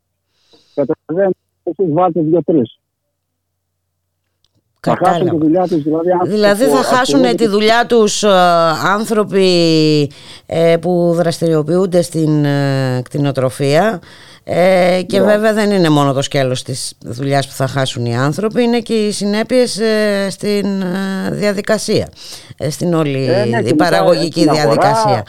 Καταλαβαίνετε, 0.76 1.38
εσείς 1.64 1.94
βάλτε 1.94 2.22
2-3. 2.46 2.62
Θα 4.90 4.98
χάσουν 5.06 5.20
τη 5.20 5.26
Κατάλαβα. 5.26 5.38
δουλειά 5.46 5.62
τους, 5.68 5.84
δηλαδή, 5.84 6.12
άνθρωποι 6.12 6.34
Δηλαδή 6.34 6.66
που 6.66 6.76
θα 6.76 6.84
χάσουν 6.84 7.00
ασχολούνται 7.00 7.34
τη 7.44 7.48
δουλειά 7.48 7.86
τους 7.88 8.24
ε, 8.24 8.30
άνθρωποι 8.96 9.48
ε, 10.46 10.78
που 10.82 11.12
δραστηριοποιούνται 11.16 12.02
στην 12.02 12.46
ε, 12.46 13.02
κτηνοτροφία 13.04 14.00
ε, 14.44 15.02
και 15.08 15.20
Ναι. 15.20 15.26
βέβαια 15.26 15.54
δεν 15.54 15.72
είναι 15.72 15.90
μόνο 15.90 16.14
το 16.14 16.22
σκέλος 16.22 16.64
της 16.64 16.94
δουλειάς 17.06 17.48
που 17.48 17.54
θα 17.54 17.68
χάσουν 17.68 18.06
οι 18.06 18.18
άνθρωποι 18.18 18.64
είναι 18.64 18.80
και 18.80 18.94
οι 18.94 19.12
συνέπειες 19.12 19.80
ε, 19.80 20.28
στην 20.30 20.82
ε, 20.82 21.32
διαδικασία 21.32 22.08
ε, 22.58 22.70
στην 22.70 22.94
όλη 22.94 23.26
Ε, 23.30 23.46
ναι, 23.46 23.62
και 23.62 23.70
η 23.70 23.76
μετά 23.78 23.84
παραγωγική 23.84 24.40
στην 24.40 24.50
αγορά, 24.50 24.64
διαδικασία 24.64 25.24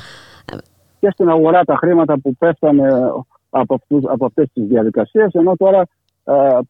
και 1.01 1.11
στην 1.13 1.29
αγορά 1.29 1.65
τα 1.65 1.77
χρήματα 1.77 2.19
που 2.23 2.37
πέφτανε 2.37 2.89
από, 3.51 3.75
αυτούς, 3.75 4.03
από 4.13 4.27
αυτές 4.27 4.49
τις 4.53 4.65
διαδικασίες 4.67 5.29
ενώ 5.33 5.57
τώρα 5.57 5.79
ε, 5.81 5.85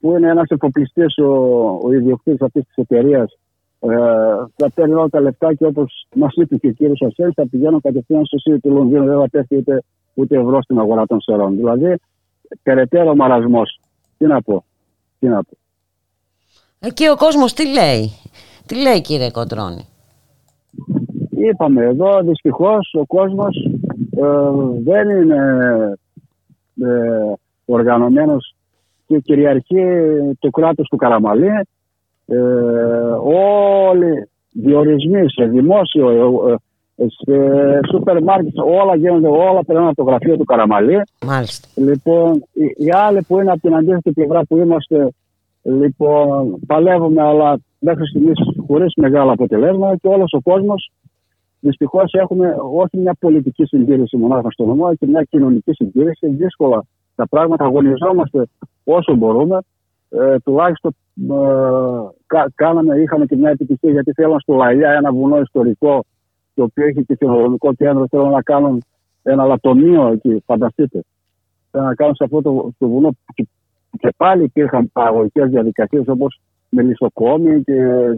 που 0.01 0.17
είναι 0.17 0.29
ένας 0.29 0.49
εφοπλιστής 0.49 1.19
ο, 1.19 1.31
ο 1.83 1.93
ιδιοκτήτης 1.93 2.41
αυτής 2.41 2.65
της 2.65 2.77
εταιρείας 2.77 3.39
ε, 3.81 3.97
θα 4.57 4.71
παίρνει 4.75 4.95
όλα 4.95 5.09
τα 5.09 5.21
λεφτά 5.21 5.55
και 5.55 5.65
όπως 5.65 6.07
μας 6.15 6.33
είπε 6.35 6.57
και 6.57 6.69
ο 6.69 6.71
κύριος 6.71 7.03
Αρσένης 7.03 7.35
θα 7.35 7.49
πηγαίνουν 7.49 7.81
κατευθείαν 7.81 8.25
στο 8.25 8.39
ΣΥΡΙ 8.39 8.61
του 8.61 8.71
Λονδίνου 8.71 9.05
δεν 9.05 9.19
θα 9.19 9.29
πέφτει 9.31 9.57
ούτε, 9.57 9.83
ούτε 10.15 10.39
ευρώ 10.39 10.63
στην 10.63 10.79
αγορά 10.79 11.07
των 11.07 11.21
σερών. 11.21 11.57
Δηλαδή 11.57 11.95
περαιτέρω 12.63 13.15
μαρασμός. 13.15 13.81
Τι 14.19 14.27
να 14.27 14.43
πω. 14.43 14.65
Τι 15.19 15.27
να 15.27 15.43
πω. 15.43 15.57
Εκεί 16.79 17.09
ο 17.09 17.17
κόσμος 17.17 17.53
τι 17.53 17.67
λέει; 17.67 18.13
Τι 18.67 18.77
λέει 18.77 19.01
κύριε 19.01 19.31
Κοντρώνη; 19.31 19.87
Είπαμε 21.31 21.85
εδώ 21.85 22.21
δυστυχώς 22.23 22.95
ο 22.99 23.07
κόσμος 23.07 23.57
ε, 24.17 24.51
δεν 24.83 25.09
είναι 25.09 25.41
ε, 26.81 27.33
οργανωμένος 27.65 28.55
και 29.09 29.19
κυριαρχεί 29.19 29.85
το 30.39 30.51
κράτος 30.51 30.89
του 30.89 30.97
Καραμαλή. 30.97 31.51
Ε, 32.27 32.37
όλοι 33.23 34.29
διορισμοί 34.53 35.31
σε 35.31 35.45
δημόσιο, 35.45 36.09
ε, 36.49 36.57
ε, 36.97 37.07
σε 37.09 37.35
σούπερ 37.91 38.23
μάρκετ, 38.23 38.59
όλα 38.59 38.97
γίνονται, 38.97 39.29
όλα 39.29 39.65
περνάνε 39.65 39.87
από 39.87 39.97
το 39.97 40.11
γραφείο 40.11 40.37
του 40.37 40.45
Καραμαλή. 40.45 41.03
Μάλιστα. 41.27 41.69
Λοιπόν, 41.75 42.45
οι, 42.53 42.85
οι 42.85 42.91
άλλοι 42.91 43.23
που 43.23 43.41
είναι 43.41 43.51
από 43.51 43.61
την 43.61 43.75
αντίθετη 43.75 44.13
πλευρά 44.13 44.45
που 44.45 44.57
είμαστε, 44.57 45.09
λοιπόν, 45.63 46.59
παλεύουμε, 46.67 47.23
αλλά 47.23 47.59
μέχρι 47.79 48.07
στιγμής 48.07 48.39
χωρίς 48.67 48.93
μεγάλα 48.97 49.33
αποτελέσματα 49.33 49.97
και 49.97 50.09
όλος 50.09 50.33
ο 50.33 50.41
κόσμος 50.41 50.91
δυστυχώς 51.61 52.13
έχουμε 52.13 52.57
όχι 52.75 52.99
μια 52.99 53.17
πολιτική 53.21 53.65
συντήρηση 53.65 54.17
μονάχα 54.17 54.51
στο 54.51 54.65
νομό, 54.65 54.85
αλλά 54.85 54.95
και 54.95 55.07
μια 55.07 55.23
κοινωνική 55.23 55.73
συντήρηση. 55.73 56.29
Δύσκολα 56.29 56.85
τα 57.15 57.29
πράγματα, 57.29 57.65
αγωνιζόμαστε 57.65 58.47
όσο 58.93 59.15
μπορούμε. 59.15 59.59
Ε, 60.11 60.39
τουλάχιστον 60.39 60.97
ε, 61.17 61.35
κα, 62.27 62.51
κάναμε, 62.55 63.01
είχαμε 63.01 63.27
και 63.27 63.37
μια 63.37 63.51
επιτυχία 63.51 63.91
γιατί 63.91 64.13
θέλαν 64.13 64.41
στο 64.41 64.55
Λαϊλιά 64.55 64.91
ένα 64.91 65.13
βουνό 65.13 65.41
ιστορικό 65.41 66.05
το 66.55 66.63
οποίο 66.63 66.87
έχει 66.87 67.05
και 67.05 67.15
κοινωνικό 67.15 67.75
κέντρο. 67.75 68.07
Θέλουν 68.11 68.31
να 68.31 68.43
κάνουν 68.43 68.83
ένα 69.23 69.45
λατομείο 69.45 70.07
εκεί, 70.07 70.43
φανταστείτε. 70.47 71.01
Θέλουν 71.71 71.87
να 71.87 71.95
κάνουν 71.95 72.15
σε 72.15 72.25
αυτό 72.25 72.43
το, 72.43 72.71
το 72.79 72.89
βουνό 72.89 73.09
που 73.09 73.33
και, 73.35 73.47
και 73.99 74.13
πάλι 74.17 74.43
υπήρχαν 74.43 74.91
παραγωγικές 74.93 75.49
διαδικασίες 75.49 76.09
όπως 76.09 76.41
μελισσοκόμη 76.69 77.63
και 77.63 77.75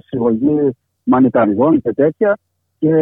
συλλογή 0.06 0.76
μανιταριών 1.04 1.80
και 1.80 1.92
τέτοια. 1.92 2.38
Και 2.78 2.94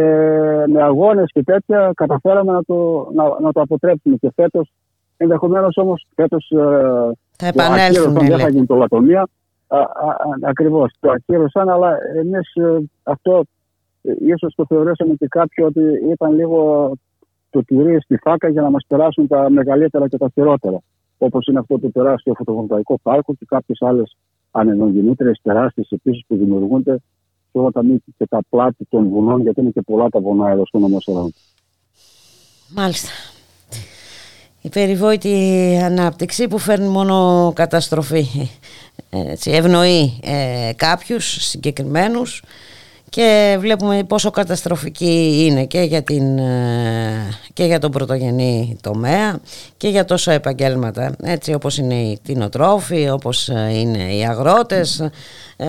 με 0.66 0.82
αγώνες 0.82 1.31
και 1.32 1.43
τέτοια 1.43 1.93
καταφέραμε 1.95 2.53
να 2.53 2.65
το, 2.65 3.09
να, 3.15 3.40
να 3.40 3.53
το 3.53 3.61
αποτρέψουμε. 3.61 4.16
Και 4.16 4.31
φέτος, 4.35 4.73
ενδεχομένως 5.16 5.77
όμως 5.77 6.07
φέτος. 6.15 6.53
Θα 7.39 7.47
επανέλθουν. 7.47 8.12
Δεν 8.12 8.27
θα 8.31 8.36
λέτε. 8.36 8.51
γίνει 8.51 8.66
το 8.66 8.74
λατομεία. 8.74 9.28
Ακριβώς. 10.43 10.93
Το 11.01 11.10
ακύρωσαν, 11.10 11.69
αλλά 11.69 11.98
εμείς 12.16 12.52
αυτό 13.02 13.44
ε, 14.02 14.12
ίσως 14.20 14.55
το 14.55 14.66
θεωρήσαμε 14.69 15.15
και 15.15 15.27
κάποιοι 15.28 15.65
ότι 15.69 15.81
ήταν 16.12 16.35
λίγο 16.35 16.93
το 17.51 17.65
τυρί 17.65 18.01
στη 18.01 18.16
φάκα 18.16 18.48
για 18.48 18.62
να 18.62 18.70
μας 18.70 18.85
περάσουν 18.89 19.27
τα 19.27 19.51
μεγαλύτερα 19.51 20.09
και 20.09 20.19
τα 20.19 20.28
χειρότερα. 20.35 20.78
Όπως 21.19 21.47
είναι 21.47 21.59
αυτό 21.59 21.78
το 21.78 21.90
τεράστιο 21.90 22.35
φωτοβολταϊκό 22.35 22.98
πάρκο 23.02 23.35
και 23.35 23.44
κάποιες 23.48 23.82
άλλες 23.82 24.16
ανενογεννήτρες 24.51 25.40
τεράστιες 25.43 25.90
επίσης 25.90 26.24
που 26.27 26.36
δημιουργούνται 26.36 26.94
σε 27.51 27.59
όλα 27.59 27.70
τα 27.70 27.85
μήκη 27.85 28.15
και 28.19 28.27
τα 28.27 28.40
πλάτη 28.48 28.86
των 28.89 29.09
βουνών, 29.09 29.40
γιατί 29.40 29.60
είναι 29.60 29.70
και 29.70 29.82
πολλά 29.82 30.09
τα 30.09 30.20
βουνά 30.20 30.51
εδώ 30.51 30.66
στο 30.66 30.78
νομό 30.78 31.01
Σερών. 31.01 31.32
Μάλιστα. 32.74 33.10
Η 34.69 34.70
περιβόητη 34.70 35.78
ανάπτυξη 35.85 36.49
που 36.49 36.59
φέρνει 36.59 36.89
μόνο 36.89 37.53
καταστροφή. 37.55 38.51
Έτσι, 39.11 39.51
ευνοεί 39.51 40.20
ε, 40.23 40.73
κάποιους 40.77 41.36
συγκεκριμένους 41.40 42.43
και 43.09 43.57
βλέπουμε 43.61 44.05
πόσο 44.05 44.31
καταστροφική 44.31 45.45
είναι 45.47 45.65
και 45.65 45.81
για, 45.81 46.03
την, 46.03 46.39
ε, 46.39 47.39
και 47.53 47.65
για 47.65 47.78
τον 47.78 47.90
πρωτογενή 47.90 48.77
τομέα 48.81 49.40
και 49.77 49.89
για 49.89 50.05
τόσο 50.05 50.31
επαγγέλματα 50.31 51.15
έτσι 51.23 51.53
όπως 51.53 51.78
είναι 51.78 51.95
οι 51.95 52.19
κτηνοτρόφοι, 52.23 53.09
όπως 53.11 53.49
ε, 53.49 53.70
είναι 53.74 54.15
οι 54.15 54.27
αγρότες 54.27 55.01
ε, 55.57 55.66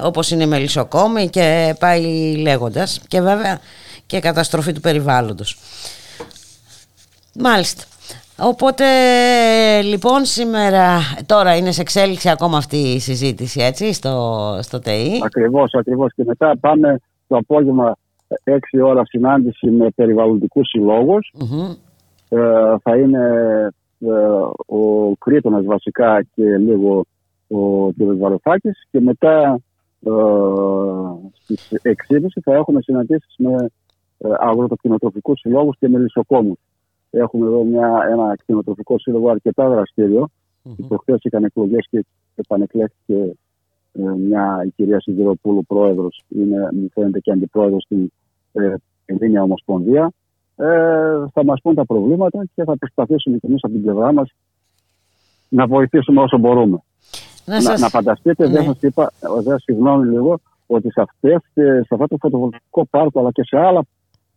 όπως 0.00 0.30
είναι 0.30 0.42
οι 0.42 0.46
μελισσοκόμοι 0.46 1.28
και 1.28 1.74
πάει 1.78 2.34
λέγοντας 2.36 3.00
και 3.08 3.20
βέβαια 3.20 3.60
και 4.06 4.20
καταστροφή 4.20 4.72
του 4.72 4.80
περιβάλλοντος 4.80 5.58
Μάλιστα 7.34 7.82
Οπότε 8.44 8.84
λοιπόν 9.82 10.24
σήμερα 10.24 10.98
τώρα 11.26 11.56
είναι 11.56 11.70
σε 11.72 11.80
εξέλιξη 11.80 12.28
ακόμα 12.28 12.56
αυτή 12.56 12.76
η 12.76 12.98
συζήτηση 12.98 13.60
έτσι 13.60 13.92
στο, 13.92 14.58
στο 14.62 14.78
ΤΕΗ; 14.78 15.20
Ακριβώς, 15.24 15.74
ακριβώς. 15.74 16.12
Και 16.14 16.24
μετά 16.26 16.56
πάμε 16.60 17.00
το 17.26 17.36
απόγευμα 17.36 17.96
6 18.44 18.58
ώρα 18.84 19.04
συνάντηση 19.04 19.70
με 19.70 19.90
περιβαλλοντικούς 19.94 20.68
συλλόγους. 20.68 21.32
Μμμ. 21.34 21.70
Ε, 22.28 22.38
θα 22.82 22.96
είναι 22.96 23.20
ε, 23.98 24.08
ο 24.66 25.12
Κρήτονας 25.18 25.64
βασικά 25.64 26.22
και 26.34 26.56
λίγο 26.56 27.04
ο 27.48 27.90
κ. 27.90 27.94
Βαροφάκης 27.98 28.86
και 28.90 29.00
μετά 29.00 29.60
ε, 30.06 30.10
στις 31.42 31.68
6.30 31.82 32.20
θα 32.42 32.54
έχουμε 32.54 32.82
συναντήσεις 32.82 33.34
με 33.38 33.70
ε, 34.18 34.28
αγροτοκτηνοτροφικούς 34.38 35.40
συλλόγους 35.40 35.76
και 35.78 35.88
μελισσοκόμους. 35.88 36.58
Έχουμε 37.14 37.46
εδώ 37.46 37.64
μια, 37.64 38.06
ένα 38.10 38.36
κτηνοτροφικό 38.36 38.98
σύλλογο 38.98 39.30
αρκετά 39.30 39.68
δραστήριο. 39.68 40.28
Mm-hmm. 40.64 40.84
Προχθές 40.88 41.18
είχαν 41.22 41.44
εκλογές 41.44 41.86
και 41.90 42.04
επανεκλέχθηκε 42.34 43.36
ε, 43.92 44.02
μια 44.02 44.62
η 44.66 44.70
κυρία 44.76 45.00
Σιδηροπούλου 45.00 45.64
πρόεδρος, 45.66 46.22
είναι, 46.28 46.68
μου 46.72 46.88
φαίνεται 46.94 47.18
και 47.20 47.32
αντιπρόεδρος 47.32 47.82
στην 47.82 48.12
ε, 48.52 48.74
Ελληνία 49.04 49.42
Ομοσπονδία. 49.42 50.12
Ε, 50.56 51.24
θα 51.32 51.44
μας 51.44 51.60
πούν 51.62 51.74
τα 51.74 51.84
προβλήματα 51.86 52.44
και 52.54 52.64
θα 52.64 52.76
προσπαθήσουμε 52.78 53.36
και 53.36 53.46
εμείς 53.46 53.64
από 53.64 53.72
την 53.72 53.82
πλευρά 53.82 54.12
μας 54.12 54.30
να 55.48 55.66
βοηθήσουμε 55.66 56.20
όσο 56.20 56.38
μπορούμε. 56.38 56.82
Να 57.44 57.54
Να, 57.54 57.60
σας- 57.60 57.80
να 57.80 57.88
φανταστείτε, 57.88 58.46
Ναι. 58.46 58.52
δεν 58.52 58.64
σας 58.64 58.76
είπα, 58.80 59.12
δεν 59.42 59.58
συγγνώμη 59.58 60.08
λίγο, 60.08 60.38
ότι 60.66 60.90
σε, 60.90 61.00
αυτές, 61.00 61.42
ε, 61.54 61.80
σε 61.86 61.94
αυτό 61.94 62.06
το 62.06 62.16
φωτοβολταϊκό 62.20 62.86
πάρκο 62.90 63.20
αλλά 63.20 63.30
και 63.30 63.42
σε 63.44 63.58
άλλα 63.58 63.82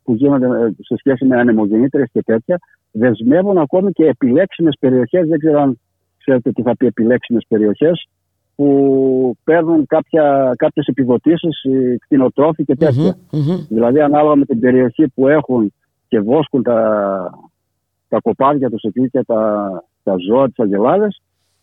που 0.06 0.14
γίνονται 0.14 0.46
ε, 0.46 0.70
σε 0.80 0.96
σχέση 0.98 1.26
με 1.26 1.40
ανεμογεννήτρες 1.40 2.10
και 2.12 2.24
τέτοια, 2.24 2.60
δεσμεύουν 2.92 3.58
ακόμη 3.58 3.92
και 3.92 4.06
επιλέξιμες 4.06 4.78
περιοχές, 4.80 5.28
δεν 5.28 5.40
ξέρω 5.40 5.62
αν 5.62 5.80
ξέρετε 6.18 6.52
τι 6.52 6.62
θα 6.62 6.76
πει 6.76 6.86
επιλέξιμες 6.86 7.46
περιοχές, 7.48 8.08
που 8.56 9.38
παίρνουν 9.44 9.86
κάποια, 9.86 10.54
κάποιες 10.58 10.86
επιδοτήσεις 10.86 11.64
οι 11.64 11.98
κτηνοτρόφοι 11.98 12.64
και 12.64 12.76
τέτοια. 12.76 13.18
Δηλαδή 13.70 14.00
ανάλογα 14.02 14.36
με 14.36 14.46
την 14.46 14.60
περιοχή 14.60 15.08
που 15.08 15.28
έχουν 15.28 15.74
και 16.08 16.20
βόσκουν 16.20 16.64
τα, 16.64 16.80
τα 18.08 18.20
κοπάδια 18.22 18.70
τους 18.70 18.84
εκεί 18.84 19.10
και 19.10 19.24
τα, 19.24 19.70
τα 20.04 20.16
ζώα, 20.28 20.48
τις 20.48 20.60
αγελάδες, 20.60 21.22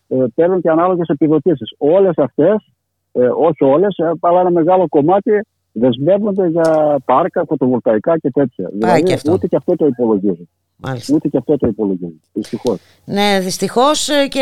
ε, 0.09 0.25
παίρνουν 0.35 0.61
και 0.61 0.71
ανάλογες 0.71 1.09
επιδοτήσεις. 1.09 1.75
Όλες 1.79 2.13
αυτές, 2.17 2.73
ε, 3.13 3.27
όχι 3.27 3.65
όλες, 3.65 3.97
ε, 3.97 4.13
αλλά 4.21 4.41
ένα 4.41 4.51
μεγάλο 4.51 4.89
κομμάτι 4.89 5.47
δεσμεύονται 5.73 6.47
για 6.49 6.99
πάρκα, 7.05 7.45
φωτοβολταϊκά 7.49 8.19
και 8.19 8.31
τέτοια. 8.31 8.69
δηλαδή 8.73 9.03
και 9.03 9.13
αυτό. 9.13 9.33
ούτε 9.33 9.47
και 9.47 9.57
αυτό 9.57 9.77
το 9.77 9.87
υπολογίζουν. 9.87 10.49
Μάλιστα. 10.85 11.15
Ούτε 11.15 11.29
και 11.29 11.37
αυτό 11.37 11.57
το 11.57 11.67
υπολογίζουν. 11.67 12.21
Δυστυχώς. 12.33 12.79
Ναι, 13.05 13.39
δυστυχώς 13.43 14.09
ε, 14.09 14.27
και 14.29 14.41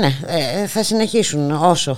ναι, 0.00 0.06
ε, 0.62 0.66
θα 0.66 0.82
συνεχίσουν 0.82 1.50
όσο 1.50 1.96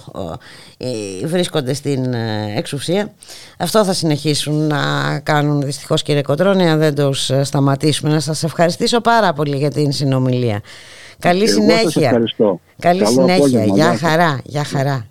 ε, 0.78 1.26
βρίσκονται 1.26 1.74
στην 1.74 2.14
ε, 2.14 2.54
εξουσία. 2.56 3.12
Αυτό 3.58 3.84
θα 3.84 3.92
συνεχίσουν 3.92 4.66
να 4.66 4.80
κάνουν 5.22 5.62
δυστυχώς 5.62 6.02
κύριε 6.02 6.22
Κοτρώνη 6.22 6.68
αν 6.68 6.78
δεν 6.78 6.94
τους 6.94 7.30
ε, 7.30 7.44
σταματήσουμε. 7.44 8.10
Να 8.12 8.20
σας 8.20 8.42
ευχαριστήσω 8.42 9.00
πάρα 9.00 9.32
πολύ 9.32 9.56
για 9.56 9.70
την 9.70 9.92
συνομιλία. 9.92 10.60
Καλή 11.18 11.42
Εγώ 11.42 11.46
σας 11.52 11.62
συνέχεια. 11.62 12.06
ευχαριστώ. 12.08 12.60
Καλή 12.78 12.98
Καλό 13.02 13.10
συνέχεια. 13.10 13.34
απόγευμα. 13.34 13.64
Γεια 13.64 13.74
Γεια 13.74 13.92
σας. 13.98 14.00
χαρά. 14.10 14.40
Γεια 14.44 14.64
χαρά. 14.64 15.06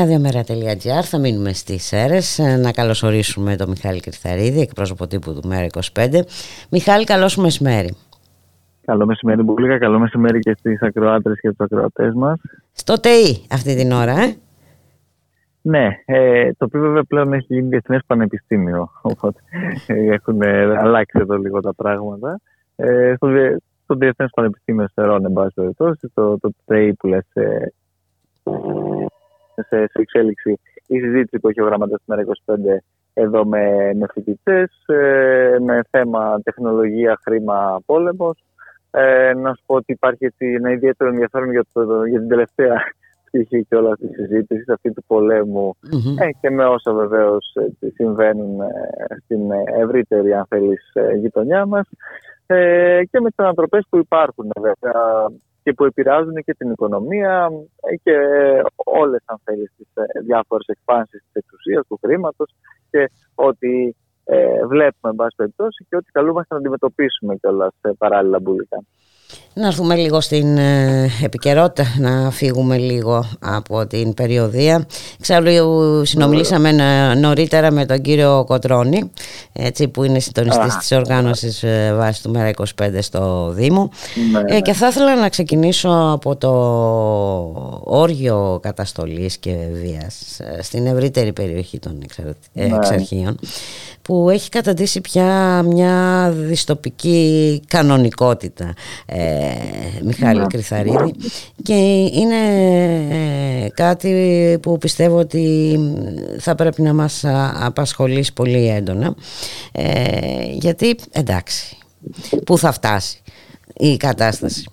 Ραδιομέρα.gr, 0.00 1.02
θα 1.02 1.18
μείνουμε 1.18 1.52
στις 1.52 1.84
ΣΕΡΕΣ 1.84 2.38
Ε, 2.38 2.56
να 2.56 2.72
καλωσορίσουμε 2.72 3.56
τον 3.56 3.68
Μιχάλη 3.68 4.00
Κρυθαρίδη, 4.00 4.60
εκπρόσωπο 4.60 5.06
τύπου 5.06 5.32
του 5.34 5.48
ΜΕΡΑ25. 5.48 6.20
Μιχάλη, 6.70 7.04
καλό 7.04 7.28
σου 7.28 7.40
μεσημέρι. 7.40 7.96
Καλό 8.84 9.06
μεσημέρι, 9.06 9.42
Μπουλίκα. 9.42 9.78
Καλό 9.78 9.98
μεσημέρι 9.98 10.38
και 10.38 10.54
στις 10.58 10.82
ακροάτρες 10.82 11.40
και 11.40 11.48
του 11.48 11.64
ακροατές 11.64 12.14
μας. 12.14 12.40
Στο 12.72 13.00
ΤΕΙ 13.00 13.46
αυτή 13.50 13.76
την 13.76 13.92
ώρα, 13.92 14.12
ε. 14.20 14.36
Ναι, 15.62 15.88
ε, 16.04 16.50
το 16.52 16.64
οποίο 16.64 16.80
βέβαια 16.80 17.04
πλέον 17.04 17.32
έχει 17.32 17.54
γίνει 17.54 17.68
διεθνές 17.68 18.00
πανεπιστήμιο. 18.06 18.90
Οπότε 19.02 19.40
ε, 19.86 20.12
έχουν 20.12 20.42
ε, 20.42 20.78
αλλάξει 20.78 21.18
εδώ 21.20 21.36
λίγο 21.36 21.60
τα 21.60 21.74
πράγματα. 21.74 22.40
Ε, 22.76 23.12
στο, 23.16 23.26
διε- 23.26 23.56
στο 23.84 23.94
Διεθνές 23.94 24.30
Πανεπιστήμιο 24.34 24.88
Στερών, 24.88 25.24
εν 25.24 25.32
πάση 25.32 25.52
περιπτώσει, 25.54 26.10
το, 26.14 26.38
το 26.38 26.50
ΤΕΙ 26.64 26.94
που 26.94 27.06
λες 27.06 27.26
ε, 27.32 27.72
σε, 29.68 29.76
σε 29.76 30.00
εξέλιξη 30.00 30.60
η 30.86 30.98
συζήτηση 30.98 31.38
που 31.40 31.48
έχει 31.48 31.60
ο 31.60 31.64
γραμματέα 31.64 31.96
του 31.96 32.14
ΜΕΡΑ25 32.14 32.54
εδώ 33.14 33.44
με, 33.46 33.94
με 33.94 34.06
φοιτητές, 34.12 34.70
με 35.60 35.80
θέμα 35.90 36.40
τεχνολογία, 36.42 37.18
χρήμα, 37.22 37.80
πόλεμος. 37.86 38.44
Ε, 38.90 39.32
να 39.34 39.54
σου 39.54 39.62
πω 39.66 39.74
ότι 39.74 39.92
υπάρχει 39.92 40.24
έτσι 40.24 40.46
ένα 40.46 40.70
ιδιαίτερο 40.70 41.10
ενδιαφέρον 41.10 41.50
για, 41.50 41.64
το, 41.72 42.04
για 42.04 42.18
την 42.18 42.28
τελευταία 42.28 42.76
πτυχή 43.24 43.64
και 43.68 43.76
όλα 43.76 43.96
τη 43.96 44.06
συζήτηση, 44.06 44.72
αυτή 44.72 44.92
του 44.92 45.04
πολέμου. 45.06 45.76
Ε, 46.18 46.30
και 46.40 46.50
με 46.50 46.64
όσα 46.64 46.92
βεβαίως 46.92 47.52
συμβαίνουν 47.94 48.60
ε, 48.60 48.66
στην 49.24 49.50
ε, 49.50 49.62
ευρύτερη, 49.82 50.32
αν 50.32 50.46
θέλεις, 50.48 50.92
γειτονιά 51.20 51.66
μας. 51.66 51.88
Ε, 52.46 53.00
και 53.10 53.20
με 53.20 53.28
τις 53.28 53.38
ανατροπές 53.38 53.86
που 53.90 53.98
υπάρχουν 53.98 54.50
βέβαια 54.60 54.92
και 55.62 55.72
που 55.72 55.84
επηρεάζουν 55.84 56.34
και 56.34 56.54
την 56.54 56.70
οικονομία 56.70 57.50
ε, 57.80 57.96
και 57.96 58.16
όλες 58.76 59.22
αν 59.24 59.40
θέλεις 59.44 59.72
τις 59.76 59.86
ε, 59.94 60.20
διάφορες 60.20 60.66
εκφάνσεις 60.66 61.20
της 61.22 61.32
εξουσίας, 61.32 61.86
του 61.86 61.98
χρήματος 62.02 62.54
και 62.90 63.10
ότι 63.34 63.96
ε, 64.24 64.66
βλέπουμε 64.66 65.10
εν 65.10 65.14
πάση 65.14 65.36
περιπτώσει 65.36 65.86
και 65.88 65.96
ότι 65.96 66.10
καλούμαστε 66.12 66.54
να 66.54 66.60
αντιμετωπίσουμε 66.60 67.36
κιόλας 67.36 67.74
ε, 67.80 67.90
παράλληλα 67.98 68.40
μπουλικά. 68.40 68.84
Να 69.54 69.66
έρθουμε 69.66 69.94
λίγο 69.94 70.20
στην 70.20 70.56
ε, 70.58 71.10
επικαιρότητα, 71.22 71.94
να 71.98 72.30
φύγουμε 72.30 72.76
λίγο 72.78 73.24
από 73.40 73.86
την 73.86 74.14
περιοδία. 74.14 74.86
Εξάλλου 75.18 76.04
συνομιλήσαμε 76.04 76.72
να- 76.72 77.14
νωρίτερα 77.14 77.70
με 77.70 77.86
τον 77.86 78.00
κύριο 78.00 78.44
Κοτρώνη, 78.46 79.10
έτσι, 79.52 79.88
που 79.88 80.04
είναι 80.04 80.18
συντονιστής 80.18 80.74
Α. 80.74 80.78
της 80.78 80.92
οργάνωσης 80.92 81.62
ε, 81.62 81.94
βάσης 81.96 82.22
του 82.22 82.32
ΜΕΡΑ25 82.36 82.90
στο 83.00 83.50
Δήμο. 83.54 83.90
Ναι, 84.32 84.56
Ε, 84.56 84.60
και 84.60 84.72
θα 84.72 84.88
ήθελα 84.88 85.16
να 85.16 85.28
ξεκινήσω 85.28 86.10
από 86.12 86.36
το 86.36 86.50
όργιο 87.84 88.58
καταστολής 88.62 89.36
και 89.36 89.54
βίας 89.72 90.40
ε, 90.40 90.62
στην 90.62 90.86
ευρύτερη 90.86 91.32
περιοχή 91.32 91.78
των 91.78 92.00
εξαρ- 92.02 92.36
ε, 92.54 92.66
Ναι. 92.66 93.34
Εξαρχείων 94.10 94.24
που 94.24 94.30
έχει 94.30 94.48
καταντήσει 94.48 95.00
πια 95.00 95.62
μια 95.62 96.30
δυστοπική 96.36 97.60
κανονικότητα 97.68 98.74
ε, 99.06 99.18
Μιχάλη 100.02 100.40
Ναι. 100.40 100.46
Κρυθαρίδη 100.46 101.14
και 101.62 101.74
είναι 102.12 102.36
ε, 103.64 103.68
κάτι 103.68 104.58
που 104.62 104.78
πιστεύω 104.78 105.18
ότι 105.18 105.78
θα 106.38 106.54
πρέπει 106.54 106.82
να 106.82 106.94
μας 106.94 107.24
α, 107.24 107.52
απασχολήσει 107.54 108.32
πολύ 108.32 108.68
έντονα 108.68 109.14
ε, 109.72 109.84
γιατί 110.52 110.96
εντάξει 111.10 111.76
πού 112.44 112.58
θα 112.58 112.72
φτάσει 112.72 113.22
η 113.76 113.96
κατάσταση 113.96 114.64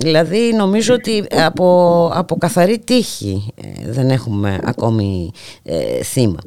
Δηλαδή 0.00 0.52
νομίζω 0.56 0.94
ότι 0.94 1.24
από, 1.30 2.10
από 2.14 2.36
καθαρή 2.36 2.78
τύχη 2.78 3.52
ε, 3.54 3.90
δεν 3.90 4.10
έχουμε 4.10 4.60
ακόμη 4.64 5.30
ε, 5.62 6.02
θύμα. 6.02 6.38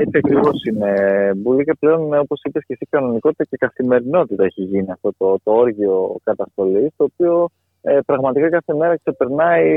Έτσι 0.00 0.18
ακριβώς 0.18 0.64
είναι. 0.64 0.92
Μπουλίκα 1.36 1.76
πλέον, 1.76 2.14
όπως 2.18 2.40
είπες 2.44 2.64
και 2.66 2.72
εσύ, 2.72 2.86
κανονικότητα 2.90 3.44
και 3.44 3.56
καθημερινότητα 3.56 4.44
έχει 4.44 4.62
γίνει 4.62 4.90
αυτό 4.90 5.10
το, 5.18 5.38
το 5.42 5.52
όργιο 5.52 6.16
καταστολής, 6.24 6.90
το 6.96 7.04
οποίο 7.04 7.48
ε, 7.82 7.98
πραγματικά 8.06 8.48
κάθε 8.48 8.74
μέρα 8.74 8.96
ξεπερνάει 8.96 9.68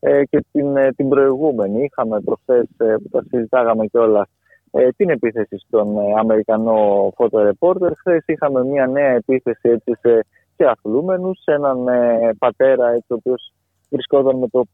ε, 0.00 0.24
και 0.24 0.44
την, 0.52 0.76
ε, 0.76 0.92
την 0.92 1.08
προηγούμενη. 1.08 1.82
Είχαμε 1.84 2.20
προχθές 2.20 2.66
ε, 2.76 2.94
που 3.02 3.08
τα 3.10 3.24
συζητάγαμε 3.30 3.86
κιόλας 3.86 4.28
ε, 4.70 4.88
την 4.96 5.10
επίθεση 5.10 5.58
στον 5.58 5.98
ε, 5.98 6.12
Αμερικανό 6.18 7.12
φωτορεπόρτερ. 7.16 7.92
Χθες 7.96 8.24
είχαμε 8.26 8.64
μια 8.64 8.86
νέα 8.86 9.10
επίθεση 9.10 9.68
έτσι, 9.68 9.92
σε, 10.00 10.24
σε 10.56 10.64
αθλούμενους, 10.64 11.42
σε 11.42 11.52
έναν 11.52 11.88
ε, 11.88 12.30
πατέρα 12.38 12.88
έτσι, 12.88 13.12
ο 13.12 13.14
οποίος 13.14 13.52
βρισκόταν 13.90 14.38
με 14.38 14.48
το, 14.48 14.64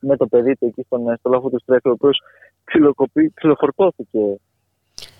με 0.00 0.16
το 0.16 0.26
παιδί 0.26 0.56
του 0.56 0.66
εκεί 0.66 0.82
στον, 0.82 1.08
ε, 1.08 1.16
στο 1.18 1.30
λόφο 1.30 1.50
του 1.50 1.60
στρέφη, 1.60 1.88
ο 1.88 1.92
οποίος 1.92 2.20
ξυλοκοπή- 2.66 3.34
ξυλοφορτώθηκε 3.34 4.38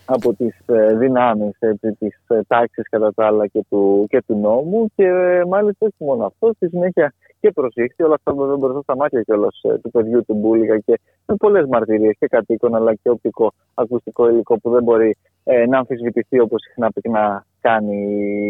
από 0.06 0.34
τις 0.34 0.56
ε, 0.66 0.94
δυνάμεις 0.96 1.56
έτσι, 1.58 1.92
της 1.98 2.18
ε, 2.28 2.40
τάξης 2.48 2.88
κατά 2.88 3.14
τα 3.14 3.26
άλλα 3.26 3.46
και 3.46 3.64
του, 3.68 4.06
και 4.08 4.22
του 4.26 4.38
νόμου 4.38 4.86
και 4.94 5.04
ε, 5.04 5.44
μάλιστα 5.44 5.86
όχι 5.86 6.04
μόνο 6.04 6.26
αυτό, 6.26 6.52
στη 6.56 6.68
συνέχεια 6.68 7.12
και 7.40 7.50
προσήχθη 7.50 8.02
όλα 8.02 8.14
αυτά 8.14 8.32
βέβαια 8.34 8.56
μπροστά 8.56 8.80
στα 8.82 8.96
μάτια 8.96 9.22
κιόλας 9.22 9.60
ε, 9.62 9.78
του 9.78 9.90
παιδιού 9.90 10.24
του 10.24 10.34
Μπούλιγα 10.34 10.78
και 10.78 11.00
με 11.26 11.34
πολλές 11.34 11.66
μαρτυρίες 11.66 12.14
και 12.18 12.26
κατοίκων 12.26 12.74
αλλά 12.74 12.94
και 12.94 13.10
οπτικό 13.10 13.52
ακουστικό 13.74 14.28
υλικό 14.28 14.58
που 14.58 14.70
δεν 14.70 14.82
μπορεί 14.82 15.16
ε, 15.44 15.66
να 15.66 15.78
αμφισβητηθεί 15.78 16.40
όπως 16.40 16.62
συχνά 16.62 16.90
πυκνά 16.92 17.46
κάνει 17.60 17.96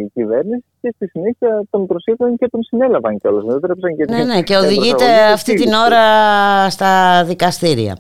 η 0.04 0.10
κυβέρνηση 0.14 0.64
και 0.80 0.92
στη 0.94 1.06
συνέχεια 1.08 1.64
τον 1.70 1.86
προσήχθηκαν 1.86 2.36
και 2.36 2.48
τον 2.48 2.62
συνέλαβαν 2.62 3.18
κιόλας. 3.18 3.44
Δεν 3.44 3.56
έτρεψαν 3.56 3.96
και 3.96 4.04
Ναι, 4.08 4.18
την, 4.18 4.26
ναι, 4.26 4.42
και 4.42 4.54
ε, 4.54 4.56
οδηγείται 4.56 4.94
προσαγωγή 4.94 5.32
αυτή 5.32 5.54
την 5.54 5.70
της 5.70 5.84
ώρα 5.86 6.04
στα 6.70 7.24
δικαστήρια. 7.24 7.98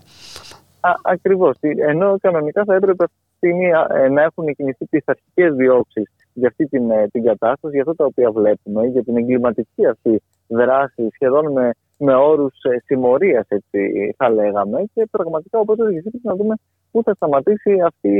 Α, 0.86 0.94
Ακριβώς. 1.02 1.56
Ενώ 1.60 2.16
κανονικά 2.20 2.64
θα 2.64 2.74
έπρεπε 2.74 3.04
αυτή 3.04 3.16
τη 3.28 3.36
στιγμή 3.36 3.70
ε, 3.88 4.08
να 4.08 4.22
έχουν 4.22 4.54
κινηθεί 4.54 4.86
τις 4.86 5.02
αρχικές 5.04 5.54
διώξεις 5.54 6.10
για 6.32 6.48
αυτή 6.48 6.66
την, 6.66 6.90
ε, 6.90 7.06
την 7.08 7.24
κατάσταση, 7.24 7.74
για 7.74 7.82
αυτά 7.82 7.94
τα 7.94 8.04
οποία 8.04 8.30
βλέπουμε, 8.30 8.86
για 8.86 9.02
την 9.02 9.16
εγκληματική 9.16 9.86
αυτή 9.86 10.22
δράση, 10.48 11.08
σχεδόν 11.12 11.52
με, 11.52 11.70
με 11.98 12.14
όρους 12.14 12.54
συμμορίας, 12.84 13.46
έτσι 13.48 14.14
θα 14.16 14.30
λέγαμε. 14.30 14.84
Και 14.94 15.06
πραγματικά, 15.10 15.58
όπως 15.58 15.78
έδωσε 15.78 16.10
να 16.22 16.34
δούμε 16.34 16.54
πού 16.96 17.02
θα 17.02 17.14
σταματήσει 17.14 17.80
αυτή 17.84 18.14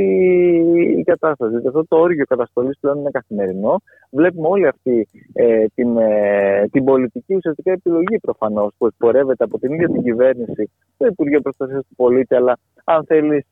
η 0.97 1.03
κατάσταση. 1.03 1.51
Γιατί 1.51 1.67
αυτό 1.67 1.85
το 1.87 1.97
όργιο 1.97 2.25
καταστολής 2.25 2.77
πλέον 2.79 2.97
είναι 2.99 3.09
καθημερινό. 3.09 3.81
Βλέπουμε 4.11 4.47
όλη 4.47 4.67
αυτή 4.67 5.07
ε, 5.33 5.65
την, 5.75 5.97
ε, 5.97 6.67
την 6.71 6.83
πολιτική 6.83 7.35
ουσιαστικά 7.35 7.71
επιλογή 7.71 8.19
προφανώς 8.21 8.71
που 8.77 8.85
εκπορεύεται 8.85 9.43
από 9.43 9.59
την 9.59 9.73
ίδια 9.73 9.87
την 9.87 10.03
κυβέρνηση, 10.03 10.69
το 10.97 11.05
Υπουργείο 11.05 11.41
Προστασίας 11.41 11.85
του 11.87 11.95
Πολίτη, 11.95 12.35
αλλά 12.35 12.57
αν 12.83 13.05
θέλεις 13.05 13.45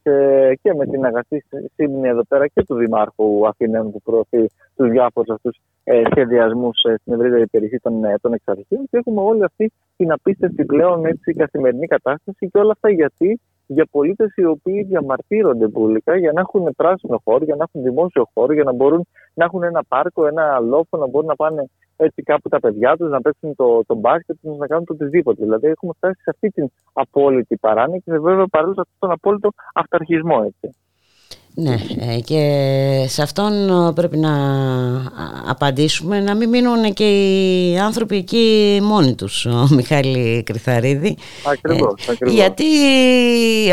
και 0.61 0.73
με 0.77 0.85
την 0.85 1.05
αγαστή 1.05 1.45
σύμνη 1.75 2.07
εδώ 2.07 2.23
πέρα 2.23 2.47
και 2.47 2.63
του 2.63 2.75
Δημάρχου 2.75 3.47
Αθηναίων 3.47 3.91
που 3.91 4.01
προωθεί 4.01 4.45
τους 4.75 4.89
διάφορους 4.89 5.29
αυτούς 5.29 5.57
ε, 5.87 6.01
σχεδιασμούς 6.11 6.79
στην 7.01 7.13
ευρύτερη 7.13 7.47
περιοχή 7.47 7.79
των, 7.79 8.03
ε, 8.03 8.15
των 8.21 8.33
εξαρχείων. 8.33 8.87
Και 8.89 8.97
έχουμε 8.97 9.21
όλη 9.21 9.43
αυτή 9.43 9.71
την 9.97 10.11
απίστευτη 10.11 10.65
πλέον 10.65 11.05
έτσι, 11.05 11.33
καθημερινή 11.33 11.87
κατάσταση 11.87 12.49
και 12.51 12.57
όλα 12.57 12.71
αυτά 12.71 12.89
γιατί 12.89 13.39
για 13.67 13.85
πολίτες 13.91 14.35
οι 14.35 14.45
οποίοι 14.45 14.83
διαμαρτύρονται 14.83 15.67
πουλικά 15.67 16.17
για 16.17 16.31
να 16.31 16.39
έχουν 16.39 16.73
πράσινο 16.75 17.21
χώρο, 17.23 17.43
για 17.43 17.55
να 17.55 17.65
έχουν 17.67 17.83
δημόσιο 17.83 18.29
χώρο, 18.33 18.53
για 18.53 18.63
να 18.63 18.73
μπορούν 18.73 19.07
να 19.33 19.45
έχουν 19.45 19.63
ένα 19.63 19.83
πάρκο, 19.87 20.27
ένα 20.27 20.59
λόφο, 20.59 20.97
να 20.97 21.07
μπορούν 21.07 21.27
να 21.27 21.35
πάνε 21.35 21.65
έτσι 21.97 22.21
κάπου 22.21 22.49
τα 22.49 22.59
παιδιά 22.59 22.97
τους, 22.97 23.09
να 23.09 23.21
παίξουν 23.21 23.55
το, 23.55 23.83
το 23.85 23.95
μπάσκετ 23.95 24.37
τους, 24.41 24.57
να 24.57 24.67
κάνουν 24.67 24.85
το 24.85 24.93
οτιδήποτε. 24.93 25.43
Δηλαδή 25.43 25.67
έχουμε 25.67 25.93
φτάσει 25.97 26.21
σε 26.21 26.29
αυτή 26.29 26.49
την 26.49 26.71
απόλυτη 26.93 27.57
παράνοια 27.57 27.97
και 27.97 28.19
βέβαια 28.19 28.47
παράλληλα 28.47 28.75
σε 28.75 28.81
αυτόν 28.81 28.97
τον 28.99 29.11
απόλυτο 29.11 29.49
αυταρχισμό. 29.73 30.43
Έτσι. 30.45 30.77
Ναι, 31.57 31.75
ε, 31.99 32.19
και 32.19 32.41
σε 33.07 33.21
αυτόν 33.21 33.69
ε, 33.87 33.91
πρέπει 33.93 34.17
να 34.17 34.29
α- 34.29 35.09
απαντήσουμε 35.47 36.19
να 36.19 36.35
μην 36.35 36.49
μείνουν 36.49 36.93
και 36.93 37.03
οι 37.03 37.77
άνθρωποι 37.79 38.15
εκεί 38.15 38.79
μόνοι 38.83 39.15
τους, 39.15 39.45
ο 39.45 39.67
Μιχάλη 39.71 40.43
Κρυθαρίδη. 40.45 41.17
Ακριβώς, 41.51 42.07
Ε, 42.07 42.11
ακριβώς. 42.11 42.33
Γιατί 42.35 42.65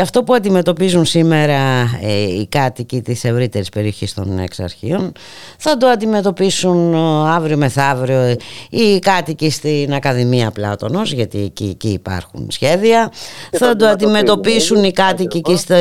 αυτό 0.01 0.23
που 0.23 0.33
αντιμετωπίζουν 0.33 1.05
σήμερα 1.05 1.59
ε, 2.01 2.21
οι 2.21 2.47
κάτοικοι 2.49 3.01
της 3.01 3.23
ευρύτερης 3.23 3.69
περιοχής 3.69 4.13
των 4.13 4.39
εξαρχείων 4.39 5.11
θα 5.57 5.77
το 5.77 5.87
αντιμετωπίσουν 5.87 6.93
ε, 6.93 6.97
αύριο 7.29 7.57
μεθαύριο 7.57 8.19
ε, 8.19 8.35
οι 8.69 8.99
κάτοικοι 8.99 9.49
στην 9.49 9.93
Ακαδημία 9.93 10.51
Πλάτωνος 10.51 11.11
γιατί 11.13 11.39
εκεί, 11.43 11.67
εκεί 11.71 11.89
υπάρχουν 11.89 12.47
σχέδια 12.51 13.11
θα 13.51 13.75
το 13.75 13.85
αντιμετωπίσουν 13.85 14.83
οι 14.83 14.91
κάτοικοι 14.91 15.37
εκεί 15.37 15.55
στο- 15.57 15.75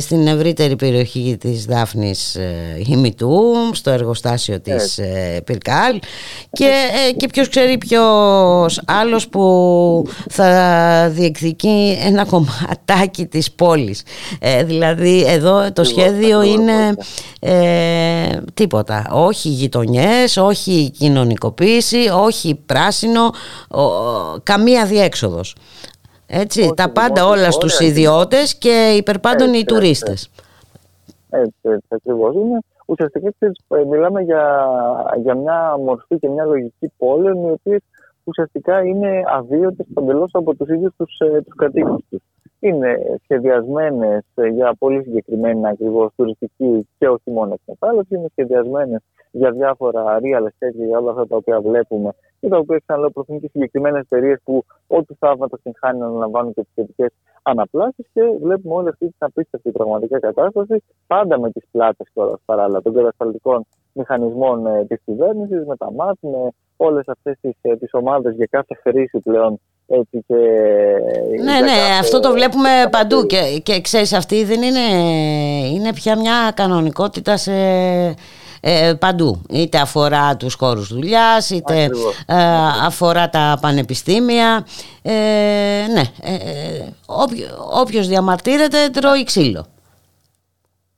στην 0.00 0.26
ευρύτερη 0.26 0.76
περιοχή 0.76 1.33
της 1.36 1.64
Δάφνης 1.64 2.34
ε, 2.34 2.82
Χιμητού 2.86 3.40
στο 3.72 3.90
εργοστάσιο 3.90 4.60
της 4.60 4.98
ε, 4.98 5.40
Πυρκάλ. 5.44 5.98
Και, 6.52 6.64
ε, 7.08 7.12
και 7.12 7.26
ποιος 7.26 7.48
ξέρει 7.48 7.78
ποιος 7.78 8.80
άλλος 8.86 9.28
που 9.28 10.06
θα 10.30 11.08
διεκδικεί 11.12 11.98
ένα 12.04 12.24
κομματάκι 12.24 13.26
της 13.26 13.52
πόλης. 13.52 14.02
Ε, 14.38 14.64
δηλαδή 14.64 15.24
εδώ 15.28 15.72
το 15.72 15.84
σχέδιο 15.84 16.42
είναι 16.42 16.94
ε, 17.40 18.36
τίποτα. 18.54 19.06
Όχι 19.12 19.48
γειτονιές, 19.48 20.36
όχι 20.36 20.90
κοινωνικοποίηση 20.98 22.08
όχι 22.12 22.54
πράσινο 22.66 23.32
ο- 23.68 24.38
καμία 24.42 24.86
διέξοδος. 24.86 25.54
Έτσι, 26.26 26.72
τα 26.76 26.88
πάντα 26.88 27.26
όλα 27.26 27.50
στους 27.50 27.80
ιδιώτες 27.80 28.54
και 28.54 28.94
υπερπάντων 28.96 29.54
οι 29.54 29.64
τουρίστες 29.64 30.28
Έτσι, 31.34 31.60
έτσι 31.62 31.86
ακριβώς 31.88 32.34
είναι. 32.34 32.58
Ουσιαστικά 32.86 33.30
ξέρεις, 33.38 33.56
ε, 33.68 33.84
μιλάμε 33.84 34.20
για, 34.22 34.66
για 35.22 35.34
μια 35.34 35.76
μορφή 35.78 36.18
και 36.18 36.28
μια 36.28 36.44
λογική 36.44 36.92
πόλεων 36.98 37.46
οι 37.46 37.50
οποίε 37.50 37.78
ουσιαστικά 38.24 38.82
είναι 38.82 39.22
αβίωτε 39.26 39.84
παντελώ 39.94 40.28
από 40.32 40.54
τους 40.54 40.68
ίδιους 40.68 40.94
τους 40.96 41.16
τους 41.44 41.54
κατοίκους 41.56 42.04
τους. 42.10 42.22
Είναι 42.60 43.18
σχεδιασμένες 43.22 44.24
για 44.52 44.74
πολύ 44.78 45.02
συγκεκριμένη 45.02 45.66
ακριβώς 45.66 46.12
τουριστική 46.16 46.88
και 46.98 47.08
όχι 47.08 47.30
μόνο 47.30 47.54
εκμετάλλευση, 47.54 48.14
είναι 48.14 48.28
σχεδιασμένες 48.30 49.00
για 49.36 49.50
διάφορα 49.50 50.02
real 50.22 50.42
estate 50.48 50.74
και 50.78 50.84
για 50.88 50.98
όλα 50.98 51.10
αυτά 51.10 51.26
τα 51.26 51.36
οποία 51.36 51.60
βλέπουμε 51.60 52.10
και 52.40 52.48
τα 52.48 52.58
οποία 52.58 52.78
ξαναλέω 52.84 53.10
προωθούν 53.10 53.40
και 53.40 53.48
συγκεκριμένες 53.52 54.00
εταιρείες 54.00 54.38
που 54.44 54.64
ό,τι 54.86 55.14
θαύματα 55.18 55.58
την 55.62 55.72
χάνει 55.80 55.98
να 55.98 56.06
αναλαμβάνουν 56.06 56.54
και 56.54 56.60
τις 56.60 56.70
σχετικές 56.70 57.10
αναπλάσεις 57.42 58.06
και 58.12 58.20
βλέπουμε 58.42 58.74
όλη 58.74 58.88
αυτή 58.88 59.04
την 59.06 59.14
απίστευτη 59.18 59.70
πραγματικά 59.70 60.18
κατάσταση 60.18 60.82
πάντα 61.06 61.40
με 61.40 61.50
τις 61.50 61.64
πλάτες 61.70 62.06
τώρα 62.14 62.38
παράλληλα 62.44 62.82
των 62.82 62.94
κατασταλτικών 62.94 63.66
μηχανισμών 63.92 64.66
ε, 64.66 64.84
της 64.84 65.00
κυβέρνησης, 65.04 65.64
με 65.66 65.76
τα 65.76 65.92
ΜΑΤ, 65.92 66.16
με 66.20 66.48
όλες 66.76 67.08
αυτές 67.08 67.36
τις 67.40 67.52
ε, 67.60 67.76
τις 67.76 67.88
ομάδες 67.92 68.34
για 68.34 68.46
κάθε 68.50 68.74
χρήση 68.82 69.18
πλέον. 69.20 69.60
Έτσι 69.86 70.24
και 70.26 70.34
Ναι, 71.44 71.52
για 71.52 71.60
ναι, 71.60 71.66
κάθε- 71.66 71.98
αυτό 72.00 72.20
το 72.20 72.32
βλέπουμε 72.32 72.68
παντού 72.90 73.26
και, 73.26 73.60
και 73.62 73.80
ξέρεις 73.80 74.12
αυτή 74.12 74.44
δεν 74.44 74.62
είναι, 74.62 74.86
είναι 75.74 75.92
πια 75.92 76.16
μια 76.18 76.52
κανονικότητα 76.54 77.36
σε 77.36 77.52
ε, 78.66 78.94
παντού. 79.00 79.42
Είτε 79.50 79.78
αφορά 79.78 80.36
τους 80.36 80.54
χώρους 80.54 80.88
δουλειάς, 80.88 81.50
είτε 81.50 81.84
Ακριβώς. 81.84 82.24
ε, 82.26 82.34
αφορά 82.86 83.28
τα 83.28 83.58
πανεπιστήμια. 83.60 84.66
Ε, 85.02 85.10
ναι, 85.92 86.02
ε, 86.22 86.34
ε, 86.34 86.92
όποιο, 87.06 87.46
όποιος 87.80 88.08
διαμαρτύρεται 88.08 88.88
τρώει 88.92 89.24
ξύλο. 89.24 89.66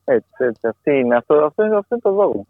Έτσι, 0.04 0.28
έτσι. 0.36 0.66
Αυτή 0.68 0.90
είναι, 0.90 1.16
αυτό, 1.16 1.34
αυτό, 1.34 1.64
είναι, 1.64 1.76
αυτό 1.76 1.94
είναι 1.94 2.00
το 2.02 2.12
δόγμα 2.12 2.44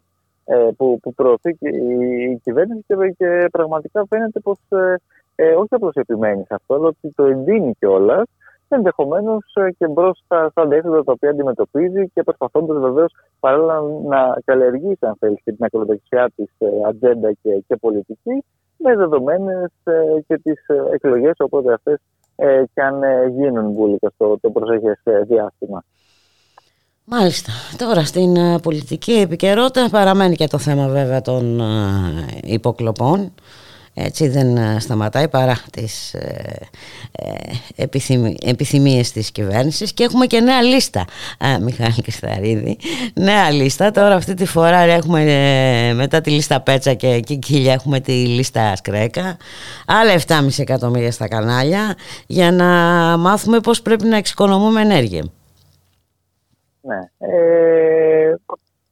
ε, 0.45 0.69
που, 0.77 0.99
που 1.01 1.13
προωθεί 1.13 1.53
και 1.53 1.69
η, 1.69 2.23
η 2.31 2.39
κυβέρνηση 2.43 2.83
και, 2.87 2.95
και 3.17 3.47
πραγματικά 3.51 4.05
φαίνεται 4.09 4.39
πως 4.39 4.57
ε, 4.69 4.95
ε, 5.35 5.51
όχι 5.51 5.73
απλώς 5.75 5.93
επιμένει 5.95 6.43
σε 6.47 6.53
αυτό, 6.53 6.73
αλλά 6.75 6.87
ότι 6.87 7.11
το 7.15 7.23
εντείνει 7.23 7.73
κιόλας 7.79 8.25
ενδεχομένως 8.75 9.43
και 9.77 9.87
μπρος 9.87 10.21
στα, 10.25 10.49
στα 10.49 10.61
αντίθετα 10.61 11.03
τα 11.03 11.11
οποία 11.11 11.29
αντιμετωπίζει 11.29 12.09
και 12.13 12.23
προσπαθώντας 12.23 12.77
βεβαίως 12.77 13.13
παράλληλα 13.39 13.81
να 14.07 14.37
καλλιεργήσει, 14.45 15.05
αν 15.05 15.15
θέλεις, 15.19 15.41
και 15.43 15.51
την 15.51 15.65
ακροδεξιά 15.65 16.31
της 16.35 16.49
ατζέντα 16.87 17.31
και, 17.41 17.63
και 17.67 17.75
πολιτική, 17.75 18.43
με 18.77 18.95
δεδομένες 18.95 19.71
και 20.27 20.37
τις 20.37 20.65
εκλογές, 20.91 21.33
οπότε 21.37 21.73
αυτές 21.73 21.99
ε, 22.39 22.63
και 22.73 22.81
αν 22.81 23.03
ε, 23.03 23.27
γίνουν 23.27 23.71
μπουλικα 23.71 24.09
στο 24.15 24.37
το 24.41 24.49
προσεχέ 24.49 24.97
διάστημα. 25.27 25.83
Μάλιστα. 27.03 27.51
Τώρα 27.77 28.05
στην 28.05 28.35
ε, 28.35 28.59
πολιτική 28.59 29.11
επικαιρότητα 29.11 29.89
παραμένει 29.91 30.35
και 30.35 30.47
το 30.47 30.57
θέμα 30.57 30.87
βέβαια 30.87 31.21
των 31.21 31.59
ε, 31.59 31.65
υποκλοπών. 32.43 33.33
Έτσι 33.99 34.27
δεν 34.27 34.57
ε, 34.57 34.79
σταματάει 34.79 35.27
παρά 35.27 35.57
τις 35.71 36.13
ε, 36.13 36.69
ε, 37.11 37.33
επιθυμι, 37.75 38.35
επιθυμίες 38.45 39.11
της 39.11 39.31
κυβέρνησης 39.31 39.93
και 39.93 40.03
έχουμε 40.03 40.25
και 40.25 40.39
νέα 40.39 40.61
λίστα 40.61 41.05
α, 41.45 41.59
Μιχάλη 41.61 42.01
Κρυσταρίδη 42.01 42.77
νέα 43.13 43.51
λίστα 43.51 43.91
τώρα 43.91 44.15
αυτή 44.15 44.33
τη 44.33 44.45
φορά 44.45 44.77
έχουμε 44.77 45.23
ε, 45.89 45.93
μετά 45.93 46.21
τη 46.21 46.29
λίστα 46.29 46.61
Πέτσα 46.61 46.93
και 46.93 47.19
Κικίλια 47.19 47.73
έχουμε 47.73 47.99
τη 47.99 48.11
λίστα 48.11 48.75
Σκρέκα 48.75 49.37
άλλα 49.87 50.19
7,5 50.27 50.47
εκατομμύρια 50.57 51.11
στα 51.11 51.27
κανάλια 51.27 51.95
για 52.27 52.51
να 52.51 52.65
μάθουμε 53.17 53.59
πώς 53.59 53.81
πρέπει 53.81 54.05
να 54.05 54.17
εξοικονομούμε 54.17 54.81
ενέργεια 54.81 55.25
Ναι. 56.81 56.99
Ε, 57.17 58.35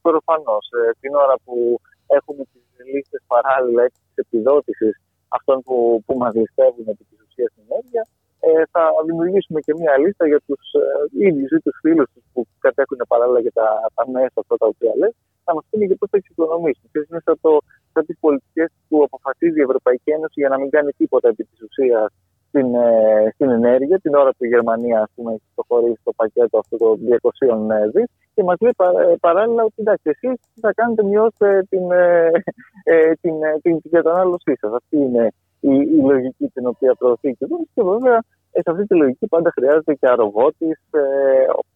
Προφανώς. 0.02 0.68
την 1.00 1.14
ώρα 1.14 1.34
που 1.44 1.80
έχουμε 2.06 2.44
τι 2.52 2.58
λίστε 2.92 3.18
παράλληλα 3.32 3.84
της 3.86 4.16
επιδότησης 4.24 4.94
αυτών 5.28 5.56
που, 5.66 5.76
που 6.06 6.14
μας 6.20 6.32
ληστεύουν 6.34 6.86
επί 6.92 7.04
της 7.10 7.18
ουσίας 7.26 7.52
ενέργεια, 7.62 8.02
ε, 8.46 8.62
θα 8.72 8.82
δημιουργήσουμε 9.06 9.60
και 9.66 9.74
μια 9.80 9.92
λίστα 10.02 10.24
για 10.32 10.40
τους 10.46 10.62
ε, 10.80 11.26
ίδιους 11.26 11.50
ή 11.56 11.58
τους 11.64 11.76
φίλους 11.82 12.08
τους 12.14 12.24
που 12.32 12.40
κατέχουν 12.66 13.00
παράλληλα 13.08 13.40
για 13.46 13.54
τα, 13.60 13.68
τα 13.96 14.04
μέσα 14.10 14.36
αυτά 14.42 14.56
τα 14.62 14.66
οποία 14.72 14.92
λες, 15.00 15.14
να 15.46 15.52
μας 15.54 15.64
πούνε 15.70 15.84
για 15.84 15.96
πώς 16.00 16.08
θα 16.12 16.16
εξοικονομήσουν. 16.20 16.84
Ποιε 16.92 17.02
είναι 17.10 17.20
σαν, 17.26 17.36
το, 17.44 17.52
σαν 17.92 18.02
τις 18.06 18.16
πολιτικές 18.24 18.68
που 18.88 18.96
αποφασίζει 19.08 19.58
η 19.60 19.66
Ευρωπαϊκή 19.68 20.10
Ένωση 20.16 20.36
για 20.42 20.50
να 20.52 20.58
μην 20.60 20.70
κάνει 20.70 20.90
τίποτα 21.00 21.28
επί 21.28 21.44
της 21.44 21.58
ουσίας 21.66 22.08
στην, 22.48 22.74
ε, 22.74 23.30
στην 23.34 23.48
ενέργεια, 23.58 23.98
την 24.04 24.14
ώρα 24.14 24.30
που 24.36 24.44
η 24.44 24.48
Γερμανία 24.54 24.98
ας 25.06 25.10
πούμε, 25.14 25.30
έχει 25.32 25.48
προχωρήσει 25.54 26.00
το 26.04 26.12
πακέτο 26.20 26.58
αυτό 26.58 26.76
των 26.76 26.98
200 27.00 27.90
δις 27.94 28.08
και 28.36 28.42
μας 28.42 28.56
λέει 28.60 28.74
πα, 28.76 28.86
ε, 29.02 29.16
παράλληλα 29.20 29.62
ότι 29.62 29.74
εντάξει, 29.76 30.10
εσείς 30.14 30.40
τι 30.54 30.60
θα 30.60 30.72
κάνετε, 30.72 31.02
μειώστε 31.02 31.66
την, 31.68 31.90
ε, 31.90 32.30
ε, 32.84 33.12
την, 33.20 33.42
ε, 33.42 33.58
την, 33.62 33.80
την 33.80 33.90
κατανάλωσή 33.90 34.52
σας. 34.60 34.72
Αυτή 34.72 34.96
είναι 34.96 35.24
η, 35.60 35.74
η 35.96 36.00
λογική 36.10 36.46
την 36.54 36.66
οποία 36.66 36.94
προωθεί 36.94 37.28
η 37.28 37.34
κυβέρνηση 37.34 37.70
και 37.74 37.82
βέβαια 37.82 38.18
ε, 38.52 38.60
σε 38.60 38.70
αυτή 38.70 38.86
τη 38.86 38.94
λογική 38.96 39.26
πάντα 39.26 39.50
χρειάζεται 39.56 39.94
και 39.94 40.08
αρρωγότης 40.08 40.78
ε, 40.90 41.00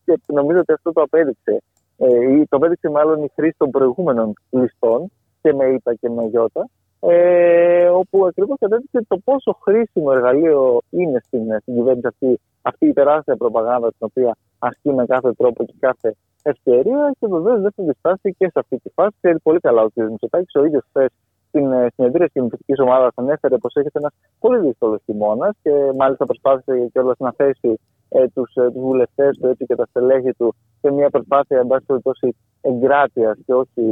και 0.05 0.21
νομίζω 0.27 0.59
ότι 0.59 0.73
αυτό 0.73 0.93
το 0.93 1.01
απέδειξε. 1.03 1.63
Ε, 1.97 2.33
ή 2.37 2.47
το 2.49 2.57
απέδειξε 2.57 2.89
μάλλον 2.91 3.23
η 3.23 3.31
χρήση 3.35 3.55
των 3.59 3.71
προηγούμενων 3.71 4.33
ληστών 4.51 5.11
και 5.43 5.53
με 5.55 5.65
ΙΠΑ 5.67 5.95
και 5.95 6.09
με 6.09 6.31
ΙΟΤΑ 6.33 6.69
ε, 7.01 7.89
όπου 7.89 8.27
ακριβώς 8.27 8.57
κατέδειξε 8.61 9.05
το 9.09 9.19
πόσο 9.25 9.59
χρήσιμο 9.63 10.11
εργαλείο 10.15 10.81
είναι 10.91 11.21
στην, 11.27 11.43
στην 11.61 11.75
κυβέρνηση 11.75 12.07
αυτή, 12.07 12.41
αυτή 12.63 12.87
η 12.87 12.93
τεράστια 12.93 13.37
προπαγάνδα 13.37 13.89
την 13.89 13.99
οποία 14.11 14.37
ασκεί 14.59 14.93
με 14.93 15.07
κάθε 15.07 15.33
τρόπο 15.33 15.65
και 15.65 15.75
κάθε 15.79 16.15
ευκαιρία 16.43 17.13
και 17.19 17.27
βεβαίως 17.27 17.61
δεν 17.61 17.73
θα 17.77 17.83
διστάσει 17.85 18.35
και 18.39 18.47
σε 18.47 18.59
αυτή 18.59 18.77
τη 18.79 18.91
φάση. 18.95 19.17
Ξέρει 19.21 19.39
πολύ 19.39 19.61
καλά 19.61 19.83
ο 19.83 19.89
κ. 19.89 19.97
Μητσοτάκης, 19.97 20.55
ο 20.55 20.65
ίδιος 20.65 20.85
χθες 20.89 21.09
στην 21.49 21.73
ε, 21.73 21.87
συνεδρία 21.95 22.25
της 22.25 22.33
κοινωνική 22.33 22.83
ομάδας 22.83 23.13
ανέφερε 23.15 23.59
πως 23.59 23.75
έχετε 23.75 23.99
ένα 23.99 24.11
πολύ 24.39 24.59
δύσκολος 24.59 25.01
χειμώνας 25.05 25.57
και 25.63 25.71
μάλιστα 25.97 26.25
προσπάθησε 26.27 26.89
κιόλας 26.93 27.17
να 27.19 27.33
θέσει 27.33 27.81
ε, 28.13 28.29
τους 28.35 28.55
ε, 28.55 28.71
τους 28.71 28.83
βουλευτές 28.83 29.39
του 29.41 29.47
έτσι, 29.47 29.65
και 29.65 29.75
τα 29.75 29.87
στελέχη 29.91 30.33
του 30.39 30.55
σε 30.81 30.93
μια 30.93 31.11
προσπάθεια 31.11 31.59
εν 31.59 31.67
πάση 31.67 31.85
περιπτώσει 31.87 32.37
εγκράτειας 32.61 33.37
και 33.47 33.55
όχι 33.55 33.83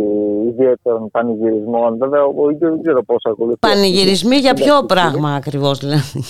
ιδιαίτερων 0.47 1.11
πανηγυρισμών. 1.11 1.99
Βέβαια, 1.99 2.24
ο 2.24 2.51
ίδιο 2.51 2.69
δεν 2.70 2.82
ξέρω 2.82 3.03
πώς 3.03 3.23
ακολουθεί. 3.24 3.59
Πανηγυρισμοί 3.59 4.36
για 4.36 4.55
ποιο 4.55 4.85
πράγμα 4.85 5.35
ακριβώς 5.35 5.78
δηλαδή. 5.78 6.20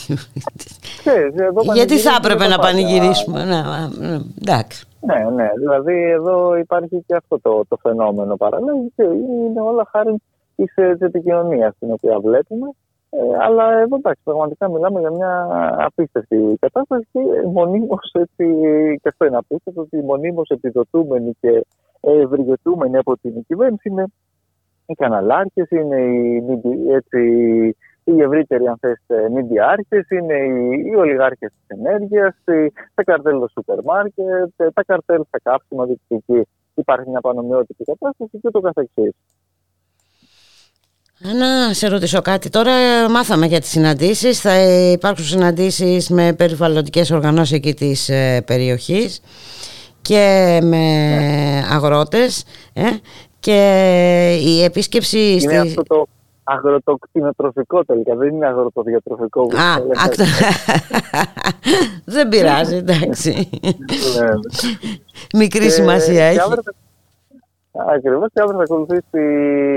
Ξέρεις, 0.99 1.35
εδώ 1.35 1.63
Γιατί 1.75 1.99
θα 1.99 2.11
πανηγυρίζουμε 2.11 2.17
έπρεπε 2.17 2.39
τα 2.45 2.49
να 2.49 2.57
πάντα. 2.57 2.69
πανηγυρίσουμε. 2.69 3.45
Ναι, 3.45 3.57
α, 3.57 3.91
ναι, 3.99 4.19
εντάξει. 4.41 4.87
Ναι, 5.01 5.31
ναι. 5.35 5.49
Δηλαδή 5.59 6.03
εδώ 6.03 6.57
υπάρχει 6.57 7.05
και 7.07 7.15
αυτό 7.15 7.41
το, 7.41 7.65
το 7.69 7.77
φαινόμενο 7.83 8.37
παράλληλα 8.37 8.73
και 8.97 9.03
είναι 9.03 9.61
όλα 9.61 9.87
χάρη 9.91 10.15
της 10.57 10.75
επικοινωνίας 10.99 11.75
την 11.79 11.91
οποία 11.93 12.21
βλέπουμε. 12.21 12.67
Ε, 13.11 13.19
αλλά 13.41 13.79
εδώ 13.79 13.97
εντάξει, 13.97 14.21
πραγματικά 14.25 14.71
μιλάμε 14.71 15.01
για 15.01 15.11
μια 15.11 15.49
απίστευτη 15.79 16.57
κατάσταση 16.61 17.09
και 17.13 17.21
μονίμως 17.53 18.11
έτσι, 18.13 18.45
και 19.03 19.09
αυτό 19.09 19.25
είναι 19.25 19.37
απίστευτο, 19.37 19.81
ότι 19.81 20.03
μονίμως 20.03 20.49
επιδοτούμενοι 20.49 21.33
και 21.41 21.67
ευεργετούμενοι 22.01 22.97
από 22.97 23.17
την 23.17 23.45
κυβέρνηση 23.47 23.89
είναι 23.89 24.05
οι 24.87 24.95
καναλάρχες, 24.95 25.71
είναι 25.71 26.01
οι, 26.01 26.41
μιντι- 26.41 26.91
έτσι, 26.91 27.21
οι 28.05 28.23
ευρύτεροι 28.23 28.67
αν 28.67 28.79
θες 28.81 29.31
μιντιάρχες, 29.33 30.09
είναι 30.09 30.35
οι, 30.35 30.85
οι 30.87 30.95
ολιγάρχες 30.95 31.51
της 31.51 31.79
ενέργειας, 31.79 32.35
οι, 32.47 32.73
τα 32.95 33.05
καρτέλ 33.05 33.39
των 33.39 33.49
σούπερ 33.49 33.83
μάρκετ, 33.83 34.73
τα 34.75 34.85
καρτέλ 34.87 35.25
στα 35.27 35.39
κάψιμα, 35.43 35.85
δυτική 35.85 36.47
υπάρχει 36.75 37.09
μια 37.09 37.21
πανομοιότυπη 37.21 37.85
κατάσταση 37.85 38.39
και 38.39 38.51
το 38.51 38.61
καθεξής. 38.61 39.15
Να 41.19 41.73
σε 41.75 41.89
ρωτήσω 41.89 42.23
κάτι. 42.23 42.49
Τώρα 42.51 42.73
μάθαμε 43.11 43.47
για 43.47 43.61
τις 43.61 43.71
συναντήσεις. 43.71 44.41
Θα 44.41 44.59
υπάρξουν 44.93 45.27
συναντήσεις 45.27 46.09
με 46.09 46.33
περιβαλλοντικές 46.33 47.11
οργανώσεις 47.11 47.53
εκεί 47.57 47.75
της 47.75 48.09
ε, 48.09 48.43
περιοχής 48.47 49.21
και 50.03 50.59
με 50.63 50.77
αγρότες. 51.71 52.45
Ε, 52.73 52.83
και 53.41 54.39
η 54.45 54.63
επίσκεψη... 54.65 55.19
Είναι 55.19 55.39
στη- 55.39 55.57
αυτό 55.57 55.83
το 55.83 56.07
αγροτοκτηνοτροφικό 56.45 57.85
τελικά, 57.85 58.15
δεν 58.17 58.29
είναι 58.29 58.47
αγροτοδιατροφικό. 58.47 59.47
που 59.47 59.57
Α, 59.57 59.79
λέμε. 59.79 59.95
άκτα. 60.05 60.25
Δεν 62.05 62.29
πειράζει, 62.29 62.77
εντάξει. 62.77 63.49
Ναι. 64.19 64.29
Μικρή 65.39 65.65
Και- 65.65 65.69
σημασία 65.71 66.33
και 66.33 66.39
έχει. 66.39 66.49
Αύριο 67.73 67.85
θα- 67.87 67.93
Ακριβώς 67.93 68.29
και 68.33 68.41
αύριο 68.43 68.57
θα 68.57 68.63
ακολουθήσει 68.63 69.21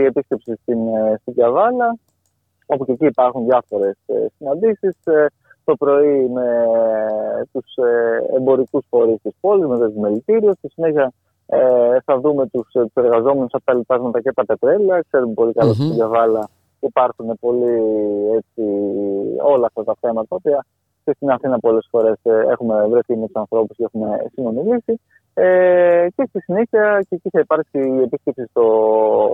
η 0.02 0.06
επίσκεψη 0.06 0.56
στην, 0.62 0.88
ε, 0.88 1.18
στην 1.22 1.34
Καβάλα, 1.34 1.98
όπου 2.66 2.86
και 2.86 2.92
εκεί 2.92 3.06
υπάρχουν 3.06 3.44
διάφορες 3.46 3.96
ε, 4.06 4.26
συναντήσεις. 4.38 4.96
Ε, 5.06 5.26
Το 5.64 5.76
πρωί 5.76 6.28
με 6.30 6.48
τους 7.52 7.76
ε, 7.76 8.36
εμπορικούς 8.36 8.86
φορείς 8.90 9.22
της 9.22 9.34
πόλης, 9.40 9.66
με 9.68 9.78
το 9.78 9.84
επιμελητήριο. 9.84 10.54
Στη 10.54 10.70
συνέχεια 10.70 11.12
ε, 11.46 11.58
θα 12.06 12.20
δούμε 12.20 12.48
τους, 12.48 12.74
ε, 12.74 12.80
τους 12.82 12.94
εργαζόμενους 13.04 13.54
από 13.54 13.64
τα 13.66 13.74
λοιπάσματα 13.74 14.22
και 14.22 14.32
τα 14.32 14.46
πετρέλαια. 14.46 15.02
Ξέρουμε 15.08 15.34
πολύ 15.34 15.54
καλά 15.54 15.70
ότι 15.70 15.78
Μμμ. 15.80 15.86
στην 15.86 15.98
Κιαβάλα 15.98 16.50
υπάρχουν 16.80 17.38
πολύ 17.40 17.74
έτσι, 18.38 18.64
όλα 19.44 19.66
αυτά 19.66 19.84
τα 19.84 19.94
θέματα, 20.00 20.28
τα 20.30 20.36
οποία 20.36 20.66
και 21.04 21.14
στην 21.16 21.30
Αθήνα 21.30 21.60
πολλές 21.60 21.88
φορές 21.92 22.16
ε, 22.24 22.32
έχουμε 22.50 22.88
βρεθεί 22.90 23.16
με 23.18 23.26
τους 23.26 23.36
ανθρώπους 23.36 23.76
και 23.78 23.84
έχουμε 23.84 24.18
συνομιλήσει. 24.34 25.00
Ε, 25.34 26.08
και 26.16 26.26
στη 26.30 26.40
συνέχεια 26.40 27.06
και 27.10 27.16
εκεί 27.16 27.30
θα 27.30 27.40
υπάρξει 27.40 27.80
η 27.80 28.02
επίσκεψη 28.02 28.46
στο 28.50 28.64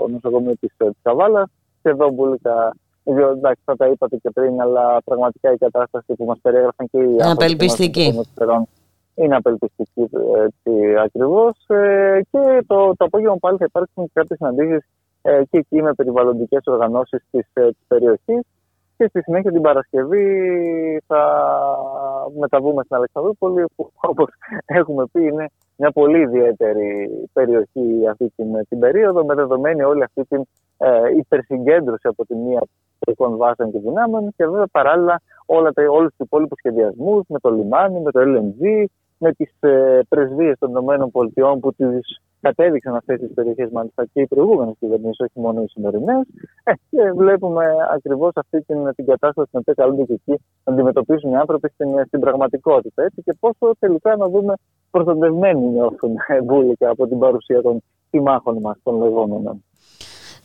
νοσοκομείο 0.09 0.55
της, 0.59 0.73
ε, 0.77 0.85
της 0.85 0.99
Καβάλας. 1.01 1.49
Και 1.81 1.89
εδώ 1.89 2.09
μπουλίκα, 2.09 2.75
δύο, 3.03 3.29
εντάξει, 3.29 3.61
θα 3.65 3.75
τα 3.75 3.87
είπατε 3.87 4.17
και 4.17 4.29
πριν, 4.29 4.61
αλλά 4.61 5.01
πραγματικά 5.05 5.51
η 5.51 5.57
κατάσταση 5.57 6.13
που 6.13 6.25
μας 6.25 6.39
περιέγραφαν 6.41 6.87
και 6.91 6.97
οι 6.97 7.01
άνθρωποι 7.01 7.17
που 7.17 7.23
μας 7.23 7.33
απελπιστική. 7.33 8.01
συνομιλούν 8.01 8.67
είναι 9.17 9.35
απελπιστική 9.35 10.09
έτσι, 10.45 10.95
ακριβώς. 11.03 11.65
Ε, 11.67 12.19
και 12.31 12.63
το, 12.67 12.95
το 12.97 13.05
απόγευμα 13.05 13.37
πάλι 13.37 13.57
θα 13.57 13.65
υπάρξουν 13.67 14.03
και 14.03 14.11
κάποιες 14.13 14.37
συναντήσεις 14.37 14.89
ε, 15.21 15.41
και 15.49 15.57
εκεί 15.57 15.81
με 15.81 15.93
περιβαλλοντικές 15.93 16.61
οργανώσεις 16.65 17.23
της, 17.31 17.47
ε, 17.53 17.67
της 17.67 17.85
περιοχής. 17.87 18.41
Και 18.97 19.07
στη 19.07 19.21
συνέχεια 19.21 19.51
την 19.51 19.61
Παρασκευή 19.61 20.27
θα 21.07 21.21
μεταβούμε 22.39 22.83
στην 22.83 22.95
Αλεξανδρούπολη 22.95 23.65
που 23.75 23.91
όπως 23.95 24.29
έχουμε 24.65 25.05
πει 25.11 25.23
είναι 25.23 25.47
μια 25.77 25.91
πολύ 25.91 26.19
ιδιαίτερη 26.19 27.09
περιοχή 27.33 28.07
αυτή 28.09 28.31
την, 28.35 28.65
την 28.69 28.79
περίοδο 28.79 29.25
με 29.25 29.33
δεδομένη 29.35 29.83
όλη 29.83 30.03
αυτή 30.03 30.25
την 30.25 30.41
ε, 30.77 30.89
υπερσυγκέντρωση 31.17 32.07
από 32.07 32.25
τη 32.25 32.35
μία 32.35 32.61
πολιτικών 32.99 33.37
βάσεων 33.37 33.71
και 33.71 33.79
δυνάμεων 33.79 34.33
και 34.35 34.45
βέβαια 34.45 34.67
παράλληλα 34.71 35.21
όλα 35.45 35.71
τα, 35.71 35.83
όλους 35.89 36.09
τους 36.09 36.25
υπόλοιπους 36.25 36.57
σχεδιασμούς 36.57 37.23
με 37.27 37.39
το 37.39 37.49
λιμάνι, 37.49 37.99
με 37.99 38.11
το 38.11 38.19
LNG, 38.23 38.85
με 39.17 39.31
τις 39.31 39.51
ε, 39.59 39.99
πρεσβείες 40.09 40.57
των 40.59 40.71
ΗΠΑ 40.71 41.57
που 41.59 41.73
τις 41.73 42.21
κατέδειξαν 42.41 42.95
αυτές 42.95 43.19
τις 43.19 43.33
περιοχές 43.33 43.69
μάλιστα 43.71 44.05
και 44.13 44.21
οι 44.21 44.27
προηγούμενες 44.27 44.75
κυβερνήσεις, 44.79 45.19
όχι 45.19 45.39
μόνο 45.39 45.61
οι 45.61 45.67
σημερινές. 45.67 46.21
Ε, 46.63 46.71
και 46.89 47.11
βλέπουμε 47.15 47.65
ακριβώς 47.93 48.31
αυτή 48.35 48.61
την, 48.61 48.93
την 48.95 49.05
κατάσταση 49.05 49.49
την 49.51 49.59
οποία 49.59 49.73
καλούνται 49.73 50.03
και 50.03 50.13
εκεί 50.13 50.43
να 50.63 50.73
αντιμετωπίσουν 50.73 51.31
οι 51.31 51.35
άνθρωποι 51.37 51.69
στην, 51.69 52.05
στην 52.05 52.19
πραγματικότητα. 52.19 53.03
Έτσι, 53.03 53.21
και 53.21 53.33
πόσο 53.39 53.75
τελικά 53.79 54.15
να 54.15 54.29
δούμε 54.29 54.53
προστατευμένοι 54.91 55.65
νιώθουν 55.65 56.11
ε, 56.27 56.41
μπουλικα 56.41 56.89
από 56.89 57.07
την 57.07 57.19
παρουσία 57.19 57.61
των 57.61 57.83
συμμάχων 58.09 58.57
μας, 58.61 58.77
των 58.83 58.97
λεγόμενων. 58.97 59.63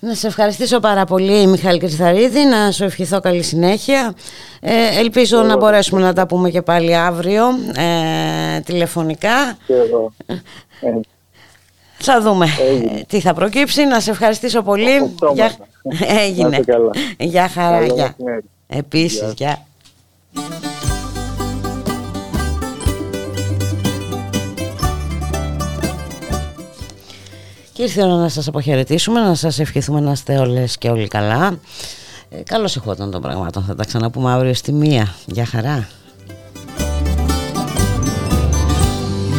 Να 0.04 0.14
σε 0.14 0.26
ευχαριστήσω 0.26 0.80
πάρα 0.80 1.04
πολύ 1.04 1.46
Μιχάλη 1.46 1.78
Κρυθαρίδη, 1.78 2.44
να 2.44 2.70
σου 2.70 2.84
ευχηθώ 2.84 3.20
καλή 3.20 3.42
συνέχεια. 3.42 4.14
Ε, 4.60 4.98
ελπίζω 4.98 5.42
να 5.42 5.56
μπορέσουμε 5.56 6.00
να 6.00 6.12
τα 6.12 6.26
πούμε 6.26 6.50
και 6.50 6.62
πάλι 6.62 6.96
αύριο 6.96 7.44
ε, 7.76 8.60
τηλεφωνικά. 8.60 9.56
Και 9.66 9.74
εγώ. 9.74 10.12
Ε, 10.80 11.00
Θα 11.98 12.20
δούμε 12.20 12.46
ε, 12.96 13.02
τι 13.08 13.20
θα 13.20 13.34
προκύψει. 13.34 13.84
Να 13.84 14.00
σε 14.00 14.10
ευχαριστήσω 14.10 14.62
πολύ. 14.62 15.14
Γεια... 15.34 15.52
Έγινε. 16.24 16.48
Να 16.48 16.56
είστε 16.56 16.72
καλά. 16.72 16.90
Γεια 17.18 17.48
χαρά. 17.48 17.78
Καλό 17.78 17.94
Γεια. 17.94 18.04
μεσημέρι. 18.04 18.44
Επίσης, 18.66 19.32
γεια. 19.36 19.66
Και 27.82 27.88
ήρθε 27.88 28.00
η 28.00 28.04
ώρα 28.04 28.14
να 28.16 28.28
σας 28.28 28.48
αποχαιρετήσουμε, 28.48 29.20
να 29.20 29.34
σας 29.34 29.58
ευχηθούμε 29.58 30.00
να 30.00 30.10
είστε 30.12 30.38
όλες 30.38 30.78
και 30.78 30.90
όλοι 30.90 31.08
καλά. 31.08 31.58
Ε, 32.28 32.42
καλώς 32.42 32.76
εχόταν 32.76 33.10
των 33.10 33.20
πραγμάτων, 33.20 33.62
θα 33.64 33.74
τα 33.74 33.84
ξαναπούμε 33.84 34.32
αύριο 34.32 34.54
στη 34.54 34.72
μία. 34.72 35.14
Γεια 35.26 35.46
χαρά. 35.46 35.88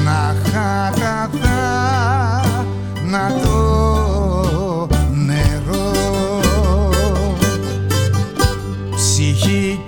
να 0.03 0.35
χαγαθά 0.51 1.61
να 3.05 3.41
το 3.41 4.87
νερό 5.11 5.91
ψυχή 8.95 9.82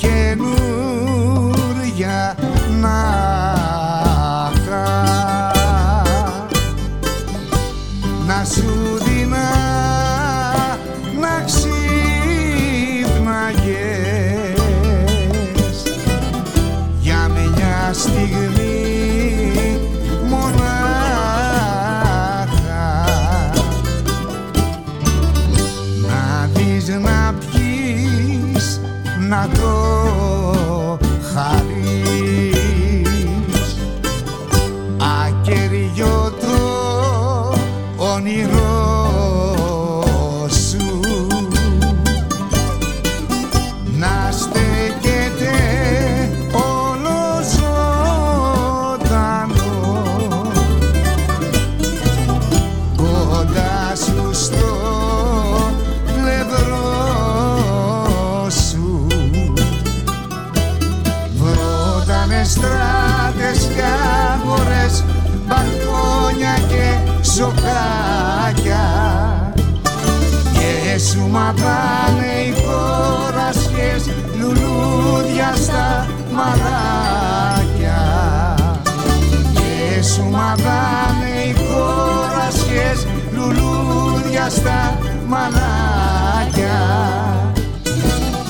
λουλούδια 84.45 84.49
στα 84.49 84.97
μαλάκια 85.27 86.79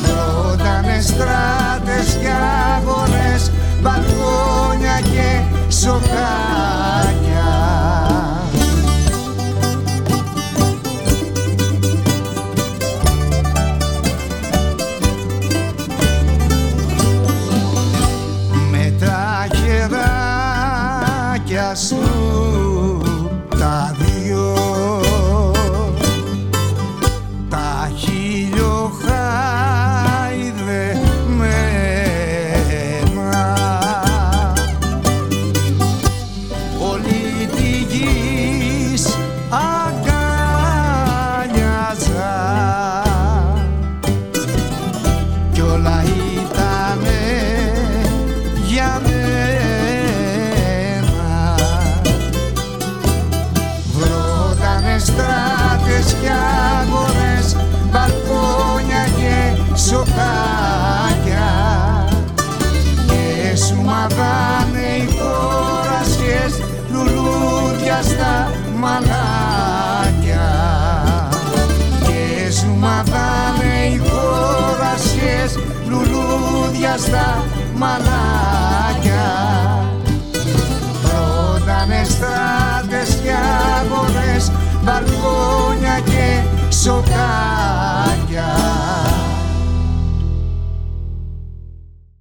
Ρώτανε 0.08 1.02
στράτες 1.02 2.18
και 2.22 2.30
αγορές 2.78 3.52
μπαλκόνια 3.82 5.00
και 5.02 5.42
σοκάκια 5.74 7.25